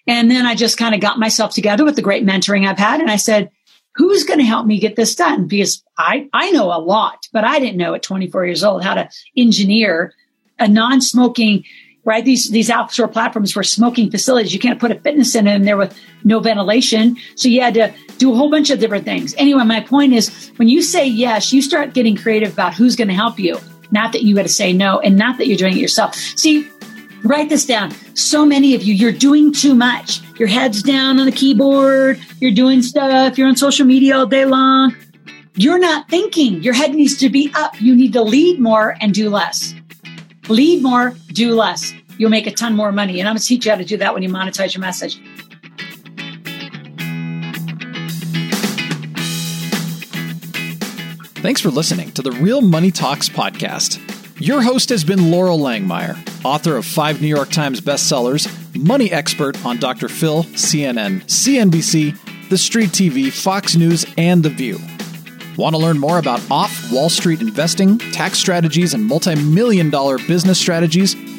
And 0.08 0.32
then 0.32 0.46
I 0.46 0.56
just 0.56 0.78
kind 0.78 0.96
of 0.96 1.02
got 1.02 1.20
myself 1.20 1.54
together 1.54 1.84
with 1.84 1.96
the 1.96 2.02
great 2.02 2.26
mentoring 2.26 2.68
I've 2.68 2.78
had. 2.78 3.02
And 3.02 3.12
I 3.12 3.18
said, 3.18 3.50
who's 3.96 4.24
going 4.24 4.40
to 4.40 4.46
help 4.46 4.66
me 4.66 4.80
get 4.80 4.96
this 4.96 5.14
done? 5.14 5.48
Because 5.48 5.84
I, 5.98 6.30
I 6.32 6.52
know 6.52 6.68
a 6.68 6.80
lot, 6.80 7.28
but 7.34 7.44
I 7.44 7.60
didn't 7.60 7.78
know 7.78 7.94
at 7.96 8.04
24 8.04 8.46
years 8.46 8.64
old 8.64 8.84
how 8.84 8.94
to 8.94 9.10
engineer 9.36 10.14
a 10.58 10.68
non-smoking, 10.68 11.64
right? 12.10 12.26
These, 12.26 12.50
these 12.50 12.72
outdoor 12.72 13.08
platforms 13.08 13.56
were 13.56 13.62
smoking 13.62 14.10
facilities. 14.10 14.52
You 14.52 14.60
can't 14.60 14.80
put 14.80 14.90
a 14.90 15.00
fitness 15.00 15.32
center 15.32 15.52
in 15.52 15.62
there 15.62 15.78
with 15.78 15.96
no 16.24 16.40
ventilation. 16.40 17.18
So 17.36 17.48
you 17.48 17.62
had 17.62 17.76
to 17.76 17.94
do 18.18 18.34
a 18.34 18.36
whole 18.36 18.50
bunch 18.50 18.72
of 18.72 18.80
different 18.80 19.06
things. 19.06 19.36
Anyway, 19.38 19.64
my 19.64 19.80
point 19.80 20.14
is 20.14 20.52
when 20.56 20.68
you 20.68 20.82
say 20.82 21.06
yes, 21.06 21.54
you 21.54 21.62
start 21.62 21.94
getting 21.94 22.18
creative 22.18 22.52
about 22.52 22.74
who's 22.74 22.96
going 22.96 23.10
to 23.10 23.14
help 23.14 23.38
you. 23.38 23.60
Not 23.92 24.12
that 24.14 24.24
you 24.24 24.34
got 24.34 24.42
to 24.42 24.50
say 24.50 24.74
no 24.74 25.00
and 25.00 25.18
not 25.18 25.38
that 25.38 25.46
you're 25.46 25.56
doing 25.56 25.74
it 25.74 25.80
yourself. 25.80 26.16
See, 26.16 26.68
write 27.24 27.50
this 27.50 27.68
down. 27.68 27.92
So 28.16 28.44
many 28.44 28.74
of 28.74 28.82
you, 28.82 28.96
you're 28.96 29.12
doing 29.12 29.54
too 29.54 29.76
much. 29.76 30.20
Your 30.40 30.48
head's 30.48 30.82
down 30.82 31.20
on 31.20 31.28
the 31.28 31.32
keyboard. 31.32 32.20
You're 32.40 32.56
doing 32.56 32.82
stuff. 32.82 33.38
You're 33.38 33.50
on 33.50 33.56
social 33.56 33.86
media 33.86 34.18
all 34.18 34.26
day 34.26 34.46
long. 34.46 34.96
You're 35.54 35.78
not 35.78 36.10
thinking. 36.10 36.64
Your 36.64 36.74
head 36.74 36.96
needs 36.96 37.18
to 37.18 37.30
be 37.30 37.52
up. 37.54 37.80
You 37.80 37.96
need 37.96 38.14
to 38.14 38.24
lead 38.24 38.60
more 38.60 38.96
and 39.00 39.14
do 39.14 39.30
less. 39.30 39.76
Lead 40.48 40.82
more, 40.82 41.16
do 41.34 41.54
less. 41.54 41.94
You'll 42.20 42.30
make 42.30 42.48
a 42.48 42.52
ton 42.52 42.76
more 42.76 42.92
money. 42.92 43.22
And 43.22 43.30
I'm 43.30 43.36
going 43.36 43.40
to 43.42 43.48
teach 43.48 43.66
you 43.66 43.72
how 43.72 43.78
to 43.78 43.86
do 43.86 43.96
that 43.98 44.14
when 44.14 44.22
you 44.22 44.30
monetize 44.30 44.74
your 44.74 44.82
message. 44.82 45.22
Thanks 51.42 51.62
for 51.62 51.70
listening 51.70 52.12
to 52.12 52.22
the 52.22 52.34
Real 52.34 52.60
Money 52.60 52.92
Talks 52.92 53.30
podcast. 53.30 54.02
Your 54.42 54.62
host 54.62 54.90
has 54.90 55.06
been 55.06 55.20
Loral 55.20 55.60
Langemeier, 55.60 56.18
author 56.44 56.76
of 56.76 56.86
five 56.86 57.22
New 57.22 57.30
York 57.30 57.52
Times 57.52 57.80
bestsellers, 57.80 58.50
money 58.76 59.10
expert 59.14 59.66
on 59.66 59.78
Dr. 59.78 60.10
Phil, 60.10 60.44
CNN, 60.44 61.24
CNBC, 61.24 62.50
The 62.50 62.58
Street 62.58 62.90
TV, 62.90 63.32
Fox 63.32 63.78
News, 63.78 64.06
and 64.18 64.44
The 64.44 64.50
View. 64.50 64.78
Want 65.56 65.74
to 65.74 65.82
learn 65.82 65.98
more 65.98 66.20
about 66.20 66.42
off 66.52 66.92
Wall 66.92 67.10
Street 67.10 67.40
investing, 67.40 67.98
tax 67.98 68.38
strategies, 68.40 68.94
and 68.94 69.06
multi-million 69.06 69.90
dollar 69.90 70.18
business 70.18 70.60
strategies? 70.60 71.16